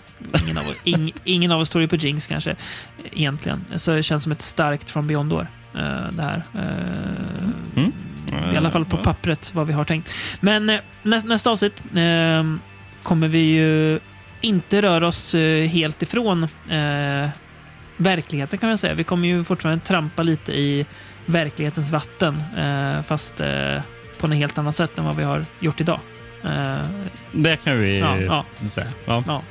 Ingen 0.43 0.57
av, 0.57 0.63
ing, 0.83 1.13
ingen 1.23 1.51
av 1.51 1.61
oss 1.61 1.69
tror 1.69 1.81
ju 1.81 1.87
på 1.87 1.95
jinx 1.95 2.27
kanske, 2.27 2.55
egentligen. 3.11 3.65
Så 3.75 3.91
det 3.91 4.03
känns 4.03 4.23
som 4.23 4.31
ett 4.31 4.41
starkt 4.41 4.91
från 4.91 5.07
Beyond-år. 5.07 5.47
Eh, 5.75 6.11
det 6.11 6.21
här. 6.21 6.43
Eh, 6.55 7.83
Mm. 8.33 8.53
I 8.53 8.57
alla 8.57 8.71
fall 8.71 8.85
på 8.85 8.97
pappret, 8.97 9.51
vad 9.55 9.67
vi 9.67 9.73
har 9.73 9.83
tänkt. 9.83 10.13
Men 10.41 10.69
eh, 10.69 10.79
nä, 11.03 11.21
nästa 11.25 11.51
avsnitt 11.51 11.73
eh, 11.95 12.43
kommer 13.03 13.27
vi 13.27 13.39
ju 13.39 13.99
inte 14.41 14.81
röra 14.81 15.07
oss 15.07 15.35
eh, 15.35 15.67
helt 15.67 16.01
ifrån 16.01 16.43
eh, 16.69 17.29
verkligheten 17.97 18.59
kan 18.59 18.69
man 18.69 18.77
säga. 18.77 18.93
Vi 18.93 19.03
kommer 19.03 19.27
ju 19.27 19.43
fortfarande 19.43 19.85
trampa 19.85 20.23
lite 20.23 20.53
i 20.53 20.85
verklighetens 21.25 21.91
vatten, 21.91 22.43
eh, 22.57 23.01
fast 23.03 23.39
eh, 23.39 23.81
på 24.19 24.27
något 24.27 24.37
helt 24.37 24.57
annat 24.57 24.75
sätt 24.75 24.97
än 24.97 25.05
vad 25.05 25.15
vi 25.15 25.23
har 25.23 25.45
gjort 25.59 25.81
idag. 25.81 25.99
Eh, 26.43 26.85
Det 27.31 27.57
kan 27.63 27.79
vi 27.79 27.99
Ja, 27.99 28.17
ja. 28.19 28.45
säga. 28.69 28.87
Ja. 29.05 29.23
ja. 29.27 29.41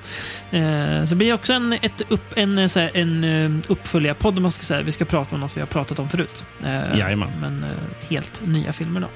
så 1.06 1.10
det 1.10 1.14
blir 1.16 1.34
också 1.34 1.52
en, 1.52 1.72
ett 1.72 2.02
upp, 2.12 2.32
en, 2.36 2.68
så 2.68 2.80
här, 2.80 2.90
en 2.94 3.62
uppföljarpodd 3.68 4.36
om 4.36 4.42
man 4.42 4.52
ska 4.52 4.62
säga. 4.62 4.82
Vi 4.82 4.92
ska 4.92 5.04
prata 5.04 5.34
om 5.34 5.40
något 5.40 5.56
vi 5.56 5.60
har 5.60 5.66
pratat 5.66 5.98
om 5.98 6.08
förut. 6.08 6.44
Jajamän. 6.94 7.28
men 7.40 7.64
helt 8.10 8.46
nya 8.46 8.72
filmer 8.72 9.00
då. 9.00 9.08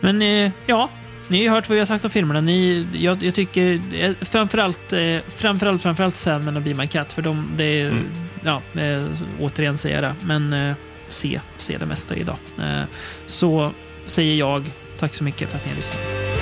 Men 0.00 0.20
ja, 0.66 0.88
ni 1.28 1.36
har 1.38 1.42
ju 1.44 1.50
hört 1.50 1.68
vad 1.68 1.74
vi 1.74 1.78
har 1.80 1.86
sagt 1.86 2.04
om 2.04 2.10
filmerna. 2.10 2.40
Ni, 2.40 2.86
jag, 2.94 3.22
jag 3.22 3.34
tycker 3.34 4.24
framförallt, 4.24 4.92
framförallt, 5.28 5.82
framförallt 5.82 6.16
Sandman 6.16 6.56
och 6.56 6.62
Be 6.62 6.74
My 6.74 6.86
Cat, 6.86 7.12
för 7.12 7.22
de, 7.22 7.48
det 7.56 7.64
är, 7.80 7.90
Mm. 7.90 8.04
ja, 8.44 8.62
återigen 9.40 9.76
säger 9.78 10.02
jag 10.02 10.04
det, 10.04 10.26
men 10.26 10.74
se, 11.12 11.40
se 11.58 11.78
det 11.78 11.86
mesta 11.86 12.16
idag. 12.16 12.36
Eh, 12.58 12.82
så 13.26 13.72
säger 14.06 14.34
jag 14.34 14.70
tack 14.98 15.14
så 15.14 15.24
mycket 15.24 15.50
för 15.50 15.56
att 15.56 15.64
ni 15.64 15.70
har 15.70 15.76
lyssnat. 15.76 16.41